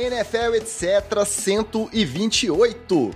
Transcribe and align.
NFL 0.00 0.54
etc 0.54 1.26
128. 1.26 3.10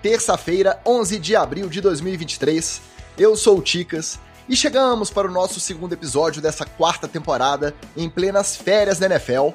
Terça-feira, 0.00 0.80
11 0.86 1.18
de 1.18 1.34
abril 1.34 1.68
de 1.68 1.80
2023. 1.80 2.80
Eu 3.18 3.34
sou 3.34 3.58
o 3.58 3.62
Ticas 3.62 4.20
e 4.48 4.54
chegamos 4.54 5.10
para 5.10 5.26
o 5.26 5.32
nosso 5.32 5.58
segundo 5.58 5.94
episódio 5.94 6.40
dessa 6.40 6.64
quarta 6.64 7.08
temporada 7.08 7.74
em 7.96 8.08
plenas 8.08 8.54
férias 8.54 9.00
da 9.00 9.06
NFL. 9.06 9.48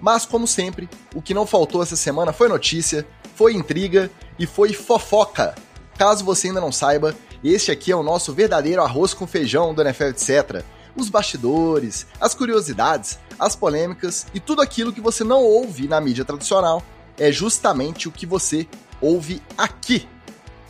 Mas 0.00 0.24
como 0.24 0.46
sempre, 0.46 0.88
o 1.12 1.20
que 1.20 1.34
não 1.34 1.44
faltou 1.44 1.82
essa 1.82 1.96
semana 1.96 2.32
foi 2.32 2.48
notícia, 2.48 3.04
foi 3.34 3.54
intriga 3.54 4.08
e 4.38 4.46
foi 4.46 4.72
fofoca. 4.72 5.56
Caso 5.98 6.24
você 6.24 6.46
ainda 6.46 6.60
não 6.60 6.70
saiba, 6.70 7.16
este 7.42 7.72
aqui 7.72 7.90
é 7.90 7.96
o 7.96 8.02
nosso 8.04 8.32
verdadeiro 8.32 8.80
arroz 8.80 9.12
com 9.12 9.26
feijão 9.26 9.74
do 9.74 9.82
NFL 9.82 10.04
etc. 10.04 10.64
Os 10.96 11.08
bastidores, 11.08 12.06
as 12.20 12.34
curiosidades, 12.34 13.18
as 13.38 13.54
polêmicas 13.54 14.26
e 14.34 14.40
tudo 14.40 14.62
aquilo 14.62 14.92
que 14.92 15.00
você 15.00 15.22
não 15.22 15.42
ouve 15.42 15.86
na 15.86 16.00
mídia 16.00 16.24
tradicional 16.24 16.82
é 17.16 17.30
justamente 17.30 18.08
o 18.08 18.12
que 18.12 18.26
você 18.26 18.66
ouve 19.00 19.42
aqui. 19.56 20.08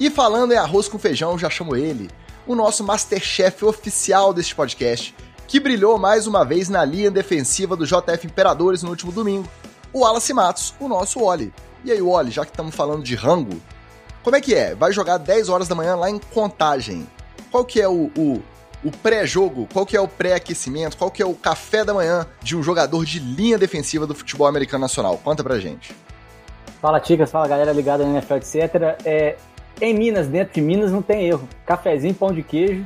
E 0.01 0.11
falando 0.11 0.53
em 0.53 0.57
arroz 0.57 0.89
com 0.89 0.99
feijão, 0.99 1.39
já 1.39 1.51
chamo 1.51 1.75
ele, 1.75 2.11
o 2.47 2.55
nosso 2.55 2.85
Masterchef 2.85 3.65
oficial 3.65 4.33
deste 4.33 4.55
podcast, 4.55 5.15
que 5.47 5.59
brilhou 5.59 5.99
mais 5.99 6.27
uma 6.27 6.45
vez 6.45 6.69
na 6.69 6.85
linha 6.85 7.11
defensiva 7.11 7.75
do 7.75 7.87
JF 7.87 8.27
Imperadores 8.27 8.83
no 8.83 8.91
último 8.91 9.13
domingo, 9.13 9.49
o 9.93 10.01
Wallace 10.01 10.33
Matos, 10.33 10.75
o 10.79 10.89
nosso 10.89 11.21
Oli. 11.21 11.53
E 11.85 11.91
aí, 11.91 12.01
Oli, 12.01 12.31
já 12.31 12.45
que 12.45 12.51
estamos 12.51 12.75
falando 12.75 13.03
de 13.03 13.15
rango, 13.15 13.61
como 14.23 14.37
é 14.37 14.41
que 14.41 14.55
é? 14.55 14.75
Vai 14.75 14.93
jogar 14.93 15.19
10 15.19 15.49
horas 15.49 15.69
da 15.69 15.75
manhã 15.75 15.97
lá 15.97 16.11
em 16.11 16.19
Contagem. 16.19 17.09
Qual 17.51 17.65
que 17.65 17.81
é 17.81 17.89
o, 17.89 18.11
o 18.17 18.43
o 18.85 18.91
pré-jogo, 18.91 19.69
qual 19.73 19.85
que 19.85 19.97
é 19.97 20.01
o 20.01 20.09
pré-aquecimento, 20.09 20.97
qual 20.97 21.11
que 21.11 21.23
é 21.23 21.27
o 21.27 21.35
café 21.35 21.85
da 21.85 21.93
manhã 21.93 22.27
de 22.43 22.57
um 22.57 22.63
jogador 22.63 23.05
de 23.05 23.19
linha 23.19 23.59
defensiva 23.59 24.07
do 24.07 24.15
futebol 24.15 24.47
americano 24.47 24.83
nacional? 24.83 25.19
Conta 25.23 25.43
pra 25.43 25.59
gente. 25.59 25.95
Fala, 26.81 27.01
Ticas, 27.01 27.31
fala 27.31 27.49
galera 27.49 27.73
ligada 27.73 28.05
na 28.05 28.19
NFL, 28.19 28.35
etc. 28.35 28.57
É, 29.05 29.37
em 29.81 29.95
Minas, 29.95 30.29
dentro 30.29 30.55
de 30.55 30.61
Minas, 30.61 30.93
não 30.93 31.03
tem 31.03 31.27
erro. 31.27 31.49
Cafezinho, 31.67 32.15
pão 32.15 32.33
de 32.33 32.43
queijo 32.43 32.85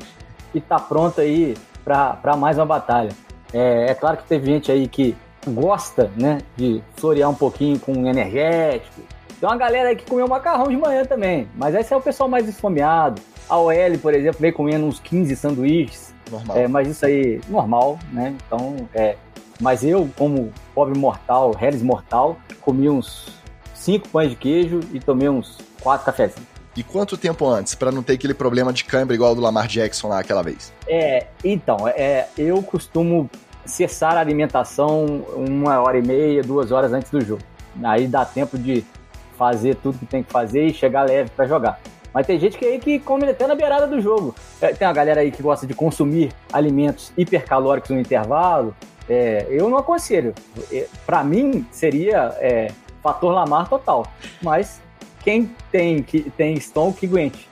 e 0.55 0.61
tá 0.61 0.79
pronto 0.79 1.21
aí 1.21 1.57
para 1.85 2.37
mais 2.37 2.57
uma 2.57 2.67
batalha. 2.67 3.11
É, 3.53 3.91
é, 3.91 3.95
claro 3.95 4.17
que 4.17 4.25
teve 4.25 4.47
gente 4.47 4.73
aí 4.73 4.89
que 4.89 5.17
gosta, 5.47 6.11
né, 6.17 6.39
de 6.57 6.83
florear 6.97 7.29
um 7.29 7.35
pouquinho 7.35 7.79
com 7.79 7.93
energético. 8.07 9.03
Tem 9.39 9.49
uma 9.49 9.57
galera 9.57 9.89
aí 9.89 9.97
que 9.97 10.09
comeu 10.09 10.29
macarrão 10.29 10.69
de 10.69 10.77
manhã 10.77 11.05
também, 11.05 11.49
mas 11.57 11.75
esse 11.75 11.93
é 11.93 11.97
o 11.97 12.01
pessoal 12.01 12.29
mais 12.29 12.49
esfomeado, 12.49 13.21
a 13.49 13.59
OL, 13.59 13.99
por 14.01 14.15
exemplo, 14.15 14.41
veio 14.41 14.53
comendo 14.53 14.87
uns 14.87 14.99
15 15.01 15.37
sanduíches. 15.37 16.15
Normal. 16.31 16.57
É, 16.57 16.69
mas 16.69 16.89
isso 16.89 17.05
aí, 17.05 17.41
normal, 17.49 17.99
né? 18.13 18.35
Então, 18.47 18.89
é. 18.95 19.17
Mas 19.61 19.85
eu, 19.85 20.09
como 20.17 20.53
pobre 20.75 20.99
mortal, 20.99 21.53
Harris 21.53 21.83
mortal, 21.83 22.37
comi 22.61 22.89
uns 22.89 23.29
5 23.75 24.09
pães 24.09 24.31
de 24.31 24.37
queijo 24.37 24.81
e 24.93 24.99
tomei 24.99 25.29
uns 25.29 25.59
4 25.81 26.05
cafezinhos. 26.05 26.53
E 26.75 26.83
quanto 26.83 27.19
tempo 27.19 27.47
antes, 27.47 27.75
para 27.75 27.93
não 27.93 28.03
ter 28.03 28.15
aquele 28.15 28.33
problema 28.33 28.73
de 28.73 28.85
câimbra 28.85 29.15
igual 29.15 29.35
do 29.35 29.43
Lamar 29.43 29.67
Jackson 29.69 30.09
lá 30.09 30.21
aquela 30.21 30.43
vez? 30.43 30.73
É, 30.89 31.27
então, 31.45 31.87
é, 31.87 32.29
eu 32.39 32.63
costumo 32.63 33.29
cessar 33.67 34.17
a 34.17 34.21
alimentação 34.21 35.05
uma 35.37 35.81
hora 35.81 35.99
e 35.99 36.03
meia, 36.03 36.43
duas 36.43 36.73
horas 36.73 36.93
antes 36.93 37.11
do 37.11 37.21
jogo. 37.21 37.43
Aí 37.83 38.07
dá 38.07 38.25
tempo 38.25 38.59
de 38.59 38.85
fazer 39.37 39.77
tudo 39.77 39.99
que 39.99 40.07
tem 40.07 40.23
que 40.23 40.33
fazer 40.33 40.67
e 40.67 40.75
chegar 40.75 41.03
leve 41.03 41.31
para 41.31 41.47
jogar. 41.47 41.81
Mas 42.13 42.27
tem 42.27 42.39
gente 42.39 42.59
que 42.59 42.65
aí 42.65 42.79
que 42.79 42.99
come 42.99 43.29
até 43.29 43.47
na 43.47 43.55
beirada 43.55 43.87
do 43.87 44.01
jogo. 44.01 44.35
É, 44.61 44.73
tem 44.73 44.87
uma 44.87 44.95
galera 44.95 45.21
aí 45.21 45.31
que 45.31 45.43
gosta 45.43 45.67
de 45.67 45.75
consumir 45.75 46.33
alimentos 46.53 47.13
hipercalóricos 47.17 47.91
no 47.91 48.01
intervalo. 48.01 48.75
É, 49.09 49.47
eu 49.49 49.69
não 49.69 49.79
aconselho. 49.79 50.35
É, 50.71 50.87
Para 51.07 51.25
mim, 51.25 51.67
seria 51.71 52.37
é, 52.39 52.71
fator 53.03 53.33
Lamar 53.33 53.69
total. 53.69 54.07
Mas 54.43 54.81
quem 55.25 55.51
tem, 55.71 56.03
que, 56.03 56.31
tem 56.31 56.55
estômago 56.55 56.97
que 56.97 57.07
aguente. 57.07 57.49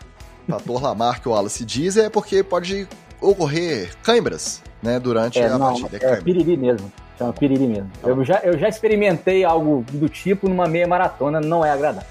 Fator 0.48 0.82
Lamar 0.82 1.20
que 1.20 1.28
o 1.28 1.32
Wallace 1.32 1.64
diz 1.64 1.96
é 1.96 2.10
porque 2.10 2.42
pode 2.42 2.86
ocorrer 3.20 3.94
câimbras 4.02 4.62
né, 4.82 4.98
durante 4.98 5.38
é, 5.38 5.46
a 5.46 5.58
não, 5.58 5.80
partida. 5.80 5.98
É, 6.02 6.12
é 6.12 6.16
piriri 6.16 6.56
mesmo. 6.56 6.92
Chama 7.16 7.32
piriri 7.32 7.66
mesmo. 7.66 7.90
Eu 8.02 8.24
já, 8.24 8.40
eu 8.42 8.58
já 8.58 8.68
experimentei 8.68 9.44
algo 9.44 9.84
do 9.92 10.08
tipo 10.08 10.48
numa 10.48 10.66
meia 10.66 10.86
maratona, 10.86 11.40
não 11.40 11.64
é 11.64 11.70
agradável. 11.70 12.08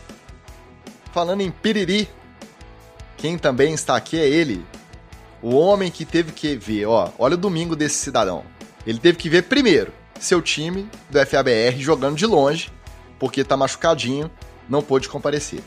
Falando 1.11 1.41
em 1.41 1.49
piriri, 1.49 2.07
quem 3.19 3.37
também 3.37 3.73
está 3.73 3.97
aqui 3.97 4.17
é 4.17 4.27
ele. 4.27 4.65
O 5.41 5.53
homem 5.55 5.91
que 5.91 6.05
teve 6.05 6.31
que 6.31 6.55
ver, 6.55 6.85
ó, 6.85 7.09
olha 7.19 7.35
o 7.35 7.37
domingo 7.37 7.75
desse 7.75 7.95
cidadão. 7.95 8.43
Ele 8.87 8.97
teve 8.97 9.17
que 9.17 9.29
ver 9.29 9.43
primeiro 9.43 9.93
seu 10.19 10.41
time 10.41 10.89
do 11.09 11.19
FABR 11.25 11.77
jogando 11.79 12.15
de 12.15 12.25
longe, 12.25 12.71
porque 13.19 13.43
tá 13.43 13.55
machucadinho, 13.55 14.31
não 14.67 14.81
pôde 14.81 15.07
comparecer. 15.07 15.61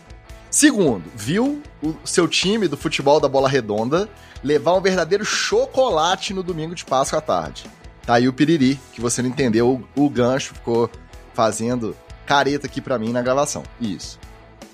Segundo, 0.50 1.04
viu 1.14 1.62
o 1.82 1.94
seu 2.04 2.26
time 2.26 2.68
do 2.68 2.76
futebol 2.76 3.20
da 3.20 3.28
bola 3.28 3.48
redonda 3.48 4.08
levar 4.42 4.74
um 4.74 4.80
verdadeiro 4.80 5.24
chocolate 5.24 6.34
no 6.34 6.42
domingo 6.42 6.74
de 6.74 6.84
Páscoa 6.84 7.18
à 7.18 7.22
tarde. 7.22 7.64
Tá 8.04 8.14
aí 8.14 8.28
o 8.28 8.32
piriri, 8.32 8.80
que 8.92 9.00
você 9.00 9.22
não 9.22 9.28
entendeu, 9.28 9.84
o, 9.96 10.04
o 10.04 10.10
gancho 10.10 10.54
ficou 10.54 10.90
fazendo 11.32 11.96
careta 12.26 12.66
aqui 12.66 12.80
para 12.80 12.98
mim 12.98 13.12
na 13.12 13.22
gravação. 13.22 13.62
Isso. 13.80 14.18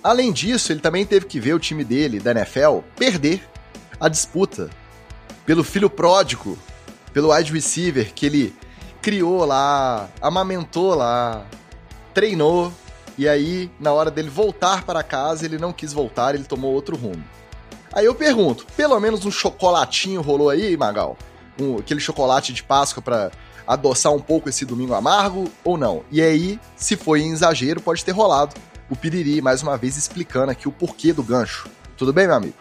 Além 0.03 0.33
disso, 0.33 0.73
ele 0.73 0.81
também 0.81 1.05
teve 1.05 1.27
que 1.27 1.41
ver 1.41 1.55
o 1.55 1.59
time 1.59 1.85
dele, 1.85 2.21
da 2.21 2.31
NFL, 2.31 2.79
perder 2.97 3.43
a 4.01 4.09
disputa 4.09 4.71
pelo 5.45 5.65
filho 5.65 5.91
pródigo, 5.91 6.59
pelo 7.13 7.35
wide 7.35 7.53
receiver 7.53 8.13
que 8.15 8.27
ele 8.27 8.55
criou 9.03 9.45
lá, 9.45 10.09
amamentou 10.21 10.95
lá, 10.95 11.45
treinou, 12.15 12.73
e 13.19 13.29
aí, 13.29 13.69
na 13.81 13.93
hora 13.93 14.13
dele 14.13 14.31
voltar 14.31 14.85
para 14.85 15.03
casa, 15.03 15.45
ele 15.45 15.59
não 15.59 15.73
quis 15.73 15.93
voltar, 15.93 16.37
ele 16.37 16.45
tomou 16.45 16.73
outro 16.73 16.97
rumo. 16.97 17.25
Aí 17.93 18.05
eu 18.05 18.15
pergunto, 18.15 18.65
pelo 18.77 18.99
menos 19.01 19.25
um 19.25 19.31
chocolatinho 19.31 20.21
rolou 20.21 20.51
aí, 20.51 20.77
Magal? 20.77 21.17
Um, 21.61 21.79
aquele 21.79 21.99
chocolate 21.99 22.53
de 22.53 22.63
Páscoa 22.63 23.03
para 23.03 23.33
adoçar 23.67 24.13
um 24.13 24.21
pouco 24.21 24.49
esse 24.49 24.65
domingo 24.65 24.95
amargo 24.95 25.51
ou 25.65 25.77
não? 25.77 26.05
E 26.13 26.23
aí, 26.23 26.61
se 26.77 26.95
foi 26.95 27.23
em 27.23 27.33
exagero, 27.33 27.81
pode 27.81 28.05
ter 28.05 28.13
rolado 28.13 28.55
o 28.91 28.97
Piriri, 28.97 29.41
mais 29.43 29.62
uma 29.62 29.76
vez 29.76 29.97
explicando 29.97 30.50
aqui 30.50 30.69
o 30.69 30.72
porquê 30.72 31.12
do 31.12 31.22
gancho. 31.22 31.69
Tudo 31.97 32.12
bem, 32.12 32.26
meu 32.26 32.37
amigo? 32.37 32.54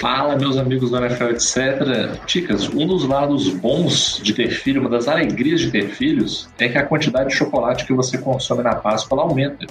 Fala, 0.00 0.36
meus 0.36 0.56
amigos 0.56 0.90
do 0.90 0.96
NFL, 0.96 1.30
etc. 1.30 2.24
Ticas, 2.26 2.68
um 2.68 2.86
dos 2.86 3.06
lados 3.06 3.48
bons 3.48 4.20
de 4.22 4.32
ter 4.32 4.50
filho, 4.50 4.80
uma 4.80 4.90
das 4.90 5.08
alegrias 5.08 5.60
de 5.60 5.70
ter 5.70 5.88
filhos, 5.88 6.48
é 6.58 6.68
que 6.68 6.78
a 6.78 6.86
quantidade 6.86 7.30
de 7.30 7.34
chocolate 7.34 7.84
que 7.84 7.92
você 7.92 8.16
consome 8.16 8.62
na 8.62 8.74
Páscoa 8.74 9.20
aumenta. 9.20 9.66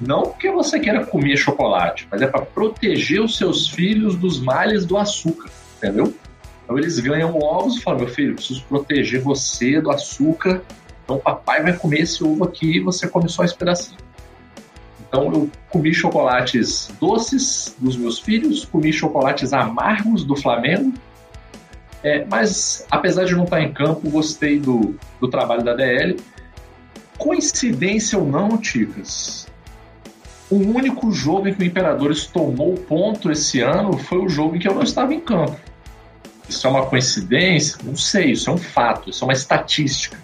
Não 0.00 0.22
porque 0.22 0.50
você 0.50 0.80
queira 0.80 1.04
comer 1.04 1.36
chocolate, 1.36 2.08
mas 2.10 2.22
é 2.22 2.26
para 2.26 2.40
proteger 2.40 3.20
os 3.20 3.36
seus 3.36 3.68
filhos 3.68 4.16
dos 4.16 4.40
males 4.40 4.86
do 4.86 4.96
açúcar, 4.96 5.50
entendeu? 5.76 6.14
Então 6.64 6.78
eles 6.78 6.98
ganham 6.98 7.38
ovos 7.38 7.76
e 7.76 7.82
falam: 7.82 8.00
meu 8.00 8.08
filho, 8.08 8.34
preciso 8.34 8.64
proteger 8.64 9.20
você 9.20 9.80
do 9.80 9.90
açúcar, 9.90 10.62
então 11.04 11.18
papai 11.18 11.62
vai 11.62 11.72
comer 11.74 12.00
esse 12.00 12.24
ovo 12.24 12.44
aqui 12.44 12.78
e 12.78 12.80
você 12.80 13.06
come 13.06 13.28
só 13.28 13.44
esse 13.44 13.54
pedacinho. 13.54 13.98
Então 15.10 15.24
eu 15.24 15.50
comi 15.68 15.92
chocolates 15.92 16.88
doces 17.00 17.74
dos 17.78 17.96
meus 17.96 18.20
filhos, 18.20 18.64
comi 18.64 18.92
chocolates 18.92 19.52
amargos 19.52 20.24
do 20.24 20.36
Flamengo. 20.36 20.94
É, 22.02 22.24
mas 22.30 22.86
apesar 22.88 23.24
de 23.24 23.34
não 23.34 23.42
estar 23.42 23.60
em 23.60 23.72
campo, 23.72 24.08
gostei 24.08 24.60
do, 24.60 24.94
do 25.20 25.28
trabalho 25.28 25.64
da 25.64 25.74
DL. 25.74 26.16
Coincidência 27.18 28.16
ou 28.16 28.24
não, 28.24 28.56
Ticas, 28.56 29.48
o 30.48 30.56
único 30.56 31.10
jogo 31.10 31.48
em 31.48 31.54
que 31.54 31.62
o 31.62 31.66
Imperadores 31.66 32.26
tomou 32.26 32.74
ponto 32.74 33.32
esse 33.32 33.60
ano 33.60 33.98
foi 33.98 34.18
o 34.18 34.28
jogo 34.28 34.56
em 34.56 34.58
que 34.60 34.68
eu 34.68 34.74
não 34.74 34.82
estava 34.82 35.12
em 35.12 35.20
campo. 35.20 35.58
Isso 36.48 36.66
é 36.66 36.70
uma 36.70 36.86
coincidência? 36.86 37.78
Não 37.84 37.96
sei, 37.96 38.30
isso 38.32 38.48
é 38.48 38.52
um 38.52 38.58
fato, 38.58 39.10
isso 39.10 39.24
é 39.24 39.26
uma 39.26 39.32
estatística. 39.32 40.16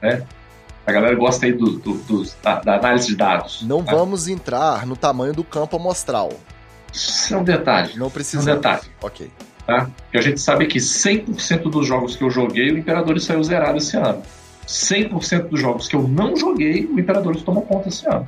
Né? 0.00 0.22
A 0.86 0.92
galera 0.92 1.14
gosta 1.14 1.46
aí 1.46 1.52
do, 1.52 1.78
do, 1.78 1.94
do 1.94 2.24
da, 2.42 2.60
da, 2.60 2.76
análise 2.76 3.06
de 3.06 3.16
dados. 3.16 3.62
Não 3.62 3.82
tá? 3.82 3.94
vamos 3.94 4.26
entrar 4.26 4.84
no 4.86 4.96
tamanho 4.96 5.32
do 5.32 5.44
campo 5.44 5.76
amostral. 5.76 6.32
Isso 6.92 7.34
é 7.34 7.38
um 7.38 7.44
detalhe. 7.44 7.96
Não 7.96 8.10
precisa. 8.10 8.50
É 8.50 8.52
um 8.52 8.56
detalhe. 8.56 8.82
Ok. 9.00 9.30
Tá? 9.66 9.88
Porque 10.02 10.18
a 10.18 10.20
gente 10.20 10.40
sabe 10.40 10.66
que 10.66 10.78
100% 10.78 11.70
dos 11.70 11.86
jogos 11.86 12.16
que 12.16 12.24
eu 12.24 12.30
joguei, 12.30 12.72
o 12.72 12.78
Imperador 12.78 13.18
saiu 13.20 13.42
zerado 13.44 13.78
esse 13.78 13.96
ano. 13.96 14.22
100% 14.66 15.48
dos 15.48 15.60
jogos 15.60 15.88
que 15.88 15.94
eu 15.94 16.02
não 16.02 16.36
joguei, 16.36 16.86
o 16.86 16.98
Imperador 16.98 17.36
tomou 17.42 17.62
conta 17.62 17.88
esse 17.88 18.06
ano. 18.08 18.26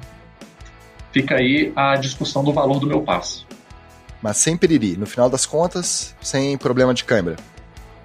Fica 1.12 1.37
aí 1.37 1.73
a 1.75 1.97
discussão 1.97 2.45
do 2.45 2.53
valor 2.53 2.79
do 2.79 2.87
meu 2.87 3.03
passe. 3.03 3.45
Mas 4.23 4.37
sem 4.39 4.56
piriri, 4.56 4.97
no 4.97 5.06
final 5.06 5.29
das 5.29 5.45
contas, 5.45 6.15
sem 6.21 6.56
problema 6.56 6.95
de 6.95 7.05
câimbra. 7.05 7.37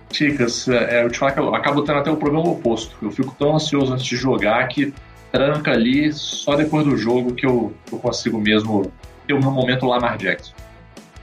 Ticas, 0.09 0.67
é, 0.67 1.03
eu 1.03 1.09
te 1.09 1.17
falo 1.19 1.33
que 1.33 1.39
eu 1.39 1.55
acabo 1.55 1.83
tendo 1.83 1.99
até 1.99 2.11
o 2.11 2.17
problema 2.17 2.49
oposto. 2.49 2.95
Eu 3.01 3.11
fico 3.11 3.35
tão 3.37 3.55
ansioso 3.55 3.93
antes 3.93 4.05
de 4.05 4.15
jogar 4.15 4.67
que 4.67 4.93
tranca 5.31 5.71
ali 5.71 6.11
só 6.11 6.55
depois 6.55 6.85
do 6.85 6.97
jogo 6.97 7.35
que 7.35 7.45
eu, 7.45 7.73
eu 7.91 7.99
consigo 7.99 8.39
mesmo 8.39 8.91
ter 9.27 9.33
o 9.33 9.39
meu 9.39 9.51
momento 9.51 9.85
Lamar 9.85 10.17
Jackson. 10.17 10.53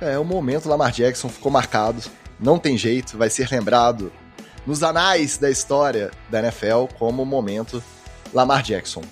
É, 0.00 0.18
o 0.18 0.24
momento 0.24 0.68
Lamar 0.68 0.92
Jackson 0.92 1.28
ficou 1.28 1.50
marcado. 1.50 2.02
Não 2.38 2.58
tem 2.58 2.76
jeito, 2.76 3.16
vai 3.16 3.30
ser 3.30 3.48
lembrado 3.50 4.12
nos 4.66 4.82
anais 4.82 5.38
da 5.38 5.50
história 5.50 6.10
da 6.28 6.40
NFL 6.40 6.86
como 6.98 7.22
o 7.22 7.26
momento 7.26 7.82
Lamar 8.32 8.62
Jackson. 8.62 9.02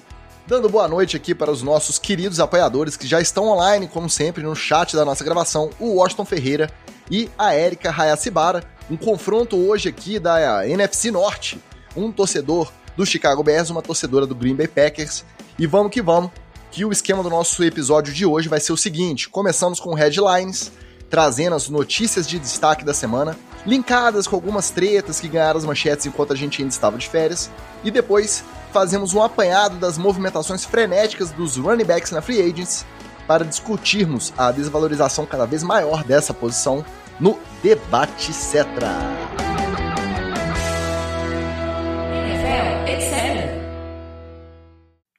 Dando 0.46 0.68
boa 0.68 0.86
noite 0.86 1.16
aqui 1.16 1.34
para 1.34 1.50
os 1.50 1.62
nossos 1.62 1.98
queridos 1.98 2.38
apoiadores 2.38 2.98
que 2.98 3.06
já 3.06 3.18
estão 3.18 3.48
online, 3.48 3.88
como 3.88 4.10
sempre, 4.10 4.42
no 4.42 4.54
chat 4.54 4.94
da 4.94 5.04
nossa 5.04 5.24
gravação, 5.24 5.70
o 5.80 5.94
Washington 5.94 6.26
Ferreira 6.26 6.70
e 7.10 7.30
a 7.38 7.56
Erika 7.56 7.90
Hayashibara. 7.90 8.62
Um 8.90 8.96
confronto 8.96 9.56
hoje 9.56 9.88
aqui 9.88 10.18
da 10.18 10.68
NFC 10.68 11.10
Norte. 11.10 11.58
Um 11.96 12.12
torcedor 12.12 12.70
do 12.96 13.06
Chicago 13.06 13.42
Bears, 13.42 13.70
uma 13.70 13.80
torcedora 13.80 14.26
do 14.26 14.34
Green 14.34 14.54
Bay 14.54 14.68
Packers. 14.68 15.24
E 15.58 15.66
vamos 15.66 15.90
que 15.90 16.02
vamos, 16.02 16.30
que 16.70 16.84
o 16.84 16.92
esquema 16.92 17.22
do 17.22 17.30
nosso 17.30 17.62
episódio 17.64 18.12
de 18.12 18.26
hoje 18.26 18.48
vai 18.48 18.60
ser 18.60 18.72
o 18.72 18.76
seguinte: 18.76 19.28
começamos 19.28 19.80
com 19.80 19.94
headlines, 19.94 20.70
trazendo 21.08 21.56
as 21.56 21.68
notícias 21.68 22.28
de 22.28 22.38
destaque 22.38 22.84
da 22.84 22.92
semana, 22.92 23.38
linkadas 23.64 24.26
com 24.26 24.36
algumas 24.36 24.70
tretas 24.70 25.18
que 25.18 25.28
ganharam 25.28 25.58
as 25.58 25.64
manchetes 25.64 26.04
enquanto 26.04 26.34
a 26.34 26.36
gente 26.36 26.60
ainda 26.60 26.72
estava 26.72 26.98
de 26.98 27.08
férias, 27.08 27.50
e 27.82 27.90
depois 27.90 28.44
fazemos 28.70 29.14
um 29.14 29.22
apanhado 29.22 29.76
das 29.76 29.96
movimentações 29.96 30.64
frenéticas 30.64 31.30
dos 31.30 31.56
running 31.56 31.84
backs 31.84 32.10
na 32.10 32.20
free 32.20 32.42
agents 32.42 32.84
para 33.26 33.44
discutirmos 33.44 34.32
a 34.36 34.52
desvalorização 34.52 35.24
cada 35.24 35.46
vez 35.46 35.62
maior 35.62 36.04
dessa 36.04 36.34
posição 36.34 36.84
no 37.20 37.38
debate 37.62 38.32
Cetra. 38.32 38.90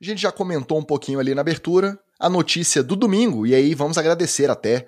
A 0.01 0.07
gente 0.07 0.21
já 0.21 0.31
comentou 0.31 0.77
um 0.77 0.83
pouquinho 0.83 1.19
ali 1.19 1.33
na 1.33 1.41
abertura 1.41 1.97
a 2.19 2.29
notícia 2.29 2.83
do 2.83 2.95
domingo, 2.95 3.47
e 3.47 3.55
aí 3.55 3.73
vamos 3.73 3.97
agradecer 3.97 4.49
até 4.51 4.87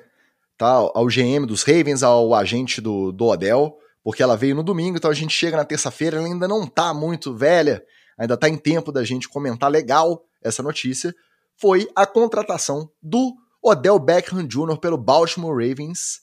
tá, 0.58 0.68
ao 0.68 1.08
GM 1.08 1.46
dos 1.46 1.64
Ravens, 1.64 2.04
ao 2.04 2.36
agente 2.36 2.80
do, 2.80 3.12
do 3.12 3.26
Odell, 3.26 3.78
porque 4.04 4.22
ela 4.22 4.38
veio 4.38 4.56
no 4.56 4.64
domingo, 4.64 4.98
então 4.98 5.10
a 5.10 5.14
gente 5.14 5.34
chega 5.34 5.58
na 5.58 5.66
terça-feira, 5.66 6.18
ela 6.18 6.28
ainda 6.28 6.48
não 6.48 6.68
tá 6.68 6.94
muito 6.94 7.36
velha, 7.36 7.84
ainda 8.18 8.38
tá 8.38 8.48
em 8.48 8.58
tempo 8.58 8.92
da 8.92 9.04
gente 9.04 9.28
comentar 9.28 9.72
legal 9.72 10.24
essa 10.42 10.62
notícia, 10.62 11.16
foi 11.56 11.90
a 11.96 12.06
contratação 12.06 12.90
do 13.02 13.34
Odell 13.62 13.98
Beckham 13.98 14.46
Jr. 14.46 14.78
pelo 14.78 14.98
Baltimore 14.98 15.56
Ravens, 15.56 16.22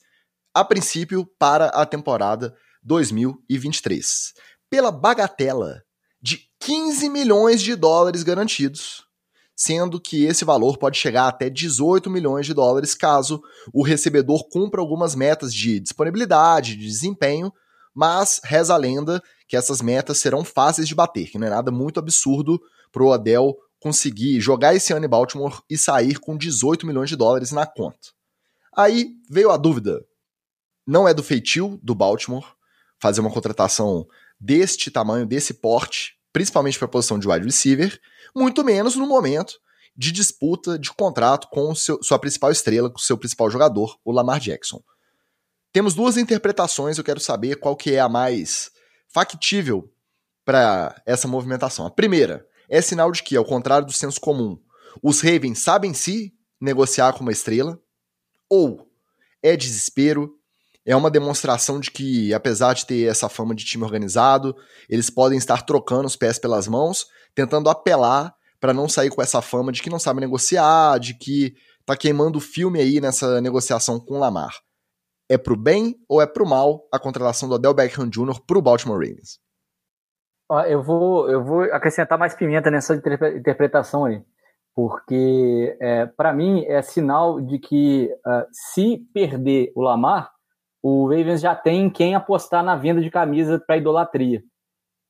a 0.55 0.63
princípio 0.63 1.25
para 1.37 1.65
a 1.65 1.85
temporada 1.85 2.55
2023. 2.81 4.33
Pela 4.69 4.89
bagatela 4.89 5.83
de 6.21 6.49
15 6.61 7.09
milhões 7.09 7.61
de 7.61 7.75
dólares 7.75 8.23
garantidos, 8.23 9.03
sendo 9.53 9.99
que 9.99 10.23
esse 10.23 10.45
valor 10.45 10.77
pode 10.77 10.97
chegar 10.97 11.27
até 11.27 11.49
18 11.49 12.09
milhões 12.09 12.45
de 12.45 12.53
dólares 12.53 12.95
caso 12.95 13.43
o 13.73 13.83
recebedor 13.83 14.47
cumpra 14.49 14.79
algumas 14.79 15.13
metas 15.13 15.53
de 15.53 15.81
disponibilidade, 15.81 16.77
de 16.77 16.87
desempenho, 16.87 17.51
mas 17.93 18.39
reza 18.41 18.73
a 18.73 18.77
lenda 18.77 19.21
que 19.49 19.57
essas 19.57 19.81
metas 19.81 20.19
serão 20.19 20.45
fáceis 20.45 20.87
de 20.87 20.95
bater, 20.95 21.29
que 21.29 21.37
não 21.37 21.47
é 21.47 21.49
nada 21.49 21.69
muito 21.69 21.99
absurdo 21.99 22.61
pro 22.93 23.07
Odell 23.07 23.57
conseguir 23.77 24.39
jogar 24.39 24.73
esse 24.73 24.93
ano 24.93 25.05
em 25.05 25.09
Baltimore 25.09 25.61
e 25.69 25.77
sair 25.77 26.17
com 26.17 26.37
18 26.37 26.87
milhões 26.87 27.09
de 27.09 27.17
dólares 27.17 27.51
na 27.51 27.65
conta. 27.65 28.15
Aí 28.73 29.09
veio 29.29 29.51
a 29.51 29.57
dúvida. 29.57 30.01
Não 30.85 31.07
é 31.07 31.13
do 31.13 31.23
feitio 31.23 31.79
do 31.81 31.95
Baltimore 31.95 32.45
fazer 32.99 33.21
uma 33.21 33.31
contratação 33.31 34.07
deste 34.39 34.91
tamanho, 34.91 35.25
desse 35.25 35.53
porte, 35.53 36.17
principalmente 36.31 36.77
para 36.77 36.85
a 36.85 36.89
posição 36.89 37.17
de 37.17 37.27
wide 37.27 37.45
receiver, 37.45 37.99
muito 38.35 38.63
menos 38.63 38.95
no 38.95 39.07
momento 39.07 39.59
de 39.95 40.11
disputa 40.11 40.77
de 40.77 40.91
contrato 40.91 41.47
com 41.49 41.73
seu, 41.73 42.03
sua 42.03 42.19
principal 42.19 42.51
estrela, 42.51 42.89
com 42.89 42.99
seu 42.99 43.17
principal 43.17 43.49
jogador, 43.49 43.97
o 44.03 44.11
Lamar 44.11 44.39
Jackson. 44.39 44.83
Temos 45.71 45.93
duas 45.93 46.17
interpretações, 46.17 46.97
eu 46.97 47.03
quero 47.03 47.19
saber 47.19 47.55
qual 47.55 47.75
que 47.75 47.93
é 47.93 47.99
a 47.99 48.09
mais 48.09 48.71
factível 49.07 49.91
para 50.43 51.01
essa 51.05 51.27
movimentação. 51.27 51.85
A 51.85 51.91
primeira 51.91 52.47
é 52.69 52.81
sinal 52.81 53.11
de 53.11 53.23
que, 53.23 53.35
ao 53.35 53.45
contrário 53.45 53.87
do 53.87 53.93
senso 53.93 54.19
comum, 54.19 54.59
os 55.01 55.21
Ravens 55.21 55.59
sabem 55.59 55.93
se 55.93 56.33
negociar 56.59 57.13
com 57.13 57.21
uma 57.21 57.31
estrela, 57.31 57.79
ou 58.49 58.89
é 59.41 59.55
desespero, 59.55 60.37
é 60.85 60.95
uma 60.95 61.09
demonstração 61.09 61.79
de 61.79 61.89
que, 61.89 62.33
apesar 62.33 62.73
de 62.73 62.85
ter 62.85 63.09
essa 63.09 63.27
fama 63.27 63.55
de 63.55 63.65
time 63.65 63.83
organizado, 63.83 64.55
eles 64.87 65.09
podem 65.09 65.37
estar 65.37 65.63
trocando 65.63 66.05
os 66.05 66.15
pés 66.15 66.37
pelas 66.37 66.67
mãos, 66.67 67.07
tentando 67.33 67.69
apelar 67.69 68.35
para 68.59 68.73
não 68.73 68.87
sair 68.87 69.09
com 69.09 69.21
essa 69.21 69.41
fama 69.41 69.71
de 69.71 69.81
que 69.81 69.89
não 69.89 69.99
sabe 69.99 70.21
negociar, 70.21 70.99
de 70.99 71.17
que 71.17 71.55
tá 71.85 71.95
queimando 71.97 72.37
o 72.37 72.41
filme 72.41 72.79
aí 72.79 73.01
nessa 73.01 73.41
negociação 73.41 73.99
com 73.99 74.15
o 74.15 74.19
Lamar. 74.19 74.53
É 75.29 75.37
pro 75.37 75.57
bem 75.57 75.95
ou 76.07 76.21
é 76.21 76.27
pro 76.27 76.47
mal 76.47 76.87
a 76.91 76.99
contratação 76.99 77.49
do 77.49 77.55
Odell 77.55 77.73
Beckham 77.73 78.07
Jr. 78.07 78.39
pro 78.45 78.61
Baltimore 78.61 78.99
Ravens? 78.99 79.39
Eu 80.67 80.83
vou, 80.83 81.29
eu 81.29 81.43
vou 81.43 81.63
acrescentar 81.63 82.19
mais 82.19 82.35
pimenta 82.35 82.69
nessa 82.69 82.95
interpretação 82.95 84.05
aí, 84.05 84.21
porque 84.75 85.75
é, 85.81 86.05
para 86.05 86.31
mim 86.31 86.63
é 86.65 86.83
sinal 86.83 87.41
de 87.41 87.57
que 87.57 88.11
uh, 88.25 88.45
se 88.51 88.99
perder 89.11 89.71
o 89.75 89.81
Lamar, 89.81 90.34
o 90.87 91.07
Ravens 91.07 91.41
já 91.41 91.55
tem 91.55 91.89
quem 91.89 92.13
apostar 92.13 92.63
na 92.63 92.75
venda 92.75 93.01
de 93.01 93.09
camisa 93.09 93.59
para 93.59 93.75
idolatria, 93.75 94.43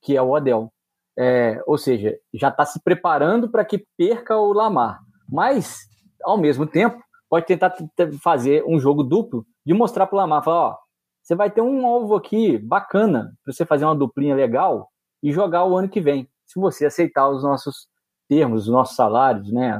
que 0.00 0.16
é 0.16 0.22
o 0.22 0.30
Odell. 0.30 0.72
É, 1.18 1.62
ou 1.66 1.76
seja, 1.76 2.18
já 2.32 2.48
está 2.48 2.64
se 2.64 2.82
preparando 2.82 3.50
para 3.50 3.62
que 3.62 3.86
perca 3.94 4.38
o 4.38 4.54
Lamar. 4.54 4.98
Mas, 5.28 5.80
ao 6.24 6.38
mesmo 6.38 6.66
tempo, 6.66 6.98
pode 7.28 7.44
tentar 7.44 7.74
fazer 8.22 8.64
um 8.66 8.80
jogo 8.80 9.02
duplo 9.02 9.44
de 9.66 9.74
mostrar 9.74 10.06
para 10.06 10.16
o 10.16 10.18
Lamar, 10.18 10.42
falar, 10.42 10.68
ó, 10.68 10.78
você 11.22 11.34
vai 11.34 11.50
ter 11.50 11.60
um 11.60 11.86
alvo 11.86 12.14
aqui 12.14 12.56
bacana 12.56 13.36
para 13.44 13.52
você 13.52 13.66
fazer 13.66 13.84
uma 13.84 13.94
duplinha 13.94 14.34
legal 14.34 14.88
e 15.22 15.30
jogar 15.30 15.66
o 15.66 15.76
ano 15.76 15.90
que 15.90 16.00
vem, 16.00 16.26
se 16.46 16.58
você 16.58 16.86
aceitar 16.86 17.28
os 17.28 17.42
nossos 17.42 17.86
termos, 18.26 18.62
os 18.62 18.72
nossos 18.72 18.96
salários, 18.96 19.52
né, 19.52 19.78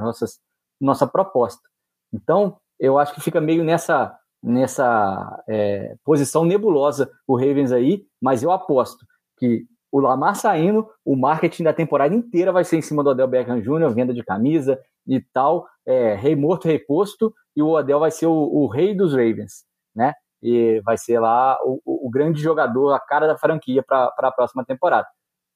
nossa 0.79 1.07
proposta. 1.07 1.67
Então, 2.13 2.59
eu 2.79 2.99
acho 2.99 3.15
que 3.15 3.21
fica 3.23 3.41
meio 3.41 3.65
nessa 3.65 4.15
nessa 4.47 5.43
é, 5.49 5.97
posição 6.05 6.45
nebulosa 6.45 7.11
o 7.27 7.37
Ravens 7.37 7.73
aí, 7.73 8.07
mas 8.23 8.45
eu 8.45 8.53
aposto 8.53 9.05
que 9.37 9.67
o 9.91 9.99
Lamar 9.99 10.37
saindo, 10.37 10.89
o 11.05 11.17
marketing 11.17 11.65
da 11.65 11.73
temporada 11.73 12.15
inteira 12.15 12.53
vai 12.53 12.63
ser 12.63 12.77
em 12.77 12.83
cima 12.83 13.03
do 13.03 13.11
Odell 13.11 13.27
Beckham 13.27 13.61
Jr., 13.61 13.93
venda 13.93 14.15
de 14.15 14.23
camisa 14.23 14.79
e 15.05 15.21
tal, 15.21 15.67
é, 15.85 16.15
rei 16.15 16.37
morto, 16.37 16.69
rei 16.69 16.79
posto, 16.79 17.35
e 17.57 17.63
o 17.63 17.71
Odell 17.71 17.99
vai 17.99 18.11
ser 18.13 18.27
o, 18.27 18.33
o, 18.33 18.69
rei 18.69 18.95
dos 18.95 19.13
Ravens, 19.13 19.65
né? 19.95 20.13
E 20.41 20.81
vai 20.85 20.97
ser 20.97 21.19
lá 21.19 21.59
o, 21.65 21.81
o 21.85 22.09
grande 22.09 22.41
jogador, 22.41 22.93
a 22.93 23.01
cara 23.01 23.27
da 23.27 23.37
franquia 23.37 23.83
para 23.83 24.13
a 24.17 24.33
próxima 24.33 24.65
temporada. 24.65 25.09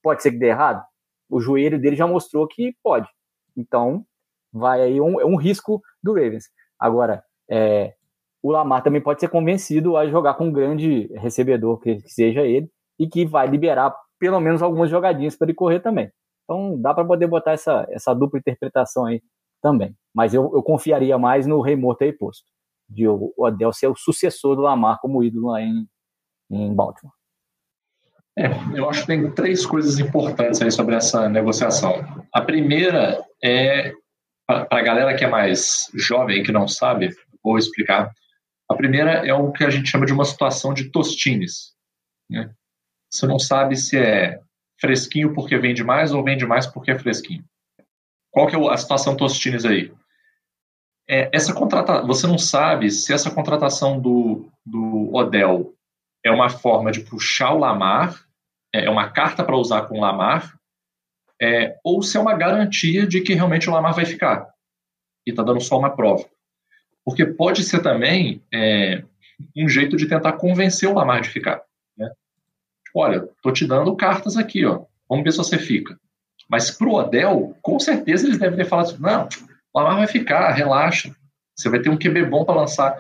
Pode 0.03 0.23
ser 0.23 0.33
que 0.33 0.39
dê 0.39 0.47
errado? 0.47 0.85
O 1.29 1.41
joelho 1.41 1.81
dele 1.81 1.95
já 1.95 2.07
mostrou 2.07 2.49
que 2.49 2.75
pode. 2.83 3.09
Então, 3.57 4.05
vai 4.53 4.81
aí 4.83 5.01
um, 5.01 5.21
é 5.21 5.25
um 5.25 5.37
risco 5.37 5.81
do 6.03 6.13
Ravens. 6.15 6.47
Agora, 6.79 7.23
é, 7.49 7.95
o 8.43 8.51
Lamar 8.51 8.83
também 8.83 9.01
pode 9.01 9.21
ser 9.21 9.29
convencido 9.29 9.97
a 9.97 10.07
jogar 10.09 10.35
com 10.35 10.47
um 10.47 10.53
grande 10.53 11.11
recebedor, 11.15 11.79
que, 11.79 12.01
seja 12.07 12.43
ele, 12.43 12.71
e 12.99 13.07
que 13.07 13.25
vai 13.25 13.47
liberar 13.47 13.95
pelo 14.19 14.41
menos 14.41 14.63
algumas 14.63 14.91
jogadinhas 14.91 15.37
para 15.37 15.47
ele 15.47 15.55
correr 15.55 15.81
também. 15.81 16.11
Então 16.45 16.81
dá 16.81 16.93
para 16.93 17.05
poder 17.05 17.27
botar 17.27 17.53
essa, 17.53 17.87
essa 17.91 18.15
dupla 18.15 18.39
interpretação 18.39 19.07
aí 19.07 19.23
também. 19.63 19.95
Mas 20.15 20.35
eu, 20.35 20.51
eu 20.55 20.63
confiaria 20.63 21.17
mais 21.17 21.47
no 21.47 21.61
Rei 21.61 21.77
Morto 21.77 22.03
aí 22.03 22.13
posto, 22.13 22.45
de 22.89 23.07
o 23.07 23.33
Odell 23.37 23.73
ser 23.73 23.87
o 23.87 23.97
sucessor 23.97 24.57
do 24.57 24.63
Lamar 24.63 24.99
como 25.01 25.23
ídolo 25.23 25.49
lá 25.49 25.61
em, 25.61 25.87
em 26.51 26.75
Baltimore. 26.75 27.15
É, 28.39 28.49
eu 28.75 28.89
acho 28.89 29.03
que 29.03 29.07
tem 29.09 29.31
três 29.33 29.67
coisas 29.67 29.99
importantes 29.99 30.63
aí 30.63 30.71
sobre 30.71 30.95
essa 30.95 31.29
negociação. 31.29 31.93
A 32.33 32.41
primeira 32.41 33.23
é, 33.43 33.93
para 34.47 34.79
a 34.79 34.83
galera 34.83 35.17
que 35.17 35.25
é 35.25 35.29
mais 35.29 35.91
jovem, 35.95 36.43
que 36.43 36.53
não 36.53 36.67
sabe, 36.67 37.15
vou 37.43 37.59
explicar. 37.59 38.11
A 38.71 38.77
primeira 38.77 39.27
é 39.27 39.35
o 39.35 39.51
que 39.51 39.65
a 39.65 39.71
gente 39.71 39.91
chama 39.91 40.07
de 40.07 40.13
uma 40.13 40.25
situação 40.25 40.73
de 40.73 40.91
tostines. 40.91 41.75
Né? 42.31 42.55
Você 43.11 43.27
não 43.27 43.37
sabe 43.37 43.75
se 43.75 43.99
é 43.99 44.41
fresquinho 44.81 45.35
porque 45.35 45.59
vende 45.59 45.83
mais 45.83 46.13
ou 46.13 46.23
vende 46.23 46.47
mais 46.47 46.69
porque 46.69 46.93
é 46.93 46.99
fresquinho. 46.99 47.45
Qual 48.31 48.47
que 48.47 48.55
é 48.55 48.71
a 48.71 48.77
situação 48.77 49.17
tostines 49.17 49.65
aí? 49.65 49.93
É, 51.09 51.29
essa 51.33 51.53
contrata... 51.53 52.01
Você 52.03 52.29
não 52.29 52.39
sabe 52.39 52.93
se 52.93 53.13
essa 53.13 53.29
contratação 53.29 54.01
do, 54.01 54.49
do 54.65 55.13
Odell 55.13 55.75
é 56.25 56.31
uma 56.31 56.49
forma 56.49 56.93
de 56.93 57.01
puxar 57.01 57.53
o 57.53 57.59
Lamar, 57.59 58.25
é, 58.73 58.85
é 58.85 58.91
uma 58.91 59.11
carta 59.11 59.43
para 59.43 59.57
usar 59.57 59.89
com 59.89 59.99
o 59.99 60.01
Lamar, 60.01 60.57
é, 61.43 61.77
ou 61.83 62.03
se 62.03 62.17
é 62.17 62.21
uma 62.21 62.37
garantia 62.37 63.05
de 63.05 63.21
que 63.21 63.35
realmente 63.35 63.69
o 63.69 63.73
Lamar 63.73 63.95
vai 63.95 64.05
ficar. 64.05 64.49
E 65.27 65.31
está 65.31 65.43
dando 65.43 65.61
só 65.61 65.77
uma 65.77 65.91
prova. 65.91 66.25
Porque 67.05 67.25
pode 67.25 67.65
ser 67.65 67.83
também 67.83 68.43
é, 68.53 69.03
um 69.57 69.69
jeito 69.69 69.97
de 69.97 70.07
tentar 70.07 70.35
convencer 70.35 70.89
o 70.89 70.95
Lamar 70.95 71.21
de 71.21 71.29
ficar. 71.29 71.63
Né? 71.97 72.09
Tipo, 72.85 73.01
olha, 73.01 73.29
tô 73.43 73.53
te 73.53 73.67
dando 73.67 73.97
cartas 73.97 74.37
aqui, 74.37 74.65
ó. 74.65 74.85
Vamos 75.09 75.25
ver 75.25 75.33
se 75.33 75.39
você 75.39 75.59
fica. 75.59 75.99
Mas 76.49 76.71
pro 76.71 76.93
Odell, 76.93 77.57
com 77.63 77.79
certeza 77.79 78.27
eles 78.27 78.39
devem 78.39 78.57
ter 78.57 78.65
falado 78.65 78.87
assim, 78.87 79.01
não, 79.01 79.29
o 79.73 79.79
Lamar 79.79 79.97
vai 79.97 80.07
ficar, 80.07 80.51
relaxa. 80.53 81.15
Você 81.57 81.69
vai 81.69 81.81
ter 81.81 81.91
um 81.91 81.99
QB 81.99 82.27
bom 82.27 82.45
para 82.45 82.61
lançar. 82.61 82.97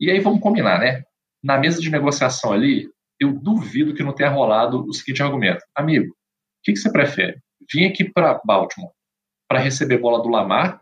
E 0.00 0.10
aí 0.10 0.20
vamos 0.20 0.40
combinar, 0.40 0.78
né? 0.78 1.02
Na 1.42 1.58
mesa 1.58 1.80
de 1.80 1.90
negociação 1.90 2.52
ali, 2.52 2.88
eu 3.20 3.32
duvido 3.32 3.94
que 3.94 4.02
não 4.02 4.12
tenha 4.12 4.30
rolado 4.30 4.84
o 4.84 4.92
seguinte 4.92 5.22
argumento. 5.22 5.64
Amigo, 5.74 6.08
o 6.08 6.14
que, 6.62 6.72
que 6.72 6.78
você 6.78 6.90
prefere? 6.90 7.38
Vim 7.72 7.86
aqui 7.86 8.04
para 8.04 8.40
Baltimore 8.44 8.92
para 9.48 9.60
receber 9.60 9.98
bola 9.98 10.22
do 10.22 10.28
Lamar, 10.28 10.80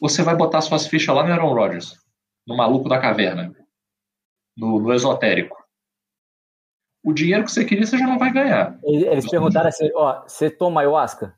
você 0.00 0.22
vai 0.22 0.34
botar 0.34 0.60
suas 0.62 0.86
fichas 0.86 1.14
lá 1.14 1.22
no 1.22 1.32
Aaron 1.32 1.52
Rodgers, 1.52 1.94
no 2.46 2.56
maluco 2.56 2.88
da 2.88 2.98
caverna, 2.98 3.54
no, 4.56 4.80
no 4.80 4.94
esotérico. 4.94 5.56
O 7.04 7.12
dinheiro 7.12 7.44
que 7.44 7.52
você 7.52 7.64
queria, 7.64 7.86
você 7.86 7.98
já 7.98 8.06
não 8.06 8.18
vai 8.18 8.32
ganhar. 8.32 8.78
Eles 8.84 9.28
perguntaram 9.28 9.68
assim: 9.68 9.90
ó, 9.94 10.22
você 10.22 10.50
toma 10.50 10.80
ayahuasca? 10.80 11.34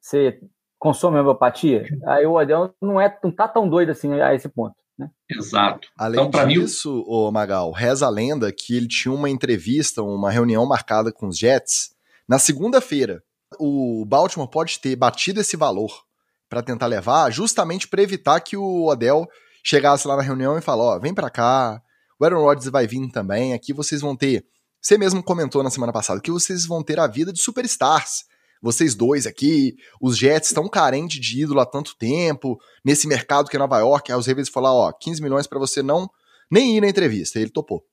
Você 0.00 0.40
consome 0.78 1.18
homeopatia? 1.18 1.84
Aí 2.06 2.26
o 2.26 2.32
Odell 2.32 2.74
não, 2.80 3.00
é, 3.00 3.18
não 3.22 3.30
tá 3.30 3.46
tão 3.46 3.68
doido 3.68 3.90
assim 3.90 4.12
a 4.20 4.34
esse 4.34 4.48
ponto. 4.48 4.74
Né? 4.98 5.10
Exato. 5.30 5.88
Além 5.96 6.24
então, 6.24 6.46
disso, 6.48 6.96
mim... 6.96 7.04
o 7.06 7.30
Magal, 7.30 7.70
reza 7.72 8.06
a 8.06 8.10
lenda 8.10 8.52
que 8.52 8.76
ele 8.76 8.88
tinha 8.88 9.12
uma 9.12 9.28
entrevista, 9.28 10.02
uma 10.02 10.30
reunião 10.30 10.66
marcada 10.66 11.12
com 11.12 11.28
os 11.28 11.38
Jets 11.38 11.94
na 12.28 12.38
segunda-feira. 12.38 13.22
O 13.58 14.04
Baltimore 14.06 14.48
pode 14.48 14.80
ter 14.80 14.96
batido 14.96 15.40
esse 15.40 15.56
valor 15.56 16.04
para 16.52 16.62
tentar 16.62 16.86
levar, 16.86 17.32
justamente 17.32 17.88
para 17.88 18.02
evitar 18.02 18.38
que 18.40 18.58
o 18.58 18.86
Odell 18.86 19.26
chegasse 19.64 20.06
lá 20.06 20.16
na 20.16 20.22
reunião 20.22 20.58
e 20.58 20.60
falasse: 20.60 20.96
ó, 20.96 20.98
vem 20.98 21.14
para 21.14 21.30
cá, 21.30 21.80
o 22.20 22.24
Aaron 22.26 22.42
Rodgers 22.42 22.68
vai 22.68 22.86
vir 22.86 23.08
também, 23.10 23.54
aqui 23.54 23.72
vocês 23.72 24.02
vão 24.02 24.14
ter. 24.14 24.44
Você 24.78 24.98
mesmo 24.98 25.22
comentou 25.22 25.62
na 25.62 25.70
semana 25.70 25.94
passada 25.94 26.20
que 26.20 26.30
vocês 26.30 26.66
vão 26.66 26.82
ter 26.82 27.00
a 27.00 27.06
vida 27.06 27.32
de 27.32 27.40
superstars 27.40 28.24
vocês 28.62 28.94
dois 28.94 29.26
aqui, 29.26 29.74
os 30.00 30.16
Jets 30.16 30.50
estão 30.50 30.68
carentes 30.68 31.20
de 31.20 31.42
ídolo 31.42 31.58
há 31.58 31.66
tanto 31.66 31.96
tempo, 31.96 32.60
nesse 32.84 33.08
mercado 33.08 33.50
que 33.50 33.56
é 33.56 33.58
Nova 33.58 33.80
York, 33.80 34.12
aí 34.12 34.16
os 34.16 34.28
Ravens 34.28 34.48
falaram, 34.48 34.76
ó, 34.76 34.92
15 34.92 35.20
milhões 35.20 35.48
para 35.48 35.58
você 35.58 35.82
não 35.82 36.08
nem 36.48 36.76
ir 36.76 36.80
na 36.80 36.88
entrevista, 36.88 37.40
ele 37.40 37.50
topou. 37.50 37.84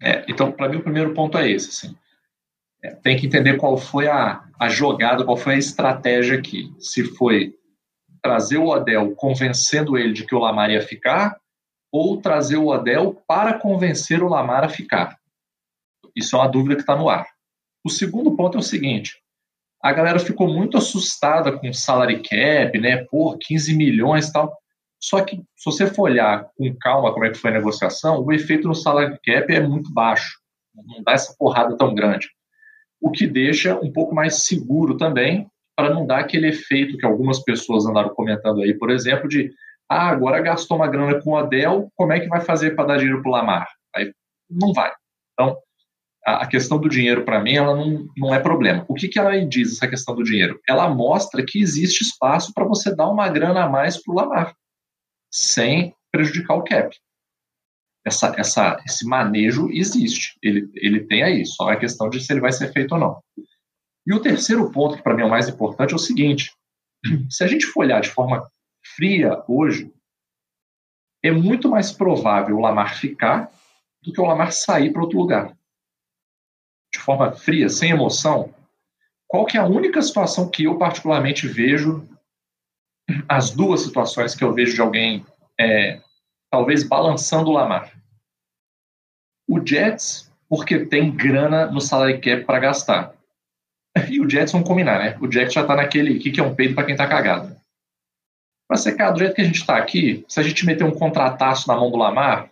É, 0.00 0.24
então, 0.28 0.52
para 0.52 0.68
mim, 0.68 0.76
o 0.76 0.82
primeiro 0.82 1.12
ponto 1.12 1.36
é 1.36 1.50
esse, 1.50 1.70
assim. 1.70 1.96
É, 2.82 2.90
tem 2.90 3.16
que 3.16 3.26
entender 3.26 3.56
qual 3.56 3.76
foi 3.76 4.08
a, 4.08 4.44
a 4.58 4.68
jogada, 4.68 5.24
qual 5.24 5.36
foi 5.36 5.54
a 5.54 5.58
estratégia 5.58 6.38
aqui. 6.38 6.72
Se 6.78 7.04
foi 7.04 7.54
trazer 8.22 8.58
o 8.58 8.68
Odell 8.68 9.14
convencendo 9.14 9.96
ele 9.96 10.12
de 10.12 10.24
que 10.24 10.34
o 10.34 10.38
Lamar 10.38 10.70
ia 10.70 10.82
ficar, 10.82 11.36
ou 11.90 12.20
trazer 12.20 12.56
o 12.56 12.68
Odell 12.68 13.22
para 13.26 13.58
convencer 13.58 14.22
o 14.22 14.28
Lamar 14.28 14.64
a 14.64 14.68
ficar. 14.68 15.16
Isso 16.14 16.36
é 16.36 16.38
uma 16.38 16.48
dúvida 16.48 16.74
que 16.74 16.82
está 16.82 16.96
no 16.96 17.08
ar. 17.08 17.26
O 17.84 17.90
segundo 17.90 18.36
ponto 18.36 18.56
é 18.56 18.60
o 18.60 18.62
seguinte: 18.62 19.16
a 19.82 19.92
galera 19.92 20.18
ficou 20.18 20.48
muito 20.48 20.76
assustada 20.76 21.56
com 21.56 21.68
o 21.68 21.74
salary 21.74 22.22
cap, 22.22 22.78
né? 22.78 23.04
Por 23.04 23.38
15 23.38 23.74
milhões 23.76 24.28
e 24.28 24.32
tal. 24.32 24.56
Só 25.00 25.22
que, 25.22 25.36
se 25.36 25.64
você 25.64 25.86
for 25.86 26.02
olhar 26.02 26.48
com 26.56 26.76
calma 26.76 27.12
como 27.12 27.24
é 27.24 27.30
que 27.30 27.38
foi 27.38 27.50
a 27.50 27.54
negociação, 27.54 28.20
o 28.20 28.32
efeito 28.32 28.66
no 28.66 28.74
salary 28.74 29.16
cap 29.24 29.52
é 29.52 29.60
muito 29.60 29.92
baixo. 29.92 30.40
Não 30.74 31.02
dá 31.02 31.12
essa 31.12 31.34
porrada 31.38 31.76
tão 31.76 31.94
grande. 31.94 32.28
O 33.00 33.10
que 33.10 33.26
deixa 33.26 33.78
um 33.78 33.92
pouco 33.92 34.14
mais 34.14 34.44
seguro 34.44 34.96
também, 34.96 35.48
para 35.76 35.94
não 35.94 36.06
dar 36.06 36.20
aquele 36.20 36.48
efeito 36.48 36.96
que 36.96 37.06
algumas 37.06 37.42
pessoas 37.42 37.86
andaram 37.86 38.10
comentando 38.10 38.62
aí, 38.62 38.74
por 38.74 38.90
exemplo, 38.90 39.28
de 39.28 39.52
ah, 39.88 40.08
agora 40.08 40.42
gastou 40.42 40.76
uma 40.76 40.88
grana 40.88 41.20
com 41.22 41.30
o 41.30 41.36
Adel, 41.36 41.90
como 41.94 42.12
é 42.12 42.20
que 42.20 42.28
vai 42.28 42.40
fazer 42.40 42.74
para 42.74 42.88
dar 42.88 42.96
dinheiro 42.98 43.22
para 43.22 43.30
o 43.30 43.32
Lamar? 43.32 43.68
Aí 43.94 44.12
não 44.50 44.72
vai. 44.72 44.92
Então, 45.32 45.56
a 46.26 46.46
questão 46.46 46.78
do 46.78 46.88
dinheiro, 46.88 47.24
para 47.24 47.40
mim, 47.40 47.54
ela 47.54 47.74
não, 47.74 48.06
não 48.16 48.34
é 48.34 48.40
problema. 48.40 48.84
O 48.86 48.94
que, 48.94 49.08
que 49.08 49.18
ela 49.18 49.34
diz, 49.46 49.72
essa 49.72 49.88
questão 49.88 50.14
do 50.14 50.22
dinheiro? 50.22 50.60
Ela 50.68 50.88
mostra 50.88 51.44
que 51.46 51.60
existe 51.60 52.02
espaço 52.02 52.52
para 52.52 52.66
você 52.66 52.94
dar 52.94 53.08
uma 53.08 53.28
grana 53.28 53.64
a 53.64 53.68
mais 53.68 54.02
para 54.02 54.12
o 54.12 54.16
Lamar, 54.16 54.54
sem 55.32 55.94
prejudicar 56.12 56.56
o 56.56 56.64
cap. 56.64 56.94
Essa, 58.08 58.34
essa, 58.38 58.82
esse 58.86 59.06
manejo 59.06 59.68
existe, 59.70 60.38
ele, 60.42 60.70
ele 60.74 61.00
tem 61.00 61.22
aí, 61.22 61.44
só 61.44 61.70
é 61.70 61.76
questão 61.76 62.08
de 62.08 62.20
se 62.20 62.32
ele 62.32 62.40
vai 62.40 62.50
ser 62.50 62.72
feito 62.72 62.92
ou 62.92 62.98
não. 62.98 63.22
E 64.06 64.14
o 64.14 64.20
terceiro 64.20 64.70
ponto, 64.72 64.96
que 64.96 65.02
para 65.02 65.14
mim 65.14 65.20
é 65.20 65.26
o 65.26 65.30
mais 65.30 65.46
importante, 65.46 65.92
é 65.92 65.96
o 65.96 65.98
seguinte: 65.98 66.50
se 67.28 67.44
a 67.44 67.46
gente 67.46 67.66
for 67.66 67.80
olhar 67.80 68.00
de 68.00 68.08
forma 68.08 68.50
fria 68.96 69.42
hoje, 69.46 69.92
é 71.22 71.30
muito 71.30 71.68
mais 71.68 71.92
provável 71.92 72.56
o 72.56 72.60
Lamar 72.60 72.96
ficar 72.96 73.52
do 74.02 74.10
que 74.10 74.20
o 74.20 74.24
Lamar 74.24 74.52
sair 74.52 74.90
para 74.90 75.02
outro 75.02 75.18
lugar. 75.18 75.54
De 76.90 76.98
forma 76.98 77.32
fria, 77.32 77.68
sem 77.68 77.90
emoção, 77.90 78.54
qual 79.26 79.44
que 79.44 79.58
é 79.58 79.60
a 79.60 79.66
única 79.66 80.00
situação 80.00 80.48
que 80.48 80.64
eu 80.64 80.78
particularmente 80.78 81.46
vejo, 81.46 82.08
as 83.28 83.50
duas 83.50 83.82
situações 83.82 84.34
que 84.34 84.42
eu 84.42 84.54
vejo 84.54 84.74
de 84.74 84.80
alguém 84.80 85.26
é, 85.60 86.00
talvez 86.50 86.82
balançando 86.82 87.50
o 87.50 87.52
Lamar? 87.52 87.92
O 89.48 89.64
Jets, 89.64 90.32
porque 90.48 90.86
tem 90.86 91.14
grana 91.14 91.66
no 91.66 91.80
salary 91.80 92.20
cap 92.20 92.44
para 92.44 92.58
gastar. 92.58 93.14
E 94.10 94.20
o 94.20 94.28
Jets, 94.28 94.52
vamos 94.52 94.68
combinar, 94.68 94.98
né? 94.98 95.18
O 95.20 95.30
Jets 95.30 95.54
já 95.54 95.66
tá 95.66 95.74
naquele, 95.74 96.18
que, 96.18 96.30
que 96.30 96.40
é 96.40 96.42
um 96.42 96.54
peito 96.54 96.74
para 96.74 96.84
quem 96.84 96.96
tá 96.96 97.06
cagado? 97.06 97.58
Para 98.68 98.76
secar 98.76 99.10
do 99.10 99.18
jeito 99.18 99.34
que 99.34 99.40
a 99.40 99.44
gente 99.44 99.60
está 99.60 99.76
aqui, 99.76 100.24
se 100.28 100.38
a 100.38 100.42
gente 100.42 100.66
meter 100.66 100.84
um 100.84 100.90
contrataço 100.90 101.66
na 101.68 101.76
mão 101.76 101.90
do 101.90 101.96
Lamar, 101.96 102.50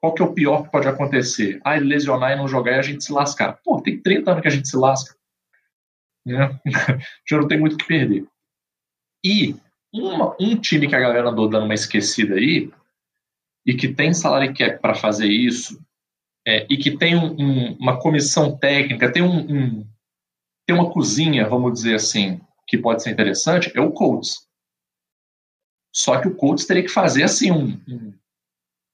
qual 0.00 0.14
que 0.14 0.22
é 0.22 0.24
o 0.24 0.34
pior 0.34 0.64
que 0.64 0.70
pode 0.70 0.86
acontecer? 0.86 1.60
Ah, 1.64 1.76
ele 1.76 1.86
lesionar 1.86 2.32
e 2.32 2.36
não 2.36 2.46
jogar 2.46 2.72
e 2.72 2.78
a 2.78 2.82
gente 2.82 3.02
se 3.02 3.12
lascar. 3.12 3.58
Pô, 3.64 3.80
tem 3.80 3.98
30 3.98 4.30
anos 4.30 4.42
que 4.42 4.48
a 4.48 4.50
gente 4.50 4.68
se 4.68 4.76
lasca. 4.76 5.16
Né? 6.24 6.60
Já 7.28 7.38
não 7.38 7.48
tem 7.48 7.58
muito 7.58 7.74
o 7.74 7.78
que 7.78 7.86
perder. 7.86 8.26
E 9.24 9.56
uma, 10.02 10.36
um 10.40 10.56
time 10.56 10.88
que 10.88 10.94
a 10.94 11.00
galera 11.00 11.28
andou 11.28 11.48
dando 11.48 11.64
uma 11.64 11.74
esquecida 11.74 12.34
aí, 12.34 12.70
e 13.66 13.74
que 13.74 13.88
tem 13.88 14.12
salário 14.12 14.54
cap 14.54 14.80
para 14.80 14.94
fazer 14.94 15.28
isso, 15.28 15.80
é, 16.46 16.66
e 16.68 16.76
que 16.76 16.96
tem 16.96 17.16
um, 17.16 17.34
um, 17.38 17.76
uma 17.76 17.98
comissão 17.98 18.56
técnica, 18.56 19.10
tem, 19.10 19.22
um, 19.22 19.86
tem 20.66 20.76
uma 20.76 20.90
cozinha, 20.90 21.48
vamos 21.48 21.72
dizer 21.72 21.94
assim, 21.94 22.40
que 22.66 22.76
pode 22.76 23.02
ser 23.02 23.10
interessante, 23.10 23.72
é 23.74 23.80
o 23.80 23.92
Colts. 23.92 24.46
Só 25.94 26.20
que 26.20 26.28
o 26.28 26.34
Colts 26.34 26.66
teria 26.66 26.82
que 26.82 26.88
fazer 26.88 27.22
assim 27.22 27.52
um, 27.52 28.12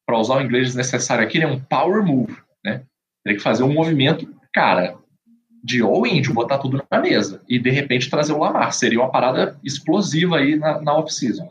para 0.07 0.19
usar 0.19 0.37
o 0.37 0.43
inglês 0.43 0.75
necessário 0.75 1.25
aqui, 1.25 1.41
é 1.41 1.47
um 1.47 1.61
power 1.61 2.05
move, 2.05 2.37
né? 2.65 2.85
Tem 3.25 3.37
que 3.37 3.43
fazer 3.43 3.63
um 3.63 3.73
movimento, 3.73 4.33
cara, 4.53 5.00
de 5.63 5.83
all-in, 5.83 6.23
de 6.23 6.33
botar 6.33 6.59
tudo 6.59 6.83
na 6.91 7.01
mesa 7.01 7.43
e 7.49 7.59
de 7.59 7.71
repente 7.71 8.11
trazer 8.11 8.33
o 8.33 8.39
Lamar. 8.39 8.73
Seria 8.73 9.01
uma 9.01 9.11
parada 9.11 9.59
explosiva 9.65 10.39
aí 10.39 10.57
na, 10.57 10.81
na 10.81 10.95
off-season. 10.97 11.49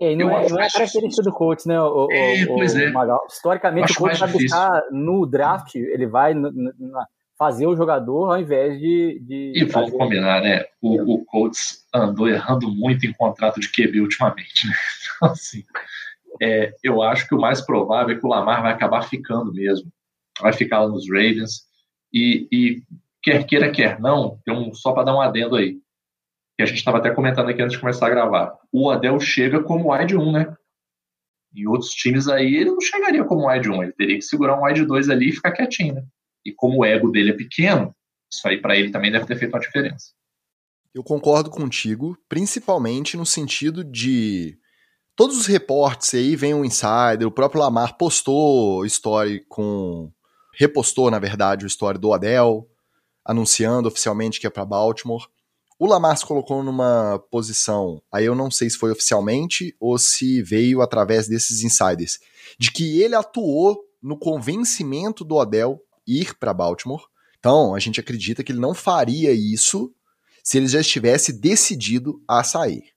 É, 0.00 0.16
não, 0.16 0.36
é, 0.36 0.48
não 0.48 0.60
é 0.60 0.68
característica 0.68 1.22
do 1.22 1.32
coach, 1.32 1.66
né? 1.66 1.80
O, 1.80 2.08
é, 2.10 2.44
o, 2.44 2.56
pois 2.56 2.74
é. 2.74 2.92
Historicamente, 3.28 3.92
o 3.92 3.96
coach 3.96 4.18
vai 4.18 4.28
buscar 4.28 4.82
no 4.90 5.24
draft, 5.24 5.76
ele 5.76 6.06
vai 6.06 6.34
na, 6.34 6.52
fazer 7.38 7.66
o 7.66 7.76
jogador 7.76 8.32
ao 8.32 8.40
invés 8.40 8.78
de. 8.78 9.20
de 9.20 9.52
e 9.56 9.64
vamos 9.64 9.92
combinar, 9.92 10.42
né? 10.42 10.64
O, 10.80 11.14
o 11.14 11.24
Colts 11.24 11.84
andou 11.94 12.28
errando 12.28 12.68
muito 12.70 13.06
em 13.06 13.12
contrato 13.12 13.60
de 13.60 13.68
QB 13.68 14.00
ultimamente, 14.00 14.66
né? 14.66 14.74
Então, 15.16 15.30
assim, 15.30 15.62
é, 16.42 16.74
eu 16.82 17.00
acho 17.00 17.28
que 17.28 17.34
o 17.36 17.40
mais 17.40 17.60
provável 17.60 18.16
é 18.16 18.18
que 18.18 18.26
o 18.26 18.28
Lamar 18.28 18.62
vai 18.62 18.72
acabar 18.72 19.02
ficando 19.02 19.52
mesmo. 19.52 19.88
Vai 20.40 20.52
ficar 20.52 20.80
lá 20.80 20.88
nos 20.88 21.08
Ravens. 21.08 21.62
E, 22.12 22.48
e 22.50 22.82
quer 23.24 23.44
queira, 23.46 23.72
quer 23.72 23.98
não, 23.98 24.38
tem 24.44 24.54
um, 24.54 24.72
só 24.74 24.92
para 24.92 25.04
dar 25.04 25.16
um 25.16 25.20
adendo 25.20 25.56
aí, 25.56 25.78
que 26.56 26.62
a 26.62 26.66
gente 26.66 26.76
estava 26.76 26.98
até 26.98 27.10
comentando 27.10 27.48
aqui 27.48 27.62
antes 27.62 27.74
de 27.74 27.80
começar 27.80 28.06
a 28.06 28.10
gravar. 28.10 28.56
O 28.70 28.90
Adel 28.90 29.18
chega 29.18 29.62
como 29.62 29.92
wide 29.92 30.14
1, 30.14 30.32
né? 30.32 30.54
Em 31.56 31.66
outros 31.66 31.90
times 31.90 32.28
aí, 32.28 32.54
ele 32.54 32.70
não 32.70 32.80
chegaria 32.80 33.24
como 33.24 33.50
wide 33.50 33.70
1, 33.70 33.82
ele 33.82 33.92
teria 33.92 34.16
que 34.16 34.22
segurar 34.22 34.60
um 34.60 34.64
wide 34.64 34.84
2 34.84 35.08
ali 35.08 35.30
e 35.30 35.32
ficar 35.32 35.52
quietinho, 35.52 35.94
né? 35.94 36.04
E 36.44 36.52
como 36.52 36.80
o 36.80 36.84
ego 36.84 37.10
dele 37.10 37.30
é 37.30 37.34
pequeno, 37.34 37.94
isso 38.30 38.46
aí 38.46 38.60
para 38.60 38.76
ele 38.76 38.90
também 38.90 39.10
deve 39.10 39.26
ter 39.26 39.36
feito 39.36 39.54
uma 39.54 39.60
diferença. 39.60 40.12
Eu 40.94 41.02
concordo 41.02 41.50
contigo, 41.50 42.16
principalmente 42.28 43.16
no 43.16 43.24
sentido 43.24 43.82
de 43.82 44.56
todos 45.16 45.38
os 45.38 45.46
reportes 45.46 46.12
aí, 46.14 46.36
vem 46.36 46.52
um 46.52 46.64
insider, 46.64 47.26
o 47.26 47.32
próprio 47.32 47.62
Lamar 47.62 47.96
postou 47.96 48.84
story 48.84 49.44
com. 49.48 50.12
repostou, 50.56 51.10
na 51.10 51.18
verdade, 51.18 51.64
o 51.64 51.66
story 51.66 51.98
do 51.98 52.12
Adel, 52.12 52.68
anunciando 53.24 53.88
oficialmente 53.88 54.40
que 54.40 54.46
é 54.46 54.50
para 54.50 54.64
Baltimore. 54.64 55.26
O 55.78 55.86
Lamar 55.86 56.16
se 56.16 56.24
colocou 56.24 56.62
numa 56.62 57.18
posição, 57.30 58.00
aí 58.12 58.24
eu 58.24 58.34
não 58.34 58.50
sei 58.50 58.70
se 58.70 58.78
foi 58.78 58.92
oficialmente 58.92 59.74
ou 59.80 59.98
se 59.98 60.40
veio 60.42 60.80
através 60.80 61.26
desses 61.26 61.62
insiders, 61.62 62.20
de 62.58 62.70
que 62.70 63.02
ele 63.02 63.14
atuou 63.14 63.80
no 64.00 64.16
convencimento 64.16 65.24
do 65.24 65.34
Odell 65.34 65.80
ir 66.06 66.34
para 66.38 66.54
Baltimore. 66.54 67.02
Então, 67.38 67.74
a 67.74 67.78
gente 67.78 67.98
acredita 67.98 68.44
que 68.44 68.52
ele 68.52 68.60
não 68.60 68.74
faria 68.74 69.32
isso 69.32 69.92
se 70.42 70.58
ele 70.58 70.68
já 70.68 70.80
estivesse 70.80 71.32
decidido 71.32 72.22
a 72.28 72.44
sair. 72.44 72.92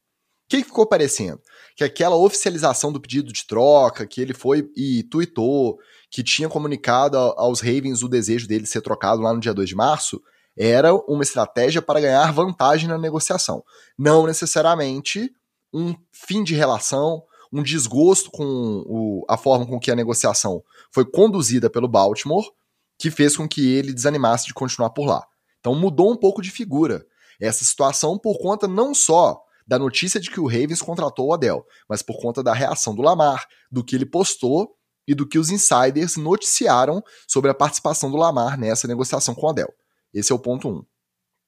O 0.46 0.50
que 0.50 0.64
ficou 0.64 0.86
parecendo? 0.86 1.42
que 1.78 1.84
aquela 1.84 2.16
oficialização 2.16 2.92
do 2.92 3.00
pedido 3.00 3.32
de 3.32 3.46
troca, 3.46 4.08
que 4.08 4.20
ele 4.20 4.34
foi 4.34 4.68
e 4.76 5.04
tweetou, 5.04 5.78
que 6.10 6.24
tinha 6.24 6.50
comunicado 6.50 7.18
aos 7.18 7.60
Ravens 7.60 8.04
o 8.04 8.08
desejo 8.08 8.48
dele 8.48 8.66
ser 8.66 8.82
trocado 8.82 9.22
lá 9.22 9.34
no 9.34 9.40
dia 9.40 9.54
2 9.54 9.70
de 9.70 9.76
março, 9.76 10.22
era 10.58 10.94
uma 10.94 11.22
estratégia 11.22 11.82
para 11.82 12.00
ganhar 12.00 12.32
vantagem 12.34 12.88
na 12.88 12.98
negociação. 12.98 13.64
Não 13.98 14.26
necessariamente 14.26 15.32
um 15.74 15.94
fim 16.12 16.44
de 16.44 16.56
relação, 16.56 17.24
um 17.52 17.62
desgosto 17.62 18.32
com 18.32 18.84
o, 18.88 19.26
a 19.30 19.38
forma 19.38 19.66
com 19.66 19.80
que 19.80 19.92
a 19.92 19.96
negociação 19.96 20.64
foi 20.92 21.06
conduzida 21.06 21.70
pelo 21.70 21.88
Baltimore, 21.88 22.50
que 22.98 23.12
fez 23.12 23.38
com 23.38 23.48
que 23.48 23.72
ele 23.74 23.94
desanimasse 23.94 24.48
de 24.48 24.54
continuar 24.54 24.90
por 24.90 25.06
lá. 25.06 25.24
Então 25.60 25.76
mudou 25.76 26.12
um 26.12 26.18
pouco 26.18 26.42
de 26.42 26.50
figura. 26.50 27.06
essa 27.40 27.64
situação 27.64 28.18
por 28.18 28.40
conta 28.40 28.68
não 28.68 28.96
só 28.96 29.40
da 29.68 29.78
notícia 29.78 30.20
de 30.20 30.32
que 30.32 30.40
o 30.40 30.48
Ravens 30.48 30.82
contratou 30.82 31.28
o 31.28 31.34
Odell, 31.34 31.66
mas 31.90 32.02
por 32.02 32.20
conta 32.20 32.42
da 32.42 32.54
reação 32.54 32.96
do 32.96 33.02
Lamar, 33.02 33.46
do 33.70 33.84
que 33.84 33.96
ele 33.96 34.06
postou 34.06 34.77
e 35.08 35.16
do 35.16 35.28
que 35.28 35.40
os 35.40 35.50
insiders 35.50 36.18
noticiaram 36.18 37.02
sobre 37.28 37.50
a 37.50 37.54
participação 37.54 38.12
do 38.12 38.18
Lamar 38.18 38.60
nessa 38.60 38.88
negociação 38.88 39.34
com 39.34 39.46
o 39.46 39.50
Odell. 39.50 39.74
Esse 40.14 40.32
é 40.32 40.36
o 40.36 40.40
ponto 40.40 40.68
1. 40.68 40.72
Um. 40.72 40.86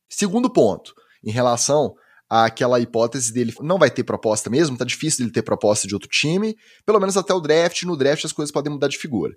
Segundo 0.07 0.49
ponto, 0.49 0.93
em 1.23 1.31
relação 1.31 1.93
àquela 2.29 2.79
hipótese 2.79 3.33
dele 3.33 3.53
não 3.59 3.77
vai 3.77 3.89
ter 3.89 4.03
proposta 4.03 4.49
mesmo, 4.49 4.77
tá 4.77 4.85
difícil 4.85 5.19
dele 5.19 5.33
ter 5.33 5.41
proposta 5.41 5.87
de 5.87 5.93
outro 5.93 6.09
time, 6.09 6.55
pelo 6.85 6.99
menos 6.99 7.17
até 7.17 7.33
o 7.33 7.39
draft, 7.39 7.83
no 7.83 7.97
draft 7.97 8.23
as 8.25 8.31
coisas 8.31 8.51
podem 8.51 8.71
mudar 8.71 8.87
de 8.87 8.97
figura. 8.97 9.35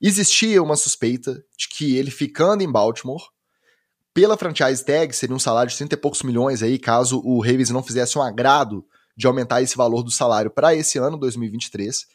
Existia 0.00 0.62
uma 0.62 0.76
suspeita 0.76 1.42
de 1.56 1.68
que 1.68 1.96
ele 1.96 2.10
ficando 2.10 2.62
em 2.62 2.70
Baltimore, 2.70 3.22
pela 4.14 4.36
franchise 4.36 4.84
tag, 4.84 5.14
seria 5.14 5.34
um 5.34 5.38
salário 5.38 5.70
de 5.70 5.76
30 5.76 5.94
e 5.94 5.98
poucos 5.98 6.22
milhões 6.22 6.62
aí, 6.62 6.78
caso 6.78 7.20
o 7.24 7.40
Ravens 7.40 7.70
não 7.70 7.82
fizesse 7.82 8.18
um 8.18 8.22
agrado 8.22 8.84
de 9.16 9.26
aumentar 9.26 9.62
esse 9.62 9.76
valor 9.76 10.02
do 10.02 10.10
salário 10.10 10.50
para 10.50 10.74
esse 10.74 10.98
ano, 10.98 11.18
2023, 11.18 12.06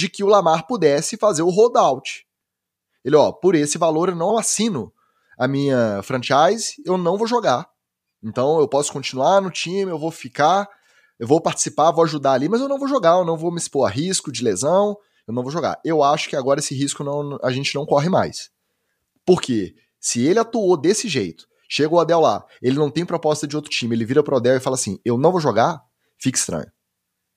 de 0.00 0.08
que 0.08 0.24
o 0.24 0.28
Lamar 0.28 0.66
pudesse 0.66 1.18
fazer 1.18 1.42
o 1.42 1.50
holdout. 1.50 2.26
Ele, 3.04 3.16
ó, 3.16 3.30
por 3.30 3.54
esse 3.54 3.76
valor 3.76 4.08
eu 4.08 4.16
não 4.16 4.38
assino 4.38 4.90
a 5.38 5.46
minha 5.46 6.02
franchise, 6.02 6.74
eu 6.86 6.96
não 6.96 7.18
vou 7.18 7.26
jogar. 7.26 7.68
Então 8.22 8.58
eu 8.60 8.66
posso 8.66 8.90
continuar 8.90 9.42
no 9.42 9.50
time, 9.50 9.90
eu 9.90 9.98
vou 9.98 10.10
ficar, 10.10 10.66
eu 11.18 11.26
vou 11.26 11.38
participar, 11.38 11.90
vou 11.90 12.04
ajudar 12.04 12.32
ali, 12.32 12.48
mas 12.48 12.62
eu 12.62 12.68
não 12.68 12.78
vou 12.78 12.88
jogar, 12.88 13.18
eu 13.18 13.24
não 13.26 13.36
vou 13.36 13.50
me 13.50 13.58
expor 13.58 13.86
a 13.86 13.90
risco 13.90 14.32
de 14.32 14.42
lesão, 14.42 14.96
eu 15.28 15.34
não 15.34 15.42
vou 15.42 15.52
jogar. 15.52 15.78
Eu 15.84 16.02
acho 16.02 16.30
que 16.30 16.36
agora 16.36 16.60
esse 16.60 16.74
risco 16.74 17.04
não, 17.04 17.38
a 17.42 17.50
gente 17.50 17.74
não 17.74 17.84
corre 17.84 18.08
mais. 18.08 18.50
Por 19.24 19.42
quê? 19.42 19.74
Se 19.98 20.24
ele 20.26 20.38
atuou 20.38 20.78
desse 20.78 21.08
jeito, 21.08 21.46
chega 21.68 21.94
o 21.94 21.98
Odell 21.98 22.20
lá, 22.20 22.42
ele 22.62 22.78
não 22.78 22.90
tem 22.90 23.04
proposta 23.04 23.46
de 23.46 23.54
outro 23.54 23.70
time, 23.70 23.94
ele 23.94 24.06
vira 24.06 24.22
pro 24.22 24.36
Odell 24.36 24.56
e 24.56 24.60
fala 24.60 24.76
assim: 24.76 24.98
eu 25.04 25.18
não 25.18 25.30
vou 25.30 25.42
jogar, 25.42 25.82
fica 26.18 26.38
estranho. 26.38 26.70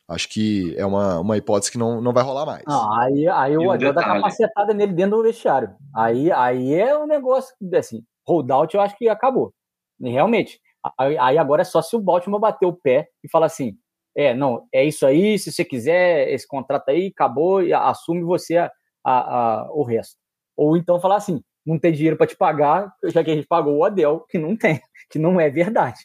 Acho 0.08 0.28
que 0.30 0.76
é 0.78 0.86
uma, 0.86 1.20
uma 1.20 1.38
hipótese 1.38 1.72
que 1.72 1.78
não, 1.78 2.02
não 2.02 2.12
vai 2.12 2.24
rolar 2.24 2.46
mais. 2.46 2.64
Ah, 2.68 3.04
aí, 3.04 3.28
aí 3.28 3.58
o 3.58 3.70
Odell 3.70 3.94
dá 3.94 4.04
capacetada 4.04 4.74
nele 4.74 4.94
dentro 4.94 5.18
do 5.18 5.24
vestiário. 5.24 5.74
Aí, 5.96 6.32
aí 6.32 6.74
é 6.74 6.98
um 6.98 7.08
negócio 7.08 7.56
assim, 7.74 8.04
holdout 8.28 8.76
eu 8.76 8.82
acho 8.82 8.98
que 8.98 9.08
acabou. 9.08 9.54
E 10.02 10.10
realmente. 10.10 10.60
Aí, 11.00 11.18
aí 11.18 11.38
agora 11.38 11.62
é 11.62 11.66
só 11.66 11.82
se 11.82 11.96
o 11.96 12.02
Baltimore 12.02 12.42
bater 12.42 12.66
o 12.66 12.74
pé 12.74 13.08
e 13.24 13.30
falar 13.30 13.46
assim: 13.46 13.78
é, 14.16 14.34
não, 14.34 14.68
é 14.74 14.84
isso 14.84 15.06
aí, 15.06 15.40
se 15.40 15.52
você 15.52 15.64
quiser 15.64 16.30
esse 16.30 16.48
contrato 16.48 16.90
aí, 16.90 17.08
acabou, 17.08 17.64
e 17.64 17.74
assume 17.74 18.24
você 18.24 18.58
a, 18.58 18.72
a, 19.06 19.14
a, 19.14 19.72
o 19.72 19.84
resto. 19.84 20.18
Ou 20.58 20.76
então 20.76 21.00
falar 21.00 21.16
assim: 21.16 21.42
não 21.66 21.80
tem 21.80 21.94
dinheiro 21.94 22.18
para 22.18 22.28
te 22.28 22.36
pagar, 22.36 22.94
já 23.06 23.24
que 23.24 23.32
a 23.32 23.36
gente 23.36 23.48
pagou 23.48 23.78
o 23.78 23.86
Adel, 23.86 24.26
que 24.30 24.38
não 24.38 24.56
tem, 24.56 24.82
que 25.10 25.18
não 25.18 25.40
é 25.40 25.50
verdade. 25.50 26.00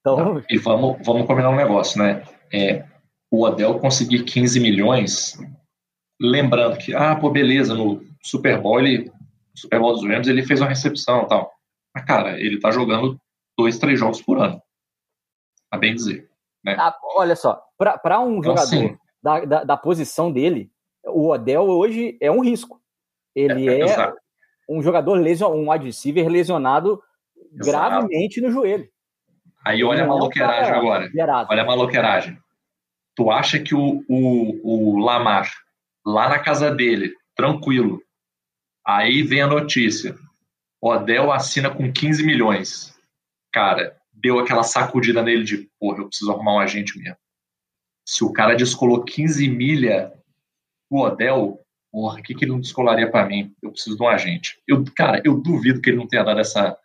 Então... 0.00 0.42
E 0.50 0.58
vamos, 0.58 0.98
vamos 1.04 1.26
combinar 1.26 1.50
um 1.50 1.56
negócio, 1.56 2.02
né? 2.02 2.24
É, 2.52 2.84
o 3.36 3.46
Adel 3.46 3.80
conseguir 3.80 4.22
15 4.22 4.60
milhões, 4.60 5.36
lembrando 6.20 6.78
que, 6.78 6.94
ah, 6.94 7.16
pô, 7.16 7.30
beleza, 7.30 7.74
no 7.74 8.00
Super 8.22 8.60
Bowl, 8.60 8.78
ele, 8.78 9.10
Super 9.54 9.80
Bowl 9.80 9.92
dos 9.92 10.04
Rams, 10.04 10.28
ele 10.28 10.46
fez 10.46 10.60
uma 10.60 10.68
recepção 10.68 11.22
e 11.22 11.28
tal. 11.28 11.52
Mas, 11.92 12.04
cara, 12.04 12.38
ele 12.40 12.60
tá 12.60 12.70
jogando 12.70 13.20
dois, 13.58 13.78
três 13.78 13.98
jogos 13.98 14.22
por 14.22 14.38
ano. 14.38 14.62
A 15.68 15.76
bem 15.76 15.94
dizer. 15.94 16.30
Né? 16.64 16.76
Ah, 16.78 16.96
olha 17.16 17.34
só, 17.34 17.60
para 17.76 18.20
um 18.20 18.38
então, 18.38 18.56
jogador 18.56 18.62
assim, 18.62 18.96
da, 19.20 19.44
da, 19.44 19.64
da, 19.64 19.76
posição 19.76 20.32
dele, 20.32 20.70
o 21.04 21.30
Odell 21.30 21.64
hoje 21.64 22.16
é 22.20 22.30
um 22.30 22.40
risco. 22.40 22.80
Ele 23.34 23.68
é, 23.68 23.80
é 23.80 24.12
um 24.68 24.80
jogador 24.80 25.14
lesion, 25.14 25.52
um 25.52 25.68
receiver 25.76 26.28
lesionado 26.28 27.02
Exato. 27.52 27.90
gravemente 27.90 28.40
no 28.40 28.50
joelho. 28.50 28.88
Aí 29.64 29.82
olha 29.82 30.04
a 30.04 30.06
maloqueiragem 30.06 30.72
é 30.72 30.76
agora. 30.76 31.10
Olha 31.50 31.62
a 31.62 31.66
maloqueiragem. 31.66 32.43
Tu 33.16 33.30
acha 33.30 33.58
que 33.58 33.74
o, 33.74 34.04
o, 34.08 34.96
o 34.96 34.98
Lamar, 34.98 35.50
lá 36.04 36.28
na 36.28 36.38
casa 36.38 36.70
dele, 36.70 37.14
tranquilo, 37.36 38.02
aí 38.86 39.22
vem 39.22 39.42
a 39.42 39.46
notícia. 39.46 40.16
Odell 40.82 41.32
assina 41.32 41.70
com 41.70 41.92
15 41.92 42.24
milhões. 42.24 42.94
Cara, 43.52 43.96
deu 44.12 44.38
aquela 44.38 44.62
sacudida 44.62 45.22
nele 45.22 45.44
de, 45.44 45.70
porra, 45.78 45.98
eu 45.98 46.08
preciso 46.08 46.30
arrumar 46.30 46.54
um 46.54 46.60
agente 46.60 46.98
mesmo. 46.98 47.16
Se 48.06 48.22
o 48.22 48.32
cara 48.32 48.54
descolou 48.54 49.04
15 49.04 49.48
milha 49.48 50.12
o 50.90 51.00
Odell, 51.00 51.58
porra, 51.90 52.20
o 52.20 52.22
que, 52.22 52.34
que 52.34 52.44
ele 52.44 52.52
não 52.52 52.60
descolaria 52.60 53.10
para 53.10 53.26
mim? 53.26 53.54
Eu 53.62 53.70
preciso 53.70 53.96
de 53.96 54.02
um 54.02 54.08
agente. 54.08 54.60
Eu, 54.66 54.84
cara, 54.94 55.22
eu 55.24 55.40
duvido 55.40 55.80
que 55.80 55.90
ele 55.90 55.96
não 55.96 56.06
tenha 56.06 56.22
dado 56.22 56.40
essa, 56.40 56.76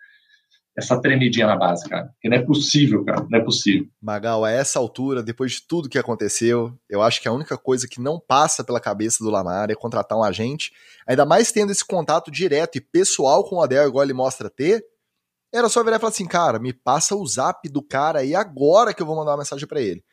essa 0.79 0.99
tremidinha 0.99 1.45
na 1.45 1.55
base, 1.55 1.87
cara. 1.87 2.07
Porque 2.07 2.29
não 2.29 2.37
é 2.37 2.41
possível, 2.41 3.05
cara. 3.05 3.25
Não 3.29 3.39
é 3.39 3.43
possível. 3.43 3.87
Magal, 4.01 4.43
a 4.43 4.51
essa 4.51 4.79
altura, 4.79 5.21
depois 5.21 5.53
de 5.53 5.67
tudo 5.67 5.89
que 5.89 5.99
aconteceu, 5.99 6.73
eu 6.89 7.01
acho 7.01 7.21
que 7.21 7.27
a 7.27 7.31
única 7.31 7.57
coisa 7.57 7.87
que 7.87 8.01
não 8.01 8.19
passa 8.19 8.63
pela 8.63 8.79
cabeça 8.79 9.23
do 9.23 9.29
Lamar 9.29 9.69
é 9.69 9.75
contratar 9.75 10.17
um 10.17 10.23
agente, 10.23 10.71
ainda 11.07 11.25
mais 11.25 11.51
tendo 11.51 11.71
esse 11.71 11.85
contato 11.85 12.31
direto 12.31 12.77
e 12.77 12.81
pessoal 12.81 13.43
com 13.43 13.57
o 13.57 13.61
Odell, 13.61 13.87
igual 13.87 14.03
ele 14.03 14.13
mostra 14.13 14.49
ter. 14.49 14.83
Era 15.53 15.69
só 15.69 15.83
virar 15.83 15.97
e 15.97 15.99
falar 15.99 16.11
assim, 16.11 16.27
cara, 16.27 16.59
me 16.59 16.73
passa 16.73 17.15
o 17.15 17.25
zap 17.25 17.67
do 17.69 17.81
cara 17.81 18.19
aí 18.19 18.35
agora 18.35 18.93
que 18.93 19.01
eu 19.01 19.05
vou 19.05 19.15
mandar 19.15 19.31
uma 19.31 19.39
mensagem 19.39 19.67
para 19.67 19.81
ele. 19.81 20.03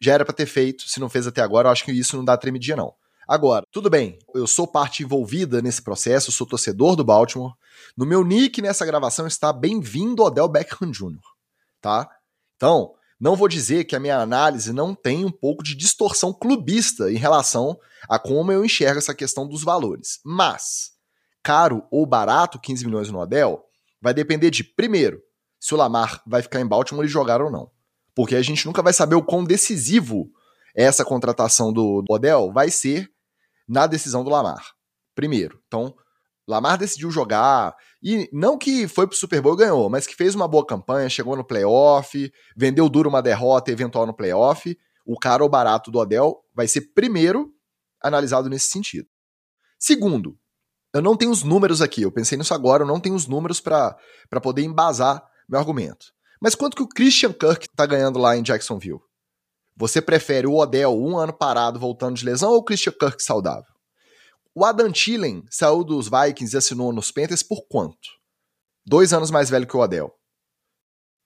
Já 0.00 0.14
era 0.14 0.24
para 0.24 0.34
ter 0.34 0.46
feito, 0.46 0.88
se 0.88 1.00
não 1.00 1.08
fez 1.08 1.26
até 1.26 1.42
agora, 1.42 1.68
eu 1.68 1.72
acho 1.72 1.84
que 1.84 1.92
isso 1.92 2.16
não 2.16 2.24
dá 2.24 2.36
tremidinha, 2.36 2.76
não. 2.76 2.94
Agora, 3.28 3.62
tudo 3.70 3.90
bem, 3.90 4.18
eu 4.34 4.46
sou 4.46 4.66
parte 4.66 5.02
envolvida 5.02 5.60
nesse 5.60 5.82
processo, 5.82 6.32
sou 6.32 6.46
torcedor 6.46 6.96
do 6.96 7.04
Baltimore. 7.04 7.52
No 7.94 8.06
meu 8.06 8.24
nick 8.24 8.62
nessa 8.62 8.86
gravação 8.86 9.26
está 9.26 9.52
bem-vindo 9.52 10.22
Odell 10.22 10.48
Beckham 10.48 10.90
Jr., 10.90 11.20
tá? 11.78 12.08
Então, 12.56 12.94
não 13.20 13.36
vou 13.36 13.46
dizer 13.46 13.84
que 13.84 13.94
a 13.94 14.00
minha 14.00 14.16
análise 14.16 14.72
não 14.72 14.94
tem 14.94 15.26
um 15.26 15.30
pouco 15.30 15.62
de 15.62 15.74
distorção 15.74 16.32
clubista 16.32 17.12
em 17.12 17.16
relação 17.16 17.78
a 18.08 18.18
como 18.18 18.50
eu 18.50 18.64
enxergo 18.64 18.98
essa 18.98 19.14
questão 19.14 19.46
dos 19.46 19.62
valores. 19.62 20.20
Mas, 20.24 20.92
caro 21.42 21.86
ou 21.90 22.06
barato 22.06 22.58
15 22.58 22.86
milhões 22.86 23.10
no 23.10 23.18
Odell, 23.18 23.62
vai 24.00 24.14
depender 24.14 24.50
de, 24.50 24.64
primeiro, 24.64 25.20
se 25.60 25.74
o 25.74 25.76
Lamar 25.76 26.22
vai 26.26 26.40
ficar 26.40 26.60
em 26.60 26.66
Baltimore 26.66 27.04
e 27.04 27.08
jogar 27.08 27.42
ou 27.42 27.50
não. 27.50 27.70
Porque 28.14 28.36
a 28.36 28.42
gente 28.42 28.64
nunca 28.64 28.82
vai 28.82 28.94
saber 28.94 29.16
o 29.16 29.22
quão 29.22 29.44
decisivo 29.44 30.30
essa 30.74 31.04
contratação 31.04 31.70
do 31.70 32.02
Odell 32.08 32.50
vai 32.50 32.70
ser 32.70 33.12
na 33.68 33.86
decisão 33.86 34.24
do 34.24 34.30
Lamar. 34.30 34.72
Primeiro. 35.14 35.60
Então, 35.66 35.94
Lamar 36.46 36.78
decidiu 36.78 37.10
jogar, 37.10 37.74
e 38.02 38.28
não 38.32 38.56
que 38.56 38.88
foi 38.88 39.06
pro 39.06 39.16
Super 39.16 39.42
Bowl 39.42 39.54
e 39.54 39.58
ganhou, 39.58 39.90
mas 39.90 40.06
que 40.06 40.16
fez 40.16 40.34
uma 40.34 40.48
boa 40.48 40.64
campanha, 40.64 41.10
chegou 41.10 41.36
no 41.36 41.44
playoff, 41.44 42.32
vendeu 42.56 42.88
duro 42.88 43.10
uma 43.10 43.20
derrota 43.20 43.70
eventual 43.70 44.06
no 44.06 44.14
playoff. 44.14 44.76
O 45.04 45.18
caro 45.18 45.44
ou 45.44 45.50
barato 45.50 45.90
do 45.90 45.98
Odell 45.98 46.42
vai 46.54 46.66
ser 46.66 46.92
primeiro 46.94 47.52
analisado 48.02 48.48
nesse 48.48 48.70
sentido. 48.70 49.08
Segundo, 49.78 50.38
eu 50.94 51.02
não 51.02 51.16
tenho 51.16 51.30
os 51.30 51.42
números 51.42 51.82
aqui, 51.82 52.02
eu 52.02 52.10
pensei 52.12 52.38
nisso 52.38 52.54
agora, 52.54 52.82
eu 52.82 52.86
não 52.86 52.98
tenho 52.98 53.14
os 53.14 53.26
números 53.26 53.60
para 53.60 53.96
poder 54.42 54.62
embasar 54.62 55.22
meu 55.48 55.58
argumento. 55.58 56.06
Mas 56.40 56.54
quanto 56.54 56.76
que 56.76 56.82
o 56.82 56.88
Christian 56.88 57.32
Kirk 57.32 57.68
tá 57.76 57.84
ganhando 57.84 58.18
lá 58.18 58.36
em 58.36 58.42
Jacksonville? 58.42 59.00
Você 59.78 60.02
prefere 60.02 60.44
o 60.44 60.56
Odell 60.56 61.00
um 61.00 61.16
ano 61.16 61.32
parado 61.32 61.78
voltando 61.78 62.16
de 62.16 62.24
lesão 62.24 62.50
ou 62.50 62.58
o 62.58 62.64
Christian 62.64 62.92
Kirk 62.92 63.22
saudável? 63.22 63.72
O 64.52 64.64
Adam 64.64 64.90
Thielen 64.90 65.44
saiu 65.48 65.84
dos 65.84 66.08
Vikings 66.08 66.52
e 66.52 66.58
assinou 66.58 66.92
nos 66.92 67.12
Panthers 67.12 67.44
por 67.44 67.64
quanto? 67.68 68.08
Dois 68.84 69.12
anos 69.12 69.30
mais 69.30 69.48
velho 69.48 69.68
que 69.68 69.76
o 69.76 69.80
Odell. 69.80 70.12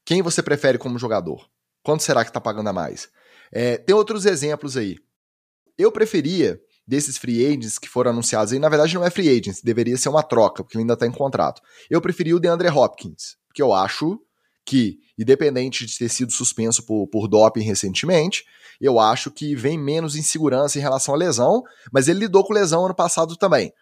Quem 0.05 0.21
você 0.21 0.43
prefere 0.43 0.77
como 0.77 0.99
jogador? 0.99 1.49
Quanto 1.83 2.03
será 2.03 2.25
que 2.25 2.29
está 2.29 2.43
pagando 2.43 2.69
a 2.69 2.75
mais? 2.75 3.09
É, 3.51 3.79
tem 3.79 3.97
outros 3.97 4.27
exemplos 4.27 4.77
aí. 4.77 4.99
Eu 5.79 5.91
preferia, 5.91 6.61
desses 6.87 7.17
free 7.17 7.47
agents 7.47 7.79
que 7.79 7.88
foram 7.88 8.11
anunciados 8.11 8.53
aí, 8.53 8.59
na 8.59 8.69
verdade 8.69 8.95
não 8.95 9.05
é 9.05 9.09
free 9.09 9.31
agents, 9.31 9.62
deveria 9.62 9.97
ser 9.97 10.11
uma 10.11 10.23
troca, 10.23 10.62
porque 10.62 10.77
ele 10.77 10.83
ainda 10.83 10.93
está 10.93 11.07
em 11.07 11.12
contrato. 11.12 11.62
Eu 11.88 12.03
preferia 12.03 12.37
o 12.37 12.41
DeAndre 12.41 12.69
Hopkins, 12.69 13.37
porque 13.49 13.62
eu 13.62 13.73
acho 13.73 14.21
que, 14.64 14.98
independente 15.18 15.87
de 15.87 15.98
ter 15.98 16.09
sido 16.09 16.33
suspenso 16.33 16.85
por, 16.85 17.07
por 17.09 17.29
doping 17.29 17.62
recentemente, 17.62 18.44
eu 18.81 18.98
acho 18.98 19.31
que 19.31 19.55
vem 19.55 19.79
menos 19.79 20.16
insegurança 20.16 20.79
em 20.79 20.83
relação 20.83 21.14
à 21.14 21.16
lesão, 21.16 21.62
mas 21.92 22.09
ele 22.09 22.20
lidou 22.20 22.44
com 22.44 22.53
lesão 22.53 22.85
ano 22.85 22.94
passado 22.94 23.37
também. 23.37 23.72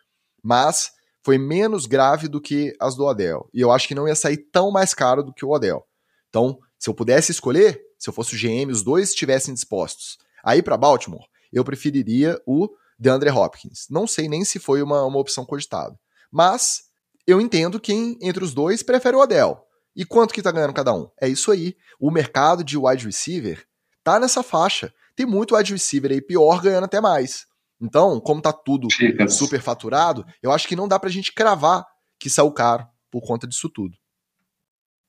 Mas 0.42 0.90
foi 1.22 1.38
menos 1.38 1.86
grave 1.86 2.28
do 2.28 2.40
que 2.40 2.74
as 2.80 2.94
do 2.94 3.04
Odell. 3.04 3.48
E 3.52 3.60
eu 3.60 3.70
acho 3.70 3.86
que 3.86 3.94
não 3.94 4.08
ia 4.08 4.14
sair 4.14 4.38
tão 4.50 4.70
mais 4.70 4.94
caro 4.94 5.22
do 5.22 5.32
que 5.32 5.44
o 5.44 5.50
Odell. 5.50 5.84
Então, 6.28 6.58
se 6.78 6.88
eu 6.88 6.94
pudesse 6.94 7.30
escolher, 7.30 7.80
se 7.98 8.08
eu 8.08 8.12
fosse 8.12 8.34
o 8.34 8.38
GM, 8.38 8.70
os 8.70 8.82
dois 8.82 9.10
estivessem 9.10 9.52
dispostos 9.52 10.16
a 10.42 10.56
ir 10.56 10.62
para 10.62 10.76
Baltimore, 10.76 11.26
eu 11.52 11.64
preferiria 11.64 12.40
o 12.46 12.68
DeAndre 12.98 13.30
Hopkins. 13.30 13.86
Não 13.90 14.06
sei 14.06 14.28
nem 14.28 14.44
se 14.44 14.58
foi 14.58 14.82
uma, 14.82 15.04
uma 15.04 15.18
opção 15.18 15.44
cogitada. 15.44 15.94
Mas 16.30 16.82
eu 17.26 17.40
entendo 17.40 17.80
quem 17.80 18.16
entre 18.20 18.42
os 18.42 18.54
dois 18.54 18.82
prefere 18.82 19.16
o 19.16 19.20
Odell. 19.20 19.62
E 19.94 20.04
quanto 20.04 20.32
que 20.32 20.42
tá 20.42 20.52
ganhando 20.52 20.72
cada 20.72 20.94
um? 20.94 21.08
É 21.20 21.28
isso 21.28 21.50
aí. 21.50 21.76
O 21.98 22.10
mercado 22.10 22.62
de 22.62 22.78
wide 22.78 23.06
receiver 23.06 23.66
tá 24.02 24.18
nessa 24.18 24.42
faixa. 24.42 24.92
Tem 25.16 25.26
muito 25.26 25.56
wide 25.56 25.72
receiver 25.72 26.12
aí 26.12 26.20
pior 26.20 26.62
ganhando 26.62 26.84
até 26.84 27.00
mais. 27.00 27.46
Então, 27.80 28.20
como 28.20 28.42
tá 28.42 28.52
tudo 28.52 28.88
Chicas. 28.90 29.34
super 29.34 29.60
faturado, 29.60 30.24
eu 30.42 30.52
acho 30.52 30.68
que 30.68 30.76
não 30.76 30.86
dá 30.86 30.98
pra 30.98 31.10
gente 31.10 31.32
cravar 31.32 31.84
que 32.18 32.28
saiu 32.28 32.52
caro 32.52 32.86
por 33.10 33.22
conta 33.22 33.46
disso 33.46 33.68
tudo. 33.68 33.96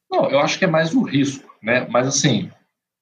Não, 0.10 0.30
eu 0.30 0.40
acho 0.40 0.58
que 0.58 0.66
é 0.66 0.68
mais 0.68 0.94
o 0.94 1.04
risco. 1.04 1.50
né? 1.62 1.88
Mas 1.90 2.08
assim, 2.08 2.50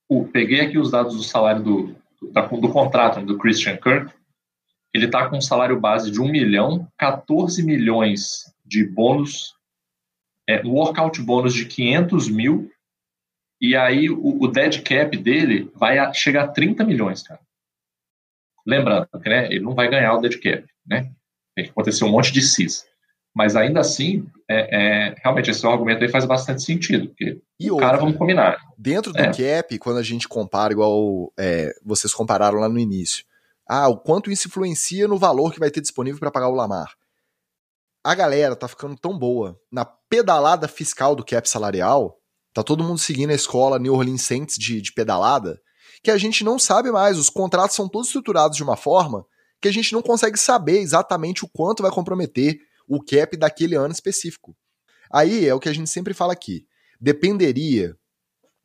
o, 0.07 0.25
peguei 0.25 0.61
aqui 0.61 0.77
os 0.77 0.91
dados 0.91 1.15
do 1.15 1.23
salário 1.23 1.63
do, 1.63 1.95
do, 2.21 2.61
do 2.61 2.69
contrato 2.69 3.21
do 3.21 3.37
Christian 3.37 3.77
Kirk. 3.77 4.11
Ele 4.93 5.05
está 5.05 5.29
com 5.29 5.37
um 5.37 5.41
salário 5.41 5.79
base 5.79 6.09
de 6.09 6.19
1 6.19 6.27
milhão, 6.27 6.87
14 6.97 7.63
milhões 7.63 8.51
de 8.65 8.83
bônus, 8.83 9.55
é, 10.49 10.65
um 10.65 10.71
workout 10.71 11.21
bônus 11.21 11.53
de 11.53 11.65
500 11.65 12.27
mil, 12.27 12.71
e 13.61 13.75
aí 13.75 14.09
o, 14.09 14.41
o 14.41 14.47
dead 14.47 14.81
cap 14.81 15.15
dele 15.15 15.71
vai 15.75 15.99
a, 15.99 16.11
chegar 16.11 16.45
a 16.45 16.47
30 16.47 16.83
milhões, 16.83 17.21
cara. 17.21 17.39
Lembrando 18.65 19.07
que 19.21 19.29
né, 19.29 19.45
ele 19.45 19.59
não 19.59 19.75
vai 19.75 19.87
ganhar 19.89 20.15
o 20.15 20.21
dead 20.21 20.39
cap, 20.41 20.65
né? 20.87 21.11
Tem 21.55 21.65
que 21.65 21.71
acontecer 21.71 22.03
um 22.03 22.09
monte 22.09 22.31
de 22.31 22.41
CIS. 22.41 22.85
Mas 23.35 23.55
ainda 23.55 23.79
assim, 23.79 24.25
é, 24.49 25.09
é, 25.11 25.15
realmente 25.23 25.51
esse 25.51 25.65
argumento 25.67 26.03
aí 26.03 26.09
faz 26.09 26.25
bastante 26.25 26.63
sentido. 26.63 27.07
Porque 27.09 27.39
e 27.59 27.69
o 27.69 27.75
outra, 27.75 27.89
cara, 27.89 27.99
vamos 27.99 28.17
combinar. 28.17 28.57
Dentro 28.75 29.13
do 29.13 29.19
é. 29.19 29.31
cap, 29.31 29.77
quando 29.77 29.97
a 29.97 30.03
gente 30.03 30.27
compara, 30.27 30.73
igual 30.73 31.31
é, 31.37 31.71
vocês 31.85 32.11
compararam 32.13 32.59
lá 32.59 32.67
no 32.67 32.79
início, 32.79 33.23
ah, 33.67 33.87
o 33.87 33.97
quanto 33.97 34.31
isso 34.31 34.47
influencia 34.47 35.07
no 35.07 35.17
valor 35.17 35.53
que 35.53 35.59
vai 35.59 35.69
ter 35.69 35.81
disponível 35.81 36.19
para 36.19 36.31
pagar 36.31 36.49
o 36.49 36.55
Lamar. 36.55 36.95
A 38.03 38.15
galera 38.15 38.55
tá 38.55 38.67
ficando 38.67 38.95
tão 38.95 39.17
boa 39.17 39.59
na 39.71 39.83
pedalada 39.83 40.67
fiscal 40.67 41.15
do 41.15 41.25
cap 41.25 41.49
salarial, 41.49 42.17
tá 42.53 42.63
todo 42.63 42.83
mundo 42.83 42.99
seguindo 42.99 43.31
a 43.31 43.35
escola 43.35 43.77
New 43.77 43.93
Orleans 43.93 44.21
Saints 44.21 44.57
de, 44.57 44.81
de 44.81 44.93
pedalada, 44.93 45.61
que 46.01 46.09
a 46.09 46.17
gente 46.17 46.43
não 46.43 46.57
sabe 46.57 46.91
mais. 46.91 47.17
Os 47.17 47.29
contratos 47.29 47.75
são 47.75 47.89
todos 47.89 48.07
estruturados 48.07 48.55
de 48.55 48.63
uma 48.63 48.77
forma 48.77 49.25
que 49.61 49.67
a 49.67 49.73
gente 49.73 49.91
não 49.91 50.01
consegue 50.01 50.37
saber 50.37 50.79
exatamente 50.79 51.43
o 51.43 51.49
quanto 51.49 51.83
vai 51.83 51.91
comprometer 51.91 52.57
o 52.87 53.03
cap 53.03 53.35
daquele 53.35 53.75
ano 53.75 53.93
específico. 53.93 54.55
Aí 55.11 55.45
é 55.45 55.53
o 55.53 55.59
que 55.59 55.67
a 55.67 55.73
gente 55.73 55.89
sempre 55.89 56.13
fala 56.13 56.31
aqui. 56.31 56.65
Dependeria 57.01 57.97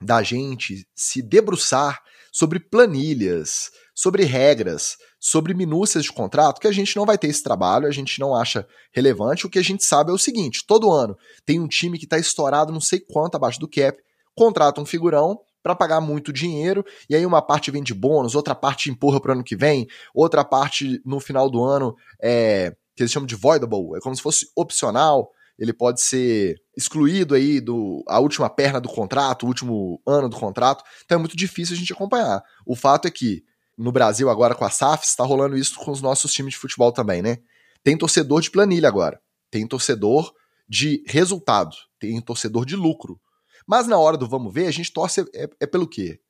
da 0.01 0.23
gente 0.23 0.87
se 0.95 1.21
debruçar 1.23 2.01
sobre 2.33 2.61
planilhas, 2.61 3.71
sobre 3.95 4.25
regras, 4.25 4.97
sobre 5.21 5.55
minúcias 5.55 6.05
de 6.05 6.13
contrato, 6.13 6.61
que 6.61 6.67
a 6.67 6.73
gente 6.73 6.97
não 6.97 7.07
vai 7.07 7.17
ter 7.17 7.29
esse 7.29 7.43
trabalho, 7.43 7.87
a 7.87 7.93
gente 7.93 8.19
não 8.19 8.35
acha 8.35 8.67
relevante. 8.93 9.47
O 9.47 9.51
que 9.51 9.59
a 9.59 9.65
gente 9.65 9.85
sabe 9.85 10.11
é 10.11 10.15
o 10.15 10.19
seguinte: 10.19 10.65
todo 10.67 10.91
ano 10.91 11.17
tem 11.47 11.61
um 11.61 11.69
time 11.69 11.99
que 11.99 12.05
está 12.05 12.19
estourado 12.19 12.73
não 12.73 12.81
sei 12.81 13.01
quanto 13.01 13.37
abaixo 13.37 13.61
do 13.61 13.69
cap, 13.69 13.97
contrata 14.35 14.81
um 14.81 14.87
figurão 14.87 15.39
para 15.63 15.75
pagar 15.75 16.01
muito 16.01 16.31
dinheiro, 16.31 16.85
e 17.09 17.17
aí 17.17 17.25
uma 17.25 17.41
parte 17.41 17.71
vem 17.71 17.83
de 17.83 17.95
bônus, 17.95 18.35
outra 18.35 18.55
parte 18.55 18.91
empurra 18.91 19.19
para 19.19 19.31
o 19.31 19.33
ano 19.33 19.45
que 19.45 19.57
vem, 19.57 19.87
outra 20.15 20.45
parte 20.45 21.01
no 21.07 21.19
final 21.19 21.49
do 21.49 21.65
ano 21.65 21.97
é 22.23 22.75
que 22.95 23.03
eles 23.03 23.11
chamam 23.11 23.27
de 23.27 23.35
voidable, 23.35 23.97
é 23.97 24.01
como 24.01 24.15
se 24.15 24.21
fosse 24.21 24.47
opcional, 24.55 25.31
ele 25.59 25.73
pode 25.73 26.03
ser 26.03 26.57
excluído 26.77 27.35
aí 27.35 27.61
do 27.61 28.05
a 28.07 28.21
última 28.21 28.51
perna 28.51 28.79
do 28.79 28.89
contrato, 28.89 29.45
o 29.45 29.49
último 29.49 30.03
ano 30.07 30.29
do 30.29 30.37
contrato, 30.37 30.85
então 31.05 31.17
é 31.17 31.19
muito 31.19 31.37
difícil 31.37 31.75
a 31.75 31.79
gente 31.79 31.93
acompanhar. 31.93 32.43
O 32.67 32.77
fato 32.77 33.09
é 33.09 33.11
que 33.11 33.43
no 33.77 33.93
Brasil 33.93 34.31
agora 34.31 34.55
com 34.55 34.65
a 34.65 34.71
SAF 34.71 35.05
está 35.05 35.25
rolando 35.25 35.57
isso 35.57 35.79
com 35.79 35.91
os 35.91 36.01
nossos 36.01 36.33
times 36.33 36.55
de 36.55 36.59
futebol 36.59 36.93
também, 36.93 37.23
né? 37.23 37.39
Tem 37.83 37.97
torcedor 37.97 38.41
de 38.41 38.51
planilha 38.51 38.89
agora, 38.89 39.21
tem 39.51 39.67
torcedor 39.67 40.33
de 40.69 41.03
resultado, 41.07 41.77
tem 41.99 42.21
torcedor 42.21 42.65
de 42.65 42.77
lucro. 42.77 43.21
Mas 43.67 43.87
na 43.87 43.99
hora 43.99 44.17
do 44.17 44.29
vamos 44.29 44.53
ver, 44.53 44.67
a 44.67 44.71
gente 44.71 44.93
torce 44.93 45.23
é, 45.35 45.49
é 45.61 45.67
pelo 45.67 45.87
quê? 45.87 46.21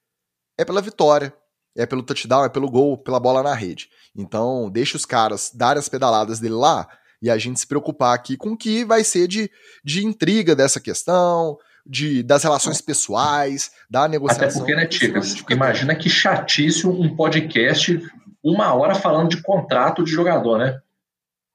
É 0.57 0.65
pela 0.65 0.81
vitória, 0.81 1.35
é 1.77 1.87
pelo 1.87 2.03
touchdown, 2.03 2.45
é 2.45 2.49
pelo 2.49 2.71
gol, 2.71 2.99
pela 2.99 3.21
bola 3.21 3.43
na 3.43 3.55
rede. 3.55 3.89
Então, 4.17 4.71
deixa 4.71 4.97
os 4.97 5.05
caras 5.05 5.51
darem 5.53 5.81
as 5.81 5.89
pedaladas 5.89 6.39
dele 6.39 6.55
lá 6.55 6.89
e 7.21 7.31
a 7.31 7.39
gente 7.39 7.59
se 7.59 7.67
preocupar 7.67 8.15
aqui 8.15 8.37
com 8.37 8.51
o 8.51 8.57
que 8.57 8.85
vai 8.85 9.03
ser 9.03 9.27
de, 9.27 9.51
de 9.83 10.05
intriga 10.05 10.55
dessa 10.55 10.79
questão, 10.79 11.57
de, 11.87 12.23
das 12.23 12.43
relações 12.43 12.81
pessoais, 12.81 13.71
da 13.91 14.09
negociação. 14.09 14.49
Até 14.49 14.59
porque, 14.59 14.75
né, 14.75 14.87
Ticas? 14.87 15.45
Imagina 15.51 15.95
que 15.95 16.09
chatice 16.09 16.87
um 16.87 17.15
podcast 17.15 18.01
uma 18.43 18.75
hora 18.75 18.95
falando 18.95 19.31
de 19.31 19.43
contrato 19.43 20.05
de 20.05 20.11
jogador, 20.11 20.59
né? 20.59 20.81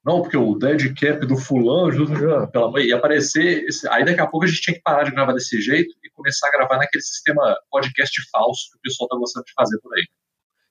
Não, 0.04 0.22
porque 0.22 0.36
o 0.36 0.54
dead 0.54 0.94
cap 0.98 1.26
do 1.26 1.36
fulano, 1.36 2.06
pela 2.50 2.70
mãe, 2.70 2.86
ia 2.86 2.96
aparecer. 2.96 3.66
Aí 3.90 4.04
daqui 4.04 4.20
a 4.20 4.26
pouco 4.26 4.46
a 4.46 4.48
gente 4.48 4.62
tinha 4.62 4.74
que 4.74 4.82
parar 4.82 5.04
de 5.04 5.10
gravar 5.10 5.32
desse 5.34 5.60
jeito 5.60 5.94
e 6.02 6.10
começar 6.10 6.48
a 6.48 6.50
gravar 6.50 6.78
naquele 6.78 7.02
sistema 7.02 7.56
podcast 7.70 8.16
falso 8.30 8.70
que 8.72 8.78
o 8.78 8.80
pessoal 8.80 9.08
tá 9.08 9.16
gostando 9.16 9.44
de 9.44 9.52
fazer 9.52 9.78
por 9.78 9.94
aí. 9.94 10.04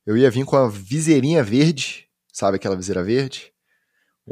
Eu 0.06 0.17
ia 0.17 0.32
vir 0.32 0.45
com 0.45 0.58
a 0.58 0.67
viseirinha 0.67 1.43
verde, 1.43 2.08
sabe 2.34 2.56
aquela 2.56 2.76
viseira 2.76 3.04
verde? 3.04 3.54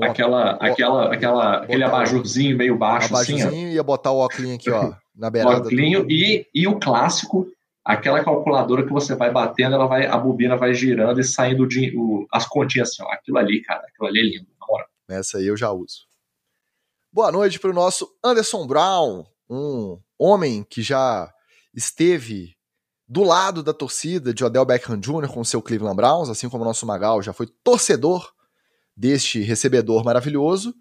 Aquela, 0.02 0.52
aquela, 0.54 1.13
aquela, 1.13 1.58
aquele 1.63 1.84
abajurzinho 1.84 2.58
meio 2.58 2.78
baixo 2.78 3.08
abajurzinho 3.08 3.48
assim. 3.48 3.74
ia 3.74 3.84
botar 3.84 4.12
o 4.12 4.18
óculos 4.18 4.52
aqui, 4.52 4.70
ó, 4.70 4.94
na 5.17 5.30
beirada. 5.30 5.67
O 5.67 6.12
e, 6.12 6.45
e 6.53 6.67
o 6.67 6.80
clássico, 6.80 7.47
aquela 7.84 8.23
calculadora 8.23 8.86
que 8.86 8.91
você 8.91 9.15
vai 9.15 9.32
batendo, 9.32 9.75
ela 9.75 9.88
vai, 9.88 10.06
a 10.06 10.17
bobina 10.17 10.56
vai 10.56 10.73
girando 10.73 11.19
e 11.19 11.23
saindo 11.23 11.67
de, 11.67 11.93
o, 11.97 12.27
as 12.32 12.45
continhas 12.45 12.89
assim, 12.89 13.03
ó. 13.03 13.12
Aquilo 13.12 13.38
ali, 13.38 13.62
cara, 13.62 13.84
aquilo 13.88 14.08
ali 14.08 14.19
é 14.19 14.23
lindo, 14.23 14.47
na 14.60 14.67
moral. 14.67 14.88
Essa 15.10 15.39
aí 15.39 15.47
eu 15.47 15.58
já 15.58 15.71
uso. 15.71 16.06
Boa 17.12 17.32
noite 17.32 17.60
para 17.60 17.71
o 17.71 17.73
nosso 17.73 18.08
Anderson 18.23 18.67
Brown, 18.67 19.25
um 19.49 19.99
homem 20.19 20.63
que 20.63 20.84
já 20.84 21.34
esteve 21.73 22.56
do 23.08 23.23
lado 23.23 23.63
da 23.63 23.73
torcida 23.73 24.34
de 24.34 24.43
Odell 24.43 24.65
Beckham 24.65 24.99
Jr. 24.99 25.32
com 25.34 25.39
o 25.39 25.45
seu 25.45 25.62
Cleveland 25.62 25.95
Browns, 25.95 26.30
assim 26.30 26.49
como 26.49 26.63
o 26.63 26.67
nosso 26.67 26.86
Magal 26.86 27.23
já 27.23 27.32
foi 27.32 27.47
torcedor 27.63 28.30
deste 28.95 29.39
recebedor 29.41 30.03
maravilhoso. 30.03 30.75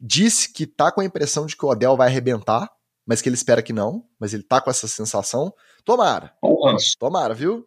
Disse 0.00 0.52
que 0.52 0.66
tá 0.66 0.92
com 0.92 1.00
a 1.00 1.04
impressão 1.04 1.46
de 1.46 1.56
que 1.56 1.64
o 1.64 1.68
Odell 1.68 1.96
vai 1.96 2.08
arrebentar, 2.08 2.70
mas 3.06 3.20
que 3.20 3.28
ele 3.28 3.36
espera 3.36 3.62
que 3.62 3.72
não, 3.72 4.04
mas 4.18 4.32
ele 4.32 4.42
tá 4.42 4.60
com 4.60 4.70
essa 4.70 4.88
sensação. 4.88 5.52
Tomara. 5.84 6.32
Tomara, 6.98 7.34
viu? 7.34 7.66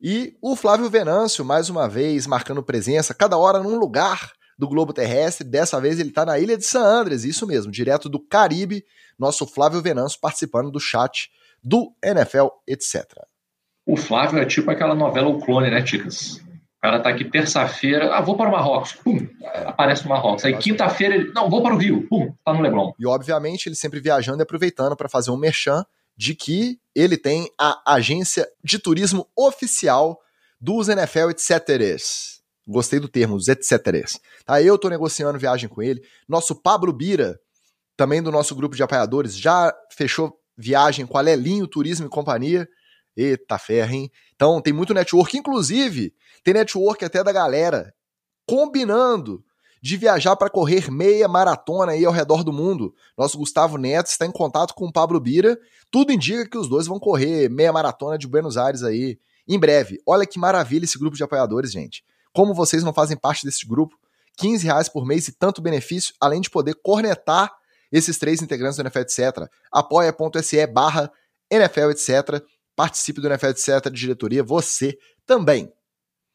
E 0.00 0.36
o 0.40 0.54
Flávio 0.54 0.88
Venâncio, 0.88 1.44
mais 1.44 1.68
uma 1.68 1.88
vez, 1.88 2.26
marcando 2.26 2.62
presença, 2.62 3.14
cada 3.14 3.36
hora 3.36 3.62
num 3.62 3.78
lugar 3.78 4.32
do 4.58 4.68
globo 4.68 4.92
terrestre. 4.92 5.46
Dessa 5.46 5.80
vez 5.80 5.98
ele 5.98 6.10
está 6.10 6.24
na 6.26 6.38
ilha 6.38 6.56
de 6.56 6.64
San 6.64 6.82
Andres, 6.82 7.24
isso 7.24 7.46
mesmo, 7.46 7.72
direto 7.72 8.08
do 8.08 8.20
Caribe. 8.20 8.84
Nosso 9.18 9.46
Flávio 9.46 9.82
Venâncio 9.82 10.20
participando 10.20 10.70
do 10.70 10.78
chat 10.78 11.30
do 11.62 11.92
NFL, 12.02 12.48
etc. 12.66 13.04
O 13.86 13.96
Flávio 13.96 14.38
é 14.38 14.44
tipo 14.44 14.70
aquela 14.70 14.94
novela 14.94 15.28
O 15.28 15.40
Clone, 15.40 15.70
né, 15.70 15.82
Ticas? 15.82 16.40
O 16.78 16.80
cara 16.80 17.00
tá 17.00 17.08
aqui 17.08 17.24
terça-feira, 17.24 18.14
ah, 18.14 18.20
vou 18.20 18.36
para 18.36 18.48
o 18.48 18.52
Marrocos, 18.52 18.92
pum, 18.92 19.18
aparece 19.66 20.04
no 20.04 20.10
Marrocos. 20.10 20.44
Aí 20.44 20.56
quinta-feira 20.56 21.16
ele, 21.16 21.32
não, 21.32 21.50
vou 21.50 21.60
para 21.60 21.74
o 21.74 21.76
Rio, 21.76 22.06
pum, 22.08 22.32
tá 22.44 22.54
no 22.54 22.60
Leblon. 22.60 22.92
E 22.96 23.04
obviamente 23.04 23.68
ele 23.68 23.74
sempre 23.74 23.98
viajando 23.98 24.40
e 24.40 24.44
aproveitando 24.44 24.96
para 24.96 25.08
fazer 25.08 25.32
um 25.32 25.36
merchan 25.36 25.84
de 26.16 26.36
que 26.36 26.78
ele 26.94 27.16
tem 27.16 27.50
a 27.58 27.94
agência 27.94 28.48
de 28.62 28.78
turismo 28.78 29.26
oficial 29.36 30.20
dos 30.60 30.88
NFL, 30.88 31.30
etc. 31.30 31.96
Gostei 32.66 33.00
do 33.00 33.08
termo, 33.08 33.34
os 33.34 33.48
etc. 33.48 34.04
Tá, 34.44 34.62
eu 34.62 34.78
tô 34.78 34.88
negociando 34.88 35.38
viagem 35.38 35.68
com 35.68 35.82
ele. 35.82 36.00
Nosso 36.28 36.54
Pablo 36.54 36.92
Bira, 36.92 37.40
também 37.96 38.22
do 38.22 38.30
nosso 38.30 38.54
grupo 38.54 38.76
de 38.76 38.82
apoiadores, 38.84 39.36
já 39.36 39.74
fechou 39.90 40.38
viagem 40.56 41.06
com 41.06 41.16
a 41.18 41.20
Lelinho 41.20 41.66
Turismo 41.66 42.06
e 42.06 42.10
Companhia. 42.10 42.68
Eita 43.18 43.58
ferro, 43.58 43.92
hein? 43.92 44.10
Então 44.34 44.60
tem 44.60 44.72
muito 44.72 44.94
network, 44.94 45.36
inclusive 45.36 46.14
tem 46.44 46.54
network 46.54 47.04
até 47.04 47.24
da 47.24 47.32
galera 47.32 47.92
combinando 48.46 49.44
de 49.82 49.96
viajar 49.96 50.36
para 50.36 50.50
correr 50.50 50.90
meia 50.90 51.28
maratona 51.28 51.92
aí 51.92 52.04
ao 52.04 52.12
redor 52.12 52.42
do 52.42 52.52
mundo. 52.52 52.94
Nosso 53.16 53.36
Gustavo 53.38 53.76
Neto 53.76 54.06
está 54.06 54.24
em 54.24 54.32
contato 54.32 54.74
com 54.74 54.86
o 54.86 54.92
Pablo 54.92 55.20
Bira. 55.20 55.58
Tudo 55.90 56.12
indica 56.12 56.48
que 56.48 56.58
os 56.58 56.68
dois 56.68 56.86
vão 56.86 56.98
correr 56.98 57.48
meia 57.48 57.72
maratona 57.72 58.18
de 58.18 58.26
Buenos 58.26 58.56
Aires 58.56 58.82
aí 58.82 59.18
em 59.46 59.58
breve. 59.58 60.00
Olha 60.06 60.26
que 60.26 60.38
maravilha 60.38 60.84
esse 60.84 60.98
grupo 60.98 61.16
de 61.16 61.22
apoiadores, 61.22 61.72
gente. 61.72 62.04
Como 62.32 62.54
vocês 62.54 62.82
não 62.82 62.92
fazem 62.92 63.16
parte 63.16 63.44
desse 63.44 63.66
grupo, 63.66 63.96
15 64.36 64.64
reais 64.64 64.88
por 64.88 65.04
mês 65.04 65.26
e 65.28 65.32
tanto 65.32 65.60
benefício, 65.60 66.14
além 66.20 66.40
de 66.40 66.50
poder 66.50 66.74
cornetar 66.82 67.52
esses 67.90 68.18
três 68.18 68.42
integrantes 68.42 68.76
do 68.76 68.82
NFL 68.82 69.00
Etc. 69.00 69.20
apoia.se 69.72 70.66
barra 70.66 71.10
NFL 71.50 71.90
Etc. 71.90 72.42
Participe 72.78 73.20
do 73.20 73.26
NFL 73.26 73.46
Etc. 73.46 73.90
de 73.90 73.98
diretoria, 73.98 74.40
você 74.40 74.96
também. 75.26 75.68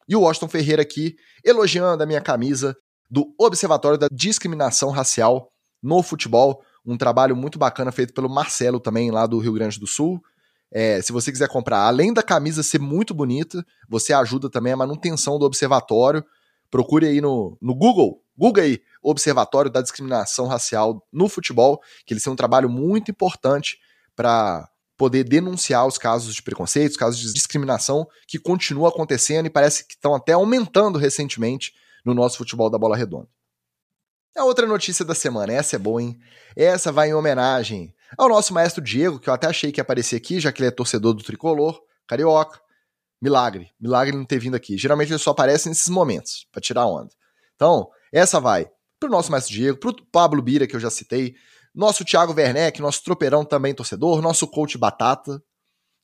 E 0.06 0.14
o 0.14 0.20
Washington 0.20 0.48
Ferreira 0.48 0.82
aqui, 0.82 1.16
elogiando 1.42 2.02
a 2.02 2.06
minha 2.06 2.20
camisa 2.20 2.76
do 3.10 3.34
Observatório 3.40 3.96
da 3.96 4.08
Discriminação 4.12 4.90
Racial 4.90 5.50
no 5.82 6.02
Futebol, 6.02 6.62
um 6.84 6.98
trabalho 6.98 7.34
muito 7.34 7.58
bacana 7.58 7.90
feito 7.90 8.12
pelo 8.12 8.28
Marcelo 8.28 8.78
também, 8.78 9.10
lá 9.10 9.26
do 9.26 9.38
Rio 9.38 9.54
Grande 9.54 9.80
do 9.80 9.86
Sul. 9.86 10.22
É, 10.70 11.00
se 11.00 11.12
você 11.12 11.32
quiser 11.32 11.48
comprar, 11.48 11.78
além 11.78 12.12
da 12.12 12.22
camisa 12.22 12.62
ser 12.62 12.78
muito 12.78 13.14
bonita, 13.14 13.64
você 13.88 14.12
ajuda 14.12 14.50
também 14.50 14.74
a 14.74 14.76
manutenção 14.76 15.38
do 15.38 15.46
observatório. 15.46 16.22
Procure 16.70 17.06
aí 17.06 17.22
no, 17.22 17.56
no 17.58 17.74
Google, 17.74 18.22
Google 18.36 18.64
aí, 18.64 18.82
Observatório 19.02 19.70
da 19.70 19.80
Discriminação 19.80 20.46
Racial 20.46 21.02
no 21.10 21.26
Futebol, 21.26 21.80
que 22.04 22.12
eles 22.12 22.22
têm 22.22 22.34
um 22.34 22.36
trabalho 22.36 22.68
muito 22.68 23.10
importante 23.10 23.78
para 24.14 24.68
poder 25.04 25.22
denunciar 25.22 25.86
os 25.86 25.98
casos 25.98 26.34
de 26.34 26.42
preconceito, 26.42 26.92
os 26.92 26.96
casos 26.96 27.20
de 27.20 27.30
discriminação 27.34 28.08
que 28.26 28.38
continuam 28.38 28.88
acontecendo 28.88 29.44
e 29.44 29.50
parece 29.50 29.86
que 29.86 29.92
estão 29.92 30.14
até 30.14 30.32
aumentando 30.32 30.98
recentemente 30.98 31.74
no 32.02 32.14
nosso 32.14 32.38
futebol 32.38 32.70
da 32.70 32.78
bola 32.78 32.96
redonda. 32.96 33.28
A 34.34 34.44
outra 34.44 34.66
notícia 34.66 35.04
da 35.04 35.14
semana, 35.14 35.52
essa 35.52 35.76
é 35.76 35.78
boa, 35.78 36.02
hein? 36.02 36.18
Essa 36.56 36.90
vai 36.90 37.10
em 37.10 37.14
homenagem 37.14 37.94
Ao 38.16 38.30
nosso 38.30 38.54
maestro 38.54 38.82
Diego, 38.82 39.20
que 39.20 39.28
eu 39.28 39.34
até 39.34 39.46
achei 39.46 39.70
que 39.70 39.78
ia 39.78 39.82
aparecer 39.82 40.16
aqui, 40.16 40.40
já 40.40 40.50
que 40.50 40.62
ele 40.62 40.68
é 40.68 40.70
torcedor 40.70 41.12
do 41.12 41.22
tricolor, 41.22 41.78
carioca. 42.08 42.58
Milagre. 43.20 43.72
Milagre 43.78 44.16
não 44.16 44.24
ter 44.24 44.38
vindo 44.38 44.54
aqui. 44.54 44.78
Geralmente 44.78 45.12
ele 45.12 45.18
só 45.18 45.32
aparece 45.32 45.68
nesses 45.68 45.88
momentos, 45.88 46.46
para 46.50 46.62
tirar 46.62 46.86
onda. 46.86 47.10
Então, 47.54 47.90
essa 48.10 48.40
vai 48.40 48.70
pro 48.98 49.10
nosso 49.10 49.30
maestro 49.30 49.52
Diego, 49.52 49.78
pro 49.78 49.94
Pablo 50.06 50.40
Bira, 50.40 50.66
que 50.66 50.74
eu 50.74 50.80
já 50.80 50.88
citei, 50.88 51.34
nosso 51.74 52.04
Thiago 52.04 52.32
Werneck, 52.32 52.80
nosso 52.80 53.02
tropeirão 53.02 53.44
também 53.44 53.74
torcedor, 53.74 54.22
nosso 54.22 54.46
coach 54.46 54.78
Batata. 54.78 55.42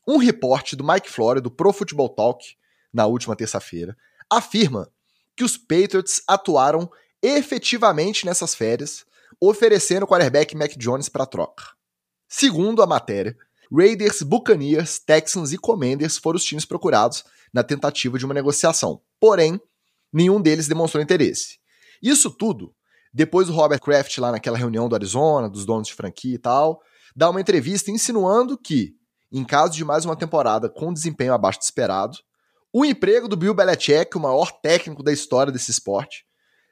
Um 0.06 0.16
reporte 0.16 0.74
do 0.74 0.82
Mike 0.82 1.08
Flory, 1.08 1.40
do 1.40 1.50
Pro 1.50 1.72
Football 1.72 2.08
Talk, 2.08 2.56
na 2.92 3.06
última 3.06 3.36
terça-feira, 3.36 3.96
afirma 4.28 4.90
que 5.36 5.44
os 5.44 5.56
Patriots 5.56 6.22
atuaram 6.26 6.90
efetivamente 7.22 8.26
nessas 8.26 8.54
férias, 8.54 9.04
oferecendo 9.40 10.04
o 10.04 10.06
quarterback 10.08 10.56
Mac 10.56 10.72
Jones 10.76 11.08
para 11.08 11.26
troca. 11.26 11.64
Segundo 12.28 12.82
a 12.82 12.86
matéria, 12.86 13.36
Raiders, 13.72 14.22
Buccaneers, 14.22 14.98
Texans 14.98 15.52
e 15.52 15.58
Commanders 15.58 16.18
foram 16.18 16.36
os 16.36 16.44
times 16.44 16.64
procurados 16.64 17.24
na 17.52 17.62
tentativa 17.62 18.18
de 18.18 18.24
uma 18.24 18.34
negociação. 18.34 19.00
Porém, 19.20 19.60
nenhum 20.12 20.40
deles 20.40 20.66
demonstrou 20.66 21.02
interesse. 21.02 21.58
Isso 22.02 22.30
tudo 22.30 22.74
depois 23.12 23.48
o 23.48 23.52
Robert 23.52 23.80
Kraft, 23.80 24.16
lá 24.18 24.30
naquela 24.30 24.58
reunião 24.58 24.88
do 24.88 24.94
Arizona, 24.94 25.48
dos 25.48 25.64
donos 25.64 25.88
de 25.88 25.94
franquia 25.94 26.34
e 26.34 26.38
tal, 26.38 26.80
dá 27.14 27.28
uma 27.28 27.40
entrevista 27.40 27.90
insinuando 27.90 28.56
que, 28.56 28.92
em 29.32 29.44
caso 29.44 29.74
de 29.74 29.84
mais 29.84 30.04
uma 30.04 30.16
temporada 30.16 30.68
com 30.68 30.92
desempenho 30.92 31.34
abaixo 31.34 31.58
do 31.58 31.62
esperado, 31.62 32.16
o 32.72 32.84
emprego 32.84 33.26
do 33.26 33.36
Bill 33.36 33.54
Belichick, 33.54 34.16
o 34.16 34.20
maior 34.20 34.52
técnico 34.60 35.02
da 35.02 35.12
história 35.12 35.52
desse 35.52 35.72
esporte, 35.72 36.24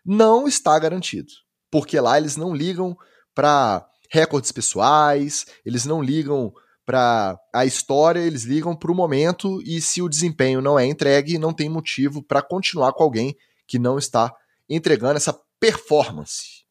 não 0.04 0.46
está 0.46 0.78
garantido. 0.78 1.32
Porque 1.70 1.98
lá 2.00 2.16
eles 2.16 2.36
não 2.36 2.54
ligam 2.54 2.96
para 3.34 3.84
recordes 4.10 4.52
pessoais, 4.52 5.44
eles 5.66 5.84
não 5.84 6.00
ligam 6.02 6.52
para 6.86 7.38
a 7.54 7.66
história, 7.66 8.20
eles 8.20 8.44
ligam 8.44 8.74
para 8.74 8.90
o 8.90 8.94
momento 8.94 9.60
e 9.62 9.80
se 9.80 10.00
o 10.00 10.08
desempenho 10.08 10.62
não 10.62 10.78
é 10.78 10.86
entregue, 10.86 11.36
não 11.36 11.52
tem 11.52 11.68
motivo 11.68 12.22
para 12.22 12.40
continuar 12.40 12.94
com 12.94 13.02
alguém 13.02 13.36
que 13.66 13.78
não 13.78 13.98
está 13.98 14.34
entregando 14.68 15.18
essa 15.18 15.38
performance. 15.60 16.64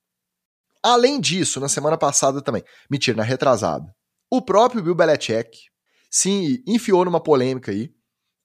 Além 0.82 1.20
disso, 1.20 1.60
na 1.60 1.68
semana 1.68 1.98
passada 1.98 2.42
também, 2.42 2.64
mentira, 2.90 3.18
na 3.18 3.24
retrasada, 3.24 3.94
o 4.30 4.42
próprio 4.42 4.82
Bill 4.82 4.96
Belichick 4.96 5.58
se 6.10 6.64
enfiou 6.66 7.04
numa 7.04 7.22
polêmica 7.22 7.72
aí 7.72 7.94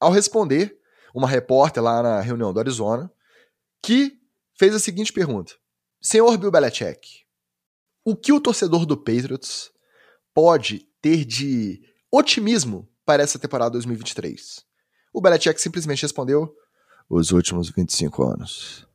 ao 0.01 0.11
responder 0.11 0.77
uma 1.15 1.29
repórter 1.29 1.83
lá 1.83 2.03
na 2.03 2.21
reunião 2.21 2.53
do 2.53 2.59
Arizona 2.59 3.13
que 3.83 4.19
fez 4.59 4.75
a 4.75 4.79
seguinte 4.79 5.13
pergunta: 5.13 5.55
Senhor 6.01 6.37
Bill 6.37 6.51
Belichick, 6.51 7.25
o 8.05 8.17
que 8.17 8.33
o 8.33 8.41
torcedor 8.41 8.87
do 8.87 8.97
Patriots 8.97 9.71
pode 10.35 10.89
ter 11.01 11.25
de 11.25 11.81
otimismo 12.11 12.89
para 13.05 13.23
essa 13.23 13.39
temporada 13.39 13.73
2023? 13.73 14.65
O 15.13 15.21
Belichick 15.21 15.61
simplesmente 15.61 16.03
respondeu: 16.03 16.55
os 17.09 17.31
últimos 17.31 17.71
25 17.71 18.23
anos. 18.23 18.87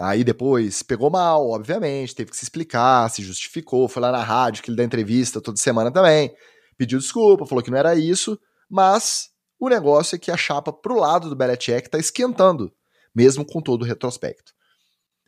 Aí 0.00 0.24
depois 0.24 0.82
pegou 0.82 1.10
mal, 1.10 1.48
obviamente, 1.50 2.14
teve 2.14 2.30
que 2.30 2.36
se 2.36 2.44
explicar, 2.44 3.10
se 3.10 3.22
justificou, 3.22 3.88
foi 3.88 4.02
lá 4.02 4.10
na 4.10 4.22
rádio 4.22 4.62
que 4.62 4.70
ele 4.70 4.76
dá 4.76 4.84
entrevista 4.84 5.40
toda 5.40 5.58
semana 5.58 5.90
também, 5.90 6.34
pediu 6.76 6.98
desculpa, 6.98 7.46
falou 7.46 7.62
que 7.62 7.70
não 7.70 7.78
era 7.78 7.94
isso, 7.94 8.38
mas 8.68 9.30
o 9.60 9.68
negócio 9.68 10.16
é 10.16 10.18
que 10.18 10.30
a 10.30 10.36
chapa 10.36 10.72
pro 10.72 10.98
lado 10.98 11.28
do 11.28 11.36
Belichick 11.36 11.88
tá 11.88 11.98
esquentando, 11.98 12.72
mesmo 13.14 13.44
com 13.44 13.60
todo 13.60 13.82
o 13.82 13.84
retrospecto. 13.84 14.52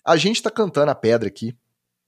A 0.05 0.16
gente 0.16 0.42
tá 0.42 0.50
cantando 0.50 0.90
a 0.90 0.94
pedra 0.94 1.29
aqui 1.29 1.57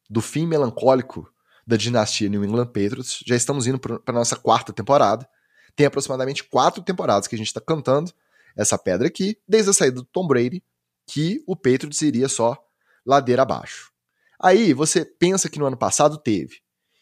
do 0.09 0.21
fim 0.21 0.47
melancólico 0.47 1.31
da 1.67 1.77
dinastia 1.77 2.29
New 2.29 2.45
England 2.45 2.67
Patriots, 2.67 3.21
já 3.27 3.37
estamos 3.37 3.67
indo 3.67 3.79
para 3.79 4.15
nossa 4.15 4.37
quarta 4.37 4.73
temporada, 4.73 5.29
tem 5.75 5.87
aproximadamente 5.87 6.43
quatro 6.45 6.83
temporadas 6.83 7.29
que 7.29 7.35
a 7.35 7.39
gente 7.39 7.49
está 7.49 7.61
cantando 7.61 8.13
essa 8.57 8.79
pedra 8.79 9.07
aqui, 9.07 9.37
desde 9.47 9.71
a 9.71 9.73
saída 9.75 9.97
do 9.97 10.05
Tom 10.05 10.27
Brady, 10.27 10.63
que 11.07 11.43
o 11.47 11.55
Patriots 11.55 12.03
iria 12.03 12.29
só 12.29 12.57
ladeira 13.05 13.43
abaixo. 13.43 13.93
Aí 14.41 14.73
você 14.73 15.05
pensa 15.05 15.49
que 15.49 15.59
no 15.59 15.67
ano 15.67 15.77
passado 15.77 16.19
teve 16.19 16.61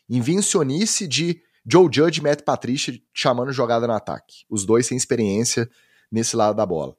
invencionice 0.09 1.09
de 1.09 1.41
Joe 1.67 1.89
Judge 1.91 2.21
e 2.21 2.23
Matt 2.23 2.43
Patricia 2.43 2.95
chamando 3.13 3.53
jogada 3.53 3.87
no 3.87 3.95
ataque. 3.95 4.45
Os 4.51 4.67
dois 4.67 4.87
sem 4.87 4.97
experiência 4.97 5.69
nesse 6.13 6.37
lado 6.37 6.55
da 6.55 6.67
bola. 6.67 6.97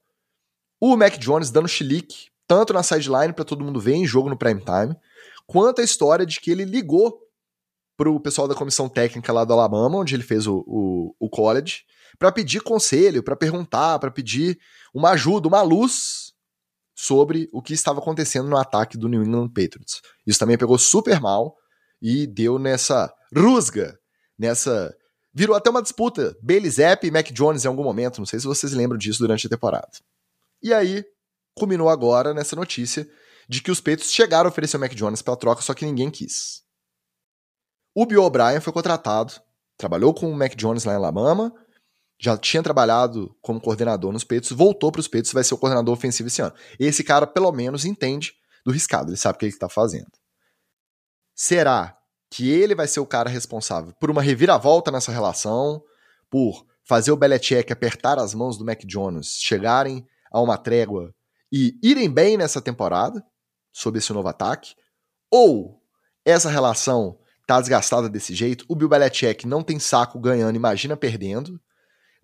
O 0.80 0.98
Mac 0.98 1.18
Jones 1.18 1.52
dando 1.52 1.68
chilique, 1.68 2.30
tanto 2.48 2.74
na 2.74 2.84
sideline 2.84 3.34
para 3.34 3.46
todo 3.46 3.64
mundo 3.64 3.80
ver 3.80 3.94
em 3.94 4.06
jogo 4.06 4.30
no 4.30 4.38
prime 4.38 4.62
time, 4.62 4.96
quanto 5.46 5.82
a 5.82 5.84
história 5.84 6.26
de 6.26 6.40
que 6.40 6.52
ele 6.52 6.66
ligou 6.66 7.22
pro 7.96 8.20
pessoal 8.20 8.48
da 8.48 8.56
comissão 8.56 8.90
técnica 8.90 9.32
lá 9.32 9.46
do 9.46 9.54
Alabama, 9.54 10.00
onde 10.00 10.16
ele 10.16 10.24
fez 10.24 10.48
o, 10.48 10.64
o, 10.68 11.16
o 11.20 11.30
college, 11.30 11.84
para 12.20 12.32
pedir 12.32 12.62
conselho, 12.62 13.24
para 13.24 13.36
perguntar, 13.36 14.00
para 14.00 14.12
pedir 14.12 14.60
uma 14.94 15.12
ajuda, 15.12 15.48
uma 15.48 15.62
luz 15.62 16.25
sobre 16.96 17.50
o 17.52 17.62
que 17.62 17.74
estava 17.74 18.00
acontecendo 18.00 18.48
no 18.48 18.58
ataque 18.58 18.98
do 18.98 19.10
New 19.10 19.22
England 19.22 19.50
Patriots. 19.50 20.02
Isso 20.26 20.40
também 20.40 20.58
pegou 20.58 20.78
super 20.78 21.20
mal 21.20 21.56
e 22.02 22.26
deu 22.26 22.58
nessa 22.58 23.14
rusga, 23.36 24.00
nessa. 24.40 24.96
Virou 25.34 25.56
até 25.56 25.70
uma 25.70 25.82
disputa. 25.82 26.36
Bailey 26.42 26.72
Zapp 26.72 27.06
e 27.06 27.12
Mac 27.12 27.30
Jones 27.32 27.66
em 27.66 27.68
algum 27.68 27.84
momento. 27.84 28.20
Não 28.20 28.26
sei 28.26 28.40
se 28.40 28.48
vocês 28.48 28.72
lembram 28.72 28.98
disso 28.98 29.20
durante 29.20 29.46
a 29.46 29.50
temporada. 29.50 29.92
E 30.64 30.74
aí, 30.74 31.04
culminou 31.54 31.90
agora 31.90 32.34
nessa 32.34 32.56
notícia 32.56 33.08
de 33.48 33.62
que 33.62 33.70
os 33.70 33.80
Patriots 33.80 34.14
chegaram 34.14 34.48
a 34.48 34.52
oferecer 34.52 34.78
o 34.78 34.80
Mac 34.80 34.94
Jones 34.94 35.22
pela 35.22 35.38
troca, 35.38 35.62
só 35.62 35.74
que 35.74 35.86
ninguém 35.86 36.10
quis. 36.10 36.64
O 37.94 38.06
Bill 38.06 38.24
O'Brien 38.24 38.60
foi 38.60 38.74
contratado, 38.74 39.34
trabalhou 39.78 40.14
com 40.14 40.32
o 40.32 40.36
Mac 40.36 40.56
Jones 40.56 40.84
lá 40.84 40.94
em 40.94 40.96
Alabama, 40.96 41.54
já 42.20 42.38
tinha 42.38 42.64
trabalhado 42.64 43.36
como 43.42 43.60
coordenador 43.60 44.12
nos 44.12 44.24
peitos, 44.24 44.52
voltou 44.52 44.92
para 44.92 45.02
os 45.02 45.08
peitos 45.08 45.32
vai 45.32 45.44
ser 45.44 45.54
o 45.54 45.58
coordenador 45.58 45.94
ofensivo 45.94 46.28
esse 46.28 46.42
ano. 46.42 46.54
Esse 46.80 47.04
cara, 47.04 47.28
pelo 47.28 47.52
menos, 47.52 47.86
entende 47.86 48.34
do 48.66 48.72
riscado, 48.72 49.10
ele 49.10 49.18
sabe 49.18 49.36
o 49.36 49.40
que 49.40 49.46
ele 49.46 49.54
está 49.54 49.70
fazendo. 49.70 50.12
Será 51.36 51.98
que 52.30 52.50
ele 52.50 52.74
vai 52.74 52.88
ser 52.88 53.00
o 53.00 53.06
cara 53.06 53.30
responsável 53.30 53.94
por 54.00 54.10
uma 54.10 54.22
reviravolta 54.22 54.92
nessa 54.92 55.12
relação, 55.12 55.84
por 56.30 56.66
fazer 56.84 57.12
o 57.12 57.18
Belichick 57.18 57.72
apertar 57.72 58.18
as 58.18 58.34
mãos 58.34 58.58
do 58.58 58.66
Mac 58.66 58.84
Jones, 58.86 59.38
chegarem 59.40 60.06
a 60.32 60.42
uma 60.42 60.58
trégua 60.58 61.14
e 61.52 61.78
irem 61.84 62.10
bem 62.10 62.38
nessa 62.38 62.62
temporada, 62.62 63.24
sob 63.72 63.98
esse 63.98 64.12
novo 64.14 64.28
ataque? 64.28 64.74
Ou 65.30 65.82
essa 66.24 66.50
relação 66.50 67.20
tá 67.46 67.60
desgastada 67.60 68.10
desse 68.10 68.34
jeito, 68.34 68.66
o 68.68 68.76
Bill 68.76 68.90
Belichick 68.90 69.46
não 69.46 69.62
tem 69.62 69.78
saco 69.78 70.20
ganhando, 70.20 70.56
imagina 70.56 70.98
perdendo, 70.98 71.60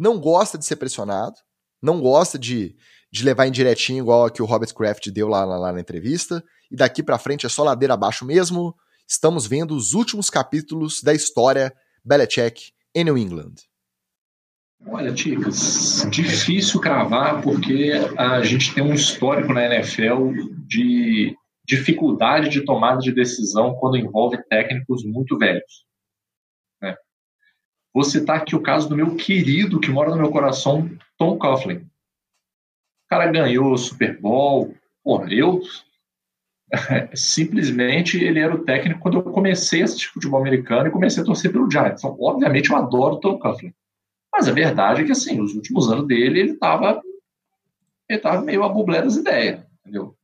não 0.02 0.20
gosta 0.20 0.58
de 0.58 0.66
ser 0.66 0.78
pressionado, 0.78 1.36
não 1.80 2.02
gosta 2.02 2.40
de, 2.40 2.76
de 3.12 3.24
levar 3.24 3.46
em 3.46 3.52
direitinho 3.52 4.00
igual 4.00 4.26
a 4.26 4.32
que 4.32 4.42
o 4.42 4.46
Robert 4.46 4.74
Kraft 4.74 5.08
deu 5.12 5.28
lá, 5.28 5.46
lá, 5.46 5.58
lá 5.58 5.72
na 5.72 5.80
entrevista, 5.80 6.44
e 6.72 6.76
daqui 6.76 7.04
para 7.04 7.20
frente 7.20 7.46
é 7.46 7.50
só 7.50 7.64
ladeira 7.64 7.94
abaixo 7.94 8.26
mesmo. 8.26 8.76
Estamos 9.08 9.46
vendo 9.46 9.76
os 9.76 9.94
últimos 9.94 10.28
capítulos 10.28 11.04
da 11.04 11.14
história 11.14 11.72
Belichick 12.04 12.72
em 12.96 13.04
New 13.04 13.16
England. 13.16 13.54
Olha, 14.88 15.14
Ticas, 15.14 16.08
difícil 16.10 16.82
cravar 16.82 17.44
porque 17.44 17.92
a 18.18 18.42
gente 18.42 18.74
tem 18.74 18.84
um 18.84 18.96
histórico 18.96 19.54
na 19.54 19.64
NFL 19.66 20.32
de 20.68 21.36
dificuldade 21.64 22.50
de 22.50 22.66
tomada 22.66 22.98
de 23.00 23.14
decisão 23.14 23.76
quando 23.76 23.98
envolve 23.98 24.42
técnicos 24.50 25.04
muito 25.06 25.38
velhos. 25.38 25.86
Vou 27.94 28.04
citar 28.04 28.38
aqui 28.38 28.56
o 28.56 28.62
caso 28.62 28.88
do 28.88 28.96
meu 28.96 29.16
querido, 29.16 29.80
que 29.80 29.90
mora 29.90 30.12
no 30.12 30.18
meu 30.18 30.32
coração, 30.32 30.90
Tom 31.18 31.38
Coughlin. 31.38 31.78
O 31.78 33.10
cara 33.10 33.32
ganhou 33.32 33.74
o 33.74 33.78
Super 33.78 34.20
Bowl. 34.20 34.74
Pô, 35.04 35.26
eu. 35.28 35.62
Simplesmente 37.14 38.24
ele 38.24 38.40
era 38.40 38.56
o 38.56 38.64
técnico 38.64 39.02
quando 39.02 39.18
eu 39.18 39.24
comecei 39.24 39.82
a 39.82 39.86
assistir 39.86 40.08
futebol 40.08 40.40
americano 40.40 40.88
e 40.88 40.92
comecei 40.92 41.22
a 41.22 41.26
torcer 41.26 41.52
pelo 41.52 41.70
Giants. 41.70 42.02
Então, 42.02 42.16
obviamente, 42.20 42.70
eu 42.70 42.78
adoro 42.78 43.16
o 43.16 43.20
Tom 43.20 43.38
Coughlin. 43.38 43.74
Mas 44.32 44.48
a 44.48 44.54
verdade 44.54 45.02
é 45.02 45.04
que, 45.04 45.12
assim, 45.12 45.42
os 45.42 45.54
últimos 45.54 45.92
anos 45.92 46.08
dele, 46.08 46.40
ele 46.40 46.52
estava 46.54 47.02
ele 48.12 48.20
tava 48.20 48.42
meio 48.42 48.64
a 48.64 48.70
bublé 48.70 49.02
das 49.02 49.16
ideias, 49.16 49.62
entendeu? 49.80 50.16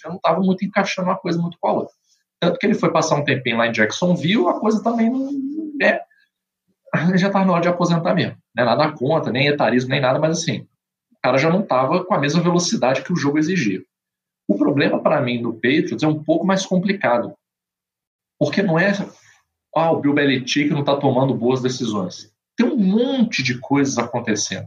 Já 0.00 0.08
não 0.08 0.16
estava 0.16 0.40
muito 0.40 0.64
encaixando 0.64 1.08
uma 1.08 1.16
coisa 1.16 1.40
muito 1.40 1.56
com 1.60 1.68
a 1.68 1.72
outra. 1.72 1.94
Tanto 2.40 2.58
que 2.58 2.66
ele 2.66 2.74
foi 2.74 2.90
passar 2.90 3.16
um 3.16 3.24
tempinho 3.24 3.56
lá 3.56 3.68
em 3.68 3.72
Jacksonville, 3.72 4.48
a 4.48 4.54
coisa 4.54 4.82
também 4.82 5.08
não 5.08 5.28
é 5.80 6.02
já 7.16 7.28
estava 7.28 7.44
na 7.44 7.52
hora 7.52 7.62
de 7.62 7.68
aposentar 7.68 8.14
mesmo. 8.14 8.36
Né? 8.54 8.64
Nada 8.64 8.92
conta, 8.92 9.30
nem 9.30 9.48
etarismo, 9.48 9.90
nem 9.90 10.00
nada, 10.00 10.18
mas 10.18 10.38
assim, 10.38 10.66
o 11.12 11.16
cara 11.22 11.38
já 11.38 11.50
não 11.50 11.60
estava 11.60 12.04
com 12.04 12.14
a 12.14 12.18
mesma 12.18 12.42
velocidade 12.42 13.02
que 13.02 13.12
o 13.12 13.16
jogo 13.16 13.38
exigia. 13.38 13.82
O 14.46 14.56
problema 14.56 15.02
para 15.02 15.20
mim 15.20 15.42
do 15.42 15.54
Patriots 15.54 16.02
é 16.02 16.06
um 16.06 16.22
pouco 16.22 16.46
mais 16.46 16.64
complicado. 16.64 17.34
Porque 18.38 18.62
não 18.62 18.78
é 18.78 18.92
ah, 19.74 19.92
o 19.92 20.00
Bill 20.00 20.14
Belichick 20.14 20.70
não 20.70 20.80
está 20.80 20.96
tomando 20.96 21.34
boas 21.34 21.60
decisões. 21.60 22.32
Tem 22.56 22.66
um 22.66 22.76
monte 22.76 23.42
de 23.42 23.58
coisas 23.58 23.98
acontecendo. 23.98 24.66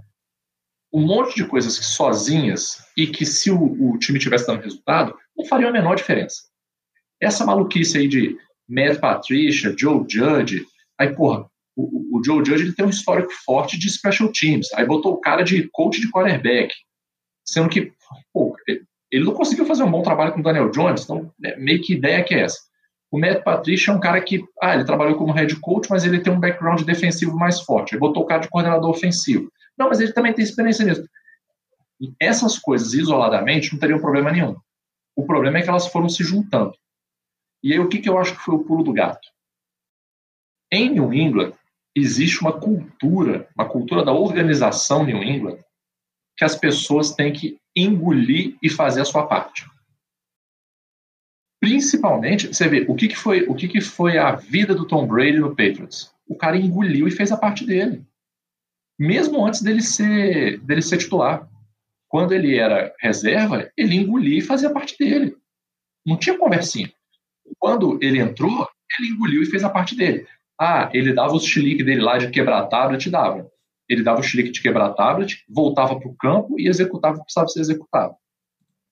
Um 0.93 1.05
monte 1.05 1.36
de 1.36 1.45
coisas 1.45 1.79
que 1.79 1.86
sozinhas 1.86 2.86
e 2.95 3.07
que 3.07 3.25
se 3.25 3.49
o, 3.49 3.91
o 3.91 3.97
time 3.97 4.19
tivesse 4.19 4.45
dando 4.45 4.62
resultado, 4.62 5.17
não 5.36 5.45
faria 5.45 5.69
a 5.69 5.71
menor 5.71 5.95
diferença. 5.95 6.43
Essa 7.19 7.45
maluquice 7.45 7.97
aí 7.97 8.07
de 8.07 8.38
Matt 8.69 8.99
Patricia, 8.99 9.73
Joe 9.77 10.05
Judge, 10.07 10.65
Aí, 11.01 11.15
porra, 11.15 11.49
o, 11.75 12.17
o, 12.17 12.23
Joe 12.23 12.45
Judge 12.45 12.63
ele 12.63 12.73
tem 12.73 12.86
um 12.86 12.89
histórico 12.89 13.31
forte 13.45 13.77
de 13.77 13.89
special 13.89 14.31
teams. 14.31 14.71
Aí 14.73 14.86
botou 14.86 15.13
o 15.13 15.21
cara 15.21 15.43
de 15.43 15.67
coach 15.71 15.99
de 15.99 16.12
quarterback. 16.12 16.73
Sendo 17.45 17.69
que, 17.69 17.93
pô, 18.34 18.55
ele 19.12 19.25
não 19.25 19.34
conseguiu 19.34 19.65
fazer 19.65 19.84
um 19.84 19.91
bom 19.91 20.01
trabalho 20.01 20.34
com 20.34 20.39
o 20.39 20.43
Daniel 20.43 20.69
Jones, 20.71 21.03
então 21.03 21.31
é, 21.43 21.57
meio 21.57 21.81
que 21.81 21.93
ideia 21.93 22.23
que 22.23 22.34
é 22.34 22.41
essa. 22.41 22.60
O 23.12 23.19
Matt 23.19 23.43
Patricia 23.43 23.91
é 23.91 23.95
um 23.95 23.99
cara 23.99 24.21
que, 24.21 24.41
ah, 24.62 24.73
ele 24.73 24.86
trabalhou 24.86 25.17
como 25.17 25.34
head 25.34 25.53
coach, 25.60 25.89
mas 25.89 26.05
ele 26.05 26.21
tem 26.21 26.31
um 26.31 26.39
background 26.39 26.81
defensivo 26.84 27.36
mais 27.36 27.60
forte. 27.60 27.91
Ele 27.91 27.99
botou 27.99 28.23
o 28.23 28.25
cara 28.25 28.41
de 28.41 28.49
coordenador 28.49 28.89
ofensivo. 28.89 29.51
Não, 29.77 29.89
mas 29.89 29.99
ele 29.99 30.13
também 30.13 30.34
tem 30.34 30.43
experiência 30.43 30.86
nisso. 30.86 31.03
E 31.99 32.13
essas 32.19 32.57
coisas 32.57 32.93
isoladamente 32.93 33.73
não 33.73 33.79
teriam 33.79 33.99
problema 33.99 34.31
nenhum. 34.31 34.55
O 35.13 35.25
problema 35.25 35.57
é 35.57 35.62
que 35.62 35.69
elas 35.69 35.88
foram 35.88 36.07
se 36.07 36.23
juntando. 36.23 36.73
E 37.62 37.73
aí 37.73 37.79
o 37.79 37.89
que, 37.89 37.99
que 37.99 38.10
eu 38.10 38.17
acho 38.17 38.34
que 38.34 38.43
foi 38.43 38.55
o 38.55 38.63
pulo 38.63 38.84
do 38.84 38.93
gato? 38.93 39.27
Em 40.71 40.89
New 40.89 41.13
England, 41.13 41.53
existe 41.95 42.41
uma 42.41 42.58
cultura, 42.60 43.49
uma 43.56 43.67
cultura 43.67 44.04
da 44.04 44.13
organização 44.13 45.06
New 45.06 45.21
England, 45.21 45.60
que 46.38 46.45
as 46.45 46.56
pessoas 46.56 47.12
têm 47.12 47.32
que 47.34 47.60
engolir 47.75 48.58
e 48.62 48.69
fazer 48.69 49.01
a 49.01 49.06
sua 49.06 49.27
parte. 49.27 49.65
Principalmente, 51.62 52.47
você 52.47 52.67
vê, 52.67 52.86
o 52.88 52.95
que, 52.95 53.08
que, 53.08 53.15
foi, 53.15 53.43
o 53.43 53.54
que, 53.54 53.67
que 53.67 53.82
foi 53.82 54.17
a 54.17 54.36
vida 54.36 54.73
do 54.73 54.88
Tom 54.88 55.06
Brady 55.06 55.38
no 55.38 55.56
Patriots? 55.56 56.12
O 56.27 56.36
cara 56.36 56.58
engoliu 56.58 57.08
e 57.08 57.12
fez 57.12 57.32
a 57.32 57.38
parte 57.38 57.65
dele. 57.65 58.04
Mesmo 58.97 59.45
antes 59.45 59.62
dele 59.62 59.82
ser, 59.82 60.60
dele 60.62 60.82
ser 60.82 60.97
titular. 60.97 61.47
Quando 62.08 62.34
ele 62.34 62.58
era 62.58 62.93
reserva, 62.99 63.71
ele 63.77 63.95
engolia 63.95 64.39
e 64.39 64.41
fazia 64.41 64.69
a 64.69 64.73
parte 64.73 64.97
dele. 64.97 65.38
Não 66.06 66.17
tinha 66.17 66.38
conversinha. 66.38 66.91
Quando 67.60 67.99
ele 68.01 68.19
entrou, 68.19 68.67
ele 68.99 69.10
engoliu 69.10 69.43
e 69.43 69.45
fez 69.45 69.63
a 69.63 69.69
parte 69.69 69.95
dele. 69.95 70.27
Ah, 70.63 70.91
ele 70.93 71.12
dava 71.12 71.34
os 71.34 71.43
chilique 71.43 71.84
dele 71.84 72.02
lá 72.02 72.19
de 72.19 72.30
quebrar 72.30 72.67
tablet, 72.67 73.10
dava. 73.10 73.50
Ele 73.89 74.04
dava 74.04 74.19
o 74.19 74.24
chilique 74.24 74.52
de 74.52 74.62
quebrar 74.62 74.93
tablet, 74.93 75.43
voltava 75.50 76.00
para 76.00 76.08
o 76.08 76.15
campo 76.15 76.60
e 76.60 76.67
executava 76.67 77.15
o 77.15 77.17
que 77.17 77.24
precisava 77.24 77.47
ser 77.47 77.62
executado. 77.62 78.13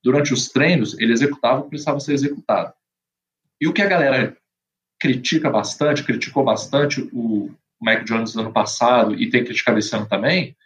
Durante 0.02 0.32
os 0.32 0.48
treinos, 0.48 0.98
ele 0.98 1.12
executava 1.12 1.60
o 1.60 1.62
que 1.62 1.68
precisava 1.68 2.00
ser 2.00 2.14
executado. 2.14 2.74
E 3.60 3.68
o 3.68 3.72
que 3.72 3.82
a 3.82 3.86
galera 3.86 4.36
critica 4.98 5.48
bastante, 5.48 6.02
criticou 6.02 6.42
bastante 6.42 7.08
o 7.12 7.54
Mike 7.80 8.04
Jones 8.04 8.34
no 8.34 8.42
ano 8.42 8.52
passado 8.52 9.14
e 9.14 9.30
tem 9.30 9.44
criticado 9.44 9.78
esse 9.78 9.94
ano 9.94 10.08
também, 10.08 10.56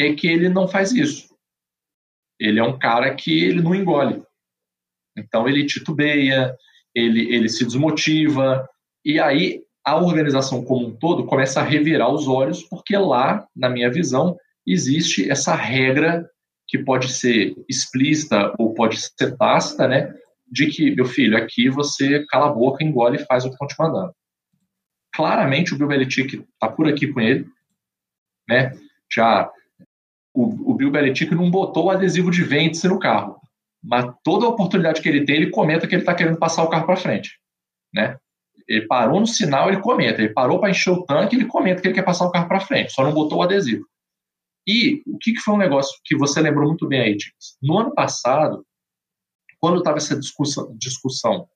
é 0.00 0.14
que 0.14 0.26
ele 0.26 0.48
não 0.48 0.66
faz 0.66 0.90
isso. 0.90 1.36
Ele 2.40 2.58
é 2.58 2.64
um 2.64 2.78
cara 2.78 3.14
que 3.14 3.44
ele 3.44 3.60
não 3.60 3.74
engole. 3.74 4.22
Então 5.18 5.46
ele 5.46 5.66
titubeia, 5.66 6.56
ele, 6.94 7.30
ele 7.34 7.50
se 7.50 7.62
desmotiva, 7.62 8.66
e 9.04 9.20
aí 9.20 9.65
a 9.86 9.96
organização 9.96 10.64
como 10.64 10.88
um 10.88 10.96
todo 10.96 11.26
começa 11.26 11.60
a 11.60 11.64
revirar 11.64 12.12
os 12.12 12.26
olhos, 12.26 12.60
porque 12.64 12.96
lá, 12.96 13.46
na 13.54 13.70
minha 13.70 13.88
visão, 13.88 14.36
existe 14.66 15.30
essa 15.30 15.54
regra 15.54 16.28
que 16.66 16.76
pode 16.76 17.12
ser 17.12 17.54
explícita 17.68 18.52
ou 18.58 18.74
pode 18.74 18.98
ser 19.00 19.36
tácita, 19.36 19.86
né? 19.86 20.12
De 20.50 20.66
que, 20.66 20.90
meu 20.90 21.04
filho, 21.04 21.36
aqui 21.36 21.68
você 21.70 22.26
cala 22.26 22.48
a 22.48 22.52
boca, 22.52 22.82
engole 22.82 23.18
e 23.18 23.24
faz 23.24 23.44
o 23.44 23.48
que 23.48 23.54
estão 23.54 23.68
te 23.68 23.76
mandando. 23.78 24.12
Claramente 25.14 25.72
o 25.72 25.78
Bill 25.78 25.86
Belichick 25.86 26.36
está 26.36 26.68
por 26.68 26.88
aqui 26.88 27.06
com 27.06 27.20
ele, 27.20 27.46
né? 28.48 28.72
Já 29.14 29.48
o, 30.34 30.72
o 30.72 30.74
Bill 30.74 30.90
Belichick 30.90 31.32
não 31.32 31.48
botou 31.48 31.84
o 31.84 31.90
adesivo 31.90 32.32
de 32.32 32.42
vende-se 32.42 32.88
no 32.88 32.98
carro, 32.98 33.40
mas 33.80 34.12
toda 34.24 34.48
oportunidade 34.48 35.00
que 35.00 35.08
ele 35.08 35.24
tem, 35.24 35.36
ele 35.36 35.50
comenta 35.50 35.86
que 35.86 35.94
ele 35.94 36.02
está 36.02 36.12
querendo 36.12 36.38
passar 36.38 36.64
o 36.64 36.68
carro 36.68 36.86
para 36.86 36.96
frente, 36.96 37.38
né? 37.94 38.18
Ele 38.68 38.86
parou 38.86 39.20
no 39.20 39.26
sinal, 39.26 39.68
ele 39.68 39.80
comenta. 39.80 40.20
Ele 40.20 40.32
parou 40.32 40.58
para 40.58 40.70
encher 40.70 40.90
o 40.90 41.04
tanque, 41.04 41.36
ele 41.36 41.46
comenta 41.46 41.80
que 41.80 41.88
ele 41.88 41.94
quer 41.94 42.04
passar 42.04 42.26
o 42.26 42.30
carro 42.30 42.48
para 42.48 42.60
frente, 42.60 42.92
só 42.92 43.04
não 43.04 43.12
botou 43.12 43.38
o 43.38 43.42
adesivo. 43.42 43.86
E 44.66 45.02
o 45.06 45.16
que, 45.18 45.32
que 45.32 45.40
foi 45.40 45.54
um 45.54 45.58
negócio 45.58 45.96
que 46.04 46.16
você 46.16 46.40
lembrou 46.40 46.66
muito 46.66 46.88
bem 46.88 47.00
aí, 47.00 47.16
Dix? 47.16 47.56
No 47.62 47.78
ano 47.78 47.94
passado, 47.94 48.66
quando 49.60 49.78
estava 49.78 49.98
essa 49.98 50.18
discussão, 50.18 50.74
discussão 50.76 51.48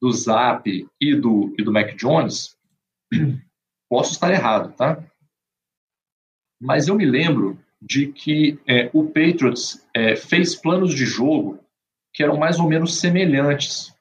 do 0.00 0.12
Zap 0.12 0.68
e 1.00 1.14
do, 1.14 1.54
e 1.58 1.62
do 1.62 1.72
Mac 1.72 1.96
Jones, 1.96 2.56
posso 3.90 4.12
estar 4.12 4.30
errado, 4.30 4.72
tá? 4.74 5.04
Mas 6.60 6.86
eu 6.86 6.94
me 6.94 7.04
lembro 7.04 7.58
de 7.80 8.12
que 8.12 8.60
é, 8.66 8.88
o 8.92 9.06
Patriots 9.06 9.84
é, 9.92 10.14
fez 10.14 10.54
planos 10.54 10.94
de 10.94 11.04
jogo 11.04 11.58
que 12.14 12.22
eram 12.22 12.36
mais 12.36 12.60
ou 12.60 12.68
menos 12.68 13.00
semelhantes, 13.00 13.92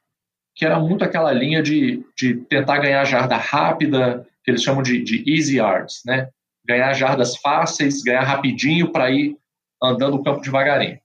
que 0.55 0.65
era 0.65 0.79
muito 0.79 1.03
aquela 1.03 1.31
linha 1.31 1.61
de, 1.61 2.03
de 2.17 2.35
tentar 2.35 2.79
ganhar 2.79 3.03
jarda 3.05 3.37
rápida, 3.37 4.27
que 4.43 4.51
eles 4.51 4.63
chamam 4.63 4.83
de, 4.83 5.01
de 5.01 5.23
easy 5.27 5.57
yards, 5.57 6.01
né? 6.05 6.29
ganhar 6.65 6.93
jardas 6.93 7.35
fáceis, 7.37 8.01
ganhar 8.01 8.23
rapidinho 8.23 8.91
para 8.91 9.09
ir 9.09 9.37
andando 9.81 10.15
o 10.15 10.23
campo 10.23 10.41
devagarinho. 10.41 10.99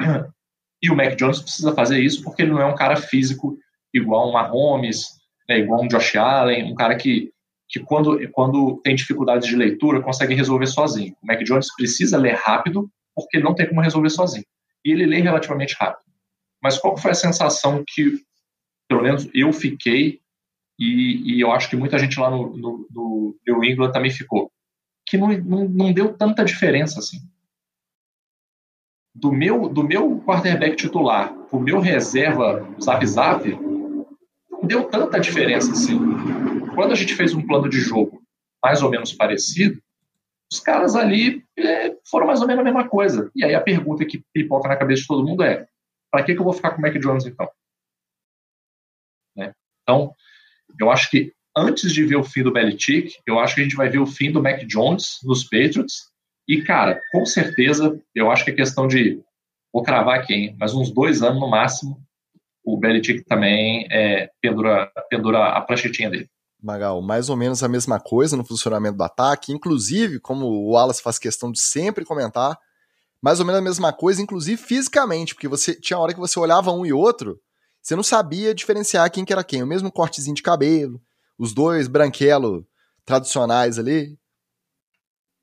E 0.82 0.90
o 0.90 0.94
Mac 0.94 1.16
Jones 1.16 1.40
precisa 1.40 1.74
fazer 1.74 1.98
isso 2.00 2.22
porque 2.22 2.42
ele 2.42 2.50
não 2.50 2.60
é 2.60 2.66
um 2.66 2.74
cara 2.74 2.96
físico 2.96 3.58
igual 3.94 4.28
um 4.28 4.32
Mahomes, 4.32 5.06
né, 5.48 5.58
igual 5.58 5.82
um 5.82 5.88
Josh 5.88 6.16
Allen, 6.16 6.70
um 6.70 6.74
cara 6.74 6.94
que, 6.96 7.32
que 7.66 7.80
quando, 7.80 8.20
quando 8.30 8.78
tem 8.84 8.94
dificuldades 8.94 9.48
de 9.48 9.56
leitura 9.56 10.02
consegue 10.02 10.34
resolver 10.34 10.66
sozinho. 10.66 11.16
O 11.22 11.26
Mac 11.26 11.42
Jones 11.42 11.74
precisa 11.74 12.18
ler 12.18 12.34
rápido 12.34 12.90
porque 13.14 13.38
ele 13.38 13.44
não 13.44 13.54
tem 13.54 13.66
como 13.66 13.80
resolver 13.80 14.10
sozinho. 14.10 14.44
E 14.84 14.92
ele 14.92 15.06
lê 15.06 15.22
relativamente 15.22 15.74
rápido. 15.80 16.04
Mas 16.62 16.78
qual 16.78 16.94
foi 16.96 17.12
a 17.12 17.14
sensação 17.14 17.82
que, 17.88 18.20
pelo 18.88 19.02
menos, 19.02 19.28
eu 19.34 19.52
fiquei 19.52 20.20
e, 20.78 21.36
e 21.36 21.40
eu 21.40 21.50
acho 21.52 21.68
que 21.68 21.76
muita 21.76 21.98
gente 21.98 22.18
lá 22.20 22.30
no, 22.30 22.56
no, 22.56 22.86
no 22.90 23.36
New 23.46 23.64
England 23.64 23.92
também 23.92 24.10
ficou? 24.10 24.50
que 25.06 25.16
não, 25.16 25.28
não, 25.38 25.68
não 25.68 25.92
deu 25.92 26.12
tanta 26.12 26.44
diferença 26.44 26.98
assim. 26.98 27.18
Do 29.14 29.32
meu, 29.32 29.68
do 29.68 29.82
meu 29.82 30.20
quarterback 30.26 30.76
titular 30.76 31.32
pro 31.48 31.60
meu 31.60 31.80
reserva 31.80 32.68
zap 32.82 33.06
zap, 33.06 33.48
não 34.50 34.64
deu 34.64 34.84
tanta 34.84 35.20
diferença 35.20 35.72
assim. 35.72 35.98
Quando 36.74 36.92
a 36.92 36.96
gente 36.96 37.14
fez 37.14 37.32
um 37.32 37.46
plano 37.46 37.68
de 37.70 37.78
jogo 37.78 38.20
mais 38.62 38.82
ou 38.82 38.90
menos 38.90 39.12
parecido, 39.12 39.80
os 40.52 40.60
caras 40.60 40.94
ali 40.96 41.42
é, 41.56 41.96
foram 42.10 42.26
mais 42.26 42.40
ou 42.40 42.46
menos 42.46 42.60
a 42.60 42.64
mesma 42.64 42.88
coisa. 42.88 43.30
E 43.34 43.44
aí 43.44 43.54
a 43.54 43.60
pergunta 43.60 44.04
que 44.04 44.22
pipoca 44.34 44.68
na 44.68 44.76
cabeça 44.76 45.02
de 45.02 45.08
todo 45.08 45.26
mundo 45.26 45.42
é: 45.42 45.66
para 46.10 46.24
que, 46.24 46.34
que 46.34 46.40
eu 46.40 46.44
vou 46.44 46.52
ficar 46.52 46.72
com 46.72 46.78
o 46.78 46.82
Mac 46.82 46.94
Jones 46.98 47.24
então? 47.24 47.48
Então, 49.86 50.12
eu 50.80 50.90
acho 50.90 51.08
que 51.08 51.32
antes 51.56 51.92
de 51.92 52.04
ver 52.04 52.16
o 52.16 52.24
fim 52.24 52.42
do 52.42 52.52
Belichick, 52.52 53.14
eu 53.24 53.38
acho 53.38 53.54
que 53.54 53.60
a 53.60 53.64
gente 53.64 53.76
vai 53.76 53.88
ver 53.88 54.00
o 54.00 54.06
fim 54.06 54.32
do 54.32 54.42
Mac 54.42 54.64
Jones 54.66 55.18
nos 55.22 55.44
Patriots. 55.44 56.10
E, 56.48 56.62
cara, 56.62 57.00
com 57.12 57.24
certeza, 57.24 57.98
eu 58.14 58.30
acho 58.30 58.44
que 58.44 58.50
é 58.50 58.54
questão 58.54 58.88
de. 58.88 59.20
Vou 59.72 59.82
cravar 59.82 60.18
aqui, 60.18 60.54
mas 60.58 60.74
uns 60.74 60.90
dois 60.90 61.22
anos 61.22 61.40
no 61.40 61.48
máximo, 61.48 62.00
o 62.64 62.76
Belichick 62.76 63.24
também 63.24 63.86
é, 63.90 64.28
pendura, 64.40 64.90
pendura 65.08 65.50
a 65.50 65.60
pranchetinha 65.60 66.10
dele. 66.10 66.28
Magal, 66.60 67.00
mais 67.00 67.28
ou 67.28 67.36
menos 67.36 67.62
a 67.62 67.68
mesma 67.68 68.00
coisa 68.00 68.36
no 68.36 68.44
funcionamento 68.44 68.96
do 68.96 69.04
ataque, 69.04 69.52
inclusive, 69.52 70.18
como 70.18 70.46
o 70.46 70.72
Wallace 70.72 71.02
faz 71.02 71.18
questão 71.18 71.52
de 71.52 71.60
sempre 71.60 72.04
comentar, 72.04 72.58
mais 73.22 73.38
ou 73.38 73.46
menos 73.46 73.60
a 73.60 73.64
mesma 73.64 73.92
coisa, 73.92 74.22
inclusive 74.22 74.60
fisicamente, 74.60 75.34
porque 75.34 75.48
você 75.48 75.78
tinha 75.78 75.98
hora 75.98 76.12
que 76.12 76.20
você 76.20 76.38
olhava 76.38 76.72
um 76.72 76.84
e 76.84 76.92
outro, 76.92 77.38
você 77.86 77.94
não 77.94 78.02
sabia 78.02 78.52
diferenciar 78.52 79.08
quem 79.12 79.24
que 79.24 79.32
era 79.32 79.44
quem, 79.44 79.62
o 79.62 79.66
mesmo 79.66 79.92
cortezinho 79.92 80.34
de 80.34 80.42
cabelo, 80.42 81.00
os 81.38 81.54
dois 81.54 81.86
branquelo 81.86 82.66
tradicionais 83.04 83.78
ali? 83.78 84.18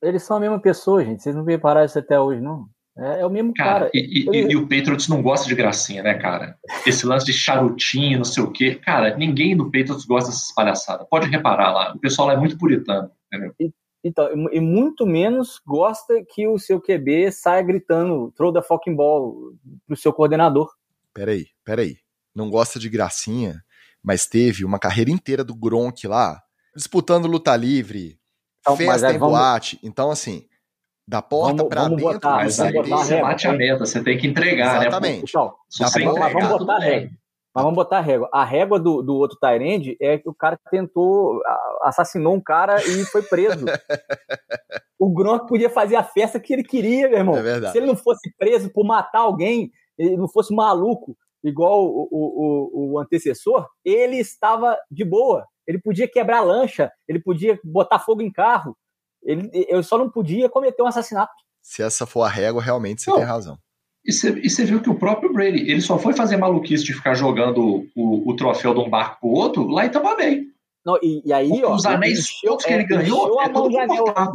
Eles 0.02 0.24
são 0.24 0.36
a 0.36 0.40
mesma 0.40 0.60
pessoa, 0.60 1.02
gente. 1.02 1.22
Vocês 1.22 1.34
não 1.34 1.42
prepararam 1.42 1.86
isso 1.86 1.98
até 1.98 2.20
hoje, 2.20 2.42
não? 2.42 2.68
É, 2.98 3.20
é 3.22 3.26
o 3.26 3.30
mesmo 3.30 3.54
cara. 3.54 3.86
cara. 3.86 3.90
E, 3.94 4.28
e, 4.30 4.52
e, 4.52 4.56
o 4.56 4.68
Patriots 4.68 5.08
não 5.08 5.22
gosta 5.22 5.48
de 5.48 5.54
gracinha, 5.54 6.02
né, 6.02 6.18
cara? 6.18 6.58
Esse 6.86 7.06
lance 7.06 7.24
de 7.24 7.32
charutinho, 7.32 8.18
não 8.18 8.26
sei 8.26 8.42
o 8.42 8.52
quê. 8.52 8.74
Cara, 8.74 9.16
ninguém 9.16 9.56
do 9.56 9.64
Patriots 9.64 10.04
gosta 10.04 10.28
dessas 10.28 10.52
palhaçadas. 10.52 11.06
Pode 11.08 11.30
reparar 11.30 11.72
lá. 11.72 11.94
O 11.94 11.98
pessoal 11.98 12.28
lá 12.28 12.34
é 12.34 12.36
muito 12.36 12.58
puritano, 12.58 13.10
entendeu? 13.32 13.54
E, 13.58 13.72
então, 14.04 14.28
e 14.52 14.60
muito 14.60 15.06
menos 15.06 15.62
gosta 15.66 16.22
que 16.28 16.46
o 16.46 16.58
seu 16.58 16.78
QB 16.78 17.32
saia 17.32 17.62
gritando 17.62 18.30
throw 18.36 18.52
the 18.52 18.60
fucking 18.60 18.94
ball 18.94 19.54
pro 19.86 19.96
seu 19.96 20.12
coordenador. 20.12 20.70
Peraí, 21.14 21.46
peraí. 21.64 22.03
Não 22.34 22.50
gosta 22.50 22.78
de 22.78 22.88
gracinha? 22.88 23.62
mas 24.04 24.26
teve 24.26 24.64
uma 24.64 24.78
carreira 24.78 25.10
inteira 25.10 25.42
do 25.42 25.54
Gronk 25.54 26.06
lá, 26.06 26.42
disputando 26.76 27.26
luta 27.26 27.56
livre, 27.56 28.18
então, 28.60 28.76
festa 28.76 29.10
em 29.10 29.18
vamos... 29.18 29.38
boate. 29.38 29.80
Então, 29.82 30.10
assim, 30.10 30.46
da 31.08 31.22
porta 31.22 31.64
para 31.64 31.88
dentro, 31.88 32.04
botar, 32.04 32.36
mas 32.36 32.60
aí 32.60 32.72
você 32.72 33.20
bate 33.20 33.48
a 33.48 33.52
meta, 33.54 33.86
você 33.86 34.04
tem 34.04 34.18
que 34.18 34.26
entregar, 34.26 34.74
né, 34.74 34.86
Exatamente. 34.88 35.20
né? 35.20 35.24
Então, 35.28 35.54
mas 36.18 36.32
vamos 36.32 36.48
botar 36.58 36.76
a 36.76 36.80
régua. 36.80 37.10
Mas 37.54 37.62
vamos 37.64 37.76
botar 37.76 37.98
a 37.98 38.00
régua. 38.00 38.28
A 38.32 38.44
régua 38.44 38.80
do, 38.80 39.00
do 39.00 39.14
outro 39.14 39.38
Tyrande 39.40 39.96
é 40.00 40.18
que 40.18 40.28
o 40.28 40.34
cara 40.34 40.58
tentou, 40.70 41.40
assassinou 41.82 42.34
um 42.34 42.40
cara 42.40 42.82
e 42.82 43.04
foi 43.04 43.22
preso. 43.22 43.64
o 44.98 45.12
Gronk 45.14 45.46
podia 45.46 45.70
fazer 45.70 45.94
a 45.96 46.02
festa 46.02 46.40
que 46.40 46.52
ele 46.52 46.64
queria, 46.64 47.08
meu 47.08 47.18
irmão. 47.18 47.36
É 47.36 47.70
Se 47.70 47.78
ele 47.78 47.86
não 47.86 47.96
fosse 47.96 48.34
preso 48.36 48.70
por 48.70 48.84
matar 48.84 49.20
alguém, 49.20 49.70
ele 49.96 50.16
não 50.16 50.28
fosse 50.28 50.52
maluco, 50.52 51.16
igual 51.44 51.84
o, 51.84 52.08
o, 52.10 52.92
o, 52.94 52.98
antecessor, 52.98 53.66
ele 53.84 54.16
estava 54.16 54.76
de 54.90 55.04
boa. 55.04 55.46
ele 55.66 55.78
podia 55.78 56.08
quebrar 56.08 56.40
lancha, 56.40 56.90
ele 57.06 57.20
podia 57.20 57.58
botar 57.62 57.98
fogo 57.98 58.22
em 58.22 58.32
carro, 58.32 58.76
ele, 59.22 59.50
eu 59.68 59.82
só 59.82 59.96
não 59.98 60.10
podia 60.10 60.48
cometer 60.48 60.82
um 60.82 60.86
assassinato. 60.86 61.32
Se 61.62 61.82
essa 61.82 62.06
for 62.06 62.22
a 62.22 62.28
régua, 62.28 62.62
realmente 62.62 63.02
você 63.02 63.10
não. 63.10 63.18
tem 63.18 63.26
razão. 63.26 63.58
E 64.04 64.12
você 64.12 64.64
viu 64.64 64.82
que 64.82 64.90
o 64.90 64.98
próprio 64.98 65.32
Brady, 65.32 65.70
ele 65.70 65.80
só 65.80 65.98
foi 65.98 66.12
fazer 66.12 66.36
maluquice 66.36 66.84
de 66.84 66.92
ficar 66.92 67.14
jogando 67.14 67.86
o, 67.96 68.30
o 68.30 68.36
troféu 68.36 68.74
de 68.74 68.80
um 68.80 68.90
barco 68.90 69.20
pro 69.20 69.30
outro 69.30 69.66
lá 69.66 69.86
em 69.86 69.90
Tampa 69.90 70.14
Bay. 70.14 70.42
Não, 70.84 70.98
e, 71.02 71.22
e 71.24 71.32
aí, 71.32 71.64
ó, 71.64 71.74
Os 71.74 71.86
anéis 71.86 72.28
todos 72.42 72.66
que 72.66 72.72
ele 72.72 72.82
é, 72.82 72.86
ganhou 72.86 73.40
é 73.40 73.48
todo 73.48 73.70
comportado. 73.70 74.32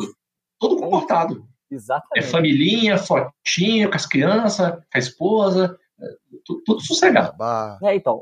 Todo 0.60 0.78
comportado. 0.78 1.48
Exatamente. 1.70 2.18
É 2.18 2.22
familhinha, 2.24 2.98
fotinho 2.98 3.90
com 3.90 3.96
as 3.96 4.08
crianças, 4.08 4.72
com 4.72 4.82
a 4.96 4.98
esposa, 4.98 5.78
é, 5.78 5.89
tudo, 6.46 6.62
tudo 6.66 6.82
sossegado. 6.82 7.36
É, 7.84 7.96
então, 7.96 8.22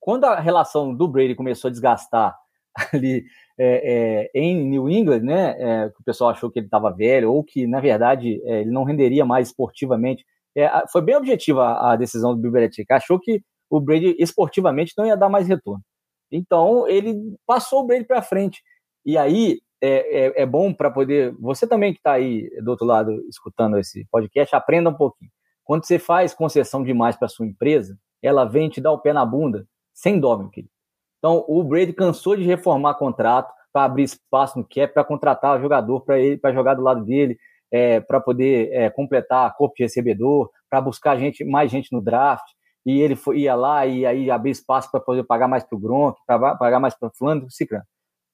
quando 0.00 0.24
a 0.24 0.38
relação 0.38 0.94
do 0.94 1.08
Brady 1.08 1.34
começou 1.34 1.68
a 1.68 1.72
desgastar 1.72 2.36
ali 2.92 3.24
é, 3.58 4.30
é, 4.34 4.40
em 4.40 4.64
New 4.64 4.88
England, 4.88 5.20
né, 5.20 5.54
é, 5.58 5.88
que 5.88 6.00
o 6.00 6.04
pessoal 6.04 6.30
achou 6.30 6.50
que 6.50 6.58
ele 6.58 6.66
estava 6.66 6.90
velho, 6.90 7.32
ou 7.32 7.42
que, 7.44 7.66
na 7.66 7.80
verdade, 7.80 8.40
é, 8.44 8.60
ele 8.60 8.70
não 8.70 8.84
renderia 8.84 9.24
mais 9.24 9.48
esportivamente, 9.48 10.24
é, 10.56 10.68
foi 10.90 11.02
bem 11.02 11.16
objetiva 11.16 11.64
a, 11.64 11.92
a 11.92 11.96
decisão 11.96 12.34
do 12.34 12.40
Bill 12.40 12.52
Belichick, 12.52 12.92
achou 12.92 13.18
que 13.18 13.42
o 13.70 13.80
Brady 13.80 14.16
esportivamente 14.18 14.92
não 14.96 15.06
ia 15.06 15.16
dar 15.16 15.28
mais 15.28 15.48
retorno. 15.48 15.82
Então, 16.30 16.88
ele 16.88 17.14
passou 17.46 17.80
o 17.80 17.86
Brady 17.86 18.04
para 18.04 18.22
frente. 18.22 18.62
E 19.04 19.16
aí, 19.16 19.60
é, 19.80 20.26
é, 20.26 20.42
é 20.42 20.46
bom 20.46 20.72
para 20.72 20.90
poder. 20.90 21.34
Você 21.40 21.66
também 21.66 21.92
que 21.92 21.98
está 21.98 22.12
aí 22.12 22.48
do 22.62 22.70
outro 22.70 22.86
lado 22.86 23.22
escutando 23.28 23.78
esse 23.78 24.06
podcast, 24.10 24.54
aprenda 24.54 24.90
um 24.90 24.94
pouquinho. 24.94 25.30
Quando 25.64 25.86
você 25.86 25.98
faz 25.98 26.34
concessão 26.34 26.82
demais 26.82 27.16
para 27.16 27.28
sua 27.28 27.46
empresa, 27.46 27.98
ela 28.22 28.44
vem 28.44 28.68
te 28.68 28.80
dar 28.80 28.92
o 28.92 28.98
pé 28.98 29.12
na 29.12 29.24
bunda, 29.24 29.66
sem 29.92 30.20
dó, 30.20 30.36
meu 30.36 30.50
querido. 30.50 30.72
Então, 31.18 31.44
o 31.48 31.64
Brady 31.64 31.92
cansou 31.92 32.36
de 32.36 32.42
reformar 32.42 32.94
contrato 32.94 33.52
para 33.72 33.84
abrir 33.84 34.04
espaço 34.04 34.58
no 34.58 34.64
cap, 34.64 34.92
para 34.92 35.04
contratar 35.04 35.60
jogador 35.60 36.00
para 36.02 36.18
ele 36.18 36.36
para 36.36 36.52
jogar 36.52 36.74
do 36.74 36.82
lado 36.82 37.04
dele, 37.04 37.38
é, 37.72 37.98
para 37.98 38.20
poder 38.20 38.70
é, 38.72 38.90
completar 38.90 39.54
corpo 39.56 39.74
de 39.76 39.82
recebedor, 39.82 40.50
para 40.70 40.80
buscar 40.80 41.16
gente, 41.16 41.44
mais 41.44 41.70
gente 41.70 41.92
no 41.92 42.00
draft. 42.00 42.44
E 42.86 43.00
ele 43.00 43.16
foi, 43.16 43.38
ia 43.38 43.54
lá 43.54 43.86
e 43.86 44.04
aí 44.04 44.30
abrir 44.30 44.50
espaço 44.50 44.90
para 44.90 45.00
poder 45.00 45.24
pagar 45.24 45.48
mais 45.48 45.64
para 45.64 45.76
o 45.76 45.80
Gronk, 45.80 46.20
para 46.26 46.54
pagar 46.56 46.78
mais 46.78 46.94
para 46.94 47.08
o 47.08 47.12
Fulano, 47.14 47.50
Cicrano. 47.50 47.84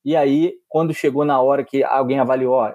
E 0.05 0.17
aí, 0.17 0.55
quando 0.69 0.93
chegou 0.93 1.25
na 1.25 1.41
hora 1.41 1.63
que 1.65 1.85
alguém 1.85 2.19
avaliou, 2.19 2.55
ó, 2.55 2.75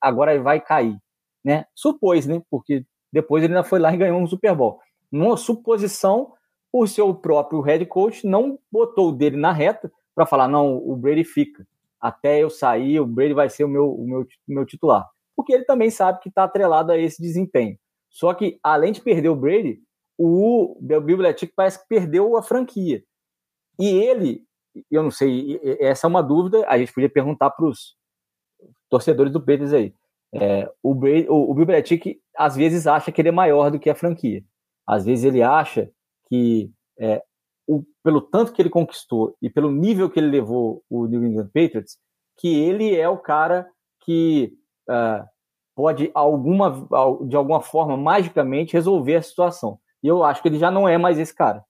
agora 0.00 0.32
ele 0.34 0.42
vai 0.42 0.60
cair, 0.60 0.96
né? 1.44 1.64
Supôs, 1.74 2.26
né? 2.26 2.40
Porque 2.50 2.84
depois 3.12 3.42
ele 3.42 3.54
ainda 3.54 3.64
foi 3.64 3.78
lá 3.78 3.92
e 3.92 3.96
ganhou 3.96 4.20
um 4.20 4.26
Super 4.26 4.54
Bowl. 4.54 4.80
Numa 5.10 5.36
suposição, 5.36 6.32
o 6.72 6.86
seu 6.86 7.14
próprio 7.14 7.60
head 7.60 7.84
coach 7.86 8.26
não 8.26 8.58
botou 8.70 9.08
o 9.08 9.12
dele 9.12 9.36
na 9.36 9.52
reta 9.52 9.90
para 10.14 10.26
falar, 10.26 10.48
não, 10.48 10.76
o 10.76 10.96
Brady 10.96 11.24
fica. 11.24 11.66
Até 12.00 12.42
eu 12.42 12.50
sair, 12.50 13.00
o 13.00 13.06
Brady 13.06 13.34
vai 13.34 13.48
ser 13.48 13.64
o 13.64 13.68
meu, 13.68 13.90
o 13.92 14.06
meu, 14.06 14.26
meu 14.46 14.66
titular. 14.66 15.08
Porque 15.34 15.52
ele 15.52 15.64
também 15.64 15.90
sabe 15.90 16.20
que 16.20 16.28
está 16.28 16.44
atrelado 16.44 16.92
a 16.92 16.98
esse 16.98 17.20
desempenho. 17.20 17.78
Só 18.10 18.32
que, 18.32 18.58
além 18.62 18.92
de 18.92 19.00
perder 19.00 19.28
o 19.28 19.36
Brady, 19.36 19.80
o 20.18 20.78
Belichick 20.80 21.52
parece 21.54 21.80
que 21.80 21.88
perdeu 21.88 22.36
a 22.36 22.42
franquia. 22.42 23.02
E 23.78 23.88
ele 23.88 24.46
eu 24.90 25.02
não 25.02 25.10
sei, 25.10 25.60
essa 25.80 26.06
é 26.06 26.08
uma 26.08 26.22
dúvida, 26.22 26.64
a 26.68 26.78
gente 26.78 26.92
podia 26.92 27.08
perguntar 27.08 27.50
para 27.50 27.66
os 27.66 27.96
torcedores 28.88 29.32
do 29.32 29.40
Patriots 29.40 29.72
aí. 29.72 29.94
É, 30.34 30.70
o, 30.82 30.92
o, 30.92 31.50
o 31.50 31.54
Bill 31.54 31.66
Belichick 31.66 32.20
às 32.36 32.56
vezes 32.56 32.86
acha 32.86 33.10
que 33.10 33.20
ele 33.20 33.28
é 33.28 33.32
maior 33.32 33.70
do 33.70 33.78
que 33.78 33.90
a 33.90 33.94
franquia. 33.94 34.44
Às 34.86 35.04
vezes 35.06 35.24
ele 35.24 35.42
acha 35.42 35.90
que 36.28 36.70
é, 36.98 37.22
o, 37.66 37.82
pelo 38.02 38.20
tanto 38.20 38.52
que 38.52 38.62
ele 38.62 38.70
conquistou 38.70 39.36
e 39.40 39.50
pelo 39.50 39.70
nível 39.70 40.10
que 40.10 40.20
ele 40.20 40.28
levou 40.28 40.82
o 40.88 41.06
New 41.06 41.24
England 41.24 41.50
Patriots, 41.52 41.98
que 42.38 42.48
ele 42.48 42.94
é 42.94 43.08
o 43.08 43.18
cara 43.18 43.68
que 44.04 44.52
uh, 44.88 45.26
pode 45.74 46.10
alguma, 46.14 46.86
de 47.26 47.36
alguma 47.36 47.60
forma 47.60 47.96
magicamente 47.96 48.74
resolver 48.74 49.16
a 49.16 49.22
situação. 49.22 49.78
E 50.02 50.08
eu 50.08 50.22
acho 50.22 50.40
que 50.40 50.48
ele 50.48 50.58
já 50.58 50.70
não 50.70 50.88
é 50.88 50.96
mais 50.96 51.18
esse 51.18 51.34
cara. 51.34 51.64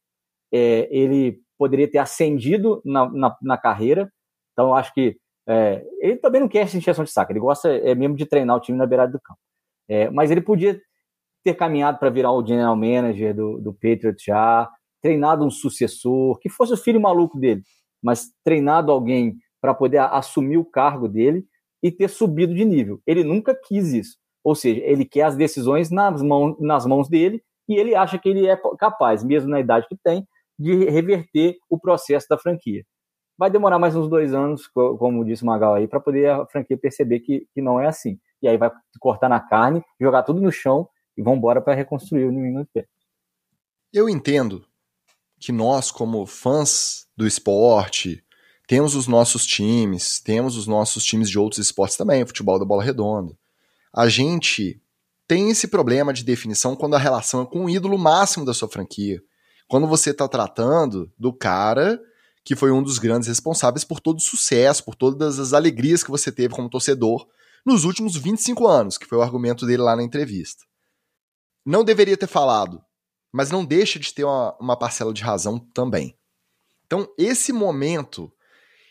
É, 0.52 0.88
ele 0.90 1.40
poderia 1.58 1.90
ter 1.90 1.98
ascendido 1.98 2.82
na, 2.84 3.10
na, 3.10 3.36
na 3.40 3.56
carreira. 3.58 4.12
Então, 4.52 4.74
acho 4.74 4.92
que 4.92 5.16
é, 5.48 5.84
ele 6.00 6.16
também 6.16 6.40
não 6.40 6.48
quer 6.48 6.60
essa 6.60 6.76
injeção 6.76 7.04
de 7.04 7.10
saco, 7.10 7.32
ele 7.32 7.40
gosta 7.40 7.68
é, 7.68 7.94
mesmo 7.94 8.16
de 8.16 8.26
treinar 8.26 8.56
o 8.56 8.60
time 8.60 8.76
na 8.76 8.86
beirada 8.86 9.12
do 9.12 9.20
campo. 9.20 9.38
É, 9.88 10.10
mas 10.10 10.30
ele 10.30 10.40
podia 10.40 10.80
ter 11.44 11.54
caminhado 11.54 11.98
para 11.98 12.10
virar 12.10 12.32
o 12.32 12.44
general 12.44 12.74
manager 12.74 13.34
do, 13.34 13.58
do 13.58 13.72
Patriots 13.72 14.24
já, 14.24 14.68
treinado 15.00 15.44
um 15.44 15.50
sucessor, 15.50 16.38
que 16.40 16.48
fosse 16.48 16.72
o 16.72 16.76
filho 16.76 17.00
maluco 17.00 17.38
dele, 17.38 17.62
mas 18.02 18.32
treinado 18.44 18.90
alguém 18.90 19.36
para 19.60 19.72
poder 19.72 19.98
assumir 19.98 20.58
o 20.58 20.64
cargo 20.64 21.08
dele 21.08 21.44
e 21.82 21.92
ter 21.92 22.08
subido 22.08 22.54
de 22.54 22.64
nível. 22.64 23.00
Ele 23.06 23.22
nunca 23.22 23.54
quis 23.54 23.92
isso. 23.92 24.16
Ou 24.42 24.54
seja, 24.54 24.80
ele 24.84 25.04
quer 25.04 25.22
as 25.22 25.36
decisões 25.36 25.90
nas 25.90 26.22
mãos, 26.22 26.56
nas 26.60 26.86
mãos 26.86 27.08
dele 27.08 27.42
e 27.68 27.74
ele 27.74 27.94
acha 27.94 28.18
que 28.18 28.28
ele 28.28 28.46
é 28.46 28.56
capaz, 28.78 29.24
mesmo 29.24 29.50
na 29.50 29.60
idade 29.60 29.86
que 29.88 29.96
tem, 30.02 30.26
de 30.58 30.84
reverter 30.86 31.56
o 31.68 31.78
processo 31.78 32.26
da 32.28 32.38
franquia. 32.38 32.84
Vai 33.38 33.50
demorar 33.50 33.78
mais 33.78 33.94
uns 33.94 34.08
dois 34.08 34.32
anos, 34.32 34.66
como 34.66 35.24
disse 35.24 35.42
o 35.42 35.46
Magal 35.46 35.74
aí, 35.74 35.86
para 35.86 36.00
poder 36.00 36.30
a 36.30 36.46
franquia 36.46 36.76
perceber 36.76 37.20
que, 37.20 37.46
que 37.52 37.60
não 37.60 37.78
é 37.78 37.86
assim. 37.86 38.18
E 38.40 38.48
aí 38.48 38.56
vai 38.56 38.70
cortar 38.98 39.28
na 39.28 39.40
carne, 39.40 39.82
jogar 40.00 40.22
tudo 40.22 40.40
no 40.40 40.50
chão 40.50 40.88
e 41.16 41.22
vão 41.22 41.36
embora 41.36 41.60
para 41.60 41.74
reconstruir 41.74 42.24
o 42.24 42.32
New 42.32 42.46
England 42.46 42.66
Patriots. 42.66 43.06
Eu 43.92 44.08
entendo 44.08 44.64
que 45.38 45.52
nós, 45.52 45.90
como 45.90 46.24
fãs 46.26 47.06
do 47.16 47.26
esporte, 47.26 48.24
temos 48.66 48.94
os 48.94 49.06
nossos 49.06 49.46
times, 49.46 50.20
temos 50.20 50.56
os 50.56 50.66
nossos 50.66 51.04
times 51.04 51.28
de 51.28 51.38
outros 51.38 51.58
esportes 51.58 51.96
também, 51.96 52.26
futebol 52.26 52.58
da 52.58 52.64
bola 52.64 52.82
redonda. 52.82 53.36
A 53.92 54.08
gente 54.08 54.80
tem 55.28 55.50
esse 55.50 55.68
problema 55.68 56.12
de 56.12 56.24
definição 56.24 56.74
quando 56.74 56.94
a 56.94 56.98
relação 56.98 57.42
é 57.42 57.46
com 57.46 57.64
o 57.64 57.70
ídolo 57.70 57.98
máximo 57.98 58.44
da 58.44 58.54
sua 58.54 58.68
franquia. 58.68 59.22
Quando 59.68 59.86
você 59.86 60.10
está 60.10 60.28
tratando 60.28 61.10
do 61.18 61.32
cara 61.32 62.00
que 62.46 62.54
foi 62.54 62.70
um 62.70 62.80
dos 62.80 63.00
grandes 63.00 63.26
responsáveis 63.26 63.82
por 63.82 63.98
todo 63.98 64.18
o 64.18 64.22
sucesso, 64.22 64.84
por 64.84 64.94
todas 64.94 65.40
as 65.40 65.52
alegrias 65.52 66.04
que 66.04 66.12
você 66.12 66.30
teve 66.30 66.54
como 66.54 66.70
torcedor 66.70 67.26
nos 67.64 67.82
últimos 67.82 68.14
25 68.14 68.68
anos, 68.68 68.96
que 68.96 69.04
foi 69.04 69.18
o 69.18 69.22
argumento 69.22 69.66
dele 69.66 69.82
lá 69.82 69.96
na 69.96 70.04
entrevista. 70.04 70.64
Não 71.64 71.82
deveria 71.82 72.16
ter 72.16 72.28
falado, 72.28 72.80
mas 73.32 73.50
não 73.50 73.64
deixa 73.64 73.98
de 73.98 74.14
ter 74.14 74.22
uma, 74.22 74.56
uma 74.60 74.78
parcela 74.78 75.12
de 75.12 75.24
razão 75.24 75.58
também. 75.58 76.16
Então, 76.86 77.12
esse 77.18 77.52
momento 77.52 78.32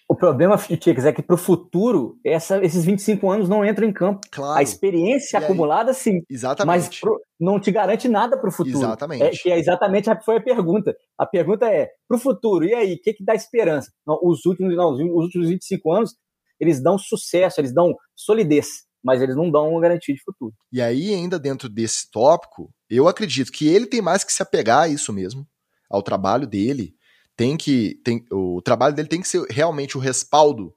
o 0.07 0.15
problema, 0.15 0.55
Ticas, 0.57 1.05
é 1.05 1.11
que 1.11 1.23
para 1.23 1.33
o 1.33 1.37
futuro, 1.37 2.19
essa, 2.23 2.63
esses 2.63 2.85
25 2.85 3.29
anos 3.29 3.49
não 3.49 3.65
entram 3.65 3.87
em 3.87 3.93
campo. 3.93 4.21
Claro. 4.31 4.59
A 4.59 4.61
experiência 4.61 5.39
acumulada, 5.39 5.93
sim. 5.93 6.21
Exatamente. 6.29 6.67
Mas 6.67 6.99
pro, 6.99 7.19
não 7.39 7.59
te 7.59 7.71
garante 7.71 8.07
nada 8.07 8.37
para 8.37 8.49
o 8.49 8.51
futuro. 8.51 8.77
Exatamente. 8.77 9.23
É, 9.23 9.29
que 9.31 9.51
é 9.51 9.57
exatamente 9.57 10.09
a 10.09 10.21
foi 10.21 10.37
a 10.37 10.41
pergunta. 10.41 10.95
A 11.17 11.25
pergunta 11.25 11.65
é, 11.65 11.89
para 12.07 12.17
o 12.17 12.19
futuro, 12.19 12.65
e 12.65 12.73
aí, 12.73 12.93
o 12.93 13.01
que, 13.01 13.13
que 13.13 13.25
dá 13.25 13.33
esperança? 13.33 13.91
Não, 14.05 14.19
os, 14.21 14.45
últimos, 14.45 14.75
não, 14.75 14.93
os 14.93 15.23
últimos 15.23 15.49
25 15.49 15.91
anos, 15.91 16.15
eles 16.59 16.81
dão 16.81 16.99
sucesso, 16.99 17.59
eles 17.59 17.73
dão 17.73 17.95
solidez, 18.15 18.67
mas 19.03 19.23
eles 19.23 19.35
não 19.35 19.49
dão 19.49 19.71
uma 19.71 19.81
garantia 19.81 20.13
de 20.13 20.21
futuro. 20.21 20.53
E 20.71 20.83
aí, 20.83 21.15
ainda 21.15 21.39
dentro 21.39 21.67
desse 21.67 22.11
tópico, 22.11 22.69
eu 22.87 23.07
acredito 23.07 23.51
que 23.51 23.67
ele 23.67 23.87
tem 23.87 24.03
mais 24.03 24.23
que 24.23 24.31
se 24.31 24.43
apegar 24.43 24.83
a 24.83 24.87
isso 24.87 25.11
mesmo, 25.11 25.47
ao 25.89 26.03
trabalho 26.03 26.45
dele, 26.45 26.93
tem 27.35 27.57
que. 27.57 27.99
Tem, 28.03 28.25
o 28.31 28.61
trabalho 28.61 28.95
dele 28.95 29.07
tem 29.07 29.21
que 29.21 29.27
ser 29.27 29.45
realmente 29.49 29.97
o 29.97 30.01
respaldo 30.01 30.73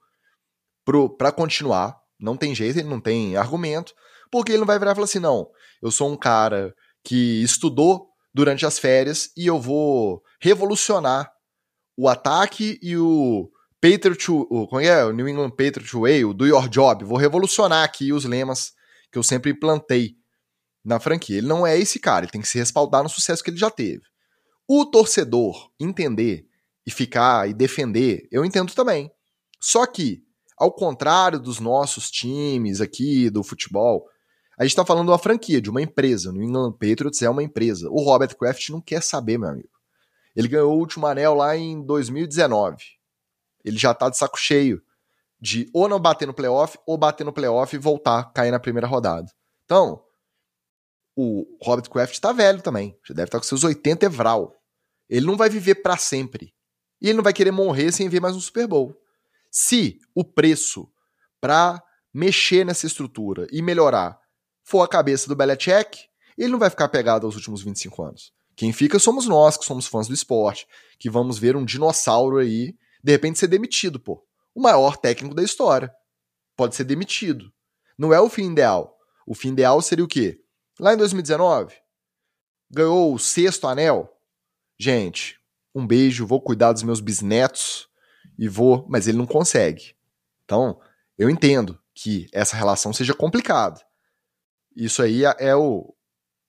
para 1.16 1.32
continuar. 1.32 1.96
Não 2.18 2.36
tem 2.36 2.54
jeito, 2.54 2.78
ele 2.78 2.88
não 2.88 3.00
tem 3.00 3.36
argumento, 3.36 3.94
porque 4.30 4.52
ele 4.52 4.59
não 4.59 4.66
vai 4.66 4.78
virar 4.78 4.92
e 4.92 4.94
falar 4.94 5.04
assim: 5.04 5.20
não, 5.20 5.48
eu 5.82 5.90
sou 5.90 6.11
um 6.11 6.16
cara 6.16 6.74
que 7.04 7.42
estudou 7.42 8.09
durante 8.34 8.66
as 8.66 8.78
férias 8.78 9.30
e 9.36 9.46
eu 9.46 9.61
vou 9.61 10.22
revolucionar 10.40 11.30
o 11.96 12.09
ataque 12.09 12.78
e 12.82 12.96
o 12.96 13.50
Patriot, 13.80 14.30
o, 14.30 14.66
como 14.66 14.80
é? 14.80 15.04
o 15.04 15.12
New 15.12 15.28
England 15.28 15.50
Patriot 15.50 15.96
Way, 15.96 16.24
o 16.24 16.34
Do 16.34 16.46
Your 16.46 16.68
Job, 16.68 17.04
vou 17.04 17.16
revolucionar 17.16 17.84
aqui 17.84 18.12
os 18.12 18.24
lemas 18.24 18.72
que 19.11 19.18
eu 19.18 19.22
sempre 19.22 19.52
implantei 19.52 20.16
na 20.84 21.00
franquia. 21.00 21.38
Ele 21.38 21.46
não 21.46 21.66
é 21.66 21.78
esse 21.78 21.98
cara, 21.98 22.24
ele 22.24 22.32
tem 22.32 22.40
que 22.40 22.48
se 22.48 22.59
respaldar 22.59 23.02
no 23.02 23.09
sucesso 23.09 23.42
que 23.42 23.50
ele 23.50 23.56
já 23.56 23.70
teve. 23.70 24.02
O 24.66 24.84
torcedor 24.84 25.70
entender 25.80 26.47
e 26.89 26.91
ficar 26.91 27.47
e 27.47 27.53
defender, 27.53 28.26
eu 28.32 28.47
entendo 28.47 28.74
também. 28.74 29.12
Só 29.61 29.84
que, 29.84 30.22
ao 30.57 30.72
contrário 30.72 31.39
dos 31.39 31.61
nossos 31.61 32.11
times 32.11 32.80
aqui 32.80 33.28
do 33.28 33.43
futebol, 33.43 34.09
a 34.59 34.62
gente 34.62 34.70
está 34.70 34.86
falando 34.86 35.05
de 35.05 35.11
uma 35.11 35.18
franquia, 35.18 35.61
de 35.61 35.68
uma 35.68 35.82
empresa. 35.82 36.32
No 36.32 36.43
England 36.43 36.72
Patriots 36.72 37.20
é 37.20 37.28
uma 37.28 37.43
empresa. 37.43 37.91
O 37.91 38.01
Robert 38.01 38.34
Kraft 38.34 38.70
não 38.70 38.80
quer 38.80 39.03
saber, 39.03 39.36
meu 39.36 39.51
amigo. 39.51 39.68
Ele 40.34 40.49
ganhou 40.49 40.72
o 40.72 40.78
último 40.78 41.07
anel 41.07 41.34
lá 41.34 41.55
em 41.55 41.84
2019. 41.84 42.82
Ele 43.62 43.76
já 43.76 43.93
tá 43.93 44.09
de 44.09 44.16
saco 44.16 44.39
cheio 44.39 44.82
de 45.39 45.68
ou 45.74 45.91
não 45.91 46.01
bater 46.01 46.26
no 46.26 46.32
playoff, 46.32 46.78
ou 46.86 46.97
bater 46.97 47.22
no 47.22 47.34
playoff 47.34 47.76
e 47.76 47.78
voltar, 47.78 48.32
cair 48.32 48.51
na 48.51 48.59
primeira 48.59 48.86
rodada. 48.86 49.30
Então, 49.66 50.03
o 51.14 51.45
Robert 51.61 51.91
Kraft 51.91 52.18
tá 52.18 52.32
velho 52.32 52.62
também. 52.62 52.99
Já 53.07 53.12
deve 53.12 53.26
estar 53.26 53.36
tá 53.36 53.43
com 53.43 53.47
seus 53.47 53.62
80 53.62 54.07
evral. 54.07 54.55
Ele 55.07 55.26
não 55.26 55.36
vai 55.36 55.51
viver 55.51 55.74
para 55.76 55.99
sempre. 55.99 56.57
E 57.01 57.09
ele 57.09 57.16
não 57.16 57.24
vai 57.24 57.32
querer 57.32 57.51
morrer 57.51 57.92
sem 57.92 58.09
ver 58.09 58.20
mais 58.20 58.34
um 58.34 58.40
Super 58.40 58.66
Bowl. 58.66 58.94
Se 59.51 59.99
o 60.14 60.24
preço 60.24 60.90
para 61.40 61.82
mexer 62.12 62.64
nessa 62.64 62.86
estrutura 62.86 63.46
e 63.53 63.62
melhorar 63.62 64.18
for 64.64 64.82
a 64.82 64.88
cabeça 64.88 65.28
do 65.28 65.36
Belichick, 65.36 66.09
ele 66.36 66.53
não 66.53 66.59
vai 66.59 66.70
ficar 66.70 66.88
pegado 66.88 67.26
aos 67.26 67.36
últimos 67.36 67.62
25 67.62 68.03
anos. 68.03 68.32
Quem 68.57 68.72
fica 68.72 68.99
somos 68.99 69.26
nós, 69.26 69.57
que 69.57 69.64
somos 69.64 69.86
fãs 69.86 70.09
do 70.09 70.14
esporte, 70.14 70.66
que 70.99 71.09
vamos 71.09 71.38
ver 71.38 71.57
um 71.57 71.64
dinossauro 71.64 72.38
aí, 72.38 72.76
de 73.03 73.12
repente 73.12 73.38
ser 73.38 73.46
demitido, 73.46 74.01
pô. 74.01 74.24
O 74.55 74.61
maior 74.61 74.96
técnico 74.96 75.34
da 75.34 75.42
história. 75.42 75.92
Pode 76.57 76.74
ser 76.74 76.84
demitido. 76.84 77.53
Não 77.96 78.12
é 78.12 78.20
o 78.20 78.28
fim 78.28 78.51
ideal. 78.51 78.99
O 79.24 79.34
fim 79.34 79.51
ideal 79.51 79.80
seria 79.80 80.05
o 80.05 80.09
quê? 80.09 80.40
Lá 80.80 80.92
em 80.92 80.96
2019, 80.96 81.74
ganhou 82.70 83.14
o 83.14 83.18
sexto 83.18 83.66
anel. 83.68 84.12
Gente, 84.78 85.38
um 85.74 85.86
beijo, 85.86 86.26
vou 86.26 86.40
cuidar 86.40 86.72
dos 86.72 86.82
meus 86.82 87.00
bisnetos 87.00 87.88
e 88.38 88.48
vou, 88.48 88.86
mas 88.88 89.06
ele 89.06 89.18
não 89.18 89.26
consegue. 89.26 89.94
Então, 90.44 90.80
eu 91.16 91.28
entendo 91.28 91.78
que 91.94 92.28
essa 92.32 92.56
relação 92.56 92.92
seja 92.92 93.14
complicada. 93.14 93.80
Isso 94.74 95.02
aí 95.02 95.24
é, 95.24 95.34
é 95.38 95.56
o 95.56 95.94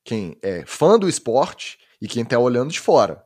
quem 0.03 0.37
é 0.41 0.63
fã 0.65 0.97
do 0.97 1.09
esporte 1.09 1.77
e 2.01 2.07
quem 2.07 2.23
tá 2.23 2.37
olhando 2.37 2.71
de 2.71 2.79
fora. 2.79 3.23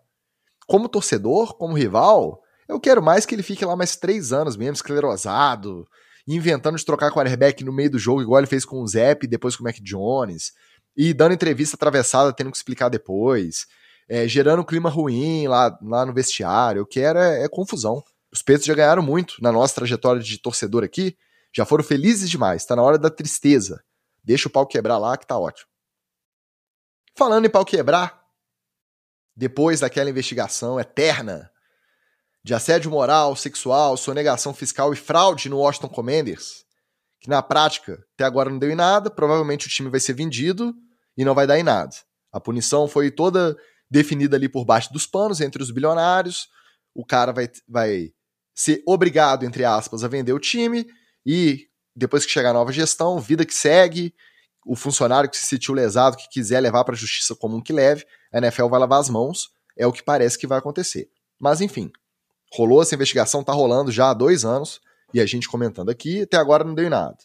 Como 0.65 0.89
torcedor, 0.89 1.55
como 1.55 1.77
rival, 1.77 2.41
eu 2.67 2.79
quero 2.79 3.03
mais 3.03 3.25
que 3.25 3.35
ele 3.35 3.43
fique 3.43 3.65
lá 3.65 3.75
mais 3.75 3.95
três 3.95 4.31
anos 4.31 4.55
mesmo, 4.55 4.73
esclerosado, 4.73 5.87
inventando 6.27 6.77
de 6.77 6.85
trocar 6.85 7.11
quarterback 7.11 7.63
no 7.63 7.73
meio 7.73 7.91
do 7.91 7.99
jogo, 7.99 8.21
igual 8.21 8.39
ele 8.39 8.47
fez 8.47 8.65
com 8.65 8.81
o 8.81 8.87
Zep 8.87 9.25
e 9.25 9.29
depois 9.29 9.55
com 9.55 9.63
o 9.63 9.65
Mac 9.65 9.75
Jones, 9.81 10.53
e 10.95 11.13
dando 11.13 11.33
entrevista 11.33 11.75
atravessada, 11.75 12.33
tendo 12.33 12.51
que 12.51 12.57
explicar 12.57 12.89
depois, 12.89 13.67
é, 14.09 14.27
gerando 14.27 14.61
um 14.61 14.65
clima 14.65 14.89
ruim 14.89 15.47
lá, 15.47 15.77
lá 15.81 16.05
no 16.05 16.13
vestiário. 16.13 16.79
Eu 16.79 16.85
quero 16.85 17.19
é, 17.19 17.43
é 17.43 17.49
confusão. 17.49 18.03
Os 18.31 18.41
Peitos 18.41 18.65
já 18.65 18.73
ganharam 18.73 19.03
muito 19.03 19.35
na 19.41 19.51
nossa 19.51 19.75
trajetória 19.75 20.21
de 20.21 20.37
torcedor 20.39 20.83
aqui, 20.83 21.15
já 21.55 21.65
foram 21.65 21.83
felizes 21.83 22.29
demais, 22.29 22.65
tá 22.65 22.75
na 22.75 22.81
hora 22.81 22.97
da 22.97 23.09
tristeza. 23.09 23.83
Deixa 24.23 24.47
o 24.47 24.51
pau 24.51 24.65
quebrar 24.65 24.97
lá 24.97 25.15
que 25.17 25.27
tá 25.27 25.37
ótimo. 25.37 25.67
Falando 27.15 27.45
em 27.45 27.49
pau 27.49 27.63
quebrar, 27.63 28.23
depois 29.35 29.81
daquela 29.81 30.09
investigação 30.09 30.79
eterna 30.79 31.51
de 32.43 32.53
assédio 32.53 32.91
moral, 32.91 33.35
sexual, 33.35 33.95
sonegação 33.95 34.53
fiscal 34.53 34.91
e 34.93 34.95
fraude 34.95 35.47
no 35.47 35.59
Washington 35.59 35.89
Commanders, 35.89 36.65
que 37.19 37.29
na 37.29 37.41
prática 37.41 38.03
até 38.15 38.25
agora 38.25 38.49
não 38.49 38.59
deu 38.59 38.69
em 38.69 38.75
nada, 38.75 39.09
provavelmente 39.09 39.67
o 39.67 39.69
time 39.69 39.89
vai 39.89 39.99
ser 39.99 40.13
vendido 40.13 40.73
e 41.15 41.23
não 41.23 41.35
vai 41.35 41.47
dar 41.47 41.57
em 41.57 41.63
nada. 41.63 41.95
A 42.31 42.39
punição 42.39 42.87
foi 42.87 43.11
toda 43.11 43.55
definida 43.93 44.35
ali 44.35 44.49
por 44.49 44.65
baixo 44.65 44.91
dos 44.91 45.05
panos 45.05 45.39
entre 45.39 45.61
os 45.61 45.71
bilionários. 45.71 46.49
O 46.93 47.05
cara 47.05 47.31
vai, 47.31 47.49
vai 47.67 48.11
ser 48.53 48.83
obrigado, 48.85 49.45
entre 49.45 49.63
aspas, 49.63 50.03
a 50.03 50.07
vender 50.07 50.33
o 50.33 50.39
time 50.39 50.85
e 51.25 51.67
depois 51.95 52.25
que 52.25 52.31
chegar 52.31 52.49
a 52.49 52.53
nova 52.53 52.71
gestão, 52.71 53.19
vida 53.19 53.45
que 53.45 53.53
segue, 53.53 54.13
o 54.65 54.75
funcionário 54.75 55.29
que 55.29 55.37
se 55.37 55.45
sentiu 55.45 55.73
lesado, 55.73 56.17
que 56.17 56.27
quiser 56.27 56.59
levar 56.59 56.83
para 56.83 56.95
a 56.95 56.97
justiça 56.97 57.35
comum 57.35 57.61
que 57.61 57.71
leve, 57.71 58.05
a 58.31 58.39
NFL 58.39 58.67
vai 58.67 58.79
lavar 58.79 58.99
as 58.99 59.09
mãos, 59.09 59.51
é 59.77 59.85
o 59.85 59.91
que 59.91 60.01
parece 60.01 60.37
que 60.37 60.47
vai 60.47 60.57
acontecer. 60.57 61.09
Mas 61.39 61.61
enfim, 61.61 61.91
Rolou 62.55 62.83
essa 62.83 62.93
investigação, 62.93 63.43
tá 63.43 63.51
rolando 63.51 63.91
já 63.91 64.11
há 64.11 64.13
dois 64.13 64.45
anos, 64.45 64.79
e 65.11 65.19
a 65.19 65.25
gente 65.25 65.49
comentando 65.49 65.89
aqui, 65.89 66.21
até 66.21 66.37
agora 66.37 66.63
não 66.63 66.75
deu 66.75 66.85
em 66.85 66.89
nada. 66.89 67.17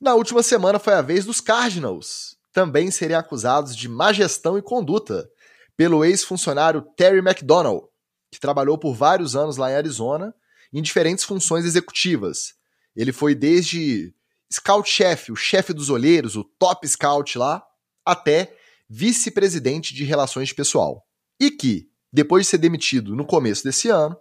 Na 0.00 0.14
última 0.14 0.44
semana 0.44 0.78
foi 0.78 0.94
a 0.94 1.02
vez 1.02 1.24
dos 1.24 1.40
Cardinals 1.40 2.36
também 2.52 2.90
serem 2.90 3.16
acusados 3.16 3.76
de 3.76 3.88
má 3.88 4.12
gestão 4.12 4.58
e 4.58 4.62
conduta 4.62 5.28
pelo 5.76 6.04
ex-funcionário 6.04 6.82
Terry 6.96 7.18
McDonald, 7.18 7.86
que 8.30 8.40
trabalhou 8.40 8.76
por 8.76 8.94
vários 8.94 9.34
anos 9.34 9.56
lá 9.56 9.70
em 9.70 9.74
Arizona 9.74 10.34
em 10.72 10.82
diferentes 10.82 11.24
funções 11.24 11.64
executivas. 11.64 12.54
Ele 12.94 13.12
foi 13.12 13.34
desde 13.34 14.14
scout-chefe, 14.52 15.32
o 15.32 15.36
chefe 15.36 15.72
dos 15.72 15.90
olheiros, 15.90 16.36
o 16.36 16.44
top 16.44 16.86
scout 16.86 17.38
lá, 17.38 17.62
até 18.04 18.56
vice-presidente 18.88 19.94
de 19.94 20.04
relações 20.04 20.48
de 20.48 20.54
pessoal. 20.54 21.06
E 21.38 21.50
que, 21.50 21.88
depois 22.12 22.44
de 22.44 22.50
ser 22.50 22.58
demitido 22.58 23.14
no 23.14 23.24
começo 23.24 23.62
desse 23.64 23.88
ano, 23.88 24.16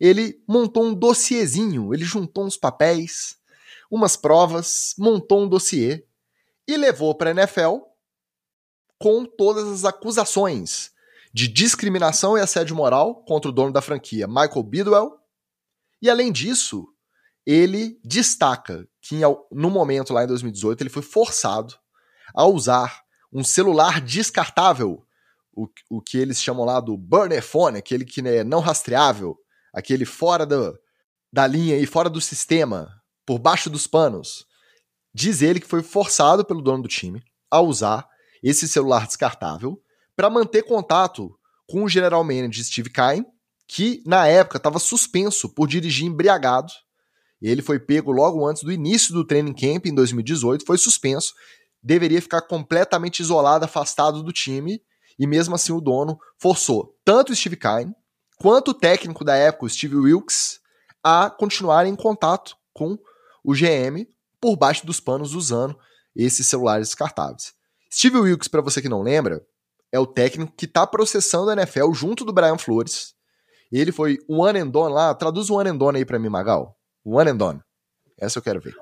ele 0.00 0.42
montou 0.48 0.84
um 0.84 0.94
dossiezinho, 0.94 1.94
ele 1.94 2.04
juntou 2.04 2.44
uns 2.44 2.56
papéis, 2.56 3.36
umas 3.90 4.16
provas, 4.16 4.94
montou 4.98 5.42
um 5.44 5.48
dossiê 5.48 6.04
e 6.66 6.76
levou 6.76 7.14
para 7.14 7.30
a 7.30 7.32
NFL 7.32 7.78
com 8.98 9.24
todas 9.24 9.68
as 9.68 9.84
acusações 9.84 10.92
de 11.32 11.48
discriminação 11.48 12.38
e 12.38 12.40
assédio 12.40 12.76
moral 12.76 13.24
contra 13.24 13.50
o 13.50 13.52
dono 13.52 13.72
da 13.72 13.82
franquia, 13.82 14.26
Michael 14.26 14.62
Bidwell. 14.62 15.18
E 16.00 16.08
além 16.08 16.30
disso, 16.30 16.86
ele 17.44 17.98
destaca 18.04 18.88
que 19.00 19.20
no 19.50 19.68
momento 19.68 20.12
lá 20.12 20.24
em 20.24 20.28
2018 20.28 20.82
ele 20.82 20.90
foi 20.90 21.02
forçado 21.02 21.74
a 22.34 22.46
usar 22.46 23.02
um 23.32 23.42
celular 23.42 24.00
descartável 24.00 25.04
o, 25.56 25.68
o 25.90 26.00
que 26.00 26.18
eles 26.18 26.42
chamam 26.42 26.64
lá 26.64 26.80
do 26.80 26.96
burner 26.96 27.42
phone, 27.42 27.78
aquele 27.78 28.04
que 28.04 28.20
é 28.26 28.42
não 28.42 28.60
rastreável, 28.60 29.36
aquele 29.72 30.04
fora 30.04 30.44
do, 30.44 30.78
da 31.32 31.46
linha 31.46 31.76
e 31.76 31.86
fora 31.86 32.10
do 32.10 32.20
sistema, 32.20 33.02
por 33.24 33.38
baixo 33.38 33.70
dos 33.70 33.86
panos. 33.86 34.46
Diz 35.14 35.42
ele 35.42 35.60
que 35.60 35.68
foi 35.68 35.82
forçado 35.82 36.44
pelo 36.44 36.60
dono 36.60 36.82
do 36.82 36.88
time 36.88 37.22
a 37.50 37.60
usar 37.60 38.06
esse 38.42 38.66
celular 38.66 39.06
descartável 39.06 39.80
para 40.16 40.28
manter 40.28 40.64
contato 40.64 41.38
com 41.68 41.84
o 41.84 41.88
general 41.88 42.24
manager 42.24 42.64
Steve 42.64 42.90
Kine, 42.90 43.24
que 43.66 44.02
na 44.04 44.26
época 44.26 44.56
estava 44.56 44.78
suspenso 44.78 45.48
por 45.48 45.68
dirigir 45.68 46.06
embriagado. 46.06 46.72
Ele 47.40 47.62
foi 47.62 47.78
pego 47.78 48.10
logo 48.10 48.46
antes 48.46 48.62
do 48.62 48.72
início 48.72 49.14
do 49.14 49.24
training 49.24 49.54
camp 49.54 49.86
em 49.86 49.94
2018, 49.94 50.64
foi 50.66 50.78
suspenso, 50.78 51.32
deveria 51.82 52.20
ficar 52.20 52.42
completamente 52.42 53.20
isolado, 53.20 53.64
afastado 53.64 54.22
do 54.22 54.32
time 54.32 54.80
e 55.18 55.26
mesmo 55.26 55.54
assim 55.54 55.72
o 55.72 55.80
dono 55.80 56.18
forçou 56.38 56.98
tanto 57.04 57.32
o 57.32 57.36
Steve 57.36 57.56
Kine 57.56 57.94
quanto 58.38 58.72
o 58.72 58.74
técnico 58.74 59.24
da 59.24 59.36
época, 59.36 59.66
o 59.66 59.70
Steve 59.70 59.96
Wilkes, 59.96 60.58
a 61.02 61.30
continuarem 61.30 61.92
em 61.92 61.96
contato 61.96 62.56
com 62.72 62.98
o 63.44 63.52
GM 63.52 64.06
por 64.44 64.56
baixo 64.56 64.84
dos 64.84 65.00
panos 65.00 65.34
usando 65.34 65.74
esses 66.14 66.46
celulares 66.46 66.88
descartáveis. 66.88 67.54
Steve 67.90 68.18
Wilkes, 68.18 68.46
para 68.46 68.60
você 68.60 68.82
que 68.82 68.90
não 68.90 69.00
lembra, 69.00 69.42
é 69.90 69.98
o 69.98 70.06
técnico 70.06 70.52
que 70.54 70.66
está 70.66 70.86
processando 70.86 71.48
a 71.48 71.54
NFL 71.54 71.94
junto 71.94 72.26
do 72.26 72.32
Brian 72.32 72.58
Flores. 72.58 73.14
Ele 73.72 73.90
foi 73.90 74.18
o 74.28 74.42
one 74.42 74.58
and 74.58 74.68
done 74.68 74.92
lá, 74.92 75.14
traduz 75.14 75.48
o 75.48 75.54
one 75.54 75.70
and 75.70 75.78
done 75.78 75.96
aí 75.96 76.04
para 76.04 76.18
mim, 76.18 76.28
Magal. 76.28 76.76
One 77.02 77.30
and 77.30 77.36
done. 77.38 77.60
Essa 78.20 78.38
eu 78.38 78.42
quero 78.42 78.60
ver. 78.60 78.76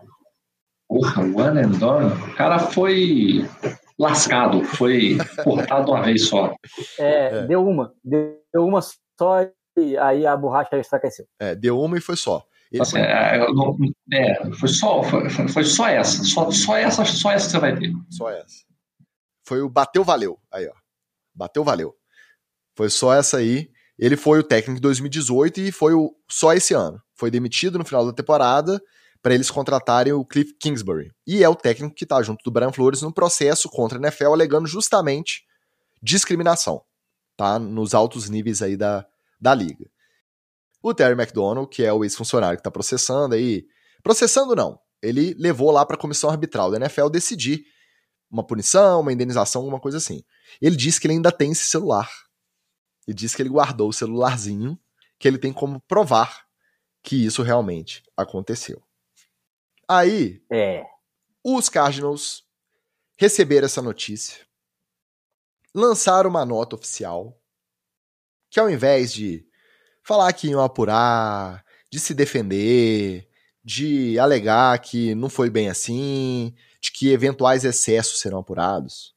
Porra, 0.88 1.22
one 1.22 1.60
and 1.60 1.78
done? 1.78 2.12
O 2.12 2.34
cara 2.34 2.58
foi 2.58 3.48
lascado, 3.96 4.64
foi 4.64 5.16
cortado 5.44 5.92
uma 5.92 6.02
vez 6.02 6.26
só. 6.26 6.56
É, 6.98 7.26
é, 7.26 7.46
deu 7.46 7.64
uma, 7.64 7.94
deu 8.02 8.66
uma 8.66 8.80
só 8.82 9.48
e 9.78 9.96
aí 9.96 10.26
a 10.26 10.36
borracha 10.36 10.76
enfraqueceu. 10.76 11.24
É, 11.38 11.54
deu 11.54 11.80
uma 11.80 11.96
e 11.96 12.00
foi 12.00 12.16
só. 12.16 12.44
Assim, 12.80 12.98
é, 12.98 13.38
é, 14.12 14.54
foi 14.54 14.68
só, 14.68 15.02
foi, 15.02 15.28
foi, 15.48 15.64
só 15.64 15.88
essa, 15.88 16.24
só, 16.24 16.50
só 16.50 16.76
essa, 16.76 17.04
só 17.04 17.30
essa 17.30 17.46
que 17.46 17.52
você 17.52 17.58
vai 17.58 17.78
ter. 17.78 17.92
Só 18.10 18.30
essa. 18.30 18.64
Foi 19.44 19.60
o 19.60 19.68
bateu 19.68 20.02
valeu, 20.04 20.38
aí 20.50 20.66
ó, 20.66 20.72
bateu 21.34 21.62
valeu. 21.64 21.94
Foi 22.74 22.88
só 22.88 23.12
essa 23.12 23.38
aí. 23.38 23.70
Ele 23.98 24.16
foi 24.16 24.38
o 24.38 24.42
técnico 24.42 24.76
de 24.76 24.80
2018 24.80 25.60
e 25.60 25.72
foi 25.72 25.92
o, 25.94 26.14
só 26.28 26.54
esse 26.54 26.72
ano. 26.72 27.00
Foi 27.14 27.30
demitido 27.30 27.78
no 27.78 27.84
final 27.84 28.06
da 28.06 28.12
temporada 28.12 28.80
para 29.22 29.34
eles 29.34 29.50
contratarem 29.50 30.12
o 30.12 30.24
Cliff 30.24 30.54
Kingsbury. 30.54 31.12
E 31.26 31.44
é 31.44 31.48
o 31.48 31.54
técnico 31.54 31.94
que 31.94 32.04
está 32.04 32.20
junto 32.22 32.42
do 32.42 32.50
Brian 32.50 32.72
Flores 32.72 33.02
no 33.02 33.12
processo 33.12 33.68
contra 33.68 33.98
a 33.98 34.00
NFL, 34.00 34.32
alegando 34.32 34.66
justamente 34.66 35.44
discriminação, 36.02 36.82
tá? 37.36 37.58
Nos 37.58 37.94
altos 37.94 38.28
níveis 38.28 38.60
aí 38.60 38.76
da, 38.76 39.06
da 39.40 39.54
liga. 39.54 39.86
O 40.82 40.92
Terry 40.92 41.12
McDonald, 41.12 41.68
que 41.68 41.84
é 41.84 41.92
o 41.92 42.02
ex-funcionário 42.02 42.56
que 42.56 42.60
está 42.60 42.70
processando 42.70 43.34
aí, 43.34 43.66
processando 44.02 44.56
não, 44.56 44.80
ele 45.00 45.34
levou 45.34 45.70
lá 45.70 45.86
para 45.86 45.96
a 45.96 45.98
comissão 45.98 46.28
arbitral 46.28 46.70
da 46.70 46.76
NFL 46.76 47.08
decidir 47.08 47.64
uma 48.30 48.44
punição, 48.44 49.00
uma 49.00 49.12
indenização, 49.12 49.60
alguma 49.60 49.78
coisa 49.78 49.98
assim. 49.98 50.24
Ele 50.60 50.74
disse 50.74 51.00
que 51.00 51.06
ele 51.06 51.14
ainda 51.14 51.30
tem 51.30 51.52
esse 51.52 51.66
celular. 51.66 52.10
Ele 53.06 53.14
disse 53.14 53.36
que 53.36 53.42
ele 53.42 53.50
guardou 53.50 53.90
o 53.90 53.92
celularzinho, 53.92 54.78
que 55.18 55.28
ele 55.28 55.38
tem 55.38 55.52
como 55.52 55.80
provar 55.80 56.46
que 57.02 57.26
isso 57.26 57.42
realmente 57.42 58.02
aconteceu. 58.16 58.82
Aí, 59.88 60.42
é. 60.50 60.84
os 61.44 61.68
Cardinals 61.68 62.44
receberam 63.18 63.66
essa 63.66 63.82
notícia, 63.82 64.46
lançaram 65.74 66.30
uma 66.30 66.46
nota 66.46 66.76
oficial, 66.76 67.38
que 68.48 68.58
ao 68.58 68.70
invés 68.70 69.12
de 69.12 69.46
falar 70.02 70.32
que 70.32 70.48
iam 70.48 70.60
apurar, 70.60 71.64
de 71.90 71.98
se 71.98 72.14
defender, 72.14 73.28
de 73.64 74.18
alegar 74.18 74.78
que 74.78 75.14
não 75.14 75.28
foi 75.28 75.50
bem 75.50 75.68
assim, 75.68 76.54
de 76.80 76.90
que 76.90 77.12
eventuais 77.12 77.64
excessos 77.64 78.20
serão 78.20 78.38
apurados, 78.38 79.14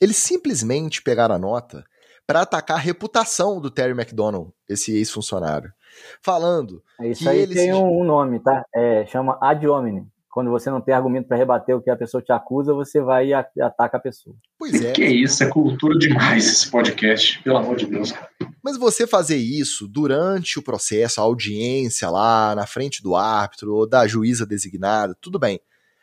eles 0.00 0.16
simplesmente 0.16 1.02
pegaram 1.02 1.34
a 1.34 1.38
nota 1.38 1.84
para 2.26 2.42
atacar 2.42 2.76
a 2.76 2.80
reputação 2.80 3.60
do 3.60 3.70
Terry 3.70 3.92
McDonald, 3.92 4.52
esse 4.68 4.92
ex-funcionário. 4.96 5.72
falando 6.20 6.82
Isso 7.00 7.22
que 7.22 7.28
aí 7.28 7.38
eles 7.38 7.56
tem 7.56 7.72
um, 7.72 8.00
um 8.00 8.04
nome, 8.04 8.40
tá? 8.40 8.64
É, 8.74 9.06
chama 9.06 9.38
ad 9.40 9.66
hominem. 9.66 10.10
Quando 10.36 10.50
você 10.50 10.68
não 10.68 10.82
tem 10.82 10.92
argumento 10.92 11.28
para 11.28 11.36
rebater 11.38 11.74
o 11.74 11.80
que 11.80 11.88
a 11.88 11.96
pessoa 11.96 12.22
te 12.22 12.30
acusa, 12.30 12.74
você 12.74 13.00
vai 13.00 13.28
e 13.28 13.32
a- 13.32 13.48
ataca 13.62 13.96
a 13.96 14.00
pessoa. 14.00 14.36
Pois 14.58 14.74
é. 14.74 14.92
Que 14.92 15.02
isso, 15.06 15.42
é 15.42 15.48
cultura 15.48 15.98
demais 15.98 16.46
esse 16.46 16.70
podcast, 16.70 17.42
pelo 17.42 17.56
amor 17.56 17.74
de 17.74 17.86
Deus. 17.86 18.12
cara. 18.12 18.28
Mas 18.62 18.76
você 18.76 19.06
fazer 19.06 19.38
isso 19.38 19.88
durante 19.88 20.58
o 20.58 20.62
processo, 20.62 21.22
a 21.22 21.24
audiência 21.24 22.10
lá, 22.10 22.54
na 22.54 22.66
frente 22.66 23.02
do 23.02 23.16
árbitro 23.16 23.74
ou 23.74 23.88
da 23.88 24.06
juíza 24.06 24.44
designada, 24.44 25.16
tudo 25.22 25.38
bem. 25.38 25.58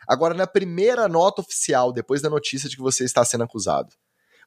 Agora, 0.07 0.33
na 0.33 0.47
primeira 0.47 1.07
nota 1.07 1.39
oficial, 1.41 1.93
depois 1.93 2.19
da 2.19 2.27
notícia 2.27 2.67
de 2.67 2.75
que 2.75 2.81
você 2.81 3.03
está 3.03 3.23
sendo 3.23 3.43
acusado, 3.43 3.89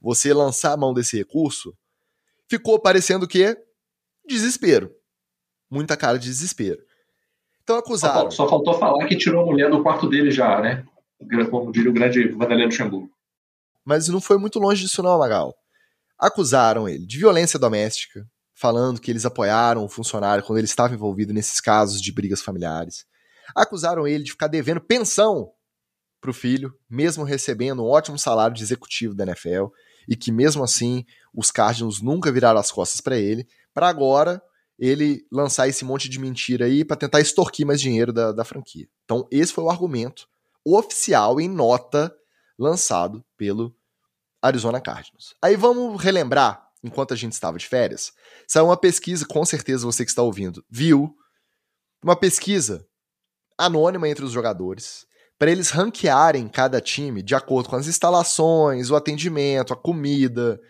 você 0.03 0.35
lançar 0.35 0.73
a 0.73 0.77
mão 0.77 0.93
desse 0.93 1.17
recurso, 1.17 1.73
ficou 2.51 2.81
parecendo 2.81 3.25
o 3.25 3.29
quê? 3.29 3.57
Desespero. 4.27 4.91
Muita 5.71 5.97
cara 5.97 6.19
de 6.19 6.27
desespero. 6.29 6.83
Então 7.67 7.79
acusaram. 7.79 8.31
só 8.31 8.49
faltou 8.49 8.79
falar 8.79 9.05
que 9.07 9.17
tirou 9.17 9.43
a 9.43 9.45
mulher 9.45 9.69
do 9.69 9.83
quarto 9.83 10.09
dele 10.09 10.31
já, 10.31 10.61
né? 10.61 10.87
Como 11.51 11.73
diria 11.73 11.91
o 11.91 11.93
grande 11.93 12.29
Vanderlei 12.29 12.67
Luxemburgo. 12.67 13.11
Mas 13.85 14.07
não 14.07 14.21
foi 14.21 14.39
muito 14.39 14.61
longe 14.61 14.85
disso 14.85 15.03
não, 15.03 15.19
Magal. 15.19 15.53
Acusaram 16.17 16.89
ele 16.89 17.05
de 17.05 17.19
violência 17.19 17.59
doméstica, 17.59 18.25
falando 18.55 19.01
que 19.01 19.11
eles 19.11 19.27
apoiaram 19.27 19.85
o 19.85 19.89
funcionário 19.89 20.45
quando 20.45 20.59
ele 20.59 20.67
estava 20.67 20.95
envolvido 20.95 21.33
nesses 21.33 21.61
casos 21.61 22.01
de 22.01 22.13
brigas 22.13 22.41
familiares. 22.41 23.05
Acusaram 23.53 24.07
ele 24.07 24.23
de 24.23 24.31
ficar 24.31 24.47
devendo 24.47 24.81
pensão 24.81 25.51
pro 26.21 26.33
filho, 26.33 26.73
mesmo 26.89 27.25
recebendo 27.25 27.83
um 27.83 27.89
ótimo 27.89 28.17
salário 28.17 28.55
de 28.55 28.63
executivo 28.63 29.13
da 29.13 29.25
NFL, 29.25 29.67
e 30.09 30.15
que 30.15 30.31
mesmo 30.31 30.63
assim 30.63 31.05
os 31.35 31.51
Cardinals 31.51 32.01
nunca 32.01 32.31
viraram 32.31 32.61
as 32.61 32.71
costas 32.71 33.01
para 33.01 33.19
ele, 33.19 33.45
para 33.75 33.89
agora 33.89 34.41
ele 34.79 35.27
lançar 35.33 35.69
esse 35.69 35.85
monte 35.85 36.09
de 36.09 36.19
mentira 36.19 36.67
aí 36.67 36.85
para 36.85 36.97
tentar 36.97 37.21
extorquir 37.21 37.67
mais 37.67 37.81
dinheiro 37.81 38.13
da, 38.13 38.33
da 38.33 38.45
franquia. 38.45 38.89
Então 39.05 39.27
esse 39.31 39.53
foi 39.53 39.65
o 39.65 39.71
argumento 39.71 40.29
oficial 40.65 41.41
em 41.41 41.49
nota 41.49 42.15
lançado 42.59 43.25
pelo 43.37 43.75
Arizona 44.43 44.81
Cardinals. 44.81 45.35
Aí 45.43 45.57
vamos 45.57 46.01
relembrar, 46.01 46.69
enquanto 46.83 47.15
a 47.15 47.17
gente 47.17 47.33
estava 47.33 47.59
de 47.59 47.67
férias, 47.67 48.13
saiu 48.47 48.67
uma 48.67 48.77
pesquisa, 48.77 49.27
com 49.27 49.45
certeza 49.45 49.87
você 49.87 50.05
que 50.05 50.11
está 50.11 50.23
ouvindo 50.23 50.65
viu, 50.71 51.15
uma 52.03 52.17
pesquisa 52.17 52.87
anônima 53.59 54.09
entre 54.09 54.25
os 54.25 54.33
jogadores, 54.33 55.07
para 55.39 55.51
eles 55.51 55.71
ranquearem 55.71 56.49
cada 56.49 56.81
time 56.81 57.23
de 57.23 57.35
acordo 57.35 57.69
com 57.69 57.77
as 57.77 57.87
instalações, 57.87 58.91
o 58.91 58.97
atendimento, 58.97 59.73
a 59.73 59.77
comida, 59.77 60.61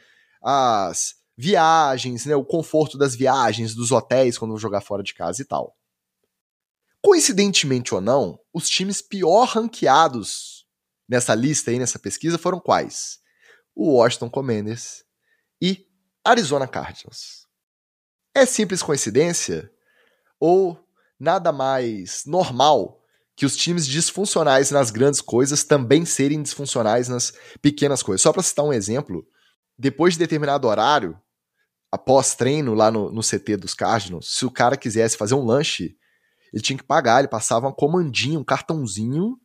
as 0.42 1.14
viagens, 1.37 2.24
né, 2.24 2.34
o 2.34 2.45
conforto 2.45 2.97
das 2.97 3.14
viagens, 3.14 3.74
dos 3.74 3.93
hotéis 3.93 4.39
quando 4.39 4.57
jogar 4.59 4.80
fora 4.80 5.03
de 5.03 5.12
casa 5.12 5.43
e 5.43 5.45
tal. 5.45 5.76
Coincidentemente 7.03 7.95
ou 7.95 8.01
não, 8.01 8.39
os 8.53 8.68
times 8.68 9.03
pior 9.03 9.45
ranqueados 9.47 10.66
nessa 11.09 11.34
lista 11.34 11.70
aí, 11.70 11.78
nessa 11.78 11.99
pesquisa, 11.99 12.39
foram 12.39 12.59
quais? 12.59 13.20
O 13.74 13.93
Washington 13.93 14.30
Commanders 14.30 15.05
e 15.61 15.87
Arizona 16.24 16.66
Cardinals. 16.66 17.47
É 18.34 18.45
simples 18.45 18.82
coincidência? 18.82 19.70
Ou 20.41 20.78
nada 21.18 21.53
mais 21.53 22.24
normal 22.26 23.03
que 23.37 23.47
os 23.47 23.57
times 23.57 23.87
disfuncionais 23.87 24.70
nas 24.70 24.91
grandes 24.91 25.20
coisas 25.20 25.62
também 25.62 26.05
serem 26.05 26.43
disfuncionais 26.43 27.09
nas 27.09 27.32
pequenas 27.62 28.03
coisas? 28.03 28.22
Só 28.22 28.32
para 28.32 28.43
citar 28.43 28.64
um 28.64 28.72
exemplo, 28.72 29.26
depois 29.78 30.14
de 30.14 30.18
determinado 30.18 30.66
horário, 30.66 31.18
após 31.97 32.34
treino 32.34 32.74
lá 32.74 32.90
no, 32.90 33.11
no 33.11 33.22
CT 33.22 33.57
dos 33.57 33.74
Cardinals, 33.74 34.28
se 34.36 34.44
o 34.47 34.51
cara 34.51 34.76
quisesse 34.76 35.16
fazer 35.16 35.34
um 35.34 35.44
lanche, 35.44 35.97
ele 36.53 36.62
tinha 36.62 36.76
que 36.76 36.84
pagar, 36.84 37.18
ele 37.18 37.28
passava 37.28 37.66
um 37.68 37.72
comandinho, 37.72 38.40
um 38.40 38.44
cartãozinho, 38.44 39.36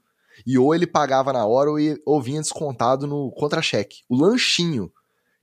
e 0.46 0.58
ou 0.58 0.74
ele 0.76 0.86
pagava 0.86 1.32
na 1.34 1.46
hora 1.46 1.70
ou, 1.70 1.80
ia- 1.80 1.98
ou 2.06 2.22
vinha 2.22 2.42
descontado 2.42 3.08
no 3.08 3.32
contra-cheque. 3.32 3.98
O 4.10 4.16
lanchinho 4.16 4.92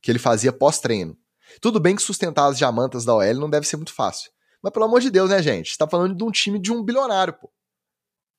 que 0.03 0.11
ele 0.11 0.19
fazia 0.19 0.53
pós-treino. 0.53 1.17
Tudo 1.61 1.81
bem 1.81 1.97
que 1.97 2.03
sustentar 2.03 2.47
as 2.47 2.59
diamantas 2.59 3.05
da 3.05 3.15
OL 3.15 3.35
não 3.35 3.51
deve 3.51 3.67
ser 3.67 3.77
muito 3.77 3.93
fácil. 3.93 4.31
Mas 4.63 4.73
pelo 4.73 4.85
amor 4.85 5.01
de 5.01 5.11
Deus, 5.11 5.31
né, 5.31 5.43
gente? 5.43 5.71
Você 5.71 5.77
tá 5.79 5.89
falando 5.89 6.15
de 6.15 6.23
um 6.25 6.31
time 6.31 6.59
de 6.59 6.73
um 6.73 6.83
bilionário, 6.83 7.33
pô. 7.35 7.51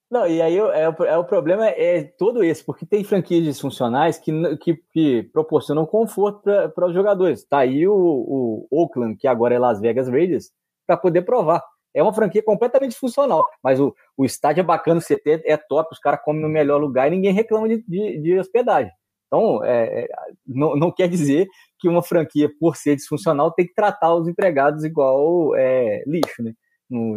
Não, 0.09 0.25
e 0.25 0.41
aí 0.41 0.57
é, 0.57 0.91
é 1.07 1.17
o 1.17 1.23
problema 1.23 1.67
é 1.67 2.03
todo 2.03 2.43
esse, 2.43 2.63
porque 2.65 2.83
tem 2.83 3.03
franquias 3.03 3.43
disfuncionais 3.43 4.17
que, 4.17 4.31
que, 4.57 4.75
que 4.91 5.23
proporcionam 5.31 5.85
conforto 5.85 6.41
para 6.73 6.87
os 6.87 6.93
jogadores. 6.93 7.45
Tá 7.45 7.59
aí 7.59 7.87
o, 7.87 7.93
o 7.93 8.67
Oakland, 8.71 9.15
que 9.17 9.27
agora 9.27 9.53
é 9.53 9.59
Las 9.59 9.79
Vegas 9.79 10.09
Raiders, 10.09 10.49
para 10.87 10.97
poder 10.97 11.21
provar. 11.21 11.63
É 11.93 12.01
uma 12.01 12.13
franquia 12.13 12.41
completamente 12.41 12.91
disfuncional, 12.91 13.45
mas 13.63 13.79
o, 13.79 13.95
o 14.17 14.25
estádio 14.25 14.61
é 14.61 14.63
bacana, 14.63 14.99
o 14.99 15.03
CT 15.03 15.43
é 15.45 15.57
top, 15.57 15.89
os 15.91 15.99
caras 15.99 16.21
comem 16.23 16.41
no 16.41 16.49
melhor 16.49 16.79
lugar 16.79 17.07
e 17.07 17.11
ninguém 17.11 17.33
reclama 17.33 17.67
de, 17.67 17.83
de, 17.87 18.19
de 18.19 18.39
hospedagem. 18.39 18.91
Então, 19.27 19.63
é, 19.63 20.05
é, 20.05 20.07
não, 20.45 20.75
não 20.75 20.91
quer 20.91 21.07
dizer 21.07 21.47
que 21.79 21.87
uma 21.87 22.01
franquia, 22.01 22.49
por 22.59 22.75
ser 22.75 22.95
disfuncional, 22.95 23.51
tem 23.51 23.67
que 23.67 23.75
tratar 23.75 24.15
os 24.15 24.27
empregados 24.27 24.83
igual 24.83 25.55
é, 25.55 26.03
lixo, 26.07 26.41
né? 26.41 26.53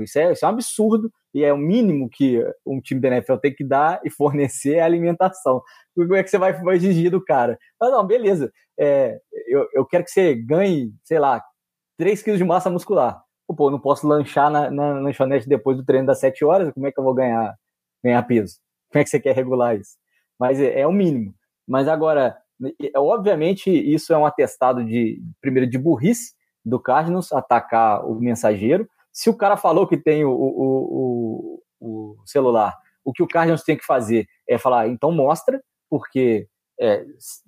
Isso 0.03 0.19
é, 0.19 0.33
isso 0.33 0.45
é 0.45 0.49
um 0.49 0.51
absurdo 0.51 1.11
e 1.35 1.45
é 1.45 1.53
o 1.53 1.59
mínimo 1.59 2.09
que 2.11 2.43
um 2.67 2.81
time 2.81 3.01
da 3.01 3.09
NFL 3.09 3.37
tem 3.37 3.55
que 3.55 3.65
dar 3.65 4.01
e 4.05 4.11
fornecer 4.11 4.77
é 4.77 4.83
alimentação. 4.83 5.63
Como 5.95 6.15
é 6.15 6.23
que 6.23 6.31
você 6.31 6.39
vai, 6.39 6.53
exigir 6.77 7.11
do 7.11 7.25
cara? 7.25 7.59
Ah, 7.81 7.91
não, 7.91 8.07
beleza. 8.07 8.53
É, 8.79 9.19
eu, 9.47 9.67
eu 9.75 9.87
quero 9.87 10.05
que 10.05 10.11
você 10.11 10.35
ganhe, 10.35 10.93
sei 11.05 11.19
lá, 11.19 11.43
3 11.99 12.23
quilos 12.23 12.39
de 12.39 12.45
massa 12.45 12.71
muscular. 12.71 13.23
Pô, 13.57 13.71
não 13.71 13.79
posso 13.79 14.07
lanchar 14.07 14.51
na, 14.51 14.71
na 14.71 14.95
lanchonete 15.01 15.47
depois 15.47 15.77
do 15.77 15.85
treino 15.85 16.07
das 16.07 16.21
7 16.21 16.45
horas, 16.45 16.73
como 16.73 16.87
é 16.87 16.93
que 16.93 16.99
eu 16.99 17.05
vou 17.05 17.13
ganhar, 17.13 17.55
ganhar 18.03 18.23
peso? 18.23 18.57
Como 18.91 19.01
é 19.01 19.05
que 19.05 19.11
você 19.11 19.21
quer 19.21 19.35
regular 19.35 19.77
isso? 19.77 19.97
Mas 20.39 20.59
é, 20.59 20.81
é 20.81 20.87
o 20.87 20.93
mínimo. 20.93 21.35
Mas 21.67 21.87
agora, 21.87 22.37
é, 22.83 22.99
obviamente, 22.99 23.71
isso 23.71 24.13
é 24.13 24.19
um 24.19 24.27
atestado 24.27 24.85
de, 24.85 25.21
primeiro, 25.41 25.69
de 25.69 25.79
burrice 25.79 26.33
do 26.65 26.81
Cardinals 26.81 27.33
atacar 27.33 28.07
o 28.07 28.15
mensageiro. 28.15 28.89
Se 29.13 29.29
o 29.29 29.37
cara 29.37 29.57
falou 29.57 29.87
que 29.87 29.97
tem 29.97 30.25
o, 30.25 30.31
o, 30.31 31.63
o, 31.81 32.17
o 32.19 32.27
celular, 32.27 32.77
o 33.05 33.13
que 33.13 33.23
o 33.23 33.29
Cardinals 33.29 33.63
tem 33.63 33.77
que 33.77 33.85
fazer 33.85 34.27
é 34.49 34.59
falar, 34.59 34.89
então 34.89 35.13
mostra, 35.13 35.63
porque 35.91 36.49
é, 36.81 37.05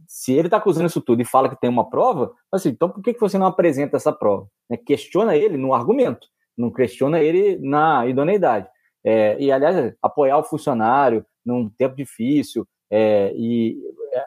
se 0.07 0.33
ele 0.33 0.49
está 0.49 0.59
acusando 0.59 0.87
isso 0.87 1.01
tudo 1.01 1.23
e 1.23 1.25
fala 1.25 1.49
que 1.49 1.61
tem 1.61 1.71
uma 1.71 1.89
prova, 1.89 2.33
assim, 2.53 2.69
então 2.69 2.89
por 2.89 3.03
que, 3.03 3.19
você 3.19 3.39
não 3.39 3.47
apresenta 3.47 3.97
essa 3.97 4.13
prova? 4.13 4.47
Né? 4.69 4.77
Questiona 4.77 5.37
ele 5.37 5.57
no 5.57 5.75
argumento, 5.75 6.29
não 6.57 6.71
questiona 6.71 7.21
ele 7.21 7.59
na 7.59 8.07
idoneidade. 8.07 8.69
É, 9.03 9.37
e, 9.39 9.53
aliás, 9.53 9.95
apoiar 10.03 10.39
o 10.39 10.45
funcionário 10.45 11.27
num 11.45 11.69
tempo 11.69 11.95
difícil 11.95 12.67
é, 12.91 13.33
e 13.35 13.79
é, 14.13 14.25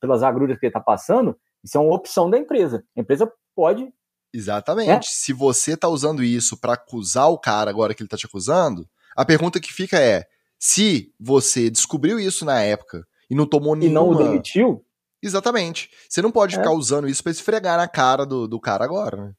pelas 0.00 0.22
agruras 0.22 0.58
que 0.58 0.66
ele 0.66 0.70
está 0.70 0.80
passando, 0.80 1.36
isso 1.62 1.76
é 1.76 1.80
uma 1.80 1.94
opção 1.94 2.28
da 2.28 2.38
empresa. 2.38 2.84
A 2.96 3.00
empresa 3.00 3.32
pode 3.54 3.92
Exatamente. 4.32 5.08
É? 5.08 5.10
Se 5.10 5.32
você 5.32 5.76
tá 5.76 5.88
usando 5.88 6.22
isso 6.22 6.56
para 6.56 6.74
acusar 6.74 7.28
o 7.28 7.38
cara 7.38 7.70
agora 7.70 7.94
que 7.94 8.02
ele 8.02 8.08
tá 8.08 8.16
te 8.16 8.26
acusando, 8.26 8.88
a 9.16 9.24
pergunta 9.24 9.60
que 9.60 9.72
fica 9.72 9.98
é: 9.98 10.24
se 10.58 11.12
você 11.18 11.68
descobriu 11.68 12.18
isso 12.18 12.44
na 12.44 12.60
época 12.60 13.06
e 13.28 13.34
não 13.34 13.46
tomou 13.46 13.74
nenhuma... 13.76 14.00
E 14.00 14.02
não 14.04 14.10
o 14.10 14.16
demitiu? 14.16 14.84
Exatamente. 15.22 15.88
Você 16.08 16.20
não 16.20 16.32
pode 16.32 16.54
é. 16.54 16.58
ficar 16.58 16.72
usando 16.72 17.08
isso 17.08 17.22
para 17.22 17.32
esfregar 17.32 17.76
na 17.76 17.86
cara 17.86 18.26
do, 18.26 18.48
do 18.48 18.58
cara 18.58 18.84
agora, 18.84 19.16
né? 19.16 19.32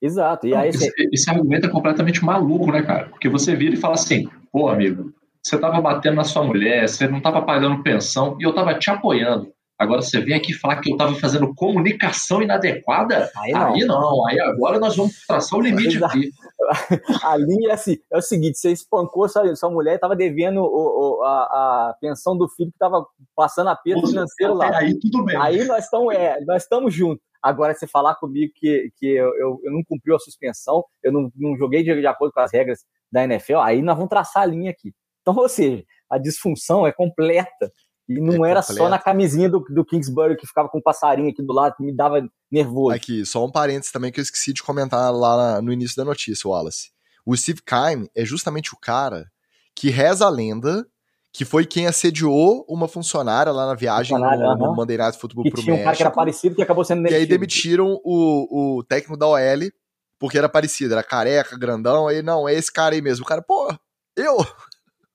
Exato. 0.00 0.46
E 0.46 0.54
aí, 0.54 0.68
esse, 0.68 0.92
esse 1.12 1.30
argumento 1.30 1.66
é 1.66 1.70
completamente 1.70 2.24
maluco, 2.24 2.70
né, 2.70 2.82
cara? 2.82 3.08
Porque 3.08 3.28
você 3.28 3.56
vira 3.56 3.74
e 3.74 3.78
fala 3.78 3.94
assim, 3.94 4.28
pô, 4.52 4.68
amigo, 4.68 5.12
você 5.42 5.58
tava 5.58 5.80
batendo 5.80 6.16
na 6.16 6.24
sua 6.24 6.44
mulher, 6.44 6.88
você 6.88 7.08
não 7.08 7.20
tava 7.20 7.42
pagando 7.42 7.82
pensão 7.82 8.36
e 8.38 8.44
eu 8.44 8.54
tava 8.54 8.78
te 8.78 8.90
apoiando. 8.90 9.52
Agora 9.78 10.00
você 10.00 10.20
vem 10.20 10.34
aqui 10.34 10.54
falar 10.54 10.80
que 10.80 10.90
eu 10.90 10.94
estava 10.94 11.14
fazendo 11.16 11.54
comunicação 11.54 12.40
inadequada? 12.40 13.30
Aí 13.36 13.52
não. 13.52 13.74
aí 13.74 13.84
não. 13.84 14.26
Aí 14.26 14.40
agora 14.40 14.78
nós 14.78 14.96
vamos 14.96 15.24
traçar 15.26 15.58
o 15.58 15.62
limite 15.62 15.96
Exato. 15.96 16.16
aqui. 16.16 16.30
A 17.22 17.36
linha 17.36 17.70
é, 17.70 17.72
assim, 17.72 17.98
é 18.10 18.16
o 18.16 18.22
seguinte: 18.22 18.58
você 18.58 18.72
espancou 18.72 19.28
sua, 19.28 19.54
sua 19.54 19.70
mulher 19.70 19.92
e 19.92 19.94
estava 19.96 20.16
devendo 20.16 20.62
o, 20.62 21.18
o, 21.18 21.22
a, 21.22 21.42
a, 21.90 21.96
pensão 22.00 22.36
do 22.36 22.48
filho 22.48 22.70
que 22.70 22.76
estava 22.76 23.06
passando 23.34 23.68
aperto 23.68 24.06
financeiro 24.06 24.54
lá. 24.54 24.78
Aí 24.78 24.98
tudo 24.98 25.24
bem. 25.24 25.36
Aí 25.36 25.64
nós 25.64 25.84
estamos 25.84 26.14
é, 26.14 26.38
nós 26.46 26.66
juntos. 26.88 27.24
Agora, 27.42 27.74
você 27.74 27.86
falar 27.86 28.16
comigo 28.16 28.52
que, 28.56 28.90
que 28.96 29.06
eu, 29.06 29.28
eu, 29.36 29.60
eu 29.62 29.72
não 29.72 29.84
cumpri 29.84 30.12
a 30.12 30.18
suspensão, 30.18 30.84
eu 31.02 31.12
não, 31.12 31.30
não 31.36 31.56
joguei 31.56 31.84
de, 31.84 32.00
de 32.00 32.06
acordo 32.06 32.32
com 32.32 32.40
as 32.40 32.52
regras 32.52 32.80
da 33.12 33.22
NFL, 33.22 33.58
aí 33.58 33.82
nós 33.82 33.94
vamos 33.94 34.10
traçar 34.10 34.42
a 34.42 34.46
linha 34.46 34.70
aqui. 34.70 34.92
Então, 35.22 35.36
ou 35.36 35.48
seja, 35.48 35.84
a 36.10 36.18
disfunção 36.18 36.86
é 36.86 36.92
completa. 36.92 37.70
E 38.08 38.20
não 38.20 38.44
é 38.44 38.50
era 38.50 38.60
completo. 38.60 38.82
só 38.82 38.88
na 38.88 38.98
camisinha 38.98 39.48
do, 39.48 39.60
do 39.60 39.84
Kingsbury 39.84 40.36
que 40.36 40.46
ficava 40.46 40.68
com 40.68 40.78
um 40.78 40.82
passarinho 40.82 41.30
aqui 41.30 41.42
do 41.42 41.52
lado, 41.52 41.74
que 41.76 41.82
me 41.82 41.94
dava 41.94 42.26
nervoso. 42.50 42.94
Aqui, 42.94 43.26
só 43.26 43.44
um 43.44 43.50
parênteses 43.50 43.90
também 43.90 44.12
que 44.12 44.20
eu 44.20 44.22
esqueci 44.22 44.52
de 44.52 44.62
comentar 44.62 45.12
lá 45.12 45.60
no 45.60 45.72
início 45.72 45.96
da 45.96 46.04
notícia, 46.04 46.48
Wallace. 46.48 46.90
O 47.24 47.36
Steve 47.36 47.60
Kime 47.62 48.08
é 48.14 48.24
justamente 48.24 48.72
o 48.72 48.78
cara 48.78 49.26
que 49.74 49.90
reza 49.90 50.24
a 50.24 50.30
lenda 50.30 50.86
que 51.32 51.44
foi 51.44 51.66
quem 51.66 51.86
assediou 51.86 52.64
uma 52.66 52.88
funcionária 52.88 53.52
lá 53.52 53.66
na 53.66 53.74
viagem 53.74 54.16
no, 54.16 54.24
-huh. 54.24 54.56
no 54.56 54.74
Monday 54.74 54.96
Night 54.96 55.18
Football 55.18 55.44
que 55.44 55.50
pro 55.50 55.60
tinha 55.60 55.74
um 55.74 55.76
México. 55.76 55.84
cara 55.84 55.96
que 55.96 56.02
era 56.02 56.10
parecido 56.10 56.54
que 56.54 56.62
acabou 56.62 56.82
sendo 56.82 56.98
demitido. 56.98 57.18
E 57.18 57.20
aí 57.20 57.26
demitiram 57.26 58.00
o, 58.02 58.78
o 58.78 58.84
técnico 58.84 59.18
da 59.18 59.26
OL 59.26 59.70
porque 60.18 60.38
era 60.38 60.48
parecido, 60.48 60.94
era 60.94 61.02
careca, 61.02 61.58
grandão, 61.58 62.08
aí 62.08 62.22
não, 62.22 62.48
é 62.48 62.54
esse 62.54 62.72
cara 62.72 62.94
aí 62.94 63.02
mesmo. 63.02 63.24
O 63.24 63.28
cara, 63.28 63.42
pô, 63.42 63.68
eu? 64.16 64.38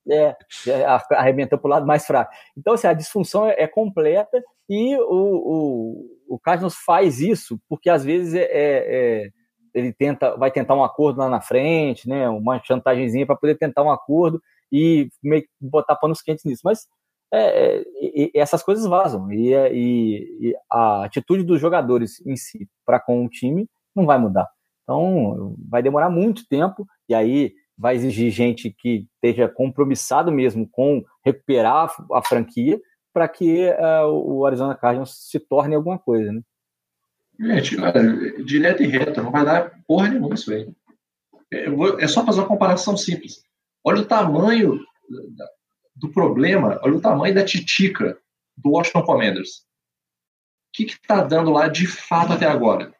É, 0.09 0.35
é 0.67 0.85
arrebentou 1.11 1.59
pro 1.59 1.69
lado 1.69 1.85
mais 1.85 2.05
fraco. 2.05 2.33
Então, 2.57 2.73
assim, 2.73 2.87
a 2.87 2.93
disfunção 2.93 3.47
é, 3.47 3.55
é 3.57 3.67
completa 3.67 4.41
e 4.67 4.95
o, 4.97 5.03
o, 5.09 6.35
o 6.35 6.39
Cardinals 6.39 6.75
faz 6.75 7.19
isso 7.19 7.59
porque 7.69 7.89
às 7.89 8.03
vezes 8.03 8.33
é, 8.33 8.43
é, 8.43 9.25
é 9.25 9.29
ele 9.73 9.93
tenta, 9.93 10.35
vai 10.35 10.51
tentar 10.51 10.75
um 10.75 10.83
acordo 10.83 11.19
lá 11.19 11.29
na 11.29 11.39
frente, 11.39 12.07
né, 12.07 12.27
uma 12.29 12.61
chantagemzinha 12.61 13.25
para 13.25 13.37
poder 13.37 13.57
tentar 13.57 13.83
um 13.83 13.91
acordo 13.91 14.41
e 14.71 15.09
meio 15.23 15.43
que 15.43 15.49
botar 15.59 15.95
panos 15.95 16.21
quentes 16.21 16.43
nisso. 16.45 16.61
Mas 16.63 16.87
essas 18.35 18.61
coisas 18.61 18.85
vazam 18.85 19.31
e, 19.31 19.53
e, 19.53 20.49
e, 20.49 20.55
a 20.69 21.05
atitude 21.05 21.43
dos 21.43 21.61
jogadores 21.61 22.25
em 22.25 22.35
si 22.35 22.67
para 22.85 22.99
com 22.99 23.25
o 23.25 23.29
time 23.29 23.69
não 23.95 24.05
vai 24.05 24.17
mudar. 24.17 24.49
Então 24.83 25.55
vai 25.69 25.81
demorar 25.81 26.09
muito 26.09 26.45
tempo 26.47 26.85
e 27.07 27.15
aí 27.15 27.53
vai 27.81 27.95
exigir 27.95 28.29
gente 28.29 28.69
que 28.69 29.07
esteja 29.15 29.49
compromissado 29.49 30.31
mesmo 30.31 30.69
com 30.69 31.03
recuperar 31.25 31.91
a, 32.11 32.21
franquia 32.21 32.79
para 33.11 33.27
que 33.27 33.67
uh, 33.69 34.07
o 34.07 34.45
Arizona 34.45 34.75
Cardinals 34.75 35.29
se 35.29 35.39
torne 35.39 35.73
alguma 35.73 35.97
coisa, 35.97 36.31
né? 36.31 36.41
Gente, 37.39 37.81
olha, 37.81 38.43
direto 38.43 38.83
e 38.83 38.87
reto, 38.87 39.23
não 39.23 39.31
vai 39.31 39.43
dar 39.43 39.71
porra 39.87 40.09
nenhuma 40.09 40.35
isso 40.35 40.53
aí. 40.53 40.71
É 41.99 42.07
só 42.07 42.23
fazer 42.23 42.41
uma 42.41 42.47
comparação 42.47 42.95
simples. 42.95 43.43
Olha 43.83 44.01
o 44.01 44.05
tamanho 44.05 44.79
do 45.95 46.09
problema, 46.09 46.79
olha 46.83 46.95
o 46.95 47.01
tamanho 47.01 47.33
da 47.33 47.43
titica 47.43 48.15
do 48.55 48.69
Washington 48.69 49.01
Commanders. 49.01 49.65
O 50.69 50.71
que 50.73 50.83
está 50.83 51.23
dando 51.23 51.49
lá 51.49 51.67
de 51.67 51.87
fato 51.87 52.33
até 52.33 52.45
agora? 52.45 52.93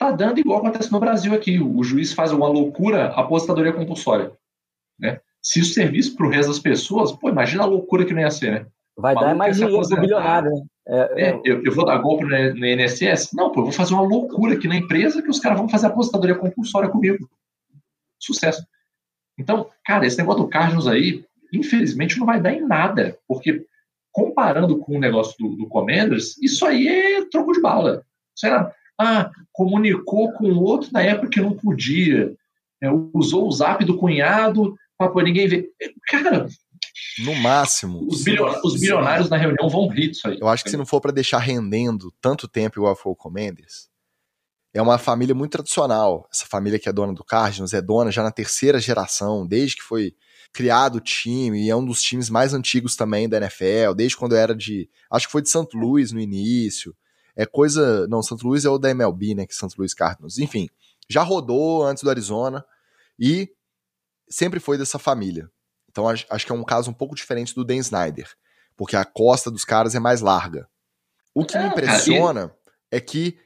Está 0.00 0.12
dando 0.12 0.38
igual 0.38 0.60
acontece 0.60 0.92
no 0.92 1.00
Brasil 1.00 1.34
aqui. 1.34 1.58
O 1.58 1.82
juiz 1.82 2.12
faz 2.12 2.30
uma 2.30 2.46
loucura, 2.46 3.06
aposentadoria 3.06 3.72
compulsória. 3.72 4.30
Né? 4.96 5.20
Se 5.42 5.58
isso 5.58 5.74
servisse 5.74 6.14
para 6.14 6.24
o 6.24 6.30
resto 6.30 6.50
das 6.50 6.60
pessoas, 6.60 7.10
pô, 7.10 7.28
imagina 7.28 7.64
a 7.64 7.66
loucura 7.66 8.04
que 8.04 8.14
não 8.14 8.20
ia 8.20 8.30
ser, 8.30 8.52
né? 8.52 8.66
Vai 8.96 9.14
dar 9.14 9.34
mais 9.34 9.56
dinheiro 9.56 9.80
pro 9.80 10.00
bilionário, 10.00 10.50
né? 10.50 10.62
É, 10.86 11.28
é, 11.28 11.40
eu, 11.44 11.64
eu, 11.64 11.74
vou 11.74 11.84
dar 11.84 11.98
golpe 11.98 12.24
no, 12.24 12.30
no 12.30 12.66
INSS? 12.66 13.32
Não, 13.34 13.50
pô, 13.50 13.60
eu 13.60 13.64
vou 13.64 13.72
fazer 13.72 13.92
uma 13.92 14.02
loucura 14.02 14.54
aqui 14.54 14.68
na 14.68 14.76
empresa 14.76 15.20
que 15.20 15.28
os 15.28 15.40
caras 15.40 15.58
vão 15.58 15.68
fazer 15.68 15.86
aposentadoria 15.86 16.34
compulsória 16.34 16.88
comigo. 16.88 17.28
Sucesso. 18.18 18.64
Então, 19.36 19.68
cara, 19.84 20.06
esse 20.06 20.18
negócio 20.18 20.44
do 20.44 20.48
Cardinals 20.48 20.86
aí, 20.86 21.24
infelizmente, 21.52 22.18
não 22.18 22.26
vai 22.26 22.40
dar 22.40 22.52
em 22.52 22.66
nada, 22.66 23.18
porque 23.26 23.66
comparando 24.12 24.78
com 24.78 24.96
o 24.96 25.00
negócio 25.00 25.36
do, 25.38 25.56
do 25.56 25.68
Commanders, 25.68 26.38
isso 26.38 26.64
aí 26.64 26.88
é 26.88 27.24
troco 27.26 27.52
de 27.52 27.60
bala. 27.60 28.04
Será? 28.34 28.72
Ah, 29.00 29.30
comunicou 29.52 30.32
com 30.32 30.50
o 30.50 30.62
outro 30.62 30.90
na 30.92 31.02
época 31.02 31.30
que 31.30 31.40
não 31.40 31.52
podia, 31.52 32.34
é, 32.82 32.90
usou 33.12 33.46
o 33.46 33.52
zap 33.52 33.84
do 33.84 33.96
cunhado 33.96 34.74
para 34.96 35.22
ninguém 35.22 35.48
ver. 35.48 35.70
Cara, 36.08 36.48
no 37.20 37.34
máximo. 37.36 38.06
Os, 38.08 38.22
bilionários, 38.22 38.64
os 38.64 38.80
bilionários 38.80 39.30
na 39.30 39.36
reunião 39.36 39.68
vão 39.68 39.88
rir 39.88 40.08
disso 40.08 40.28
aí. 40.28 40.38
Eu 40.40 40.48
acho 40.48 40.64
que 40.64 40.70
se 40.70 40.76
não 40.76 40.86
for 40.86 41.00
para 41.00 41.12
deixar 41.12 41.38
rendendo 41.38 42.12
tanto 42.20 42.48
tempo 42.48 42.78
igual 42.78 42.96
foi 42.96 43.12
o 43.12 43.16
Commanders, 43.16 43.88
é 44.74 44.82
uma 44.82 44.98
família 44.98 45.34
muito 45.34 45.52
tradicional. 45.52 46.28
Essa 46.32 46.46
família 46.46 46.78
que 46.78 46.88
é 46.88 46.92
dona 46.92 47.12
do 47.12 47.24
Cardinals 47.24 47.72
é 47.72 47.80
dona 47.80 48.10
já 48.10 48.22
na 48.22 48.30
terceira 48.30 48.78
geração, 48.78 49.46
desde 49.46 49.76
que 49.76 49.82
foi 49.82 50.14
criado 50.52 50.96
o 50.96 51.00
time, 51.00 51.66
e 51.66 51.70
é 51.70 51.76
um 51.76 51.84
dos 51.84 52.02
times 52.02 52.30
mais 52.30 52.54
antigos 52.54 52.96
também 52.96 53.28
da 53.28 53.38
NFL, 53.38 53.94
desde 53.96 54.16
quando 54.16 54.36
era 54.36 54.54
de. 54.54 54.88
Acho 55.10 55.26
que 55.26 55.32
foi 55.32 55.42
de 55.42 55.48
St. 55.48 55.68
Louis 55.74 56.12
no 56.12 56.20
início. 56.20 56.94
É 57.38 57.46
coisa. 57.46 58.06
Não, 58.08 58.20
St. 58.20 58.44
Louis 58.44 58.64
é 58.64 58.68
o 58.68 58.78
da 58.78 58.90
MLB, 58.90 59.36
né? 59.36 59.46
Que 59.46 59.54
St. 59.54 59.68
Louis 59.78 59.94
Cardinals. 59.94 60.38
Enfim, 60.38 60.68
já 61.08 61.22
rodou 61.22 61.84
antes 61.86 62.02
do 62.02 62.10
Arizona 62.10 62.64
e 63.18 63.48
sempre 64.28 64.58
foi 64.58 64.76
dessa 64.76 64.98
família. 64.98 65.48
Então 65.88 66.08
acho 66.08 66.44
que 66.44 66.52
é 66.52 66.54
um 66.54 66.64
caso 66.64 66.90
um 66.90 66.94
pouco 66.94 67.14
diferente 67.14 67.54
do 67.54 67.64
Dan 67.64 67.76
Snyder, 67.76 68.28
porque 68.76 68.96
a 68.96 69.04
costa 69.04 69.50
dos 69.50 69.64
caras 69.64 69.94
é 69.94 70.00
mais 70.00 70.20
larga. 70.20 70.68
O 71.34 71.44
que 71.44 71.56
me 71.56 71.64
é, 71.64 71.68
impressiona 71.68 72.52
é 72.90 73.00
que 73.00 73.38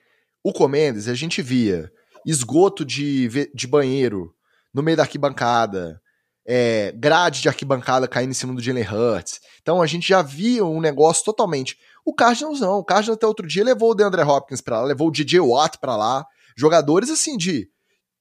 o 0.43 0.53
Comendes 0.53 1.09
a 1.09 1.15
gente 1.15 1.43
via 1.43 1.93
esgoto 2.27 2.85
de, 2.85 3.51
de 3.55 3.67
banheiro 3.67 4.35
no 4.73 4.83
meio 4.83 4.97
da 4.97 5.03
arquibancada, 5.03 6.01
é, 6.47 6.93
grade 6.97 7.43
de 7.43 7.49
arquibancada 7.49 8.09
caindo 8.09 8.31
em 8.31 8.35
cima 8.35 8.55
do 8.55 8.63
Jalen 8.63 8.85
Hurts. 8.85 9.41
Então 9.61 9.81
a 9.81 9.87
gente 9.87 10.09
já 10.09 10.23
via 10.23 10.65
um 10.65 10.81
negócio 10.81 11.25
totalmente. 11.25 11.77
O 12.05 12.15
Cardinals 12.15 12.61
não. 12.61 12.79
O 12.79 12.85
Cardinals 12.85 13.17
até 13.17 13.27
outro 13.27 13.47
dia 13.47 13.65
levou 13.65 13.91
o 13.91 13.95
DeAndre 13.95 14.23
Hopkins 14.23 14.61
para 14.61 14.81
lá, 14.81 14.87
levou 14.87 15.09
o 15.09 15.13
DJ 15.13 15.41
Watt 15.41 15.79
para 15.79 15.97
lá. 15.97 16.27
Jogadores 16.57 17.11
assim 17.11 17.37
de 17.37 17.69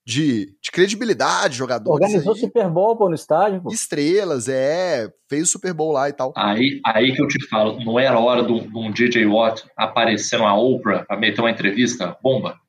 de, 0.05 0.57
de 0.61 0.71
credibilidade, 0.71 1.55
jogadores. 1.55 2.01
Organizou 2.01 2.33
aí, 2.33 2.39
Super 2.39 2.69
Bowl 2.69 2.97
pô, 2.97 3.07
no 3.07 3.15
estádio. 3.15 3.61
Pô. 3.61 3.71
Estrelas, 3.71 4.47
é. 4.47 5.09
Fez 5.29 5.43
o 5.43 5.51
Super 5.51 5.73
Bowl 5.73 5.91
lá 5.91 6.09
e 6.09 6.13
tal. 6.13 6.33
Aí, 6.35 6.81
aí 6.85 7.15
que 7.15 7.21
eu 7.21 7.27
te 7.27 7.47
falo, 7.47 7.79
não 7.83 7.99
era 7.99 8.19
hora 8.19 8.43
de 8.43 8.51
um 8.51 8.91
DJ 8.91 9.25
Watt 9.25 9.63
aparecer 9.77 10.37
numa 10.39 10.57
Oprah 10.57 11.05
pra 11.05 11.17
meter 11.17 11.41
uma 11.41 11.51
entrevista? 11.51 12.17
Bomba. 12.21 12.59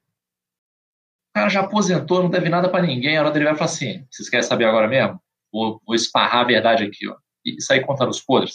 O 1.31 1.35
cara 1.35 1.49
já 1.49 1.61
aposentou, 1.61 2.23
não 2.23 2.31
deve 2.31 2.49
nada 2.49 2.69
para 2.69 2.87
ninguém. 2.87 3.17
A 3.17 3.23
hora 3.23 3.31
dele 3.31 3.47
vai 3.47 3.55
falar 3.55 3.71
assim: 3.71 4.05
vocês 4.11 4.29
querem 4.29 4.47
saber 4.47 4.67
agora 4.67 4.87
mesmo? 4.87 5.19
Vou, 5.53 5.81
vou 5.87 5.95
esparrar 5.95 6.41
a 6.41 6.47
verdade 6.47 6.85
aqui, 6.85 7.09
ó. 7.09 7.17
E 7.45 7.61
sair 7.61 7.85
contando 7.85 8.11
os 8.11 8.21
podres. 8.21 8.55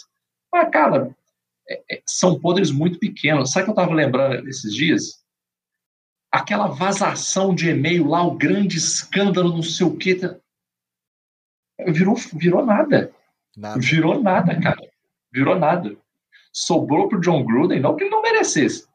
Mas, 0.52 0.70
cara, 0.70 1.14
é, 1.68 1.82
é, 1.90 2.02
são 2.06 2.40
podres 2.40 2.70
muito 2.70 2.98
pequenos. 2.98 3.52
Sabe 3.52 3.62
o 3.62 3.64
que 3.66 3.70
eu 3.70 3.74
tava 3.76 3.94
lembrando 3.94 4.48
esses 4.48 4.74
dias? 4.74 5.22
aquela 6.30 6.68
vazação 6.68 7.54
de 7.54 7.70
e-mail 7.70 8.06
lá, 8.06 8.22
o 8.22 8.36
grande 8.36 8.76
escândalo, 8.76 9.50
não 9.50 9.62
sei 9.62 9.86
o 9.86 9.96
quê. 9.96 10.14
Tá? 10.14 10.36
Virou, 11.86 12.14
virou 12.34 12.64
nada. 12.64 13.12
nada. 13.56 13.80
Virou 13.80 14.20
nada, 14.22 14.60
cara. 14.60 14.88
Virou 15.32 15.58
nada. 15.58 15.96
Sobrou 16.52 17.08
pro 17.08 17.20
John 17.20 17.44
Gruden, 17.44 17.80
não 17.80 17.96
que 17.96 18.04
ele 18.04 18.10
não 18.10 18.22
merecesse. 18.22 18.86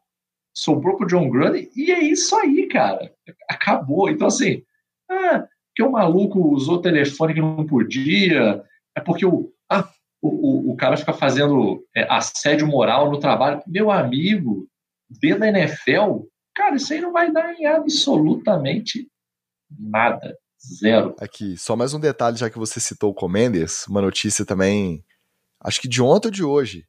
Sobrou 0.52 0.96
pro 0.96 1.06
John 1.06 1.28
Gruden 1.28 1.70
e 1.74 1.90
é 1.90 2.00
isso 2.00 2.34
aí, 2.36 2.68
cara. 2.68 3.12
Acabou. 3.48 4.08
Então, 4.08 4.28
assim, 4.28 4.62
ah, 5.10 5.46
que 5.74 5.82
o 5.82 5.90
maluco 5.90 6.40
usou 6.54 6.76
o 6.76 6.82
telefone 6.82 7.34
que 7.34 7.40
não 7.40 7.66
podia, 7.66 8.62
é 8.96 9.00
porque 9.00 9.26
o, 9.26 9.52
ah, 9.70 9.88
o, 10.22 10.28
o, 10.28 10.72
o 10.72 10.76
cara 10.76 10.96
fica 10.96 11.12
fazendo 11.12 11.84
é, 11.94 12.06
assédio 12.08 12.66
moral 12.66 13.10
no 13.10 13.18
trabalho. 13.18 13.62
Meu 13.66 13.90
amigo, 13.90 14.68
dentro 15.10 15.40
da 15.40 15.48
NFL, 15.48 16.22
Cara, 16.54 16.76
isso 16.76 16.92
aí 16.92 17.00
não 17.00 17.12
vai 17.12 17.32
dar 17.32 17.52
em 17.52 17.66
absolutamente 17.66 19.08
nada. 19.68 20.36
Zero. 20.80 21.14
Aqui, 21.20 21.58
só 21.58 21.76
mais 21.76 21.92
um 21.92 22.00
detalhe, 22.00 22.38
já 22.38 22.48
que 22.48 22.58
você 22.58 22.80
citou 22.80 23.10
o 23.10 23.14
Comendes, 23.14 23.86
uma 23.86 24.00
notícia 24.00 24.46
também, 24.46 25.04
acho 25.60 25.80
que 25.80 25.88
de 25.88 26.00
ontem 26.00 26.28
ou 26.28 26.32
de 26.32 26.44
hoje. 26.44 26.86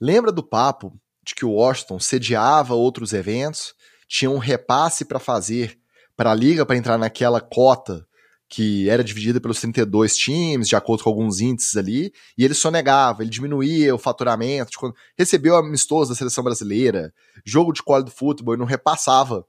Lembra 0.00 0.30
do 0.30 0.46
papo 0.46 0.92
de 1.24 1.34
que 1.34 1.44
o 1.44 1.52
Washington 1.52 1.98
sediava 1.98 2.74
outros 2.74 3.12
eventos, 3.12 3.74
tinha 4.06 4.30
um 4.30 4.38
repasse 4.38 5.04
para 5.04 5.18
fazer 5.18 5.76
para 6.14 6.30
a 6.30 6.34
liga 6.34 6.64
para 6.64 6.76
entrar 6.76 6.98
naquela 6.98 7.40
cota 7.40 8.06
que 8.48 8.88
era 8.88 9.02
dividida 9.02 9.40
pelos 9.40 9.60
32 9.60 10.16
times, 10.16 10.68
de 10.68 10.76
acordo 10.76 11.02
com 11.02 11.10
alguns 11.10 11.40
índices 11.40 11.76
ali, 11.76 12.12
e 12.38 12.44
ele 12.44 12.54
só 12.54 12.70
negava, 12.70 13.22
ele 13.22 13.30
diminuía 13.30 13.94
o 13.94 13.98
faturamento, 13.98 14.78
quando 14.78 14.94
recebeu 15.18 15.56
amistoso 15.56 16.10
da 16.10 16.16
seleção 16.16 16.44
brasileira, 16.44 17.12
jogo 17.44 17.72
de 17.72 17.82
college 17.82 18.06
do 18.06 18.10
futebol 18.12 18.54
e 18.54 18.58
não 18.58 18.66
repassava 18.66 19.44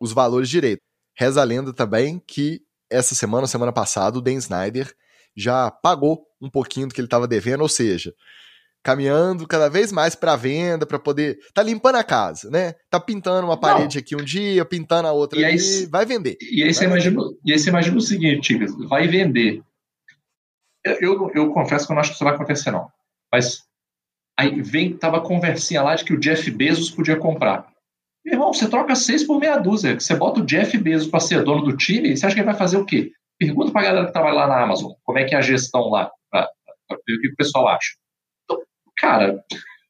os 0.00 0.12
valores 0.12 0.48
direito. 0.48 0.82
Reza 1.14 1.40
a 1.40 1.44
lenda 1.44 1.72
também 1.72 2.20
que 2.26 2.60
essa 2.88 3.14
semana, 3.14 3.46
semana 3.46 3.72
passada, 3.72 4.18
o 4.18 4.20
Dan 4.20 4.34
Snyder 4.34 4.92
já 5.36 5.70
pagou 5.70 6.26
um 6.40 6.50
pouquinho 6.50 6.88
do 6.88 6.94
que 6.94 7.00
ele 7.00 7.06
estava 7.06 7.28
devendo, 7.28 7.60
ou 7.60 7.68
seja, 7.68 8.12
caminhando 8.82 9.46
cada 9.46 9.68
vez 9.68 9.92
mais 9.92 10.14
para 10.14 10.36
venda, 10.36 10.86
para 10.86 10.98
poder 10.98 11.38
tá 11.52 11.62
limpando 11.62 11.96
a 11.96 12.04
casa, 12.04 12.50
né? 12.50 12.74
Tá 12.88 12.98
pintando 12.98 13.46
uma 13.46 13.58
parede 13.58 13.96
Não. 13.96 14.00
aqui 14.00 14.16
um 14.16 14.24
dia, 14.24 14.64
pintando 14.64 15.08
a 15.08 15.12
outra 15.12 15.38
e 15.38 15.44
ali, 15.44 15.54
aí, 15.54 15.86
vai 15.86 16.06
vender. 16.06 16.36
E 16.40 16.62
aí, 16.62 16.72
você 16.72 16.84
imagina, 16.84 17.20
e 17.44 17.52
aí 17.52 17.58
você 17.58 17.68
imagina 17.68 17.96
o 17.96 18.00
seguinte, 18.00 18.58
vai 18.88 19.06
vender. 19.06 19.62
Eu, 20.84 20.94
eu, 21.00 21.30
eu, 21.34 21.52
confesso 21.52 21.86
que 21.86 21.92
eu 21.92 21.94
não 21.94 22.00
acho 22.00 22.10
que 22.10 22.14
isso 22.14 22.24
vai 22.24 22.34
acontecer 22.34 22.70
não. 22.70 22.88
Mas 23.30 23.62
aí 24.38 24.62
vem 24.62 24.96
tava 24.96 25.20
conversinha 25.20 25.82
lá 25.82 25.94
de 25.94 26.04
que 26.04 26.14
o 26.14 26.18
Jeff 26.18 26.50
Bezos 26.50 26.90
podia 26.90 27.16
comprar. 27.16 27.70
Meu 28.24 28.34
irmão, 28.34 28.52
você 28.52 28.68
troca 28.68 28.94
seis 28.94 29.24
por 29.24 29.38
meia 29.38 29.58
dúzia. 29.58 29.98
Você 29.98 30.14
bota 30.14 30.40
o 30.40 30.46
Jeff 30.46 30.76
Bezos 30.78 31.08
para 31.08 31.20
ser 31.20 31.44
dono 31.44 31.62
do 31.62 31.76
time, 31.76 32.16
você 32.16 32.24
acha 32.24 32.34
que 32.34 32.40
ele 32.40 32.46
vai 32.46 32.56
fazer 32.56 32.78
o 32.78 32.86
quê? 32.86 33.12
Pergunta 33.38 33.72
pra 33.72 33.82
galera 33.82 34.06
que 34.06 34.12
trabalha 34.12 34.34
lá 34.34 34.46
na 34.46 34.62
Amazon, 34.62 34.92
como 35.02 35.18
é 35.18 35.24
que 35.24 35.34
é 35.34 35.38
a 35.38 35.42
gestão 35.42 35.88
lá, 35.88 36.10
ver 36.32 37.14
o 37.14 37.20
que 37.20 37.28
o 37.28 37.36
pessoal 37.36 37.68
acha. 37.68 37.92
Cara, 39.00 39.42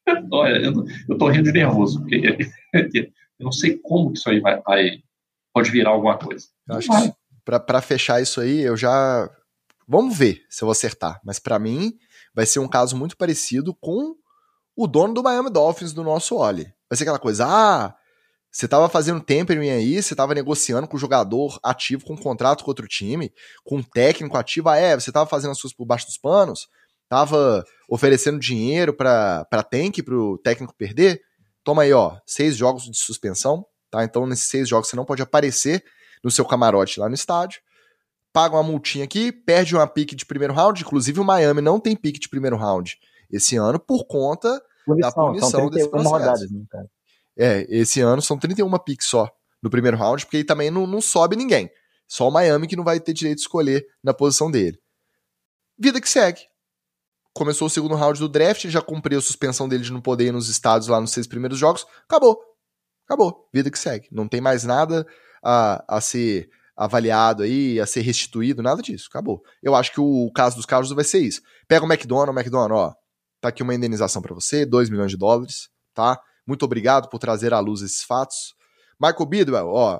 olha, 0.31 0.57
eu, 0.65 0.85
eu 1.09 1.17
tô 1.17 1.27
rindo 1.27 1.43
de 1.43 1.51
nervoso, 1.51 1.99
porque 2.71 3.11
eu 3.39 3.43
não 3.43 3.51
sei 3.51 3.77
como 3.77 4.11
que 4.11 4.19
isso 4.19 4.29
aí 4.29 4.39
vai, 4.39 4.61
vai 4.61 5.03
pode 5.53 5.69
virar 5.71 5.91
alguma 5.91 6.17
coisa. 6.17 6.47
Eu 6.67 6.77
acho 6.77 6.87
que 6.87 7.13
para 7.43 7.81
fechar 7.81 8.21
isso 8.21 8.39
aí, 8.39 8.61
eu 8.61 8.77
já 8.77 9.29
vamos 9.87 10.17
ver 10.17 10.45
se 10.49 10.63
eu 10.63 10.67
vou 10.67 10.71
acertar, 10.71 11.19
mas 11.23 11.39
para 11.39 11.59
mim 11.59 11.97
vai 12.33 12.45
ser 12.45 12.59
um 12.59 12.67
caso 12.67 12.95
muito 12.95 13.17
parecido 13.17 13.75
com 13.75 14.15
o 14.75 14.87
dono 14.87 15.13
do 15.13 15.23
Miami 15.23 15.49
Dolphins 15.49 15.91
do 15.91 16.03
nosso 16.03 16.37
Oli. 16.37 16.71
Vai 16.89 16.97
ser 16.97 17.03
aquela 17.03 17.19
coisa, 17.19 17.45
ah, 17.45 17.95
Você 18.49 18.65
estava 18.65 18.87
fazendo 18.89 19.21
tempering 19.21 19.69
aí, 19.69 20.01
você 20.01 20.13
estava 20.13 20.33
negociando 20.33 20.87
com 20.87 20.95
o 20.95 20.99
jogador 20.99 21.59
ativo, 21.63 22.05
com 22.05 22.13
um 22.13 22.17
contrato 22.17 22.63
com 22.63 22.71
outro 22.71 22.87
time, 22.87 23.33
com 23.63 23.77
um 23.77 23.83
técnico 23.83 24.37
ativo. 24.37 24.69
Ah, 24.69 24.77
é, 24.77 24.95
você 24.97 25.09
estava 25.09 25.29
fazendo 25.29 25.51
as 25.51 25.61
coisas 25.61 25.75
por 25.75 25.85
baixo 25.85 26.05
dos 26.05 26.17
panos, 26.17 26.67
estava 27.11 27.65
oferecendo 27.89 28.39
dinheiro 28.39 28.93
para 28.93 29.45
tank, 29.69 30.01
para 30.01 30.15
o 30.15 30.37
técnico 30.37 30.73
perder. 30.73 31.21
Toma 31.61 31.81
aí, 31.81 31.91
ó, 31.91 32.17
seis 32.25 32.55
jogos 32.55 32.83
de 32.83 32.97
suspensão, 32.97 33.65
tá? 33.89 34.05
Então, 34.05 34.25
nesses 34.25 34.45
seis 34.45 34.69
jogos 34.69 34.87
você 34.87 34.95
não 34.95 35.03
pode 35.03 35.21
aparecer 35.21 35.83
no 36.23 36.31
seu 36.31 36.45
camarote 36.45 37.01
lá 37.01 37.09
no 37.09 37.15
estádio. 37.15 37.59
Paga 38.31 38.55
uma 38.55 38.63
multinha 38.63 39.03
aqui, 39.03 39.29
perde 39.29 39.75
uma 39.75 39.85
pique 39.85 40.15
de 40.15 40.25
primeiro 40.25 40.53
round. 40.53 40.81
Inclusive, 40.81 41.19
o 41.19 41.23
Miami 41.25 41.59
não 41.59 41.81
tem 41.81 41.97
pique 41.97 42.17
de 42.17 42.29
primeiro 42.29 42.55
round 42.55 42.97
esse 43.29 43.57
ano 43.57 43.77
por 43.77 44.05
conta 44.05 44.61
punição, 44.85 45.09
da 45.09 45.11
punição 45.11 45.69
desse 45.69 45.89
processo. 45.89 46.13
Rodadas, 46.13 46.51
né, 46.51 46.63
cara? 46.69 46.89
É, 47.37 47.65
esse 47.69 47.99
ano 47.99 48.21
são 48.21 48.37
31 48.37 48.71
picks 48.79 49.07
só 49.07 49.29
no 49.61 49.69
primeiro 49.69 49.97
round, 49.97 50.25
porque 50.25 50.37
aí 50.37 50.43
também 50.45 50.71
não, 50.71 50.87
não 50.87 51.01
sobe 51.01 51.35
ninguém. 51.35 51.69
Só 52.07 52.27
o 52.27 52.31
Miami 52.31 52.67
que 52.67 52.75
não 52.75 52.83
vai 52.83 52.99
ter 52.99 53.13
direito 53.13 53.37
de 53.37 53.41
escolher 53.41 53.85
na 54.01 54.13
posição 54.13 54.49
dele. 54.49 54.79
Vida 55.77 55.99
que 55.99 56.09
segue. 56.09 56.50
Começou 57.33 57.67
o 57.67 57.69
segundo 57.69 57.95
round 57.95 58.19
do 58.19 58.27
draft, 58.27 58.67
já 58.67 58.81
cumpriu 58.81 59.19
a 59.19 59.21
suspensão 59.21 59.67
dele 59.67 59.83
de 59.83 59.91
não 59.91 60.01
poder 60.01 60.27
ir 60.27 60.31
nos 60.31 60.49
estados 60.49 60.87
lá 60.87 60.99
nos 60.99 61.11
seis 61.11 61.27
primeiros 61.27 61.57
jogos. 61.57 61.85
Acabou. 62.07 62.39
Acabou. 63.05 63.49
Vida 63.53 63.71
que 63.71 63.79
segue. 63.79 64.07
Não 64.11 64.27
tem 64.27 64.41
mais 64.41 64.63
nada 64.63 65.05
a, 65.43 65.83
a 65.87 66.01
ser 66.01 66.49
avaliado 66.75 67.43
aí, 67.43 67.79
a 67.79 67.85
ser 67.85 68.01
restituído, 68.01 68.61
nada 68.61 68.81
disso. 68.81 69.07
Acabou. 69.09 69.41
Eu 69.61 69.75
acho 69.75 69.91
que 69.93 70.01
o 70.01 70.31
caso 70.33 70.55
dos 70.55 70.65
Carlos 70.65 70.91
vai 70.91 71.03
ser 71.03 71.19
isso. 71.19 71.41
Pega 71.67 71.85
o 71.85 71.91
McDonald's, 71.91 72.35
o 72.35 72.39
McDonald's, 72.39 72.77
ó, 72.77 72.93
tá 73.39 73.49
aqui 73.49 73.63
uma 73.63 73.75
indenização 73.75 74.21
para 74.21 74.33
você, 74.33 74.65
2 74.65 74.89
milhões 74.89 75.11
de 75.11 75.17
dólares, 75.17 75.69
tá? 75.93 76.19
Muito 76.45 76.65
obrigado 76.65 77.09
por 77.09 77.19
trazer 77.19 77.53
à 77.53 77.59
luz 77.59 77.81
esses 77.81 78.03
fatos. 78.03 78.53
Michael 78.99 79.25
Bidwell, 79.25 79.67
ó, 79.67 79.99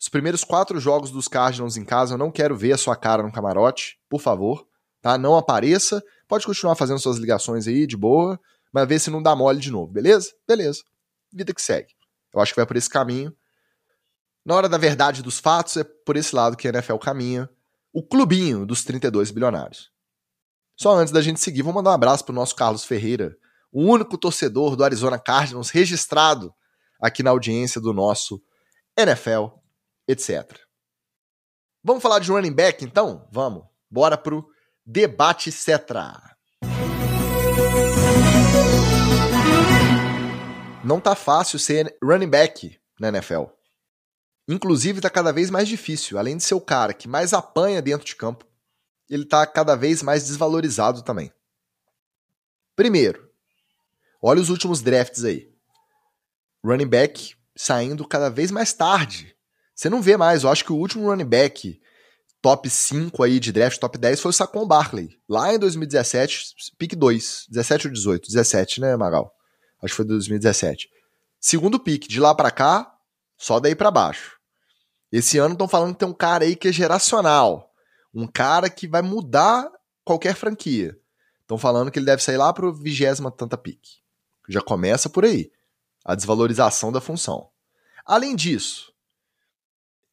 os 0.00 0.08
primeiros 0.08 0.44
quatro 0.44 0.80
jogos 0.80 1.10
dos 1.10 1.28
Cardinals 1.28 1.76
em 1.76 1.84
casa, 1.84 2.14
eu 2.14 2.18
não 2.18 2.30
quero 2.30 2.56
ver 2.56 2.72
a 2.72 2.78
sua 2.78 2.96
cara 2.96 3.22
no 3.22 3.32
camarote, 3.32 3.98
por 4.08 4.20
favor, 4.20 4.66
tá? 5.02 5.18
Não 5.18 5.36
apareça. 5.36 6.02
Pode 6.30 6.46
continuar 6.46 6.76
fazendo 6.76 7.00
suas 7.00 7.16
ligações 7.16 7.66
aí, 7.66 7.88
de 7.88 7.96
boa, 7.96 8.38
mas 8.72 8.86
ver 8.86 9.00
se 9.00 9.10
não 9.10 9.20
dá 9.20 9.34
mole 9.34 9.58
de 9.58 9.68
novo, 9.68 9.90
beleza? 9.90 10.32
Beleza. 10.46 10.80
Vida 11.32 11.52
que 11.52 11.60
segue. 11.60 11.92
Eu 12.32 12.40
acho 12.40 12.52
que 12.52 12.60
vai 12.60 12.64
por 12.64 12.76
esse 12.76 12.88
caminho. 12.88 13.36
Na 14.44 14.54
hora 14.54 14.68
da 14.68 14.78
verdade 14.78 15.24
dos 15.24 15.40
fatos, 15.40 15.76
é 15.76 15.82
por 15.82 16.16
esse 16.16 16.32
lado 16.32 16.56
que 16.56 16.68
a 16.68 16.70
NFL 16.70 16.98
caminha. 16.98 17.50
O 17.92 18.00
clubinho 18.00 18.64
dos 18.64 18.84
32 18.84 19.32
bilionários. 19.32 19.90
Só 20.76 20.94
antes 20.94 21.12
da 21.12 21.20
gente 21.20 21.40
seguir, 21.40 21.62
vou 21.62 21.72
mandar 21.72 21.90
um 21.90 21.94
abraço 21.94 22.24
pro 22.24 22.32
nosso 22.32 22.54
Carlos 22.54 22.84
Ferreira, 22.84 23.36
o 23.72 23.82
único 23.82 24.16
torcedor 24.16 24.76
do 24.76 24.84
Arizona 24.84 25.18
Cardinals 25.18 25.70
registrado 25.70 26.54
aqui 27.02 27.24
na 27.24 27.30
audiência 27.30 27.80
do 27.80 27.92
nosso 27.92 28.40
NFL, 28.96 29.46
etc. 30.06 30.60
Vamos 31.82 32.00
falar 32.00 32.20
de 32.20 32.30
running 32.30 32.52
back 32.52 32.84
então? 32.84 33.28
Vamos. 33.32 33.64
Bora 33.90 34.16
pro 34.16 34.48
debate 34.90 35.52
Cetra. 35.52 36.36
Não 40.84 41.00
tá 41.00 41.14
fácil 41.14 41.58
ser 41.58 41.96
running 42.02 42.28
back 42.28 42.78
na 42.98 43.08
NFL. 43.08 43.44
Inclusive 44.48 45.00
tá 45.00 45.08
cada 45.08 45.32
vez 45.32 45.50
mais 45.50 45.68
difícil. 45.68 46.18
Além 46.18 46.36
de 46.36 46.42
ser 46.42 46.54
o 46.54 46.60
cara 46.60 46.92
que 46.92 47.06
mais 47.06 47.32
apanha 47.32 47.80
dentro 47.80 48.04
de 48.04 48.16
campo, 48.16 48.44
ele 49.08 49.24
tá 49.24 49.46
cada 49.46 49.76
vez 49.76 50.02
mais 50.02 50.26
desvalorizado 50.26 51.02
também. 51.02 51.32
Primeiro, 52.74 53.30
Olha 54.22 54.40
os 54.40 54.50
últimos 54.50 54.82
drafts 54.82 55.24
aí. 55.24 55.50
Running 56.62 56.86
back 56.86 57.34
saindo 57.56 58.06
cada 58.06 58.28
vez 58.28 58.50
mais 58.50 58.72
tarde. 58.74 59.34
Você 59.74 59.88
não 59.88 60.02
vê 60.02 60.16
mais. 60.16 60.42
Eu 60.42 60.50
acho 60.50 60.62
que 60.62 60.72
o 60.72 60.76
último 60.76 61.08
running 61.08 61.24
back 61.24 61.80
top 62.42 62.68
5 62.68 63.22
aí 63.22 63.38
de 63.38 63.52
draft, 63.52 63.78
top 63.78 63.98
10 63.98 64.20
foi 64.20 64.30
o 64.30 64.32
Saquon 64.32 64.66
Barkley. 64.66 65.18
Lá 65.28 65.54
em 65.54 65.58
2017, 65.58 66.54
pick 66.78 66.94
2. 66.94 67.46
17 67.48 67.86
ou 67.88 67.92
18? 67.92 68.28
17, 68.28 68.80
né, 68.80 68.96
Magal? 68.96 69.32
Acho 69.82 69.92
que 69.92 69.96
foi 69.96 70.04
2017. 70.04 70.88
Segundo 71.38 71.78
pick, 71.78 72.06
de 72.06 72.20
lá 72.20 72.34
para 72.34 72.50
cá, 72.50 72.92
só 73.36 73.60
daí 73.60 73.74
para 73.74 73.90
baixo. 73.90 74.38
Esse 75.10 75.38
ano 75.38 75.54
estão 75.54 75.66
falando 75.66 75.94
que 75.94 76.00
tem 76.00 76.08
um 76.08 76.14
cara 76.14 76.44
aí 76.44 76.54
que 76.54 76.68
é 76.68 76.72
geracional. 76.72 77.72
Um 78.14 78.26
cara 78.26 78.68
que 78.68 78.86
vai 78.86 79.02
mudar 79.02 79.70
qualquer 80.04 80.34
franquia. 80.34 80.96
Estão 81.40 81.58
falando 81.58 81.90
que 81.90 81.98
ele 81.98 82.06
deve 82.06 82.22
sair 82.22 82.36
lá 82.36 82.52
pro 82.52 82.72
vigésima 82.72 83.30
tanta 83.30 83.56
pique. 83.56 83.98
Já 84.48 84.60
começa 84.60 85.08
por 85.08 85.24
aí. 85.24 85.50
A 86.04 86.14
desvalorização 86.14 86.92
da 86.92 87.00
função. 87.00 87.48
Além 88.04 88.36
disso, 88.36 88.92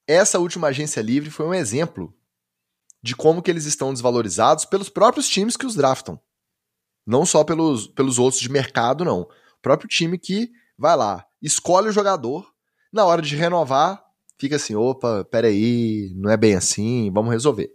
essa 0.07 0.39
última 0.39 0.67
agência 0.67 1.01
livre 1.01 1.29
foi 1.29 1.45
um 1.45 1.53
exemplo 1.53 2.16
de 3.01 3.15
como 3.15 3.41
que 3.41 3.51
eles 3.51 3.65
estão 3.65 3.93
desvalorizados 3.93 4.65
pelos 4.65 4.89
próprios 4.89 5.27
times 5.27 5.55
que 5.55 5.65
os 5.65 5.75
draftam. 5.75 6.19
Não 7.05 7.25
só 7.25 7.43
pelos, 7.43 7.87
pelos 7.87 8.19
outros 8.19 8.41
de 8.41 8.49
mercado, 8.49 9.05
não. 9.05 9.21
O 9.21 9.61
próprio 9.61 9.87
time 9.87 10.17
que 10.17 10.51
vai 10.77 10.95
lá, 10.95 11.25
escolhe 11.41 11.89
o 11.89 11.91
jogador, 11.91 12.51
na 12.91 13.05
hora 13.05 13.21
de 13.21 13.35
renovar, 13.35 14.03
fica 14.39 14.55
assim, 14.55 14.75
opa, 14.75 15.25
peraí, 15.25 16.11
não 16.15 16.29
é 16.29 16.37
bem 16.37 16.55
assim, 16.55 17.11
vamos 17.11 17.31
resolver. 17.31 17.69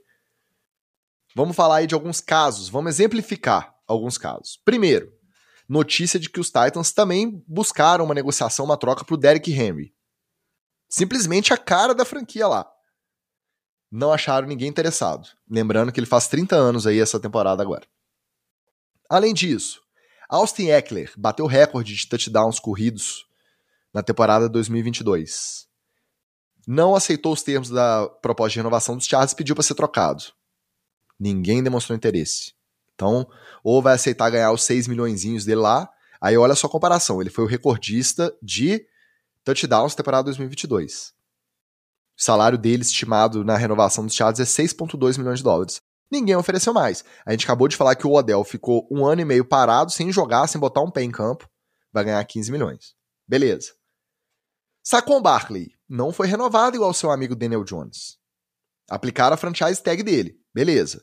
Vamos 1.35 1.57
falar 1.57 1.77
aí 1.77 1.87
de 1.87 1.95
alguns 1.95 2.21
casos, 2.21 2.69
vamos 2.69 2.95
exemplificar 2.95 3.75
alguns 3.87 4.19
casos. 4.19 4.61
Primeiro, 4.65 5.11
notícia 5.69 6.21
de 6.21 6.29
que 6.29 6.41
os 6.41 6.49
Titans 6.49 6.93
também 6.93 7.43
buscaram 7.49 8.05
uma 8.05 8.15
negociação, 8.15 8.65
uma 8.65 8.77
troca 8.77 9.05
para 9.05 9.15
o 9.15 9.19
Derrick 9.19 9.51
Henry. 9.51 9.95
Simplesmente 10.89 11.53
a 11.55 11.57
cara 11.57 11.95
da 11.95 12.05
franquia 12.05 12.47
lá. 12.47 12.71
Não 13.93 14.11
acharam 14.11 14.49
ninguém 14.49 14.71
interessado. 14.71 15.29
Lembrando 15.47 15.93
que 15.93 16.01
ele 16.01 16.07
faz 16.07 16.27
30 16.27 16.57
anos 16.57 16.87
aí 16.87 16.99
essa 16.99 17.21
temporada 17.21 17.63
agora. 17.63 17.87
Além 19.07 19.35
disso, 19.35 19.83
Austin 20.31 20.69
Eckler 20.69 21.13
bateu 21.15 21.45
recorde 21.45 21.95
de 21.95 22.09
touchdowns 22.09 22.59
corridos 22.59 23.27
na 23.93 24.03
temporada 24.03 24.49
2022. 24.49 25.69
Não 26.67 26.95
aceitou 26.95 27.35
os 27.35 27.43
termos 27.43 27.69
da 27.69 28.09
proposta 28.23 28.55
de 28.55 28.61
renovação 28.61 28.97
dos 28.97 29.05
Chargers 29.05 29.33
e 29.33 29.37
pediu 29.37 29.55
para 29.55 29.63
ser 29.63 29.75
trocado. 29.75 30.25
Ninguém 31.21 31.63
demonstrou 31.63 31.95
interesse. 31.95 32.55
Então, 32.95 33.29
ou 33.63 33.83
vai 33.83 33.95
aceitar 33.95 34.31
ganhar 34.31 34.53
os 34.53 34.65
6 34.65 34.89
milhões 34.89 35.23
dele 35.45 35.61
lá. 35.61 35.87
Aí 36.19 36.39
olha 36.39 36.55
só 36.55 36.67
a 36.67 36.71
comparação, 36.71 37.21
ele 37.21 37.29
foi 37.29 37.45
o 37.45 37.49
recordista 37.49 38.35
de 38.43 38.87
touchdowns 39.45 39.95
temporada 39.95 40.25
2022. 40.25 41.13
O 42.19 42.23
salário 42.23 42.59
dele 42.59 42.83
estimado 42.83 43.45
na 43.45 43.57
renovação 43.57 44.05
dos 44.05 44.15
Chargers 44.15 44.59
é 44.59 44.63
6,2 44.63 45.19
milhões 45.19 45.39
de 45.39 45.45
dólares. 45.45 45.81
Ninguém 46.11 46.37
ofereceu 46.37 46.75
mais. 46.75 47.05
A 47.25 47.31
gente 47.33 47.45
acabou 47.45 47.67
de 47.67 47.77
falar 47.77 47.95
que 47.97 48.07
o 48.07 48.13
Odell 48.13 48.45
ficou 48.45 48.87
um 48.91 49.07
ano 49.07 49.23
e 49.23 49.25
meio 49.25 49.45
parado, 49.45 49.91
sem 49.91 50.13
jogar, 50.13 50.47
sem 50.47 50.61
botar 50.61 50.83
um 50.83 50.91
pé 50.91 51.03
em 51.03 51.11
campo. 51.11 51.49
Vai 51.93 52.05
ganhar 52.05 52.25
15 52.25 52.53
milhões. 52.53 52.95
Beleza. 53.27 53.73
Saquon 54.85 55.23
Barkley 55.23 55.73
não 55.89 56.13
foi 56.13 56.27
renovado 56.27 56.77
igual 56.77 56.93
seu 56.93 57.11
amigo 57.11 57.35
Daniel 57.35 57.65
Jones. 57.65 58.19
Aplicaram 58.91 59.35
a 59.35 59.39
franchise 59.39 59.83
tag 59.83 60.03
dele. 60.03 60.39
Beleza. 60.55 61.03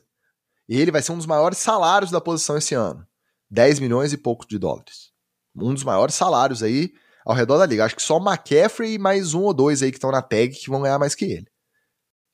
Ele 0.68 0.92
vai 0.92 1.02
ser 1.02 1.10
um 1.10 1.16
dos 1.16 1.26
maiores 1.26 1.58
salários 1.58 2.12
da 2.12 2.20
posição 2.20 2.56
esse 2.56 2.74
ano. 2.74 3.04
10 3.50 3.80
milhões 3.80 4.12
e 4.12 4.16
pouco 4.16 4.46
de 4.46 4.58
dólares. 4.58 5.10
Um 5.56 5.74
dos 5.74 5.82
maiores 5.82 6.14
salários 6.14 6.62
aí 6.62 6.92
ao 7.24 7.34
redor 7.34 7.58
da 7.58 7.66
liga. 7.66 7.84
Acho 7.84 7.96
que 7.96 8.02
só 8.02 8.18
McCaffrey 8.18 8.94
e 8.94 8.98
mais 8.98 9.34
um 9.34 9.42
ou 9.42 9.54
dois 9.54 9.82
aí 9.82 9.90
que 9.90 9.96
estão 9.96 10.10
na 10.10 10.22
tag 10.22 10.50
que 10.50 10.70
vão 10.70 10.82
ganhar 10.82 10.98
mais 10.98 11.14
que 11.14 11.24
ele. 11.24 11.46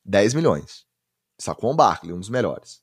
10 0.05 0.34
milhões. 0.34 0.84
Sacou 1.39 1.72
um 1.72 1.76
Barkley, 1.76 2.12
um 2.12 2.20
dos 2.20 2.28
melhores. 2.28 2.80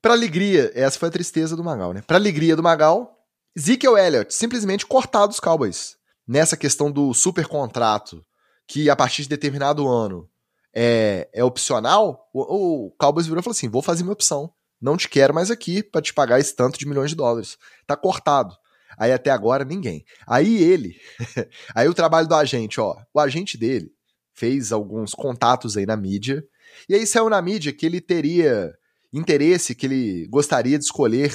Para 0.00 0.14
alegria, 0.14 0.70
essa 0.74 0.98
foi 0.98 1.08
a 1.08 1.12
tristeza 1.12 1.56
do 1.56 1.64
Magal, 1.64 1.92
né? 1.92 2.02
Para 2.02 2.16
alegria 2.16 2.56
do 2.56 2.62
Magal, 2.62 3.14
Ezekiel 3.56 3.96
Elliott 3.96 4.34
simplesmente 4.34 4.86
cortado 4.86 5.28
dos 5.28 5.40
Cowboys. 5.40 5.96
Nessa 6.26 6.56
questão 6.56 6.90
do 6.90 7.14
super 7.14 7.46
contrato, 7.46 8.24
que 8.66 8.90
a 8.90 8.96
partir 8.96 9.22
de 9.22 9.28
determinado 9.28 9.88
ano 9.88 10.28
é, 10.74 11.28
é 11.32 11.44
opcional, 11.44 12.28
o, 12.32 12.86
o 12.86 12.90
Cowboys 12.98 13.26
virou 13.26 13.40
e 13.40 13.42
falou 13.42 13.54
assim: 13.54 13.68
vou 13.68 13.82
fazer 13.82 14.02
minha 14.02 14.12
opção. 14.12 14.52
Não 14.80 14.96
te 14.96 15.08
quero 15.08 15.32
mais 15.32 15.50
aqui 15.50 15.82
para 15.82 16.02
te 16.02 16.12
pagar 16.12 16.40
esse 16.40 16.54
tanto 16.54 16.78
de 16.78 16.86
milhões 16.86 17.10
de 17.10 17.16
dólares. 17.16 17.56
Tá 17.86 17.96
cortado. 17.96 18.54
Aí 18.98 19.12
até 19.12 19.30
agora 19.30 19.64
ninguém. 19.64 20.04
Aí 20.26 20.62
ele, 20.62 20.96
aí 21.74 21.88
o 21.88 21.94
trabalho 21.94 22.28
do 22.28 22.34
agente, 22.34 22.80
ó, 22.80 22.96
o 23.12 23.20
agente 23.20 23.56
dele 23.56 23.92
fez 24.32 24.72
alguns 24.72 25.12
contatos 25.12 25.76
aí 25.76 25.86
na 25.86 25.96
mídia, 25.96 26.44
e 26.88 26.94
aí 26.94 27.06
saiu 27.06 27.30
na 27.30 27.40
mídia 27.40 27.72
que 27.72 27.86
ele 27.86 28.00
teria 28.00 28.72
interesse, 29.12 29.74
que 29.74 29.86
ele 29.86 30.26
gostaria 30.28 30.78
de 30.78 30.84
escolher 30.84 31.32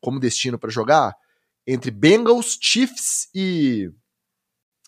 como 0.00 0.20
destino 0.20 0.58
para 0.58 0.70
jogar 0.70 1.14
entre 1.66 1.90
Bengals, 1.90 2.56
Chiefs 2.60 3.28
e, 3.34 3.90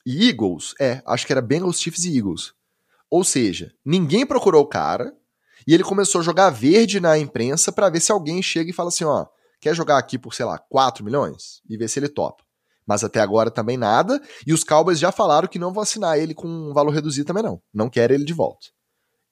e 0.06 0.28
Eagles. 0.28 0.72
É, 0.80 1.02
acho 1.06 1.26
que 1.26 1.32
era 1.32 1.42
Bengals, 1.42 1.80
Chiefs 1.80 2.04
e 2.04 2.16
Eagles. 2.16 2.54
Ou 3.10 3.22
seja, 3.22 3.74
ninguém 3.84 4.24
procurou 4.24 4.62
o 4.62 4.68
cara 4.68 5.12
e 5.66 5.74
ele 5.74 5.84
começou 5.84 6.20
a 6.20 6.24
jogar 6.24 6.48
verde 6.48 7.00
na 7.00 7.18
imprensa 7.18 7.70
para 7.70 7.90
ver 7.90 8.00
se 8.00 8.10
alguém 8.10 8.42
chega 8.42 8.70
e 8.70 8.74
fala 8.74 8.88
assim: 8.88 9.04
ó, 9.04 9.26
quer 9.61 9.74
jogar 9.74 9.98
aqui 9.98 10.18
por, 10.18 10.34
sei 10.34 10.44
lá, 10.44 10.58
4 10.58 11.04
milhões? 11.04 11.61
E 11.68 11.76
ver 11.76 11.88
se 11.88 11.98
ele 11.98 12.08
topa. 12.08 12.42
Mas 12.86 13.04
até 13.04 13.20
agora 13.20 13.50
também 13.50 13.76
nada. 13.76 14.20
E 14.46 14.52
os 14.52 14.64
Cowboys 14.64 14.98
já 14.98 15.12
falaram 15.12 15.46
que 15.46 15.58
não 15.58 15.72
vão 15.72 15.82
assinar 15.82 16.18
ele 16.18 16.34
com 16.34 16.48
um 16.48 16.72
valor 16.72 16.90
reduzido 16.90 17.26
também, 17.26 17.42
não. 17.42 17.62
Não 17.72 17.88
querem 17.88 18.16
ele 18.16 18.24
de 18.24 18.32
volta. 18.32 18.66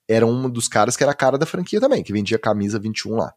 Era 0.06 0.26
um 0.26 0.48
dos 0.48 0.68
caras 0.68 0.96
que 0.96 1.02
era 1.02 1.12
a 1.12 1.14
cara 1.14 1.36
da 1.36 1.44
franquia 1.44 1.80
também, 1.80 2.02
que 2.02 2.12
vendia 2.12 2.38
camisa 2.38 2.78
21 2.78 3.16
lá. 3.16 3.34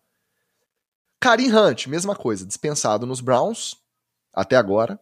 Karim 1.20 1.52
Hunt, 1.52 1.88
mesma 1.88 2.16
coisa, 2.16 2.46
dispensado 2.46 3.06
nos 3.06 3.22
Browns, 3.22 3.76
até 4.34 4.56
agora, 4.56 5.00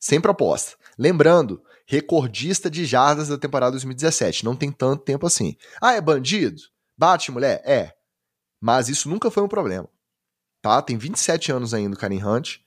sem 0.00 0.20
proposta. 0.20 0.76
Lembrando, 0.98 1.62
recordista 1.86 2.70
de 2.70 2.84
jardas 2.84 3.28
da 3.28 3.38
temporada 3.38 3.72
2017, 3.72 4.44
não 4.44 4.56
tem 4.56 4.72
tanto 4.72 5.04
tempo 5.04 5.26
assim. 5.26 5.56
Ah, 5.80 5.92
é 5.92 6.00
bandido? 6.00 6.62
Bate 6.96 7.30
mulher? 7.30 7.62
É. 7.64 7.92
Mas 8.60 8.88
isso 8.88 9.08
nunca 9.08 9.30
foi 9.30 9.42
um 9.42 9.48
problema. 9.48 9.88
Tá? 10.62 10.82
Tem 10.82 10.96
27 10.96 11.52
anos 11.52 11.72
ainda 11.72 11.96
o 11.96 11.98
Karim 11.98 12.22
Hunt. 12.22 12.58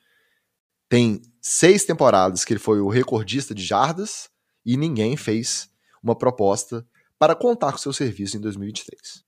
Tem 0.89 1.21
seis 1.41 1.85
temporadas 1.85 2.43
que 2.43 2.53
ele 2.53 2.59
foi 2.59 2.79
o 2.79 2.89
recordista 2.89 3.53
de 3.53 3.63
jardas 3.63 4.29
e 4.65 4.77
ninguém 4.77 5.17
fez 5.17 5.69
uma 6.01 6.15
proposta 6.15 6.85
para 7.17 7.35
contar 7.35 7.71
com 7.71 7.77
seu 7.77 7.93
serviço 7.93 8.37
em 8.37 8.41
2023. 8.41 9.23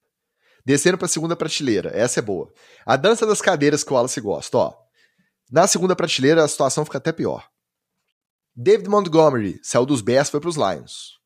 Descendo 0.65 0.97
para 0.97 1.05
a 1.05 1.09
segunda 1.09 1.35
prateleira, 1.35 1.91
essa 1.93 2.19
é 2.19 2.23
boa. 2.23 2.51
A 2.85 2.95
dança 2.95 3.25
das 3.25 3.41
cadeiras 3.41 3.83
que 3.83 3.91
o 3.91 3.95
Wallace 3.95 4.19
gosta, 4.19 4.57
ó. 4.57 4.73
Na 5.49 5.67
segunda 5.67 5.95
prateleira 5.95 6.43
a 6.43 6.47
situação 6.47 6.83
fica 6.83 6.97
até 6.97 7.11
pior. 7.11 7.47
David 8.55 8.89
Montgomery 8.89 9.59
saiu 9.61 9.85
dos 9.85 10.01
Bears 10.01 10.29
foi 10.29 10.39
para 10.39 10.49
os 10.49 10.55
Lions. 10.55 11.19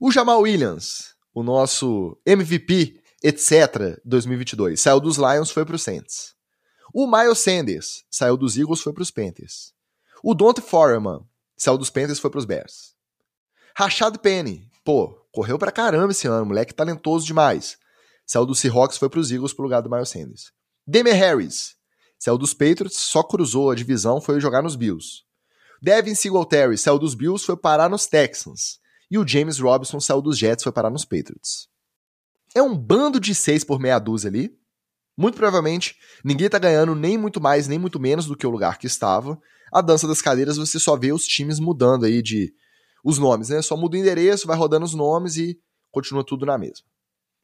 O 0.00 0.12
Jamal 0.12 0.42
Williams, 0.42 1.14
o 1.32 1.42
nosso 1.42 2.20
MVP, 2.24 3.00
etc. 3.22 3.98
2022, 4.04 4.80
saiu 4.80 5.00
dos 5.00 5.16
Lions 5.16 5.50
foi 5.50 5.64
para 5.64 5.74
os 5.74 5.82
Saints. 5.82 6.34
O 6.96 7.08
Miles 7.08 7.40
Sanders 7.40 8.04
saiu 8.08 8.36
dos 8.36 8.56
Eagles 8.56 8.80
foi 8.80 8.92
para 8.92 9.02
os 9.02 9.10
Panthers. 9.10 9.74
O 10.22 10.32
Dante 10.32 10.60
Foreman 10.60 11.26
saiu 11.56 11.76
dos 11.76 11.90
Panthers 11.90 12.20
foi 12.20 12.30
para 12.30 12.38
os 12.38 12.44
Bears. 12.44 12.94
Rashad 13.76 14.16
Penny, 14.18 14.70
pô, 14.84 15.08
correu 15.32 15.58
pra 15.58 15.72
caramba 15.72 16.12
esse 16.12 16.28
ano, 16.28 16.46
moleque 16.46 16.72
talentoso 16.72 17.26
demais. 17.26 17.76
Saiu 18.24 18.46
dos 18.46 18.60
Seahawks 18.60 18.96
foi 18.96 19.08
para 19.08 19.18
os 19.18 19.32
Eagles 19.32 19.52
pro 19.52 19.64
lugar 19.64 19.80
do 19.80 19.90
Miles 19.90 20.08
Sanders. 20.08 20.52
Demer 20.86 21.16
Harris 21.16 21.74
saiu 22.16 22.38
dos 22.38 22.54
Patriots, 22.54 22.96
só 22.96 23.24
cruzou 23.24 23.72
a 23.72 23.74
divisão, 23.74 24.20
foi 24.20 24.38
jogar 24.38 24.62
nos 24.62 24.76
Bills. 24.76 25.24
Devin 25.82 26.14
Singletary 26.14 26.78
saiu 26.78 26.96
dos 27.00 27.16
Bills, 27.16 27.44
foi 27.44 27.56
parar 27.56 27.90
nos 27.90 28.06
Texans. 28.06 28.78
E 29.10 29.18
o 29.18 29.26
James 29.26 29.58
Robinson 29.58 29.98
saiu 29.98 30.22
dos 30.22 30.38
Jets, 30.38 30.62
foi 30.62 30.70
parar 30.70 30.90
nos 30.90 31.04
Patriots. 31.04 31.68
É 32.54 32.62
um 32.62 32.78
bando 32.78 33.18
de 33.18 33.34
seis 33.34 33.64
por 33.64 33.80
meia 33.80 33.98
dúzia 33.98 34.30
ali. 34.30 34.56
Muito 35.16 35.36
provavelmente, 35.36 35.96
ninguém 36.24 36.48
tá 36.48 36.58
ganhando 36.58 36.94
nem 36.94 37.16
muito 37.16 37.40
mais, 37.40 37.68
nem 37.68 37.78
muito 37.78 38.00
menos 38.00 38.26
do 38.26 38.36
que 38.36 38.46
o 38.46 38.50
lugar 38.50 38.78
que 38.78 38.86
estava. 38.86 39.38
A 39.72 39.80
dança 39.80 40.08
das 40.08 40.20
cadeiras, 40.20 40.56
você 40.56 40.78
só 40.78 40.96
vê 40.96 41.12
os 41.12 41.26
times 41.26 41.58
mudando 41.58 42.04
aí 42.04 42.22
de... 42.22 42.52
Os 43.04 43.18
nomes, 43.18 43.50
né? 43.50 43.60
Só 43.60 43.76
muda 43.76 43.96
o 43.96 44.00
endereço, 44.00 44.46
vai 44.46 44.56
rodando 44.56 44.86
os 44.86 44.94
nomes 44.94 45.36
e 45.36 45.58
continua 45.90 46.24
tudo 46.24 46.46
na 46.46 46.56
mesma. 46.56 46.86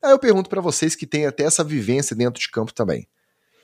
Aí 0.02 0.10
eu 0.10 0.18
pergunto 0.18 0.48
para 0.48 0.62
vocês 0.62 0.94
que 0.94 1.06
têm 1.06 1.26
até 1.26 1.44
essa 1.44 1.62
vivência 1.62 2.16
dentro 2.16 2.40
de 2.40 2.50
campo 2.50 2.72
também. 2.72 3.06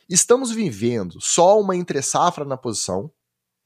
Estamos 0.08 0.50
vivendo 0.50 1.18
só 1.20 1.58
uma 1.58 1.74
entre-safra 1.74 2.44
na 2.44 2.56
posição, 2.56 3.10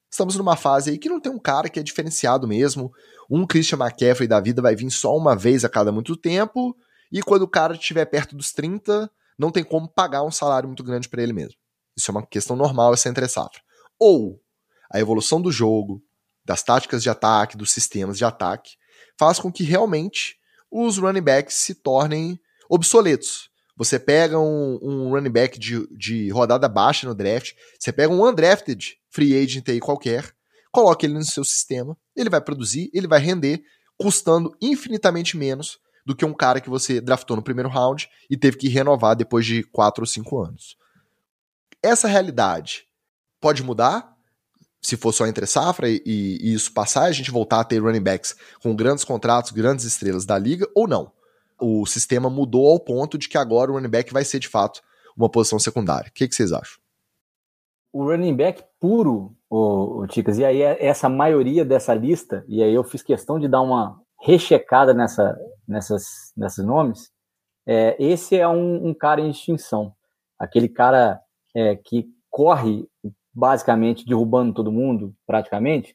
estamos 0.08 0.36
numa 0.36 0.56
fase 0.56 0.90
aí 0.90 0.98
que 0.98 1.08
não 1.08 1.20
tem 1.20 1.30
um 1.30 1.38
cara 1.38 1.68
que 1.68 1.78
é 1.78 1.82
diferenciado 1.82 2.46
mesmo. 2.46 2.92
Um 3.28 3.46
Christian 3.46 3.78
McCaffrey 3.78 4.28
da 4.28 4.40
vida 4.40 4.62
vai 4.62 4.74
vir 4.74 4.90
só 4.90 5.16
uma 5.16 5.36
vez 5.36 5.64
a 5.64 5.68
cada 5.68 5.90
muito 5.90 6.16
tempo, 6.16 6.76
e 7.12 7.20
quando 7.22 7.42
o 7.42 7.48
cara 7.48 7.74
estiver 7.74 8.06
perto 8.06 8.36
dos 8.36 8.52
30, 8.52 9.10
não 9.40 9.50
tem 9.50 9.64
como 9.64 9.88
pagar 9.88 10.22
um 10.22 10.30
salário 10.30 10.68
muito 10.68 10.84
grande 10.84 11.08
para 11.08 11.22
ele 11.22 11.32
mesmo. 11.32 11.54
Isso 11.96 12.10
é 12.10 12.12
uma 12.12 12.26
questão 12.26 12.54
normal, 12.54 12.92
essa 12.92 13.08
entre 13.08 13.26
safra. 13.26 13.58
Ou 13.98 14.38
a 14.92 15.00
evolução 15.00 15.40
do 15.40 15.50
jogo, 15.50 16.02
das 16.44 16.62
táticas 16.62 17.02
de 17.02 17.08
ataque, 17.08 17.56
dos 17.56 17.72
sistemas 17.72 18.18
de 18.18 18.24
ataque, 18.24 18.72
faz 19.18 19.38
com 19.38 19.50
que 19.50 19.64
realmente 19.64 20.36
os 20.70 20.98
running 20.98 21.22
backs 21.22 21.54
se 21.54 21.74
tornem 21.74 22.38
obsoletos. 22.68 23.48
Você 23.76 23.98
pega 23.98 24.38
um, 24.38 24.78
um 24.82 25.10
running 25.10 25.30
back 25.30 25.58
de, 25.58 25.86
de 25.96 26.28
rodada 26.28 26.68
baixa 26.68 27.08
no 27.08 27.14
draft, 27.14 27.52
você 27.78 27.90
pega 27.90 28.12
um 28.12 28.22
undrafted 28.22 28.98
free 29.08 29.34
agent 29.42 29.66
aí 29.70 29.80
qualquer, 29.80 30.34
coloca 30.70 31.06
ele 31.06 31.14
no 31.14 31.24
seu 31.24 31.44
sistema, 31.44 31.96
ele 32.14 32.28
vai 32.28 32.42
produzir, 32.42 32.90
ele 32.92 33.08
vai 33.08 33.20
render, 33.20 33.62
custando 33.96 34.54
infinitamente 34.60 35.34
menos 35.34 35.78
do 36.04 36.14
que 36.14 36.24
um 36.24 36.34
cara 36.34 36.60
que 36.60 36.70
você 36.70 37.00
draftou 37.00 37.36
no 37.36 37.42
primeiro 37.42 37.68
round 37.68 38.08
e 38.28 38.36
teve 38.36 38.56
que 38.56 38.68
renovar 38.68 39.16
depois 39.16 39.44
de 39.44 39.62
4 39.64 40.02
ou 40.02 40.06
5 40.06 40.42
anos. 40.42 40.76
Essa 41.82 42.08
realidade 42.08 42.84
pode 43.40 43.62
mudar 43.62 44.14
se 44.82 44.96
for 44.96 45.12
só 45.12 45.26
entre 45.26 45.46
safra 45.46 45.90
e, 45.90 46.02
e, 46.06 46.54
isso 46.54 46.72
passar, 46.72 47.04
a 47.04 47.12
gente 47.12 47.30
voltar 47.30 47.60
a 47.60 47.64
ter 47.64 47.82
running 47.82 48.02
backs 48.02 48.34
com 48.62 48.74
grandes 48.74 49.04
contratos, 49.04 49.50
grandes 49.50 49.84
estrelas 49.84 50.24
da 50.24 50.38
liga, 50.38 50.66
ou 50.74 50.88
não 50.88 51.12
o 51.60 51.84
sistema 51.86 52.30
mudou 52.30 52.66
ao 52.66 52.80
ponto 52.80 53.18
de 53.18 53.28
que 53.28 53.36
agora 53.36 53.70
o 53.70 53.74
running 53.74 53.90
back 53.90 54.12
vai 54.12 54.24
ser 54.24 54.38
de 54.38 54.48
fato 54.48 54.80
uma 55.16 55.28
posição 55.28 55.58
secundária. 55.58 56.08
O 56.08 56.12
que, 56.12 56.26
que 56.26 56.34
vocês 56.34 56.52
acham? 56.52 56.80
O 57.92 58.04
running 58.04 58.34
back 58.34 58.64
puro, 58.80 59.36
o, 59.48 60.06
Ticas, 60.08 60.38
e 60.38 60.44
aí 60.44 60.62
é 60.62 60.86
essa 60.86 61.08
maioria 61.08 61.64
dessa 61.64 61.92
lista, 61.92 62.44
e 62.48 62.62
aí 62.62 62.72
eu 62.72 62.84
fiz 62.84 63.02
questão 63.02 63.38
de 63.38 63.48
dar 63.48 63.60
uma 63.60 64.00
rechecada 64.22 64.94
nessa, 64.94 65.36
nessas, 65.70 66.32
nesses 66.36 66.64
nomes, 66.64 67.10
é, 67.66 67.96
esse 67.98 68.36
é 68.36 68.46
um, 68.48 68.88
um, 68.88 68.94
cara 68.94 69.20
em 69.20 69.30
extinção. 69.30 69.94
Aquele 70.38 70.68
cara 70.68 71.20
é, 71.54 71.76
que 71.76 72.06
corre 72.28 72.86
basicamente 73.32 74.04
derrubando 74.04 74.52
todo 74.52 74.72
mundo, 74.72 75.14
praticamente, 75.26 75.94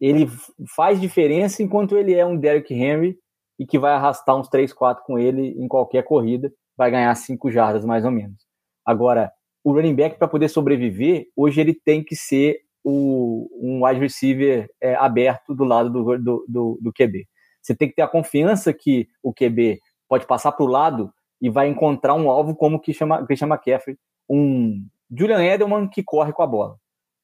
ele 0.00 0.28
faz 0.74 1.00
diferença 1.00 1.62
enquanto 1.62 1.96
ele 1.96 2.14
é 2.14 2.24
um 2.24 2.36
Derrick 2.36 2.72
Henry 2.72 3.18
e 3.58 3.66
que 3.66 3.78
vai 3.78 3.92
arrastar 3.92 4.36
uns 4.36 4.48
3, 4.48 4.72
4 4.72 5.02
com 5.04 5.18
ele 5.18 5.48
em 5.58 5.66
qualquer 5.66 6.04
corrida, 6.04 6.52
vai 6.76 6.90
ganhar 6.90 7.14
5 7.14 7.50
jardas 7.50 7.84
mais 7.84 8.04
ou 8.04 8.10
menos. 8.10 8.46
Agora, 8.84 9.32
o 9.64 9.72
running 9.72 9.94
back 9.94 10.18
para 10.18 10.28
poder 10.28 10.48
sobreviver, 10.48 11.26
hoje 11.34 11.60
ele 11.60 11.74
tem 11.74 12.04
que 12.04 12.14
ser 12.14 12.60
o, 12.84 13.48
um 13.60 13.84
wide 13.84 14.00
receiver 14.00 14.68
é, 14.80 14.94
aberto 14.94 15.54
do 15.54 15.64
lado 15.64 15.90
do, 15.90 16.18
do, 16.18 16.44
do, 16.48 16.78
do, 16.80 16.92
QB. 16.92 17.26
Você 17.66 17.74
tem 17.74 17.88
que 17.88 17.94
ter 17.94 18.02
a 18.02 18.08
confiança 18.08 18.72
que 18.72 19.08
o 19.22 19.32
QB 19.32 19.80
pode 20.08 20.26
passar 20.26 20.52
para 20.52 20.64
o 20.64 20.68
lado 20.68 21.12
e 21.40 21.50
vai 21.50 21.68
encontrar 21.68 22.14
um 22.14 22.30
alvo 22.30 22.54
como 22.54 22.80
que 22.80 22.92
chama 22.92 23.26
Christian 23.26 23.48
McCaffrey, 23.48 23.98
um 24.28 24.86
Julian 25.10 25.42
Edelman 25.42 25.88
que 25.88 26.02
corre 26.02 26.32
com 26.32 26.42
a 26.42 26.46
bola. 26.46 26.76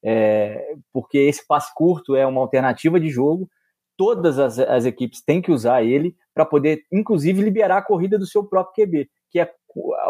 É, 0.05 0.74
porque 0.93 1.18
esse 1.18 1.47
passe 1.47 1.72
curto 1.74 2.16
é 2.16 2.26
uma 2.26 2.40
alternativa 2.40 2.99
de 2.99 3.09
jogo 3.09 3.49
todas 3.97 4.38
as, 4.38 4.59
as 4.59 4.84
equipes 4.84 5.22
têm 5.22 5.40
que 5.40 5.53
usar 5.53 5.84
ele 5.84 6.16
para 6.34 6.45
poder, 6.45 6.82
inclusive, 6.90 7.40
liberar 7.43 7.78
a 7.78 7.82
corrida 7.82 8.18
do 8.18 8.26
seu 8.26 8.45
próprio 8.45 8.84
QB, 8.84 9.09
que 9.30 9.38
é 9.38 9.49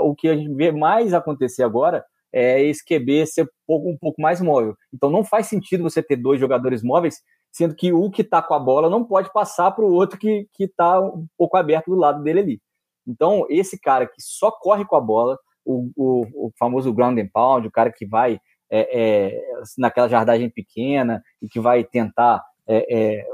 o 0.01 0.14
que 0.14 0.28
a 0.28 0.35
gente 0.35 0.55
vê 0.55 0.72
mais 0.72 1.12
acontecer 1.12 1.62
agora, 1.62 2.03
é 2.33 2.62
esse 2.62 2.83
QB 2.85 3.26
ser 3.26 3.43
um 3.43 3.49
pouco, 3.66 3.91
um 3.91 3.99
pouco 3.99 4.22
mais 4.22 4.41
móvel. 4.41 4.74
Então 4.93 5.11
não 5.11 5.22
faz 5.22 5.47
sentido 5.47 5.83
você 5.83 6.03
ter 6.03 6.16
dois 6.16 6.41
jogadores 6.41 6.83
móveis, 6.83 7.20
sendo 7.53 7.74
que 7.74 7.92
o 7.92 8.11
que 8.11 8.22
está 8.22 8.42
com 8.42 8.55
a 8.55 8.59
bola 8.59 8.88
não 8.88 9.05
pode 9.05 9.32
passar 9.32 9.70
para 9.70 9.84
o 9.84 9.92
outro 9.92 10.18
que 10.18 10.48
está 10.59 10.98
um 10.98 11.26
pouco 11.36 11.57
aberto 11.57 11.90
do 11.90 11.96
lado 11.96 12.22
dele 12.22 12.40
ali. 12.40 12.62
Então, 13.07 13.46
esse 13.48 13.78
cara 13.78 14.07
que 14.07 14.20
só 14.20 14.50
corre 14.50 14.84
com 14.84 14.96
a 14.96 15.00
bola, 15.00 15.38
o, 15.64 15.90
o, 15.94 16.46
o 16.46 16.53
famoso 16.59 16.92
ground 16.92 17.18
and 17.18 17.28
pound, 17.32 17.66
o 17.66 17.70
cara 17.70 17.92
que 17.92 18.07
vai 18.07 18.40
é, 18.70 19.00
é, 19.00 19.42
naquela 19.76 20.09
jardagem 20.09 20.48
pequena 20.48 21.22
e 21.40 21.48
que 21.48 21.61
vai 21.61 21.84
tentar 21.84 22.42
é, 22.66 23.20
é 23.20 23.26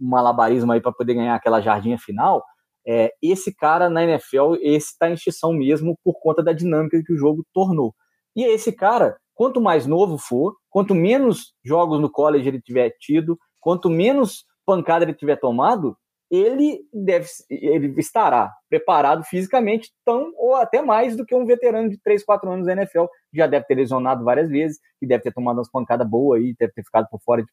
um 0.00 0.08
malabarismo 0.08 0.70
aí 0.70 0.80
para 0.80 0.92
poder 0.92 1.14
ganhar 1.14 1.34
aquela 1.34 1.60
jardinha 1.60 1.98
final, 1.98 2.44
é, 2.86 3.12
esse 3.20 3.54
cara 3.54 3.90
na 3.90 4.04
NFL, 4.04 4.54
esse 4.62 4.92
está 4.92 5.10
em 5.10 5.14
extinção 5.14 5.52
mesmo 5.52 5.98
por 6.04 6.14
conta 6.20 6.42
da 6.42 6.52
dinâmica 6.52 7.02
que 7.04 7.12
o 7.12 7.18
jogo 7.18 7.44
tornou. 7.52 7.94
E 8.36 8.44
esse 8.44 8.72
cara, 8.72 9.16
quanto 9.34 9.60
mais 9.60 9.86
novo 9.86 10.16
for, 10.16 10.54
quanto 10.70 10.94
menos 10.94 11.52
jogos 11.64 12.00
no 12.00 12.10
college 12.10 12.48
ele 12.48 12.60
tiver 12.60 12.90
tido, 13.00 13.38
quanto 13.60 13.90
menos 13.90 14.44
pancada 14.64 15.04
ele 15.04 15.14
tiver 15.14 15.36
tomado, 15.36 15.96
ele 16.30 16.80
deve 16.92 17.26
ele 17.48 17.94
estará 17.98 18.52
preparado 18.68 19.24
fisicamente 19.24 19.90
tão 20.04 20.32
ou 20.36 20.56
até 20.56 20.82
mais 20.82 21.16
do 21.16 21.24
que 21.24 21.34
um 21.34 21.46
veterano 21.46 21.88
de 21.88 21.98
3, 21.98 22.22
4 22.24 22.50
anos 22.50 22.66
da 22.66 22.72
NFL, 22.72 23.04
que 23.30 23.38
já 23.38 23.46
deve 23.46 23.64
ter 23.64 23.74
lesionado 23.74 24.24
várias 24.24 24.50
vezes, 24.50 24.78
que 25.00 25.06
deve 25.06 25.22
ter 25.22 25.32
tomado 25.32 25.56
umas 25.56 25.70
pancadas 25.70 26.06
boas 26.06 26.40
aí, 26.40 26.54
deve 26.58 26.72
ter 26.72 26.84
ficado 26.84 27.08
por 27.10 27.20
fora 27.20 27.42
de 27.42 27.48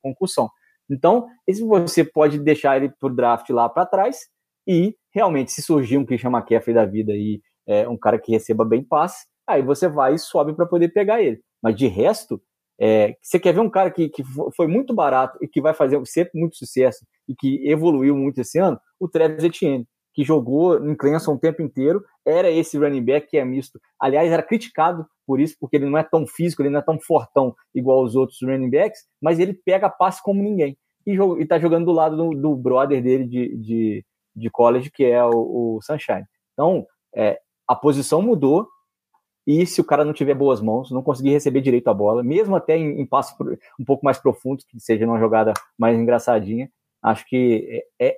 concussão. 0.00 0.48
Então, 0.88 1.26
esse 1.46 1.64
você 1.64 2.04
pode 2.04 2.38
deixar 2.38 2.76
ele 2.76 2.92
o 3.02 3.08
draft 3.08 3.48
lá 3.50 3.68
para 3.68 3.86
trás 3.86 4.28
e 4.66 4.96
realmente, 5.12 5.50
se 5.52 5.62
surgir 5.62 5.98
um 5.98 6.04
Christian 6.04 6.30
McCaffrey 6.30 6.74
da 6.74 6.84
vida 6.84 7.12
aí, 7.12 7.40
é, 7.66 7.88
um 7.88 7.96
cara 7.96 8.18
que 8.18 8.32
receba 8.32 8.64
bem 8.64 8.82
passe, 8.82 9.26
aí 9.46 9.62
você 9.62 9.88
vai 9.88 10.14
e 10.14 10.18
sobe 10.18 10.54
para 10.54 10.66
poder 10.66 10.88
pegar 10.88 11.22
ele. 11.22 11.40
Mas 11.62 11.74
de 11.76 11.86
resto, 11.86 12.40
é, 12.78 13.16
você 13.22 13.38
quer 13.38 13.52
ver 13.52 13.60
um 13.60 13.70
cara 13.70 13.90
que, 13.90 14.08
que 14.08 14.22
foi 14.56 14.66
muito 14.66 14.94
barato 14.94 15.38
e 15.40 15.48
que 15.48 15.60
vai 15.60 15.74
fazer 15.74 16.00
sempre 16.06 16.38
muito 16.38 16.56
sucesso 16.56 17.06
e 17.28 17.34
que 17.34 17.68
evoluiu 17.68 18.16
muito 18.16 18.40
esse 18.40 18.58
ano? 18.58 18.78
O 18.98 19.08
Travis 19.08 19.44
Etienne. 19.44 19.86
que 20.12 20.24
jogou 20.24 20.78
em 20.84 20.94
Clemson 20.94 21.34
o 21.34 21.38
tempo 21.38 21.60
inteiro, 21.60 22.04
era 22.24 22.48
esse 22.50 22.78
running 22.78 23.04
back 23.04 23.28
que 23.28 23.36
é 23.36 23.44
misto. 23.44 23.80
Aliás, 24.00 24.30
era 24.30 24.42
criticado 24.42 25.04
por 25.26 25.40
isso, 25.40 25.56
porque 25.58 25.76
ele 25.76 25.88
não 25.88 25.98
é 25.98 26.04
tão 26.04 26.26
físico, 26.26 26.62
ele 26.62 26.70
não 26.70 26.78
é 26.78 26.82
tão 26.82 27.00
fortão 27.00 27.54
igual 27.74 28.02
os 28.02 28.14
outros 28.14 28.38
running 28.42 28.70
backs, 28.70 29.02
mas 29.20 29.38
ele 29.38 29.54
pega 29.54 29.90
passe 29.90 30.22
como 30.22 30.42
ninguém. 30.42 30.76
E, 31.06 31.16
está 31.40 31.58
jogando 31.58 31.86
do 31.86 31.92
lado 31.92 32.16
do, 32.16 32.30
do 32.30 32.56
brother 32.56 33.02
dele 33.02 33.24
de, 33.24 33.56
de, 33.56 34.04
de, 34.34 34.50
college, 34.50 34.90
que 34.90 35.04
é 35.04 35.22
o, 35.24 35.76
o 35.76 35.82
Sunshine. 35.82 36.24
Então, 36.52 36.86
é, 37.14 37.38
a 37.66 37.74
posição 37.74 38.22
mudou, 38.22 38.68
e 39.46 39.66
se 39.66 39.80
o 39.80 39.84
cara 39.84 40.04
não 40.04 40.12
tiver 40.12 40.34
boas 40.34 40.60
mãos, 40.60 40.90
não 40.90 41.02
conseguir 41.02 41.30
receber 41.30 41.60
direito 41.60 41.88
a 41.88 41.94
bola, 41.94 42.22
mesmo 42.22 42.56
até 42.56 42.76
em, 42.76 43.00
em 43.00 43.08
um 43.78 43.84
pouco 43.84 44.04
mais 44.04 44.18
profundos, 44.18 44.64
que 44.64 44.80
seja 44.80 45.06
numa 45.06 45.18
jogada 45.18 45.52
mais 45.78 45.98
engraçadinha, 45.98 46.70
acho 47.02 47.26
que 47.26 47.84
é, 48.00 48.06
é 48.08 48.16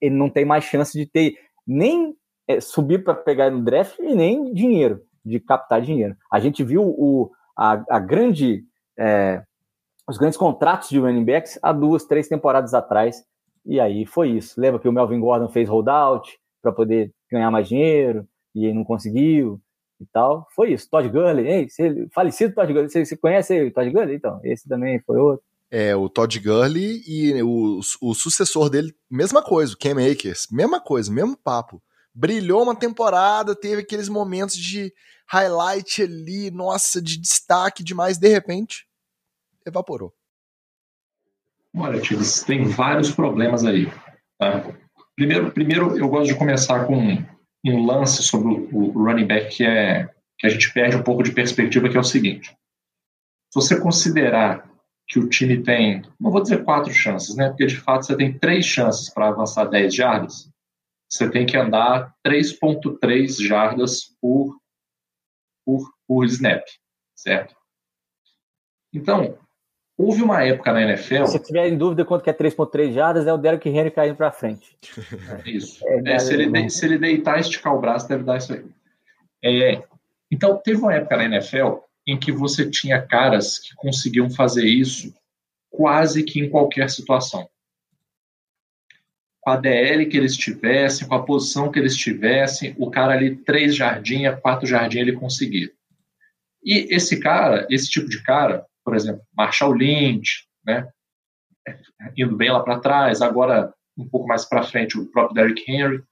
ele 0.00 0.14
não 0.14 0.30
tem 0.30 0.44
mais 0.44 0.62
chance 0.62 0.96
de 0.96 1.04
ter 1.04 1.36
nem 1.66 2.14
é, 2.46 2.60
subir 2.60 3.02
para 3.02 3.14
pegar 3.14 3.50
no 3.50 3.62
draft 3.62 3.98
e 3.98 4.14
nem 4.14 4.52
dinheiro, 4.54 5.02
de 5.24 5.40
captar 5.40 5.82
dinheiro. 5.82 6.16
A 6.30 6.38
gente 6.38 6.62
viu 6.62 6.82
o, 6.82 7.32
a, 7.56 7.82
a 7.90 7.98
grande, 7.98 8.64
é, 8.96 9.42
os 10.08 10.16
grandes 10.16 10.38
contratos 10.38 10.88
de 10.88 11.00
running 11.00 11.24
backs 11.24 11.58
há 11.60 11.72
duas, 11.72 12.04
três 12.04 12.28
temporadas 12.28 12.72
atrás, 12.72 13.24
e 13.66 13.80
aí 13.80 14.06
foi 14.06 14.30
isso. 14.30 14.58
Lembra 14.60 14.78
que 14.78 14.88
o 14.88 14.92
Melvin 14.92 15.18
Gordon 15.18 15.48
fez 15.48 15.68
holdout 15.68 16.38
para 16.62 16.72
poder 16.72 17.12
ganhar 17.30 17.50
mais 17.50 17.68
dinheiro 17.68 18.26
e 18.54 18.64
ele 18.64 18.74
não 18.74 18.84
conseguiu 18.84 19.60
e 20.00 20.06
tal. 20.06 20.46
Foi 20.54 20.72
isso. 20.72 20.88
Todd 20.90 21.08
Gurley, 21.08 21.46
ei, 21.46 21.68
você, 21.68 22.06
falecido 22.14 22.54
Todd 22.54 22.72
Gurley, 22.72 22.90
você, 22.90 23.04
você 23.04 23.16
conhece 23.16 23.60
o 23.62 23.72
Todd 23.72 23.90
Gurley? 23.90 24.16
Então, 24.16 24.40
esse 24.44 24.68
também 24.68 25.00
foi 25.00 25.18
outro. 25.18 25.44
É, 25.70 25.94
o 25.94 26.08
Todd 26.08 26.38
Gurley 26.40 27.02
e 27.06 27.42
o, 27.42 27.80
o 28.00 28.14
sucessor 28.14 28.70
dele, 28.70 28.94
mesma 29.10 29.42
coisa, 29.42 29.74
o 29.74 29.78
Cam 29.78 29.96
Akers, 30.00 30.46
mesma 30.50 30.80
coisa, 30.80 31.12
mesmo 31.12 31.36
papo. 31.36 31.82
Brilhou 32.14 32.62
uma 32.62 32.74
temporada, 32.74 33.54
teve 33.54 33.82
aqueles 33.82 34.08
momentos 34.08 34.56
de 34.56 34.92
highlight 35.30 36.02
ali, 36.02 36.50
nossa, 36.50 37.02
de 37.02 37.20
destaque 37.20 37.84
demais, 37.84 38.16
de 38.16 38.28
repente, 38.28 38.86
evaporou. 39.66 40.12
Olha, 41.76 42.00
Tiles, 42.00 42.42
tem 42.42 42.64
vários 42.64 43.10
problemas 43.10 43.64
aí. 43.64 43.86
Tá? 44.38 44.64
Primeiro, 45.14 45.52
primeiro, 45.52 45.98
eu 45.98 46.08
gosto 46.08 46.32
de 46.32 46.38
começar 46.38 46.86
com 46.86 47.22
um 47.72 47.84
lance 47.84 48.22
sobre 48.22 48.48
o, 48.48 48.90
running 48.90 49.26
back 49.26 49.56
que, 49.56 49.64
é, 49.64 50.08
que 50.38 50.46
a 50.46 50.50
gente 50.50 50.72
perde 50.72 50.96
um 50.96 51.02
pouco 51.02 51.22
de 51.22 51.32
perspectiva, 51.32 51.88
que 51.88 51.96
é 51.96 52.00
o 52.00 52.04
seguinte. 52.04 52.50
Se 53.50 53.54
você 53.54 53.80
considerar 53.80 54.68
que 55.06 55.18
o 55.18 55.28
time 55.28 55.62
tem, 55.62 56.02
não 56.20 56.30
vou 56.30 56.42
dizer 56.42 56.64
quatro 56.64 56.92
chances, 56.92 57.34
né? 57.34 57.48
Porque 57.48 57.66
de 57.66 57.76
fato 57.76 58.04
você 58.04 58.16
tem 58.16 58.38
três 58.38 58.66
chances 58.66 59.12
para 59.12 59.28
avançar 59.28 59.64
10 59.64 59.94
jardas. 59.94 60.50
Você 61.10 61.30
tem 61.30 61.46
que 61.46 61.56
andar 61.56 62.14
3,3 62.26 63.42
jardas 63.42 64.14
por, 64.20 64.58
por, 65.64 65.90
por 66.06 66.26
snap, 66.26 66.62
certo? 67.16 67.56
Então, 68.92 69.38
houve 69.98 70.22
uma 70.22 70.44
época 70.44 70.72
na 70.72 70.82
NFL. 70.82 71.26
Se 71.26 71.40
tiver 71.40 71.66
em 71.66 71.76
dúvida 71.76 72.04
quanto 72.04 72.22
que 72.22 72.30
é 72.30 72.32
3,3 72.32 72.92
jardas, 72.92 73.26
é 73.26 73.32
o 73.32 73.36
Derek 73.36 73.68
Henry 73.68 73.90
caindo 73.90 74.14
para 74.14 74.30
frente. 74.30 74.78
Isso. 75.44 75.84
É, 75.88 76.14
é, 76.14 76.18
se, 76.20 76.32
ele, 76.32 76.70
se 76.70 76.86
ele 76.86 76.98
deitar 76.98 77.36
e 77.36 77.40
esticar 77.40 77.74
o 77.74 77.80
braço, 77.80 78.08
deve 78.08 78.22
dar 78.22 78.38
isso 78.38 78.52
aí. 78.52 78.64
É, 79.44 79.82
então, 80.30 80.56
teve 80.56 80.80
uma 80.80 80.94
época 80.94 81.16
na 81.16 81.24
NFL 81.24 81.78
em 82.06 82.18
que 82.18 82.30
você 82.30 82.70
tinha 82.70 83.02
caras 83.02 83.58
que 83.58 83.74
conseguiam 83.74 84.30
fazer 84.30 84.64
isso 84.64 85.12
quase 85.68 86.22
que 86.22 86.40
em 86.40 86.48
qualquer 86.48 86.88
situação. 86.88 87.48
Com 89.40 89.50
a 89.50 89.56
DL 89.56 90.06
que 90.06 90.16
eles 90.16 90.36
tivessem, 90.36 91.06
com 91.08 91.14
a 91.14 91.22
posição 91.22 91.70
que 91.70 91.78
eles 91.78 91.96
tivessem, 91.96 92.74
o 92.78 92.90
cara 92.90 93.12
ali, 93.12 93.36
três 93.36 93.74
jardinhas, 93.74 94.40
quatro 94.40 94.66
jardinhas, 94.66 95.08
ele 95.08 95.16
conseguia. 95.16 95.70
E 96.64 96.94
esse 96.94 97.20
cara, 97.20 97.66
esse 97.70 97.88
tipo 97.88 98.08
de 98.08 98.22
cara, 98.22 98.66
por 98.88 98.96
exemplo, 98.96 99.20
Marshall 99.36 99.74
Lynch, 99.74 100.46
né, 100.64 100.88
indo 102.16 102.34
bem 102.34 102.50
lá 102.50 102.60
para 102.60 102.80
trás, 102.80 103.20
agora 103.20 103.70
um 103.98 104.08
pouco 104.08 104.26
mais 104.26 104.46
para 104.46 104.62
frente 104.62 104.98
o 104.98 105.04
próprio 105.10 105.34
Derrick 105.34 105.70
Henry, 105.70 106.02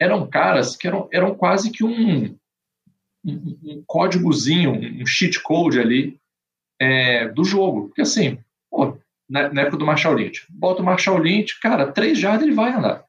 eram 0.00 0.28
caras 0.28 0.74
que 0.74 0.88
eram, 0.88 1.08
eram 1.12 1.36
quase 1.36 1.70
que 1.70 1.84
um, 1.84 2.36
um, 3.24 3.58
um 3.62 3.84
códigozinho, 3.86 4.72
um 4.72 5.06
cheat 5.06 5.40
code 5.40 5.78
ali 5.78 6.18
é, 6.80 7.28
do 7.28 7.44
jogo. 7.44 7.86
Porque 7.86 8.02
assim, 8.02 8.40
pô, 8.68 8.98
na, 9.30 9.48
na, 9.52 9.62
época 9.62 9.76
do 9.76 9.86
Marshall 9.86 10.14
Lynch, 10.14 10.44
bota 10.50 10.82
o 10.82 10.84
Marshall 10.84 11.18
Lynch, 11.18 11.60
cara, 11.60 11.92
três 11.92 12.18
jardas 12.18 12.42
ele 12.42 12.56
vai 12.56 12.72
andar. 12.72 13.04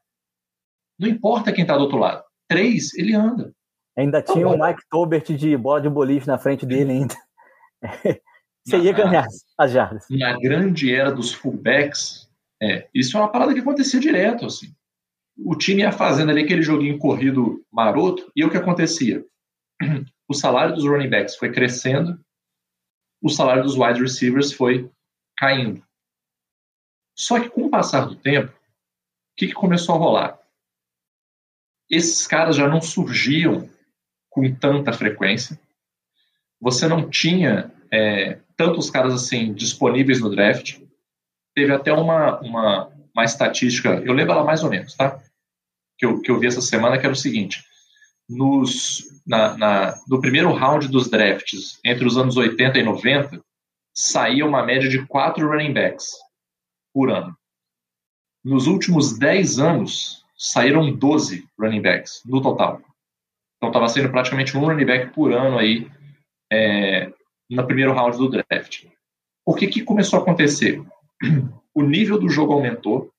Não 0.96 1.08
importa 1.08 1.52
quem 1.52 1.62
está 1.62 1.76
do 1.76 1.82
outro 1.82 1.98
lado. 1.98 2.22
Três, 2.48 2.94
ele 2.94 3.16
anda. 3.16 3.52
Ainda 3.96 4.20
então, 4.20 4.36
tinha 4.36 4.46
o 4.46 4.56
Mike 4.56 4.82
Tobert 4.88 5.24
de 5.24 5.56
bola 5.56 5.80
de 5.80 5.90
boliche 5.90 6.28
na 6.28 6.38
frente 6.38 6.64
dele 6.64 6.92
ainda. 6.92 7.16
Você 8.68 8.78
ia 8.78 8.92
ganhar 8.92 9.26
as 9.56 9.72
jardas. 9.72 10.04
Na 10.10 10.38
grande 10.38 10.94
era 10.94 11.10
dos 11.10 11.32
fullbacks, 11.32 12.28
é, 12.62 12.88
isso 12.94 13.16
é 13.16 13.20
uma 13.20 13.32
parada 13.32 13.54
que 13.54 13.60
acontecia 13.60 13.98
direto, 13.98 14.44
assim. 14.44 14.74
O 15.38 15.56
time 15.56 15.82
ia 15.82 15.92
fazendo 15.92 16.30
ali 16.30 16.42
aquele 16.42 16.62
joguinho 16.62 16.98
corrido 16.98 17.64
maroto, 17.72 18.30
e 18.36 18.44
o 18.44 18.50
que 18.50 18.56
acontecia? 18.56 19.24
o 20.28 20.34
salário 20.34 20.74
dos 20.74 20.84
running 20.84 21.08
backs 21.08 21.36
foi 21.36 21.50
crescendo, 21.50 22.20
o 23.22 23.30
salário 23.30 23.62
dos 23.62 23.76
wide 23.76 24.00
receivers 24.00 24.52
foi 24.52 24.90
caindo. 25.36 25.82
Só 27.16 27.40
que 27.40 27.48
com 27.48 27.64
o 27.64 27.70
passar 27.70 28.06
do 28.06 28.16
tempo, 28.16 28.52
o 28.52 29.36
que, 29.36 29.48
que 29.48 29.54
começou 29.54 29.94
a 29.94 29.98
rolar? 29.98 30.38
Esses 31.90 32.26
caras 32.26 32.54
já 32.54 32.68
não 32.68 32.82
surgiam 32.82 33.68
com 34.28 34.54
tanta 34.54 34.92
frequência. 34.92 35.58
Você 36.60 36.86
não 36.86 37.08
tinha 37.08 37.72
é, 37.92 38.38
tantos 38.56 38.90
caras 38.90 39.14
assim 39.14 39.52
disponíveis 39.52 40.20
no 40.20 40.30
draft. 40.30 40.80
Teve 41.54 41.72
até 41.72 41.92
uma, 41.92 42.38
uma, 42.40 42.92
uma 43.14 43.24
estatística, 43.24 44.02
eu 44.04 44.12
lembro 44.12 44.32
ela 44.32 44.44
mais 44.44 44.62
ou 44.62 44.70
menos, 44.70 44.94
tá? 44.94 45.20
Que 45.98 46.06
eu, 46.06 46.20
que 46.20 46.30
eu 46.30 46.38
vi 46.38 46.46
essa 46.46 46.60
semana, 46.60 46.98
que 46.98 47.04
era 47.04 47.12
o 47.12 47.16
seguinte: 47.16 47.64
nos, 48.28 49.04
na, 49.26 49.56
na, 49.56 49.98
no 50.06 50.20
primeiro 50.20 50.52
round 50.52 50.88
dos 50.88 51.08
drafts, 51.08 51.78
entre 51.84 52.06
os 52.06 52.16
anos 52.16 52.36
80 52.36 52.78
e 52.78 52.82
90, 52.82 53.42
saía 53.94 54.46
uma 54.46 54.64
média 54.64 54.88
de 54.88 55.04
quatro 55.06 55.48
running 55.48 55.72
backs 55.72 56.12
por 56.94 57.10
ano. 57.10 57.36
Nos 58.44 58.66
últimos 58.66 59.18
10 59.18 59.58
anos, 59.58 60.24
saíram 60.36 60.94
12 60.94 61.44
running 61.58 61.82
backs 61.82 62.22
no 62.24 62.40
total. 62.40 62.80
Então 63.56 63.70
estava 63.70 63.88
sendo 63.88 64.10
praticamente 64.10 64.56
um 64.56 64.60
running 64.60 64.86
back 64.86 65.12
por 65.12 65.32
ano 65.32 65.58
aí 65.58 65.90
é, 66.50 67.12
no 67.48 67.66
primeiro 67.66 67.92
round 67.92 68.16
do 68.16 68.28
draft. 68.28 68.86
O 69.44 69.54
que, 69.54 69.82
começou 69.82 70.18
a 70.18 70.22
acontecer? 70.22 70.82
O 71.74 71.82
nível 71.82 72.18
do 72.18 72.28
jogo 72.28 72.52
aumentou, 72.52 73.12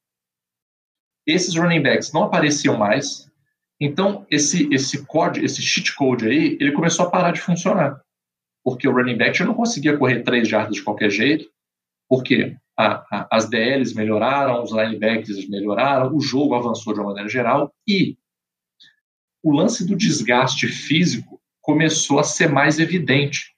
esses 1.26 1.56
running 1.56 1.82
backs 1.82 2.12
não 2.12 2.24
apareciam 2.24 2.78
mais, 2.78 3.30
então, 3.80 4.28
esse, 4.30 4.68
esse 4.74 5.06
code, 5.06 5.44
esse 5.44 5.62
cheat 5.62 5.96
code 5.96 6.28
aí, 6.28 6.58
ele 6.60 6.74
começou 6.74 7.06
a 7.06 7.10
parar 7.10 7.32
de 7.32 7.40
funcionar. 7.40 8.02
Porque 8.64 8.88
o 8.88 8.92
running 8.92 9.18
back 9.18 9.38
já 9.38 9.46
não 9.46 9.54
conseguia 9.54 9.98
correr 9.98 10.24
três 10.24 10.48
jardas 10.48 10.76
de 10.76 10.84
qualquer 10.84 11.10
jeito, 11.10 11.50
porque 12.10 12.58
a, 12.78 13.06
a, 13.10 13.28
as 13.32 13.50
DLs 13.50 13.96
melhoraram, 13.96 14.62
os 14.62 14.72
linebackers 14.72 15.48
melhoraram, 15.48 16.14
o 16.14 16.20
jogo 16.20 16.56
avançou 16.56 16.94
de 16.94 17.00
uma 17.00 17.10
maneira 17.10 17.30
geral 17.30 17.74
e 17.88 18.18
o 19.42 19.54
lance 19.54 19.86
do 19.86 19.96
desgaste 19.96 20.68
físico 20.68 21.42
começou 21.62 22.20
a 22.20 22.24
ser 22.24 22.50
mais 22.50 22.80
evidente. 22.80 23.56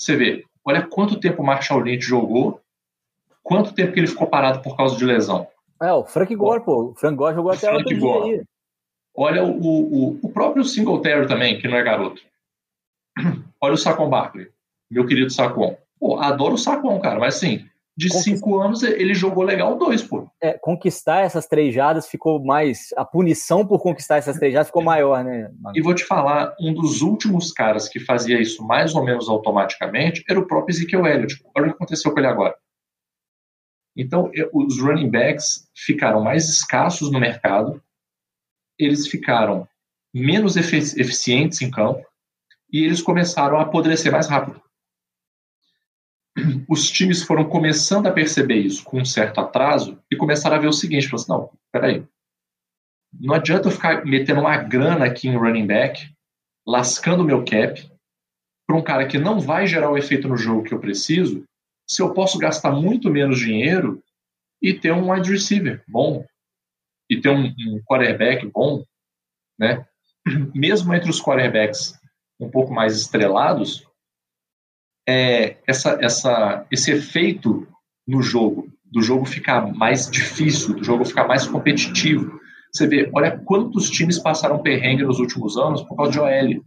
Você 0.00 0.16
vê, 0.16 0.44
olha 0.64 0.86
quanto 0.86 1.20
tempo 1.20 1.42
o 1.42 1.46
Marshall 1.46 1.80
Lynch 1.80 2.04
jogou, 2.04 2.60
quanto 3.42 3.74
tempo 3.74 3.92
que 3.92 4.00
ele 4.00 4.06
ficou 4.06 4.26
parado 4.26 4.62
por 4.62 4.76
causa 4.76 4.96
de 4.96 5.04
lesão. 5.04 5.46
É, 5.82 5.92
o 5.92 6.04
Frank 6.04 6.34
Gore, 6.34 6.64
pô. 6.64 6.90
O 6.90 6.94
Frank 6.94 7.16
Gore 7.16 7.34
jogou 7.34 7.52
até 7.52 7.68
Frank 7.68 7.84
outro 7.84 7.98
Gore. 7.98 8.30
aí. 8.32 8.42
Olha 9.14 9.44
o, 9.44 9.50
o, 9.50 10.20
o 10.22 10.32
próprio 10.32 10.64
Singletary 10.64 11.26
também, 11.26 11.58
que 11.58 11.68
não 11.68 11.76
é 11.76 11.82
garoto. 11.82 12.22
Olha 13.60 13.74
o 13.74 13.78
Saquon 13.78 14.08
Barkley, 14.08 14.48
meu 14.90 15.06
querido 15.06 15.30
Saquon. 15.30 15.76
Pô, 15.98 16.18
adoro 16.18 16.54
o 16.54 16.58
Saquon, 16.58 16.98
cara, 17.00 17.20
mas 17.20 17.36
assim, 17.36 17.68
de 18.00 18.22
cinco 18.22 18.58
anos 18.58 18.82
ele 18.82 19.12
jogou 19.12 19.44
legal 19.44 19.76
dois, 19.76 20.02
pô. 20.02 20.26
É, 20.42 20.54
conquistar 20.54 21.20
essas 21.20 21.46
três 21.46 21.74
jadas 21.74 22.08
ficou 22.08 22.42
mais. 22.42 22.88
A 22.96 23.04
punição 23.04 23.66
por 23.66 23.78
conquistar 23.78 24.16
essas 24.16 24.38
três 24.38 24.54
jadas 24.54 24.68
ficou 24.68 24.82
maior, 24.82 25.22
né? 25.22 25.50
E 25.74 25.82
vou 25.82 25.94
te 25.94 26.04
falar, 26.04 26.54
um 26.58 26.72
dos 26.72 27.02
últimos 27.02 27.52
caras 27.52 27.88
que 27.88 28.00
fazia 28.00 28.40
isso 28.40 28.66
mais 28.66 28.94
ou 28.94 29.04
menos 29.04 29.28
automaticamente 29.28 30.24
era 30.28 30.40
o 30.40 30.46
próprio 30.46 30.72
Ezekiel 30.72 31.06
Elliott. 31.06 31.44
Olha 31.54 31.66
o 31.66 31.68
que 31.68 31.74
aconteceu 31.74 32.10
com 32.10 32.18
ele 32.18 32.26
agora. 32.26 32.56
Então, 33.94 34.30
os 34.54 34.80
running 34.80 35.10
backs 35.10 35.68
ficaram 35.76 36.22
mais 36.22 36.48
escassos 36.48 37.12
no 37.12 37.20
mercado, 37.20 37.82
eles 38.78 39.06
ficaram 39.08 39.68
menos 40.14 40.56
eficientes 40.56 41.60
em 41.60 41.70
campo 41.70 42.02
e 42.72 42.82
eles 42.82 43.02
começaram 43.02 43.58
a 43.58 43.62
apodrecer 43.62 44.10
mais 44.10 44.26
rápido. 44.26 44.62
Os 46.68 46.90
times 46.90 47.22
foram 47.22 47.48
começando 47.48 48.06
a 48.06 48.12
perceber 48.12 48.56
isso 48.56 48.84
com 48.84 49.00
um 49.00 49.04
certo 49.04 49.40
atraso 49.40 50.00
e 50.10 50.16
começaram 50.16 50.56
a 50.56 50.60
ver 50.60 50.68
o 50.68 50.72
seguinte: 50.72 51.12
assim, 51.14 51.26
não, 51.28 51.50
peraí, 51.72 52.04
Não 53.12 53.34
adianta 53.34 53.68
eu 53.68 53.72
ficar 53.72 54.04
metendo 54.04 54.40
uma 54.40 54.56
grana 54.56 55.06
aqui 55.06 55.28
em 55.28 55.36
running 55.36 55.66
back, 55.66 56.08
lascando 56.66 57.24
meu 57.24 57.44
cap, 57.44 57.90
para 58.66 58.76
um 58.76 58.82
cara 58.82 59.06
que 59.06 59.18
não 59.18 59.40
vai 59.40 59.66
gerar 59.66 59.90
o 59.90 59.98
efeito 59.98 60.28
no 60.28 60.36
jogo 60.36 60.62
que 60.62 60.72
eu 60.72 60.78
preciso, 60.78 61.44
se 61.88 62.00
eu 62.00 62.14
posso 62.14 62.38
gastar 62.38 62.70
muito 62.70 63.10
menos 63.10 63.40
dinheiro 63.40 64.00
e 64.62 64.72
ter 64.72 64.92
um 64.92 65.10
wide 65.10 65.30
receiver 65.30 65.82
bom, 65.88 66.24
e 67.10 67.20
ter 67.20 67.30
um, 67.30 67.46
um 67.46 67.82
quarterback 67.84 68.46
bom, 68.46 68.84
né? 69.58 69.84
Mesmo 70.54 70.94
entre 70.94 71.10
os 71.10 71.20
quarterbacks 71.20 71.98
um 72.38 72.48
pouco 72.48 72.72
mais 72.72 72.96
estrelados, 72.96 73.84
é, 75.08 75.58
essa, 75.66 75.98
essa, 76.00 76.66
esse 76.70 76.90
efeito 76.92 77.66
no 78.06 78.22
jogo, 78.22 78.68
do 78.84 79.02
jogo 79.02 79.24
ficar 79.24 79.72
mais 79.74 80.10
difícil, 80.10 80.74
do 80.74 80.84
jogo 80.84 81.04
ficar 81.04 81.26
mais 81.26 81.46
competitivo. 81.46 82.40
Você 82.72 82.86
vê, 82.86 83.10
olha 83.14 83.38
quantos 83.38 83.90
times 83.90 84.18
passaram 84.18 84.62
perrengue 84.62 85.04
nos 85.04 85.18
últimos 85.18 85.56
anos 85.56 85.82
por 85.82 85.96
causa 85.96 86.12
de 86.12 86.20
OL. 86.20 86.64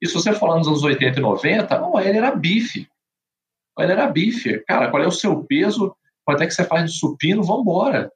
E 0.00 0.06
se 0.06 0.14
você 0.14 0.32
falar 0.32 0.58
nos 0.58 0.68
anos 0.68 0.82
80 0.82 1.18
e 1.18 1.22
90, 1.22 1.74
a 1.74 1.88
OL 1.88 1.98
era 1.98 2.34
bife. 2.34 2.88
A 3.76 3.82
OL 3.82 3.90
era 3.90 4.06
bife. 4.08 4.60
Cara, 4.66 4.90
qual 4.90 5.02
é 5.02 5.06
o 5.06 5.12
seu 5.12 5.42
peso? 5.44 5.96
Quanto 6.24 6.42
é 6.42 6.46
que 6.46 6.54
você 6.54 6.64
faz 6.64 6.90
de 6.90 6.98
supino? 6.98 7.42
Vambora. 7.42 8.10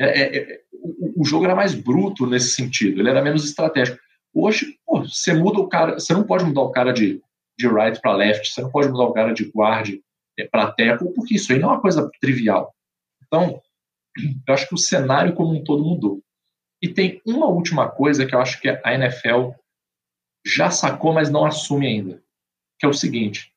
É, 0.00 0.06
é, 0.06 0.36
é, 0.38 0.60
o, 0.72 1.22
o, 1.22 1.24
jogo 1.24 1.44
era 1.44 1.56
mais 1.56 1.74
bruto 1.74 2.24
nesse 2.24 2.50
sentido, 2.50 3.00
ele 3.00 3.10
era 3.10 3.20
menos 3.20 3.44
estratégico. 3.44 3.98
Hoje, 4.32 4.78
pô, 4.86 5.02
você 5.02 5.34
muda 5.34 5.58
o 5.58 5.68
cara, 5.68 5.94
você 5.98 6.14
não 6.14 6.22
pode 6.22 6.44
mudar 6.44 6.62
o 6.62 6.70
cara 6.70 6.92
de, 6.92 7.20
de 7.58 7.68
right 7.68 8.00
para 8.00 8.14
left, 8.14 8.52
você 8.52 8.62
não 8.62 8.70
pode 8.70 8.88
mudar 8.88 9.04
o 9.04 9.12
cara 9.12 9.34
de 9.34 9.50
guard 9.50 9.98
é, 10.38 10.46
para 10.46 10.70
tackle, 10.72 11.12
porque 11.12 11.34
isso 11.34 11.52
aí 11.52 11.58
não 11.58 11.70
é 11.70 11.72
uma 11.72 11.80
coisa 11.80 12.08
trivial. 12.20 12.74
Então, 13.26 13.60
eu 14.46 14.54
acho 14.54 14.68
que 14.68 14.74
o 14.74 14.78
cenário 14.78 15.34
como 15.34 15.54
um 15.54 15.64
todo 15.64 15.84
mudou. 15.84 16.22
E 16.80 16.88
tem 16.88 17.20
uma 17.26 17.46
última 17.46 17.90
coisa 17.90 18.24
que 18.24 18.34
eu 18.34 18.40
acho 18.40 18.60
que 18.60 18.68
a 18.68 18.94
NFL 18.94 19.50
já 20.46 20.70
sacou, 20.70 21.12
mas 21.12 21.28
não 21.28 21.44
assume 21.44 21.86
ainda, 21.86 22.22
que 22.78 22.86
é 22.86 22.88
o 22.88 22.94
seguinte: 22.94 23.52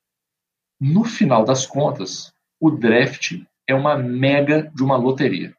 no 0.80 1.04
final 1.04 1.44
das 1.44 1.64
contas, 1.64 2.34
o 2.60 2.70
draft 2.70 3.40
é 3.68 3.74
uma 3.74 3.96
mega 3.96 4.70
de 4.74 4.82
uma 4.82 4.96
loteria. 4.96 5.56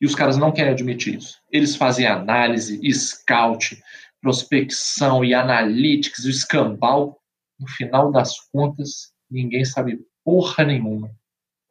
E 0.00 0.06
os 0.06 0.14
caras 0.14 0.36
não 0.36 0.50
querem 0.50 0.72
admitir 0.72 1.16
isso. 1.16 1.40
Eles 1.50 1.76
fazem 1.76 2.06
análise, 2.06 2.80
scout, 2.92 3.80
prospecção 4.22 5.24
e 5.24 5.34
analytics, 5.34 6.24
o 6.24 6.30
escambau. 6.30 7.20
No 7.58 7.68
final 7.68 8.10
das 8.10 8.40
contas, 8.50 9.12
ninguém 9.30 9.64
sabe 9.64 10.00
porra 10.24 10.64
nenhuma 10.64 11.10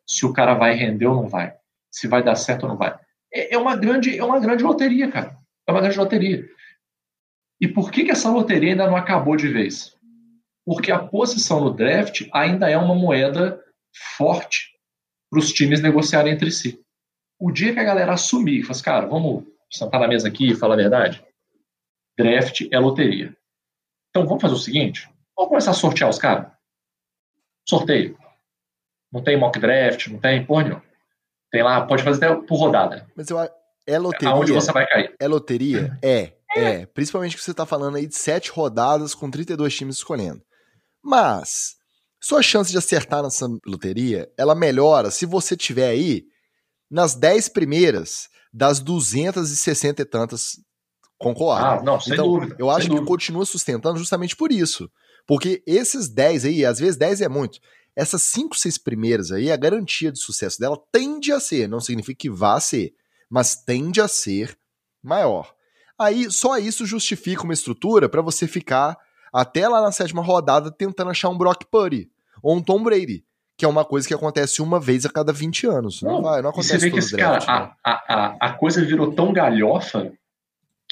se 0.06 0.26
o 0.26 0.34
cara 0.34 0.54
vai 0.54 0.74
render 0.74 1.08
ou 1.08 1.16
não 1.16 1.28
vai, 1.28 1.54
se 1.90 2.08
vai 2.08 2.22
dar 2.22 2.36
certo 2.36 2.64
ou 2.64 2.70
não 2.70 2.78
vai. 2.78 2.98
É, 3.34 3.56
é 3.56 3.58
uma 3.58 3.76
grande, 3.76 4.18
é 4.18 4.24
uma 4.24 4.40
grande 4.40 4.64
loteria, 4.64 5.10
cara. 5.10 5.38
É 5.66 5.72
uma 5.72 5.82
grande 5.82 5.98
loteria. 5.98 6.46
E 7.60 7.68
por 7.68 7.92
que, 7.92 8.04
que 8.04 8.12
essa 8.12 8.30
loteria 8.30 8.72
ainda 8.72 8.88
não 8.88 8.96
acabou 8.96 9.36
de 9.38 9.48
vez? 9.48 9.96
Porque 10.66 10.92
a 10.92 11.00
posição 11.00 11.62
no 11.64 11.74
draft 11.74 12.28
ainda 12.34 12.70
é 12.70 12.78
uma 12.78 12.96
moeda 12.96 13.62
forte 14.18 14.72
para 15.30 15.40
os 15.40 15.52
times 15.54 15.82
negociarem 15.82 16.34
entre 16.34 16.52
si. 16.52 16.80
O 17.40 17.52
dia 17.52 17.74
que 17.74 17.80
a 17.80 17.84
galera 17.84 18.14
assumir, 18.14 18.64
faz, 18.64 18.78
assim, 18.78 18.86
cara, 18.86 19.08
vamos 19.08 19.46
sentar 19.72 20.00
na 20.00 20.08
mesa 20.08 20.28
aqui 20.28 20.52
e 20.52 20.56
falar 20.56 20.74
a 20.74 20.78
verdade, 20.78 21.24
draft 22.22 22.62
é 22.72 22.80
loteria. 22.80 23.36
Então 24.10 24.26
vamos 24.26 24.42
fazer 24.42 24.54
o 24.54 24.60
seguinte: 24.60 25.10
vamos 25.36 25.50
começar 25.50 25.72
a 25.72 25.76
sortear 25.76 26.10
os 26.10 26.18
caras. 26.18 26.52
Sorteio. 27.68 28.18
Não 29.12 29.24
tem 29.24 29.38
mock 29.38 29.60
draft, 29.60 30.08
não 30.08 30.20
tem 30.20 30.46
porra 30.46 30.64
nenhuma. 30.64 30.84
Tem 31.52 31.64
lá, 31.64 31.86
pode 31.86 32.04
fazer 32.04 32.26
até 32.26 32.36
por 32.36 32.58
rodada. 32.58 33.08
Mas 33.16 33.30
eu 33.30 33.38
é 33.88 34.00
loteria. 34.00 34.30
Aonde 34.30 34.52
você 34.52 34.72
vai 34.72 34.88
cair? 34.88 35.16
É 35.20 35.28
loteria? 35.28 35.98
É. 36.02 36.34
É, 36.54 36.86
principalmente 36.86 37.38
que 37.38 37.42
você 37.42 37.52
está 37.52 37.66
falando 37.66 37.96
aí 37.96 38.06
de 38.06 38.16
sete 38.16 38.52
rodadas 38.52 39.16
com 39.16 39.32
32 39.32 39.74
times 39.74 39.98
escolhendo. 39.98 40.42
Mas 41.02 41.76
sua 42.22 42.42
chance 42.42 42.70
de 42.72 42.78
acertar 42.78 43.24
nessa 43.24 43.48
loteria, 43.66 44.30
ela 44.38 44.54
melhora 44.54 45.10
se 45.10 45.26
você 45.26 45.56
tiver 45.56 45.88
aí 45.88 46.26
nas 46.90 47.16
10 47.16 47.50
primeiras 47.50 48.28
das 48.54 48.82
260 48.82 50.02
e 50.02 50.06
tantas 50.06 50.58
concordam. 51.22 51.66
Ah, 51.66 51.84
não, 51.84 52.00
sem 52.00 52.14
então, 52.14 52.28
dúvida. 52.28 52.56
Eu 52.60 52.70
acho 52.70 52.88
que 52.88 52.90
dúvida. 52.90 53.08
continua 53.08 53.46
sustentando 53.46 53.98
justamente 53.98 54.36
por 54.36 54.52
isso. 54.52 54.90
Porque 55.28 55.64
esses 55.66 56.10
10 56.10 56.46
aí, 56.46 56.66
às 56.66 56.80
vezes 56.80 56.98
10 56.98 57.22
é 57.22 57.30
muito. 57.30 57.60
Essas 57.96 58.24
5, 58.24 58.56
6 58.56 58.78
primeiras 58.78 59.32
aí, 59.32 59.52
a 59.52 59.58
garantia 59.58 60.12
de 60.12 60.20
sucesso 60.20 60.60
dela 60.60 60.78
tende 60.92 61.32
a 61.32 61.40
ser, 61.40 61.68
não 61.68 61.80
significa 61.80 62.18
que 62.18 62.30
vá 62.30 62.60
ser, 62.60 62.94
mas 63.30 63.56
tende 63.56 64.02
a 64.02 64.08
ser 64.08 64.58
maior. 65.04 65.54
Aí 66.00 66.32
só 66.32 66.58
isso 66.58 66.86
justifica 66.86 67.44
uma 67.44 67.54
estrutura 67.54 68.10
para 68.10 68.22
você 68.22 68.48
ficar 68.48 68.98
até 69.32 69.68
lá 69.68 69.82
na 69.82 69.92
sétima 69.92 70.22
rodada 70.22 70.72
tentando 70.72 71.12
achar 71.12 71.30
um 71.30 71.38
Brock 71.38 71.64
Purdy 71.70 72.10
ou 72.42 72.56
um 72.56 72.62
Tom 72.62 72.82
Brady, 72.82 73.24
que 73.56 73.66
é 73.66 73.68
uma 73.68 73.86
coisa 73.86 74.08
que 74.08 74.14
acontece 74.14 74.62
uma 74.62 74.80
vez 74.80 75.06
a 75.06 75.10
cada 75.10 75.32
20 75.32 75.68
anos. 75.68 76.02
Não, 76.02 76.14
não 76.14 76.22
vai, 76.24 76.42
não 76.42 76.50
acontece 76.50 76.80
você 76.80 76.86
vê 76.86 76.92
que 76.92 77.00
esse 77.00 77.16
draft, 77.16 77.46
cara, 77.46 77.66
né? 77.66 77.72
a, 77.86 77.92
a, 77.92 78.38
a 78.40 78.54
coisa 78.54 78.84
virou 78.84 79.14
tão 79.14 79.32
galhofa 79.32 80.12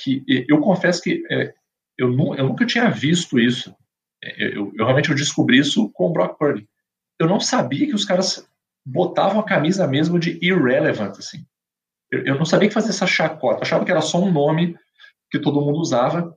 que 0.01 0.23
eu 0.47 0.59
confesso 0.59 1.01
que 1.01 1.23
é, 1.30 1.53
eu, 1.97 2.09
eu 2.35 2.47
nunca 2.47 2.65
tinha 2.65 2.89
visto 2.89 3.39
isso. 3.39 3.76
É, 4.23 4.57
eu, 4.57 4.71
eu, 4.76 4.85
realmente 4.85 5.09
eu 5.09 5.15
descobri 5.15 5.59
isso 5.59 5.89
com 5.91 6.07
o 6.07 6.13
Brock 6.13 6.38
Purdy. 6.38 6.67
Eu 7.19 7.27
não 7.27 7.39
sabia 7.39 7.85
que 7.85 7.95
os 7.95 8.05
caras 8.05 8.47
botavam 8.85 9.39
a 9.39 9.45
camisa 9.45 9.88
mesmo 9.88 10.17
de 10.17 10.39
irrelevant, 10.41 11.17
assim. 11.17 11.45
Eu, 12.11 12.26
eu 12.26 12.35
não 12.35 12.45
sabia 12.45 12.67
que 12.67 12.73
fazia 12.73 12.91
essa 12.91 13.05
chacota. 13.05 13.59
Eu 13.59 13.63
achava 13.63 13.85
que 13.85 13.91
era 13.91 14.01
só 14.01 14.19
um 14.19 14.31
nome 14.31 14.77
que 15.30 15.39
todo 15.39 15.61
mundo 15.61 15.80
usava, 15.80 16.35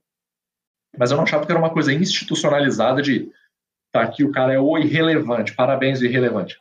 mas 0.98 1.10
eu 1.10 1.16
não 1.16 1.24
achava 1.24 1.47
que 1.47 1.52
era 1.52 1.59
uma 1.59 1.72
coisa 1.72 1.93
institucionalizada 1.93 3.01
de 3.01 3.30
tá 3.93 4.02
aqui 4.02 4.24
o 4.24 4.32
cara 4.32 4.52
é 4.52 4.59
o 4.59 4.76
irrelevante, 4.78 5.55
parabéns 5.55 6.01
o 6.01 6.05
irrelevante. 6.05 6.59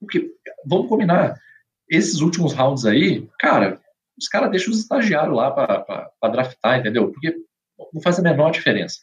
Porque, 0.00 0.32
vamos 0.66 0.88
combinar, 0.88 1.40
esses 1.88 2.20
últimos 2.20 2.52
rounds 2.52 2.84
aí, 2.84 3.28
cara, 3.38 3.80
os 4.18 4.28
caras 4.28 4.50
deixam 4.50 4.72
os 4.72 4.80
estagiários 4.80 5.36
lá 5.36 5.50
para 5.50 6.30
draftar, 6.30 6.78
entendeu? 6.78 7.10
Porque 7.10 7.34
não 7.92 8.02
faz 8.02 8.18
a 8.18 8.22
menor 8.22 8.50
diferença. 8.50 9.00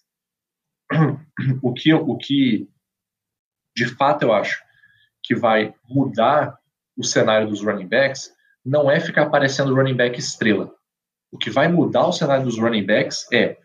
O 1.63 1.73
que, 1.73 1.93
o 1.93 2.17
que 2.17 2.67
de 3.73 3.85
fato 3.85 4.23
eu 4.23 4.33
acho 4.33 4.61
que 5.23 5.33
vai 5.33 5.73
mudar 5.87 6.59
o 6.97 7.03
cenário 7.03 7.47
dos 7.47 7.61
running 7.61 7.87
backs 7.87 8.29
não 8.65 8.91
é 8.91 8.99
ficar 8.99 9.23
aparecendo 9.23 9.73
running 9.73 9.95
back 9.95 10.19
estrela. 10.19 10.75
O 11.31 11.37
que 11.37 11.49
vai 11.49 11.69
mudar 11.69 12.07
o 12.07 12.11
cenário 12.11 12.43
dos 12.43 12.59
running 12.59 12.85
backs 12.85 13.25
é 13.31 13.57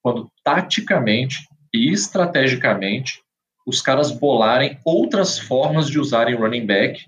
quando 0.00 0.30
taticamente 0.44 1.48
e 1.74 1.92
estrategicamente 1.92 3.22
os 3.66 3.82
caras 3.82 4.12
bolarem 4.12 4.78
outras 4.84 5.36
formas 5.36 5.88
de 5.88 5.98
usarem 5.98 6.36
running 6.36 6.64
back 6.64 7.04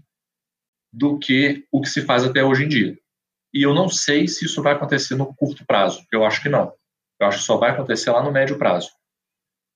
do 0.92 1.18
que 1.18 1.64
o 1.70 1.80
que 1.80 1.88
se 1.88 2.02
faz 2.02 2.24
até 2.24 2.42
hoje 2.42 2.64
em 2.64 2.68
dia. 2.68 2.98
E 3.52 3.64
eu 3.64 3.74
não 3.74 3.88
sei 3.88 4.28
se 4.28 4.44
isso 4.44 4.62
vai 4.62 4.74
acontecer 4.74 5.14
no 5.14 5.34
curto 5.34 5.64
prazo. 5.66 6.04
Eu 6.12 6.24
acho 6.24 6.42
que 6.42 6.48
não. 6.48 6.72
Eu 7.20 7.26
acho 7.26 7.38
que 7.38 7.44
só 7.44 7.56
vai 7.56 7.70
acontecer 7.70 8.10
lá 8.10 8.22
no 8.22 8.32
médio 8.32 8.58
prazo. 8.58 8.90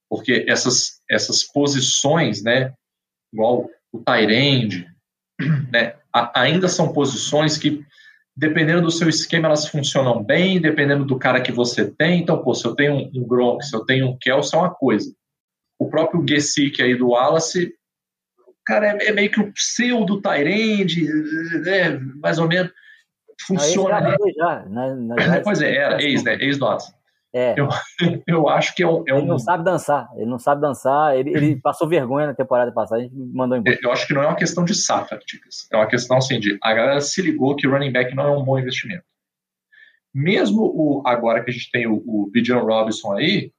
Porque 0.09 0.45
essas, 0.49 1.01
essas 1.11 1.43
posições, 1.43 2.43
né, 2.43 2.75
igual 3.33 3.69
o 3.91 3.99
Tyrande, 3.99 4.87
né, 5.73 5.97
ainda 6.35 6.69
são 6.69 6.93
posições 6.93 7.57
que 7.57 7.85
dependendo 8.37 8.83
do 8.83 8.91
seu 8.91 9.09
esquema, 9.09 9.47
elas 9.47 9.69
funcionam 9.69 10.23
bem, 10.23 10.61
dependendo 10.61 11.05
do 11.05 11.19
cara 11.19 11.41
que 11.41 11.53
você 11.53 11.91
tem. 11.91 12.21
Então, 12.21 12.43
pô, 12.43 12.55
se 12.55 12.67
eu 12.67 12.75
tenho 12.75 13.11
um 13.15 13.27
Gronk, 13.27 13.65
se 13.65 13.77
eu 13.77 13.85
tenho 13.85 14.09
um 14.09 14.19
Kelsey, 14.19 14.59
é 14.59 14.63
uma 14.63 14.75
coisa. 14.75 15.15
O 15.79 15.89
próprio 15.89 16.25
Gesick 16.27 16.83
aí 16.83 16.97
do 16.97 17.11
Wallace, 17.11 17.75
cara, 18.65 18.87
é, 18.87 19.09
é 19.09 19.13
meio 19.13 19.31
que 19.31 19.41
o 19.41 19.53
pseudo 19.53 20.21
Tyrande, 20.21 21.05
né, 21.63 21.99
mais 22.23 22.39
ou 22.39 22.49
menos, 22.49 22.73
funciona. 23.47 23.97
Ah, 23.97 24.17
já, 24.37 24.65
na, 24.69 24.95
na, 24.95 25.41
pois 25.43 25.61
é, 25.61 25.75
era 25.77 26.03
ex, 26.03 26.23
né, 26.23 26.37
ex-nossa. 26.41 26.95
É. 27.35 27.55
Eu, 27.57 27.69
eu 28.27 28.49
acho 28.49 28.75
que 28.75 28.83
é 28.83 28.87
um, 28.87 29.03
é 29.07 29.15
um, 29.15 29.19
Ele 29.19 29.27
não 29.27 29.39
sabe 29.39 29.65
dançar. 29.65 30.09
Ele 30.17 30.27
não 30.27 30.39
sabe 30.39 30.61
dançar. 30.61 31.17
Ele, 31.17 31.31
ele 31.31 31.57
passou 31.57 31.89
vergonha 31.89 32.27
na 32.27 32.35
temporada 32.35 32.71
passada. 32.73 33.01
A 33.01 33.05
gente 33.05 33.15
mandou 33.15 33.57
embora. 33.57 33.79
Eu 33.83 33.91
acho 33.91 34.07
que 34.07 34.13
não 34.13 34.23
é 34.23 34.27
uma 34.27 34.37
questão 34.37 34.65
de 34.65 34.75
safra, 34.75 35.19
Ticas. 35.19 35.67
É 35.73 35.77
uma 35.77 35.87
questão 35.87 36.19
assim 36.19 36.39
de 36.39 36.59
a 36.63 36.75
galera 36.75 37.01
se 37.01 37.23
ligou 37.23 37.57
que 37.57 37.67
running 37.67 37.93
back 37.93 38.15
não 38.15 38.25
é 38.25 38.37
um 38.37 38.45
bom 38.45 38.59
investimento. 38.59 39.05
Mesmo 40.15 40.63
o, 40.63 41.03
agora 41.07 41.43
que 41.43 41.51
a 41.51 41.53
gente 41.53 41.71
tem 41.71 41.87
o, 41.87 41.95
o 42.07 42.31
Bijan 42.31 42.59
Robinson 42.59 43.13
aí, 43.13 43.51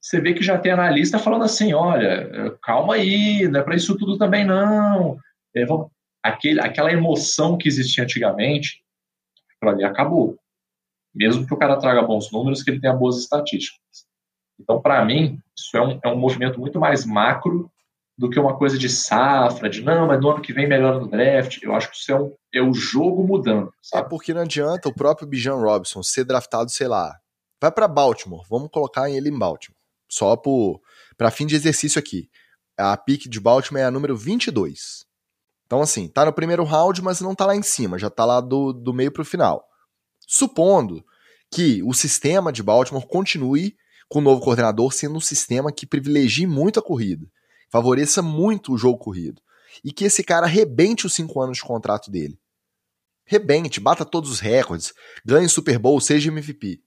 você 0.00 0.20
vê 0.20 0.34
que 0.34 0.42
já 0.42 0.58
tem 0.58 0.72
analista 0.72 1.20
falando 1.20 1.44
assim: 1.44 1.72
olha, 1.72 2.56
calma 2.62 2.94
aí, 2.94 3.46
não 3.46 3.60
é 3.60 3.62
para 3.62 3.76
isso 3.76 3.96
tudo 3.96 4.18
também 4.18 4.44
não. 4.44 5.16
É, 5.54 5.64
vamos, 5.64 5.88
aquele, 6.22 6.60
aquela 6.60 6.92
emoção 6.92 7.56
que 7.56 7.68
existia 7.68 8.02
antigamente, 8.02 8.82
ali 9.68 9.84
acabou 9.84 10.38
mesmo 11.14 11.46
que 11.46 11.54
o 11.54 11.56
cara 11.56 11.76
traga 11.76 12.02
bons 12.02 12.30
números, 12.30 12.62
que 12.62 12.70
ele 12.70 12.80
tenha 12.80 12.94
boas 12.94 13.18
estatísticas. 13.18 14.06
Então, 14.58 14.80
para 14.80 15.04
mim, 15.04 15.38
isso 15.56 15.76
é 15.76 15.82
um, 15.82 16.00
é 16.04 16.08
um 16.08 16.18
movimento 16.18 16.60
muito 16.60 16.78
mais 16.78 17.04
macro 17.04 17.70
do 18.16 18.28
que 18.28 18.38
uma 18.38 18.56
coisa 18.56 18.76
de 18.76 18.88
safra, 18.88 19.70
de 19.70 19.82
não, 19.82 20.06
mas 20.06 20.20
no 20.20 20.30
ano 20.30 20.42
que 20.42 20.52
vem 20.52 20.68
melhora 20.68 20.98
no 20.98 21.08
draft. 21.08 21.62
Eu 21.62 21.74
acho 21.74 21.90
que 21.90 21.96
isso 21.96 22.12
é, 22.12 22.20
um, 22.20 22.34
é 22.54 22.60
o 22.60 22.74
jogo 22.74 23.26
mudando, 23.26 23.72
sabe? 23.82 24.06
É 24.06 24.08
porque 24.08 24.34
não 24.34 24.42
adianta 24.42 24.88
o 24.88 24.94
próprio 24.94 25.26
Bijan 25.26 25.56
Robinson 25.56 26.02
ser 26.02 26.24
draftado, 26.24 26.70
sei 26.70 26.86
lá, 26.86 27.18
vai 27.60 27.72
para 27.72 27.88
Baltimore, 27.88 28.44
vamos 28.48 28.68
colocar 28.70 29.10
ele 29.10 29.30
em 29.30 29.38
Baltimore, 29.38 29.78
só 30.10 30.36
para 31.16 31.30
fim 31.30 31.46
de 31.46 31.56
exercício 31.56 31.98
aqui. 31.98 32.28
A 32.78 32.96
pick 32.96 33.26
de 33.26 33.40
Baltimore 33.40 33.82
é 33.82 33.86
a 33.86 33.90
número 33.90 34.16
22. 34.16 35.06
Então, 35.70 35.80
assim, 35.80 36.08
tá 36.08 36.24
no 36.24 36.32
primeiro 36.32 36.64
round, 36.64 37.00
mas 37.00 37.20
não 37.20 37.32
tá 37.32 37.46
lá 37.46 37.54
em 37.54 37.62
cima, 37.62 37.96
já 37.96 38.10
tá 38.10 38.24
lá 38.24 38.40
do, 38.40 38.72
do 38.72 38.92
meio 38.92 39.12
pro 39.12 39.24
final. 39.24 39.64
Supondo 40.26 41.04
que 41.48 41.80
o 41.84 41.94
sistema 41.94 42.52
de 42.52 42.60
Baltimore 42.60 43.06
continue 43.06 43.76
com 44.08 44.18
o 44.18 44.22
novo 44.22 44.40
coordenador 44.42 44.92
sendo 44.92 45.16
um 45.16 45.20
sistema 45.20 45.70
que 45.70 45.86
privilegie 45.86 46.46
muito 46.46 46.80
a 46.80 46.82
corrida 46.82 47.26
favoreça 47.70 48.20
muito 48.20 48.72
o 48.72 48.78
jogo 48.78 48.98
corrido. 48.98 49.40
E 49.84 49.92
que 49.92 50.04
esse 50.04 50.22
cara 50.24 50.46
rebente 50.46 51.06
os 51.06 51.14
cinco 51.14 51.40
anos 51.40 51.58
de 51.58 51.62
contrato 51.62 52.10
dele. 52.10 52.38
Rebente, 53.24 53.78
bata 53.78 54.04
todos 54.04 54.28
os 54.30 54.40
recordes, 54.40 54.92
ganhe 55.24 55.48
Super 55.48 55.78
Bowl, 55.78 56.00
seja 56.00 56.28
MVP. 56.28 56.82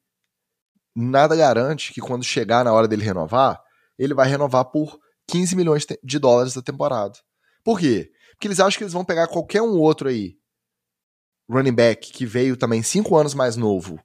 Nada 0.93 1.35
garante 1.35 1.93
que 1.93 2.01
quando 2.01 2.23
chegar 2.23 2.65
na 2.65 2.73
hora 2.73 2.87
dele 2.87 3.03
renovar, 3.03 3.61
ele 3.97 4.13
vai 4.13 4.27
renovar 4.27 4.65
por 4.65 4.99
15 5.27 5.55
milhões 5.55 5.87
de 6.03 6.19
dólares 6.19 6.53
da 6.53 6.61
temporada. 6.61 7.17
Por 7.63 7.79
quê? 7.79 8.11
Porque 8.43 8.49
eles 8.49 8.59
acham 8.59 8.77
que 8.77 8.83
eles 8.83 8.91
vão 8.91 9.05
pegar 9.05 9.27
qualquer 9.27 9.61
um 9.61 9.79
outro 9.79 10.09
aí, 10.09 10.35
running 11.49 11.73
back, 11.73 12.11
que 12.11 12.25
veio 12.25 12.57
também 12.57 12.83
cinco 12.83 13.15
anos 13.15 13.33
mais 13.33 13.55
novo, 13.55 14.03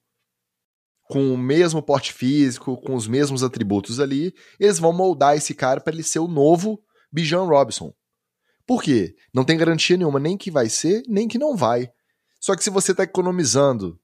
com 1.11 1.35
o 1.35 1.37
mesmo 1.37 1.83
porte 1.83 2.13
físico, 2.13 2.81
com 2.81 2.95
os 2.95 3.09
mesmos 3.09 3.43
atributos 3.43 3.99
ali, 3.99 4.33
eles 4.61 4.79
vão 4.79 4.93
moldar 4.93 5.37
esse 5.37 5.53
cara 5.55 5.81
para 5.81 5.93
ele 5.93 6.05
ser 6.05 6.21
o 6.21 6.29
novo 6.29 6.81
Bijan 7.11 7.47
Robinson. 7.47 7.93
Por 8.65 8.81
quê? 8.81 9.17
Não 9.35 9.43
tem 9.43 9.59
garantia 9.59 9.97
nenhuma, 9.97 10.21
nem 10.21 10.37
que 10.37 10.53
vai 10.53 10.69
ser, 10.69 11.03
nem 11.09 11.27
que 11.27 11.37
não 11.37 11.57
vai. 11.57 11.91
Só 12.41 12.55
que 12.55 12.63
se 12.63 12.71
você 12.71 12.93
está 12.93 13.03
economizando 13.03 13.99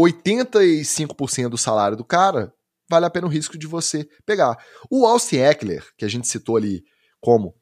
85% 0.00 1.50
do 1.50 1.58
salário 1.58 1.94
do 1.94 2.06
cara, 2.06 2.54
vale 2.88 3.04
a 3.04 3.10
pena 3.10 3.26
o 3.26 3.30
risco 3.30 3.58
de 3.58 3.66
você 3.66 4.08
pegar. 4.24 4.56
O 4.90 5.04
Austin 5.04 5.40
Eckler, 5.40 5.86
que 5.98 6.06
a 6.06 6.08
gente 6.08 6.26
citou 6.26 6.56
ali 6.56 6.82
como 7.20 7.54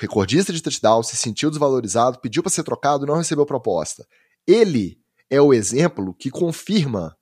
recordista 0.00 0.52
de 0.52 0.62
touchdown, 0.62 1.02
se 1.02 1.16
sentiu 1.16 1.50
desvalorizado, 1.50 2.20
pediu 2.20 2.42
para 2.42 2.50
ser 2.50 2.62
trocado, 2.62 3.06
não 3.06 3.16
recebeu 3.16 3.44
proposta. 3.44 4.06
Ele 4.46 4.98
é 5.28 5.40
o 5.40 5.52
exemplo 5.52 6.14
que 6.14 6.30
confirma 6.30 7.16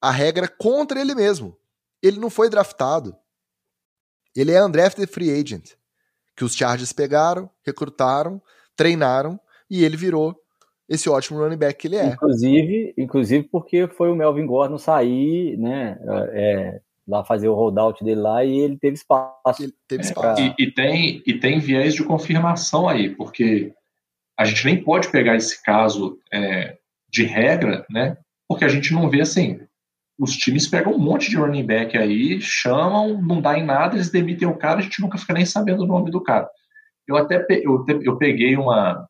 a 0.00 0.12
regra 0.12 0.46
contra 0.46 1.00
ele 1.00 1.14
mesmo. 1.14 1.56
Ele 2.00 2.20
não 2.20 2.30
foi 2.30 2.48
draftado. 2.48 3.16
Ele 4.36 4.52
é 4.52 4.64
undrafted 4.64 5.10
free 5.10 5.30
agent. 5.30 5.72
Que 6.36 6.44
os 6.44 6.54
Chargers 6.54 6.92
pegaram, 6.92 7.50
recrutaram, 7.64 8.40
treinaram 8.76 9.38
e 9.68 9.84
ele 9.84 9.96
virou 9.96 10.36
esse 10.88 11.08
ótimo 11.08 11.40
running 11.40 11.56
back 11.56 11.80
que 11.80 11.88
ele 11.88 11.96
é. 11.96 12.06
Inclusive, 12.06 12.94
inclusive 12.96 13.48
porque 13.50 13.88
foi 13.88 14.10
o 14.10 14.14
Melvin 14.14 14.46
Gordon 14.46 14.78
sair, 14.78 15.56
né? 15.56 15.98
É, 16.32 16.80
lá 17.06 17.24
fazer 17.24 17.48
o 17.48 17.54
holdout 17.54 18.02
dele 18.02 18.20
lá 18.20 18.44
e 18.44 18.58
ele 18.58 18.76
teve 18.76 18.94
espaço. 18.94 19.62
Ele 19.62 19.74
teve 19.88 20.02
espaço. 20.02 20.40
É, 20.40 20.54
e, 20.58 20.64
e, 20.64 20.70
tem, 20.70 21.22
e 21.26 21.38
tem 21.38 21.58
viés 21.58 21.94
de 21.94 22.04
confirmação 22.04 22.88
aí, 22.88 23.10
porque 23.10 23.72
a 24.38 24.44
gente 24.44 24.64
nem 24.64 24.82
pode 24.82 25.10
pegar 25.10 25.36
esse 25.36 25.62
caso 25.62 26.18
é, 26.32 26.78
de 27.08 27.24
regra, 27.24 27.84
né? 27.90 28.16
Porque 28.48 28.64
a 28.64 28.68
gente 28.68 28.92
não 28.92 29.08
vê 29.08 29.20
assim 29.20 29.60
os 30.18 30.36
times 30.36 30.68
pegam 30.68 30.94
um 30.94 30.98
monte 30.98 31.28
de 31.28 31.36
running 31.36 31.66
back 31.66 31.96
aí, 31.96 32.40
chamam, 32.40 33.20
não 33.20 33.40
dá 33.40 33.58
em 33.58 33.64
nada, 33.64 33.96
eles 33.96 34.10
demitem 34.10 34.46
o 34.46 34.56
cara, 34.56 34.78
a 34.78 34.82
gente 34.82 35.00
nunca 35.00 35.18
fica 35.18 35.32
nem 35.32 35.44
sabendo 35.44 35.82
o 35.82 35.86
nome 35.86 36.10
do 36.10 36.22
cara. 36.22 36.48
Eu 37.06 37.16
até 37.16 37.44
eu, 37.50 37.84
eu 38.02 38.16
peguei 38.16 38.56
uma. 38.56 39.06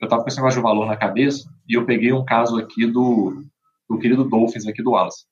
Eu 0.00 0.08
tava 0.08 0.22
com 0.22 0.28
esse 0.28 0.36
negócio 0.36 0.58
de 0.58 0.62
valor 0.62 0.86
na 0.86 0.96
cabeça, 0.96 1.48
e 1.68 1.74
eu 1.74 1.84
peguei 1.84 2.12
um 2.12 2.24
caso 2.24 2.56
aqui 2.58 2.86
do, 2.86 3.44
do 3.88 3.98
querido 3.98 4.24
Dolphins, 4.24 4.66
aqui 4.66 4.82
do 4.82 4.92
Wallace. 4.92 5.26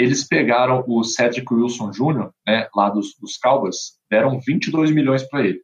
Eles 0.00 0.26
pegaram 0.26 0.84
o 0.86 1.04
Cedric 1.04 1.52
Wilson 1.52 1.90
Jr., 1.90 2.30
né, 2.46 2.68
lá 2.74 2.90
dos, 2.90 3.14
dos 3.18 3.36
Cowboys, 3.36 3.98
deram 4.10 4.40
22 4.40 4.90
milhões 4.90 5.22
para 5.22 5.44
ele, 5.44 5.62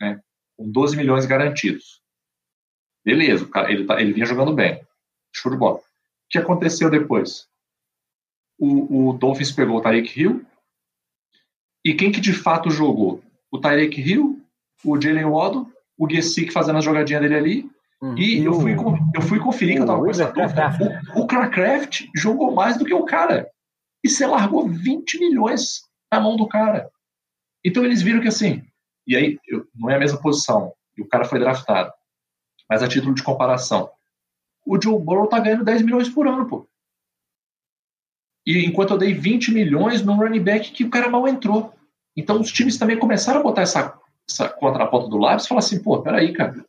né, 0.00 0.20
com 0.56 0.70
12 0.70 0.96
milhões 0.96 1.26
garantidos. 1.26 2.00
Beleza, 3.04 3.48
ele, 3.68 3.84
tá, 3.84 4.00
ele 4.00 4.12
vinha 4.12 4.26
jogando 4.26 4.54
bem. 4.54 4.80
Show 5.34 5.50
de 5.50 5.58
bola. 5.58 5.78
O 5.78 5.82
que 6.30 6.38
aconteceu 6.38 6.90
depois? 6.90 7.48
o, 8.62 9.08
o 9.08 9.12
Dolphins 9.14 9.50
pegou 9.50 9.78
o 9.78 9.80
Tyreek 9.80 10.20
Hill. 10.20 10.44
E 11.84 11.94
quem 11.94 12.12
que 12.12 12.20
de 12.20 12.32
fato 12.32 12.70
jogou? 12.70 13.20
O 13.50 13.58
Tyreek 13.58 14.00
Hill, 14.00 14.40
o 14.84 15.00
Jalen 15.00 15.24
Waddle, 15.24 15.66
o 15.98 16.08
Gesick 16.08 16.52
fazendo 16.52 16.78
a 16.78 16.80
jogadinha 16.80 17.18
dele 17.18 17.34
ali. 17.34 17.70
Hum, 18.00 18.16
e 18.16 18.44
eu 18.44 18.54
fui, 18.54 18.76
eu 19.14 19.22
fui 19.22 19.40
conferir 19.40 19.76
que 19.76 19.82
eu 19.82 19.86
tava 19.86 20.00
com 20.00 20.10
essa 20.10 20.30
dúvida. 20.30 20.72
O, 21.16 21.22
o 21.22 21.26
Clarkraft 21.26 22.08
jogou 22.14 22.54
mais 22.54 22.76
do 22.76 22.84
que 22.84 22.94
o 22.94 23.04
cara. 23.04 23.50
E 24.04 24.08
você 24.08 24.26
largou 24.26 24.68
20 24.68 25.18
milhões 25.18 25.82
na 26.12 26.20
mão 26.20 26.36
do 26.36 26.48
cara. 26.48 26.90
Então 27.64 27.84
eles 27.84 28.02
viram 28.02 28.20
que 28.20 28.28
assim. 28.28 28.62
E 29.06 29.16
aí, 29.16 29.38
eu, 29.46 29.66
não 29.74 29.90
é 29.90 29.96
a 29.96 29.98
mesma 29.98 30.20
posição. 30.20 30.72
E 30.96 31.02
o 31.02 31.08
cara 31.08 31.24
foi 31.24 31.38
draftado. 31.38 31.92
Mas 32.68 32.82
a 32.82 32.88
título 32.88 33.14
de 33.14 33.22
comparação. 33.22 33.90
O 34.64 34.80
Joe 34.80 34.98
Burrow 34.98 35.26
tá 35.26 35.40
ganhando 35.40 35.64
10 35.64 35.82
milhões 35.82 36.08
por 36.08 36.26
ano, 36.26 36.46
pô. 36.46 36.68
E 38.46 38.64
enquanto 38.64 38.92
eu 38.92 38.98
dei 38.98 39.14
20 39.14 39.52
milhões 39.52 40.02
num 40.02 40.16
running 40.16 40.42
back 40.42 40.72
que 40.72 40.84
o 40.84 40.90
cara 40.90 41.08
mal 41.08 41.26
entrou. 41.28 41.72
Então 42.16 42.40
os 42.40 42.50
times 42.50 42.76
também 42.76 42.98
começaram 42.98 43.40
a 43.40 43.42
botar 43.42 43.62
essa, 43.62 43.98
essa 44.28 44.48
contraponta 44.48 45.08
do 45.08 45.16
lápis 45.16 45.44
e 45.44 45.48
falar 45.48 45.60
assim, 45.60 45.82
pô, 45.82 46.02
peraí, 46.02 46.32
cara, 46.32 46.64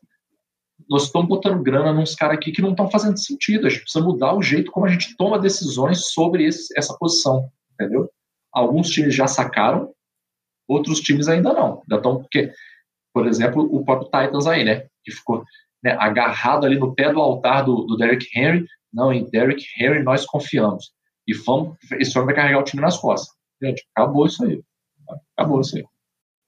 nós 0.90 1.04
estamos 1.04 1.28
botando 1.28 1.62
grana 1.62 1.94
nos 1.94 2.16
caras 2.16 2.38
aqui 2.38 2.52
que 2.52 2.62
não 2.62 2.72
estão 2.72 2.90
fazendo 2.90 3.18
sentido. 3.18 3.68
A 3.68 3.70
gente 3.70 3.84
precisa 3.84 4.04
mudar 4.04 4.36
o 4.36 4.42
jeito 4.42 4.72
como 4.72 4.86
a 4.86 4.90
gente 4.90 5.16
toma 5.18 5.40
decisões 5.40 6.12
sobre 6.12 6.46
esse, 6.46 6.78
essa 6.78 6.96
posição, 6.98 7.50
entendeu? 7.74 8.10
Alguns 8.52 8.90
times 8.90 9.16
já 9.16 9.28
sacaram, 9.28 9.94
outros 10.68 11.00
times 11.00 11.28
ainda 11.28 11.54
não. 11.54 11.82
Ainda 11.82 11.96
estão, 11.98 12.20
porque, 12.20 12.52
por 13.14 13.28
exemplo, 13.28 13.64
o 13.64 13.84
próprio 13.84 14.10
Titans 14.10 14.48
aí, 14.48 14.64
né? 14.64 14.88
Que 15.04 15.12
ficou 15.12 15.44
né, 15.84 15.96
agarrado 16.00 16.66
ali 16.66 16.78
no 16.78 16.94
pé 16.94 17.12
do 17.12 17.20
altar 17.20 17.66
do, 17.66 17.84
do 17.86 17.98
Derrick 17.98 18.28
Henry. 18.38 18.66
Não, 18.92 19.12
em 19.12 19.30
Derrick 19.30 19.66
Henry 19.80 20.04
nós 20.04 20.26
confiamos. 20.26 20.92
E 21.28 21.34
vamos, 21.34 21.78
esse 22.00 22.18
homem 22.18 22.28
vai 22.28 22.36
carregar 22.36 22.60
o 22.60 22.64
time 22.64 22.82
nas 22.82 22.98
costas. 22.98 23.36
Gente, 23.62 23.86
acabou 23.96 24.26
isso 24.26 24.44
aí. 24.44 24.62
Acabou 25.36 25.62
isso 25.62 25.78
aí. 25.78 25.86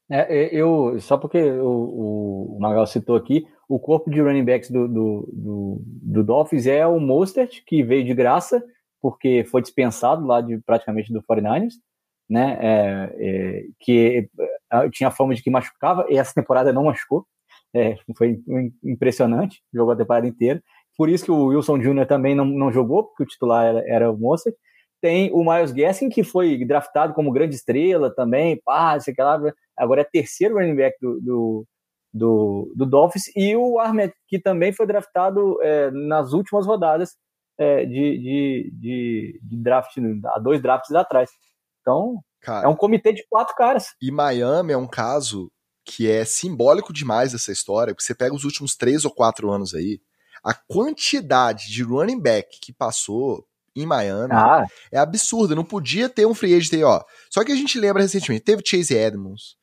É, 0.09 0.55
eu, 0.55 0.99
só 0.99 1.17
porque 1.17 1.41
o, 1.41 2.55
o 2.55 2.59
Magal 2.59 2.85
citou 2.85 3.15
aqui, 3.15 3.47
o 3.67 3.79
corpo 3.79 4.09
de 4.09 4.21
running 4.21 4.45
backs 4.45 4.69
do, 4.69 4.87
do, 4.87 5.29
do, 5.31 5.81
do 5.85 6.23
Dolphins 6.23 6.67
é 6.67 6.85
o 6.85 6.99
Mostert, 6.99 7.63
que 7.65 7.83
veio 7.83 8.05
de 8.05 8.13
graça, 8.13 8.63
porque 9.01 9.43
foi 9.45 9.61
dispensado 9.61 10.25
lá 10.25 10.41
de 10.41 10.57
praticamente 10.59 11.11
do 11.11 11.21
49ers, 11.23 11.73
né? 12.29 12.57
É, 12.61 13.15
é, 13.17 13.63
que 13.79 14.29
é, 14.71 14.89
tinha 14.89 15.11
fama 15.11 15.35
de 15.35 15.43
que 15.43 15.49
machucava, 15.49 16.05
e 16.09 16.17
essa 16.17 16.33
temporada 16.35 16.73
não 16.73 16.85
machucou. 16.85 17.25
É, 17.73 17.97
foi 18.17 18.39
impressionante, 18.83 19.61
jogou 19.73 19.93
a 19.93 19.97
temporada 19.97 20.27
inteira. 20.27 20.61
Por 20.97 21.09
isso 21.09 21.25
que 21.25 21.31
o 21.31 21.47
Wilson 21.47 21.77
Jr. 21.77 22.05
também 22.07 22.33
não, 22.33 22.45
não 22.45 22.71
jogou, 22.71 23.03
porque 23.03 23.23
o 23.23 23.25
titular 23.25 23.65
era, 23.65 23.83
era 23.85 24.11
o 24.11 24.17
Mostert. 24.17 24.55
Tem 25.01 25.29
o 25.33 25.43
Miles 25.43 25.71
Gaskin, 25.71 26.09
que 26.09 26.23
foi 26.23 26.63
draftado 26.65 27.13
como 27.13 27.31
grande 27.31 27.55
estrela 27.55 28.13
também, 28.15 28.59
pá, 28.63 28.99
sei 28.99 29.13
lá, 29.17 29.39
agora 29.77 30.01
é 30.01 30.03
terceiro 30.05 30.55
running 30.55 30.75
back 30.75 30.97
do, 31.01 31.19
do, 31.21 31.67
do, 32.15 32.71
do 32.73 32.85
Dolphins, 32.85 33.25
e 33.35 33.57
o 33.57 33.77
Ahmed, 33.77 34.13
que 34.29 34.39
também 34.39 34.71
foi 34.71 34.87
draftado 34.87 35.61
é, 35.61 35.91
nas 35.91 36.31
últimas 36.31 36.65
rodadas 36.65 37.13
é, 37.57 37.85
de, 37.85 37.91
de, 37.91 38.71
de, 38.73 39.39
de, 39.43 39.57
draft, 39.57 39.97
há 40.27 40.39
dois 40.39 40.61
drafts 40.61 40.95
atrás. 40.95 41.29
Então, 41.81 42.21
Cara, 42.41 42.67
é 42.67 42.69
um 42.69 42.75
comitê 42.75 43.11
de 43.11 43.25
quatro 43.29 43.53
caras. 43.53 43.87
E 44.01 44.11
Miami 44.11 44.71
é 44.71 44.77
um 44.77 44.87
caso 44.87 45.51
que 45.83 46.09
é 46.09 46.23
simbólico 46.23 46.93
demais 46.93 47.33
dessa 47.33 47.51
história, 47.51 47.93
porque 47.93 48.05
você 48.05 48.15
pega 48.15 48.33
os 48.33 48.45
últimos 48.45 48.77
três 48.77 49.03
ou 49.03 49.11
quatro 49.11 49.51
anos 49.51 49.75
aí, 49.75 49.99
a 50.41 50.53
quantidade 50.53 51.69
de 51.69 51.83
running 51.83 52.19
back 52.19 52.59
que 52.61 52.71
passou 52.71 53.45
em 53.75 53.85
Miami 53.85 54.33
ah. 54.33 54.65
é 54.89 54.97
absurda. 54.97 55.53
Não 55.53 55.65
podia 55.65 56.07
ter 56.07 56.25
um 56.25 56.33
free 56.33 56.55
agent 56.55 56.73
aí, 56.75 56.83
ó. 56.83 57.03
Só 57.29 57.43
que 57.43 57.51
a 57.51 57.55
gente 57.55 57.77
lembra 57.77 58.01
recentemente, 58.01 58.45
teve 58.45 58.63
Chase 58.65 58.95
Edmonds, 58.95 59.57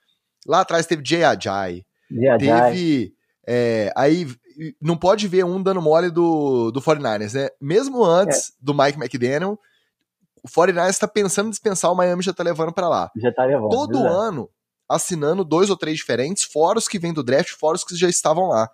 lá 0.47 0.61
atrás 0.61 0.85
teve 0.85 1.03
Jay 1.05 1.25
Ajay, 1.25 1.83
teve... 2.39 3.15
É, 3.47 3.93
aí 3.97 4.27
não 4.81 4.97
pode 4.97 5.27
ver 5.27 5.45
um 5.45 5.63
dando 5.63 5.83
mole 5.83 6.11
do, 6.11 6.71
do 6.71 6.81
49ers, 6.81 7.35
né? 7.35 7.49
Mesmo 7.61 8.05
antes 8.05 8.51
é. 8.51 8.53
do 8.61 8.73
Mike 8.73 8.99
McDaniel, 8.99 9.59
o 10.43 10.49
49ers 10.49 10.91
está 10.91 11.09
pensando 11.09 11.49
em 11.49 11.51
dispensar, 11.51 11.91
o 11.91 11.95
Miami 11.95 12.23
já 12.23 12.33
tá 12.33 12.45
levando 12.45 12.73
para 12.73 12.89
lá. 12.89 13.11
Já 13.17 13.33
tá 13.33 13.45
levando. 13.45 13.71
Todo 13.71 13.99
exatamente. 13.99 14.29
ano 14.29 14.51
assinando 14.89 15.45
dois 15.45 15.71
ou 15.71 15.77
três 15.77 15.97
diferentes, 15.97 16.45
fora 16.45 16.79
os 16.79 16.87
que 16.87 16.99
vêm 16.99 17.13
do 17.13 17.23
draft, 17.23 17.51
fora 17.59 17.77
os 17.77 17.85
que 17.85 17.97
já 17.97 18.09
estavam 18.09 18.49
lá. 18.49 18.69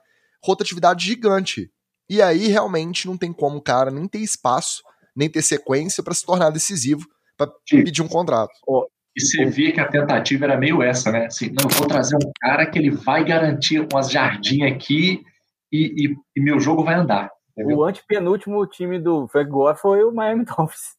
Rotatividade 0.45 1.05
gigante. 1.05 1.71
E 2.11 2.21
aí 2.21 2.49
realmente 2.49 3.07
não 3.07 3.17
tem 3.17 3.33
como 3.33 3.59
o 3.59 3.63
cara 3.63 3.91
nem 3.91 4.09
ter 4.09 4.19
espaço 4.19 4.83
nem 5.19 5.29
ter 5.29 5.43
sequência 5.43 6.01
para 6.01 6.15
se 6.15 6.25
tornar 6.25 6.51
decisivo, 6.51 7.05
para 7.37 7.51
pedir 7.69 8.03
um 8.03 8.09
contrato. 8.09 8.53
Oh, 8.65 8.87
E 9.19 9.21
você 9.21 9.45
via 9.47 9.73
que 9.73 9.81
a 9.81 9.89
tentativa 9.89 10.45
era 10.45 10.57
meio 10.57 10.81
essa, 10.81 11.11
né? 11.11 11.27
Assim, 11.27 11.47
não, 11.47 11.69
eu 11.69 11.77
vou 11.77 11.89
trazer 11.89 12.15
um 12.15 12.31
cara 12.41 12.65
que 12.65 12.79
ele 12.79 12.93
vai 12.93 13.25
garantir 13.25 13.81
umas 13.81 14.09
jardinhas 14.09 14.73
aqui 14.73 15.25
e, 15.73 16.07
e, 16.07 16.17
e 16.37 16.41
meu 16.41 16.61
jogo 16.61 16.85
vai 16.85 16.95
andar. 16.95 17.29
Entendeu? 17.51 17.79
O 17.79 17.85
antepenúltimo 17.85 18.65
time 18.69 19.01
do 19.01 19.27
Frank 19.27 19.51
Gore 19.51 19.77
foi 19.77 20.05
o 20.05 20.13
Miami 20.13 20.45
Dolphins. 20.47 20.97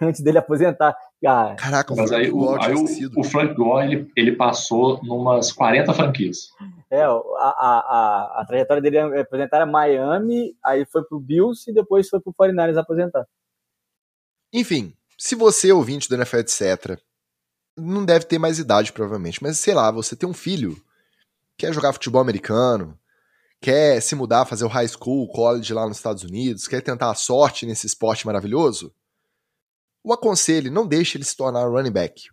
Antes 0.00 0.20
dele 0.22 0.38
aposentar. 0.38 0.96
Ah, 1.26 1.56
Caraca, 1.58 1.94
mas 1.96 2.12
aí, 2.12 2.30
o, 2.30 2.54
aí 2.62 2.72
o, 2.74 3.20
o, 3.20 3.24
Frank 3.24 3.54
Gore 3.54 3.84
ele, 3.84 4.12
ele 4.16 4.36
passou 4.36 5.02
numas 5.02 5.50
40 5.50 5.92
franquias. 5.92 6.50
É, 6.88 7.02
a, 7.02 7.10
a, 7.10 7.18
a, 7.18 8.40
a 8.40 8.44
trajetória 8.46 8.80
dele 8.80 8.98
é 8.98 9.20
aposentar 9.20 9.60
é 9.60 9.64
Miami, 9.66 10.54
aí 10.64 10.86
foi 10.86 11.02
pro 11.02 11.18
Bills 11.18 11.68
e 11.68 11.74
depois 11.74 12.08
foi 12.08 12.20
pro 12.20 12.32
49ers 12.32 12.78
aposentar. 12.78 13.26
Enfim, 14.54 14.94
se 15.18 15.34
você 15.34 15.70
é 15.70 15.74
ouvinte 15.74 16.08
do 16.08 16.14
NFL, 16.14 16.36
etc., 16.38 16.98
não 17.78 18.04
deve 18.04 18.24
ter 18.24 18.38
mais 18.38 18.58
idade, 18.58 18.92
provavelmente, 18.92 19.42
mas 19.42 19.58
sei 19.58 19.74
lá, 19.74 19.90
você 19.90 20.16
tem 20.16 20.28
um 20.28 20.34
filho, 20.34 20.80
quer 21.56 21.72
jogar 21.72 21.92
futebol 21.92 22.20
americano, 22.20 22.98
quer 23.60 24.00
se 24.00 24.14
mudar, 24.14 24.44
fazer 24.44 24.64
o 24.64 24.68
high 24.68 24.88
school, 24.88 25.28
college 25.28 25.72
lá 25.72 25.86
nos 25.86 25.96
Estados 25.96 26.22
Unidos, 26.22 26.68
quer 26.68 26.80
tentar 26.80 27.10
a 27.10 27.14
sorte 27.14 27.66
nesse 27.66 27.86
esporte 27.86 28.26
maravilhoso, 28.26 28.92
o 30.02 30.12
aconselho, 30.12 30.70
não 30.70 30.86
deixe 30.86 31.18
ele 31.18 31.24
se 31.24 31.36
tornar 31.36 31.68
running 31.68 31.90
back. 31.90 32.28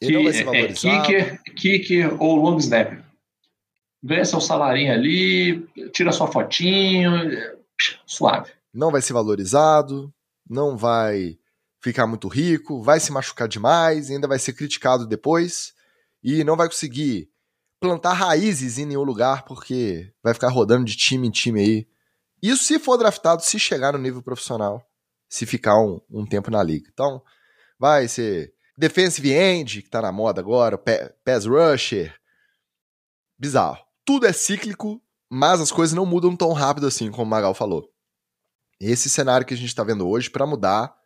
Ele 0.00 0.10
que, 0.10 0.16
não 0.16 0.24
vai 0.24 0.32
ser 0.32 0.38
é, 0.38 0.42
é 0.42 0.44
valorizado. 0.44 0.96
É 0.96 1.00
kicker, 1.02 1.42
kicker 1.54 2.22
ou 2.22 2.36
long 2.36 2.56
snapper. 2.58 3.04
Ganha 4.02 4.24
seu 4.24 4.40
salarinho 4.40 4.92
ali, 4.92 5.64
tira 5.92 6.10
sua 6.10 6.26
fotinho, 6.26 7.10
suave. 8.04 8.50
Não 8.74 8.90
vai 8.90 9.00
ser 9.00 9.12
valorizado, 9.12 10.12
não 10.48 10.76
vai 10.76 11.38
ficar 11.82 12.06
muito 12.06 12.28
rico, 12.28 12.80
vai 12.80 13.00
se 13.00 13.10
machucar 13.10 13.48
demais, 13.48 14.08
ainda 14.08 14.28
vai 14.28 14.38
ser 14.38 14.52
criticado 14.52 15.06
depois 15.06 15.74
e 16.22 16.44
não 16.44 16.56
vai 16.56 16.68
conseguir 16.68 17.28
plantar 17.80 18.12
raízes 18.12 18.78
em 18.78 18.86
nenhum 18.86 19.02
lugar 19.02 19.44
porque 19.44 20.12
vai 20.22 20.32
ficar 20.32 20.48
rodando 20.48 20.84
de 20.84 20.96
time 20.96 21.26
em 21.26 21.30
time 21.30 21.60
aí. 21.60 21.88
Isso 22.40 22.64
se 22.64 22.78
for 22.78 22.96
draftado, 22.96 23.42
se 23.42 23.58
chegar 23.58 23.92
no 23.92 23.98
nível 23.98 24.22
profissional, 24.22 24.88
se 25.28 25.44
ficar 25.44 25.80
um, 25.80 26.00
um 26.08 26.24
tempo 26.24 26.50
na 26.50 26.62
liga. 26.62 26.88
Então, 26.92 27.20
vai 27.78 28.06
ser 28.06 28.54
defensive 28.78 29.32
end, 29.32 29.82
que 29.82 29.90
tá 29.90 30.00
na 30.00 30.12
moda 30.12 30.40
agora, 30.40 30.78
pass 30.78 31.44
rusher. 31.44 32.14
Bizarro. 33.36 33.78
Tudo 34.04 34.26
é 34.26 34.32
cíclico, 34.32 35.02
mas 35.28 35.60
as 35.60 35.72
coisas 35.72 35.94
não 35.94 36.06
mudam 36.06 36.36
tão 36.36 36.52
rápido 36.52 36.86
assim, 36.86 37.10
como 37.10 37.24
o 37.24 37.26
Magal 37.26 37.54
falou. 37.54 37.88
Esse 38.80 39.10
cenário 39.10 39.46
que 39.46 39.54
a 39.54 39.56
gente 39.56 39.68
está 39.68 39.82
vendo 39.82 40.08
hoje, 40.08 40.30
para 40.30 40.46
mudar, 40.46 41.01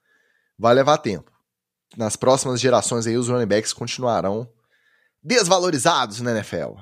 vai 0.58 0.74
levar 0.74 0.98
tempo. 0.98 1.30
Nas 1.96 2.16
próximas 2.16 2.60
gerações 2.60 3.06
aí, 3.06 3.16
os 3.16 3.28
running 3.28 3.46
backs 3.46 3.72
continuarão 3.72 4.48
desvalorizados 5.22 6.20
na 6.20 6.32
NFL. 6.32 6.74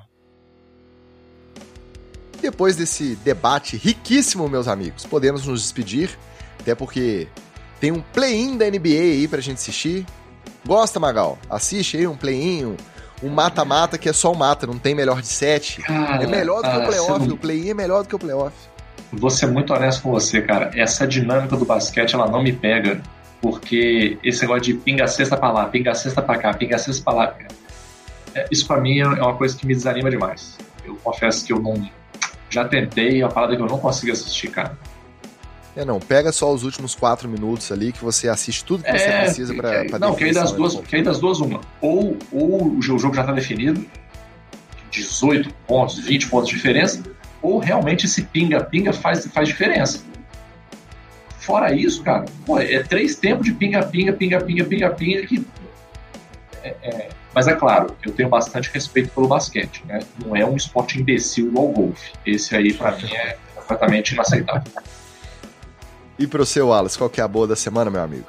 Depois 2.41 2.75
desse 2.75 3.15
debate 3.17 3.77
riquíssimo, 3.77 4.47
meus 4.47 4.67
amigos, 4.67 5.05
podemos 5.05 5.47
nos 5.47 5.61
despedir, 5.61 6.17
até 6.59 6.75
porque 6.75 7.27
tem 7.79 7.91
um 7.91 8.01
play-in 8.01 8.57
da 8.57 8.69
NBA 8.69 8.89
aí 8.89 9.27
pra 9.27 9.41
gente 9.41 9.57
assistir. 9.57 10.05
Gosta, 10.65 10.99
Magal? 10.99 11.37
Assiste 11.49 11.97
aí 11.97 12.07
um 12.07 12.15
play-in, 12.15 12.75
um 13.23 13.29
mata-mata 13.29 13.97
que 13.97 14.09
é 14.09 14.13
só 14.13 14.31
um 14.31 14.35
mata, 14.35 14.67
não 14.67 14.77
tem 14.77 14.93
melhor 14.93 15.21
de 15.21 15.27
sete. 15.27 15.81
Cara, 15.81 16.23
é 16.23 16.27
melhor 16.27 16.61
do 16.61 16.69
que 16.69 16.77
o 16.77 16.85
playoff, 16.85 17.31
o 17.31 17.37
play-in 17.37 17.69
é 17.69 17.73
melhor 17.73 18.03
do 18.03 18.09
que 18.09 18.15
o 18.15 18.19
playoff. 18.19 18.55
Vou 19.11 19.29
ser 19.29 19.47
muito 19.47 19.73
honesto 19.73 20.01
com 20.01 20.11
você, 20.11 20.41
cara. 20.41 20.71
Essa 20.75 21.07
dinâmica 21.07 21.55
do 21.55 21.65
basquete, 21.65 22.15
ela 22.15 22.27
não 22.27 22.43
me 22.43 22.51
pega, 22.51 23.01
porque 23.41 24.17
esse 24.23 24.41
negócio 24.41 24.63
de 24.63 24.73
pinga 24.73 25.07
cesta 25.07 25.37
pra 25.37 25.51
lá, 25.51 25.65
pinga 25.65 25.93
cesta 25.93 26.21
pra 26.21 26.37
cá, 26.37 26.53
pinga 26.53 26.77
cesta 26.77 27.03
pra 27.03 27.13
lá, 27.13 27.35
é, 28.33 28.45
isso 28.51 28.67
para 28.67 28.81
mim 28.81 28.99
é 28.99 29.07
uma 29.07 29.35
coisa 29.35 29.55
que 29.55 29.65
me 29.65 29.73
desanima 29.73 30.09
demais. 30.09 30.57
Eu 30.83 30.95
confesso 30.97 31.45
que 31.45 31.53
eu 31.53 31.59
não. 31.59 31.89
Já 32.49 32.65
tentei, 32.65 33.21
é 33.21 33.25
uma 33.25 33.31
parada 33.31 33.55
que 33.55 33.61
eu 33.61 33.65
não 33.65 33.79
consigo 33.79 34.11
assistir, 34.11 34.49
cara. 34.49 34.77
É, 35.75 35.83
não, 35.83 35.99
pega 35.99 36.31
só 36.31 36.53
os 36.53 36.63
últimos 36.63 36.95
quatro 36.95 37.27
minutos 37.27 37.71
ali 37.71 37.91
que 37.91 38.03
você 38.03 38.29
assiste 38.29 38.63
tudo 38.63 38.83
que 38.83 38.89
é, 38.89 38.97
você 38.97 39.11
precisa 39.11 39.53
pra, 39.53 39.85
pra 39.85 39.99
Não, 39.99 40.15
que 40.15 40.23
aí, 40.23 40.33
das 40.33 40.51
duas, 40.53 40.75
que 40.75 40.95
aí 40.95 41.03
das 41.03 41.19
duas, 41.19 41.39
uma. 41.39 41.59
Ou, 41.81 42.17
ou 42.31 42.77
o 42.77 42.81
jogo 42.81 43.13
já 43.13 43.23
tá 43.23 43.33
definido, 43.33 43.85
18 44.91 45.53
pontos, 45.67 45.99
20 45.99 46.29
pontos 46.29 46.49
de 46.49 46.55
diferença, 46.55 47.03
ou 47.41 47.59
realmente 47.59 48.05
esse 48.05 48.23
pinga-pinga 48.23 48.93
faz, 48.93 49.25
faz 49.27 49.47
diferença. 49.49 50.01
Fora 51.45 51.71
isso, 51.75 52.01
cara, 52.01 52.25
pô, 52.43 52.59
é 52.59 52.81
três 52.81 53.15
tempos 53.15 53.45
de 53.45 53.53
pinga-pinga, 53.53 54.11
pinga-pinga, 54.13 54.65
pinga-pinga 54.65 55.27
que. 55.27 55.45
É, 56.63 56.75
é, 56.81 57.09
mas 57.35 57.47
é 57.47 57.53
claro, 57.53 57.95
eu 58.03 58.11
tenho 58.11 58.27
bastante 58.27 58.71
respeito 58.73 59.11
pelo 59.11 59.27
basquete, 59.27 59.83
né? 59.85 59.99
Não 60.25 60.35
é 60.35 60.43
um 60.43 60.55
esporte 60.55 60.99
imbecil 60.99 61.49
igual 61.49 61.69
o 61.69 61.71
golfe. 61.71 62.13
Esse 62.25 62.55
aí, 62.55 62.73
para 62.73 62.93
mim, 62.93 63.13
é 63.13 63.37
completamente 63.53 64.13
inaceitável. 64.13 64.71
E 66.17 66.25
pro 66.25 66.43
seu 66.47 66.69
Wallace, 66.69 66.97
qual 66.97 67.11
que 67.11 67.21
é 67.21 67.23
a 67.23 67.27
boa 67.27 67.45
da 67.45 67.55
semana, 67.55 67.91
meu 67.91 68.01
amigo? 68.01 68.27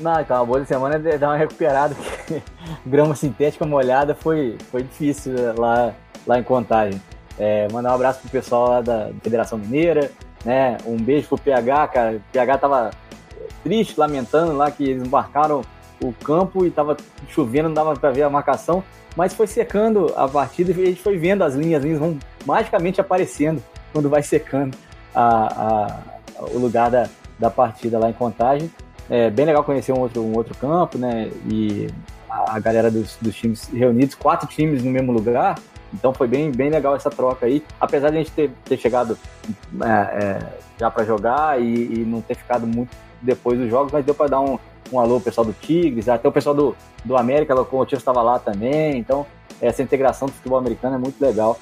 Não, 0.00 0.20
então 0.20 0.42
a 0.42 0.44
boa 0.44 0.58
da 0.58 0.66
semana 0.66 0.96
é 0.96 1.16
dar 1.16 1.28
uma 1.28 1.36
recuperada, 1.36 1.94
porque 1.94 2.42
grama 2.84 3.14
sintética 3.14 3.64
molhada 3.64 4.16
foi, 4.16 4.58
foi 4.72 4.82
difícil 4.82 5.34
lá, 5.56 5.94
lá 6.26 6.40
em 6.40 6.42
Contagem. 6.42 7.00
É, 7.38 7.68
mandar 7.70 7.92
um 7.92 7.94
abraço 7.94 8.20
pro 8.20 8.30
pessoal 8.30 8.68
lá 8.68 8.80
da 8.80 9.10
Federação 9.22 9.56
Mineira, 9.56 10.10
né? 10.44 10.76
Um 10.86 10.96
beijo 10.96 11.28
pro 11.28 11.38
PH, 11.38 11.88
cara. 11.88 12.16
O 12.16 12.32
PH 12.32 12.58
tava 12.58 12.90
triste, 13.62 13.98
lamentando 13.98 14.56
lá 14.56 14.70
que 14.70 14.84
eles 14.84 15.02
embarcaram 15.02 15.62
o 16.02 16.12
campo 16.12 16.64
e 16.64 16.68
estava 16.68 16.96
chovendo, 17.28 17.68
não 17.68 17.74
dava 17.74 17.94
para 17.94 18.10
ver 18.10 18.22
a 18.22 18.30
marcação, 18.30 18.82
mas 19.16 19.34
foi 19.34 19.46
secando 19.46 20.12
a 20.16 20.26
partida 20.26 20.72
e 20.72 20.82
a 20.82 20.86
gente 20.86 21.02
foi 21.02 21.18
vendo 21.18 21.42
as 21.42 21.54
linhas, 21.54 21.80
as 21.80 21.84
linhas 21.84 21.98
vão 21.98 22.18
magicamente 22.46 23.00
aparecendo 23.00 23.62
quando 23.92 24.08
vai 24.08 24.22
secando 24.22 24.76
a, 25.14 25.98
a, 26.38 26.44
o 26.44 26.58
lugar 26.58 26.90
da, 26.90 27.08
da 27.38 27.50
partida 27.50 27.98
lá 27.98 28.08
em 28.08 28.14
Contagem. 28.14 28.70
É 29.08 29.28
bem 29.28 29.44
legal 29.44 29.64
conhecer 29.64 29.92
um 29.92 29.98
outro, 29.98 30.22
um 30.22 30.36
outro 30.36 30.54
campo, 30.54 30.96
né? 30.96 31.30
E 31.50 31.88
a, 32.30 32.56
a 32.56 32.60
galera 32.60 32.90
dos, 32.90 33.16
dos 33.20 33.34
times 33.34 33.68
reunidos, 33.68 34.14
quatro 34.14 34.48
times 34.48 34.84
no 34.84 34.90
mesmo 34.90 35.10
lugar, 35.12 35.58
então 35.92 36.12
foi 36.12 36.28
bem, 36.28 36.50
bem 36.50 36.70
legal 36.70 36.94
essa 36.94 37.10
troca 37.10 37.46
aí. 37.46 37.64
Apesar 37.80 38.10
de 38.10 38.16
a 38.16 38.18
gente 38.18 38.32
ter, 38.32 38.50
ter 38.64 38.76
chegado 38.76 39.18
é, 39.82 39.88
é, 39.88 40.38
já 40.78 40.90
para 40.90 41.04
jogar 41.04 41.60
e, 41.60 42.00
e, 42.00 42.04
não 42.04 42.20
ter 42.20 42.34
ficado 42.34 42.66
muito 42.66 42.90
depois 43.20 43.58
dos 43.58 43.68
jogos, 43.68 43.92
mas 43.92 44.04
deu 44.04 44.14
para 44.14 44.30
dar 44.30 44.40
um, 44.40 44.58
um 44.92 44.98
alô 44.98 45.14
ao 45.14 45.20
pessoal 45.20 45.44
do 45.44 45.52
Tigres, 45.52 46.08
até 46.08 46.28
o 46.28 46.32
pessoal 46.32 46.54
do, 46.54 46.76
do 47.04 47.16
América, 47.16 47.54
o 47.54 47.58
Locomotivo 47.58 47.98
estava 47.98 48.22
lá 48.22 48.38
também. 48.38 48.98
Então, 48.98 49.26
essa 49.60 49.82
integração 49.82 50.26
do 50.26 50.32
futebol 50.32 50.58
americano 50.58 50.96
é 50.96 50.98
muito 50.98 51.20
legal 51.20 51.58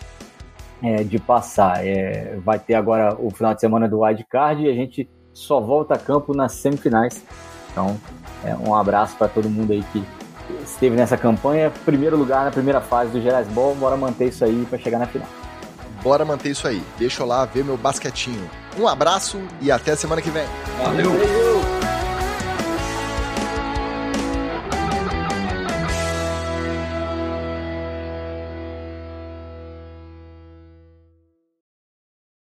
é, 0.82 1.02
de 1.02 1.18
passar. 1.18 1.84
É, 1.86 2.38
vai 2.44 2.58
ter 2.58 2.74
agora 2.74 3.16
o 3.18 3.30
final 3.30 3.54
de 3.54 3.60
semana 3.60 3.88
do 3.88 4.00
Wild 4.00 4.24
Card 4.28 4.62
e 4.64 4.68
a 4.68 4.74
gente 4.74 5.08
só 5.32 5.60
volta 5.60 5.94
a 5.94 5.98
campo 5.98 6.34
nas 6.34 6.52
semifinais. 6.52 7.24
Então, 7.72 7.98
é, 8.44 8.54
um 8.54 8.74
abraço 8.74 9.16
para 9.16 9.28
todo 9.28 9.48
mundo 9.48 9.72
aí 9.72 9.82
que 9.92 10.04
esteve 10.70 10.96
nessa 10.96 11.16
campanha. 11.16 11.72
Primeiro 11.84 12.16
lugar 12.16 12.44
na 12.44 12.50
primeira 12.50 12.80
fase 12.80 13.10
do 13.10 13.20
Gerais 13.20 13.48
Ball. 13.48 13.74
Bora 13.74 13.96
manter 13.96 14.28
isso 14.28 14.44
aí 14.44 14.66
para 14.68 14.78
chegar 14.78 14.98
na 14.98 15.06
final. 15.06 15.28
Bora 16.02 16.24
manter 16.24 16.50
isso 16.50 16.66
aí. 16.66 16.82
Deixa 16.98 17.22
eu 17.22 17.26
lá 17.26 17.44
ver 17.44 17.64
meu 17.64 17.76
basquetinho. 17.76 18.48
Um 18.78 18.86
abraço 18.86 19.40
e 19.60 19.70
até 19.70 19.96
semana 19.96 20.22
que 20.22 20.30
vem. 20.30 20.46
Valeu! 20.78 21.67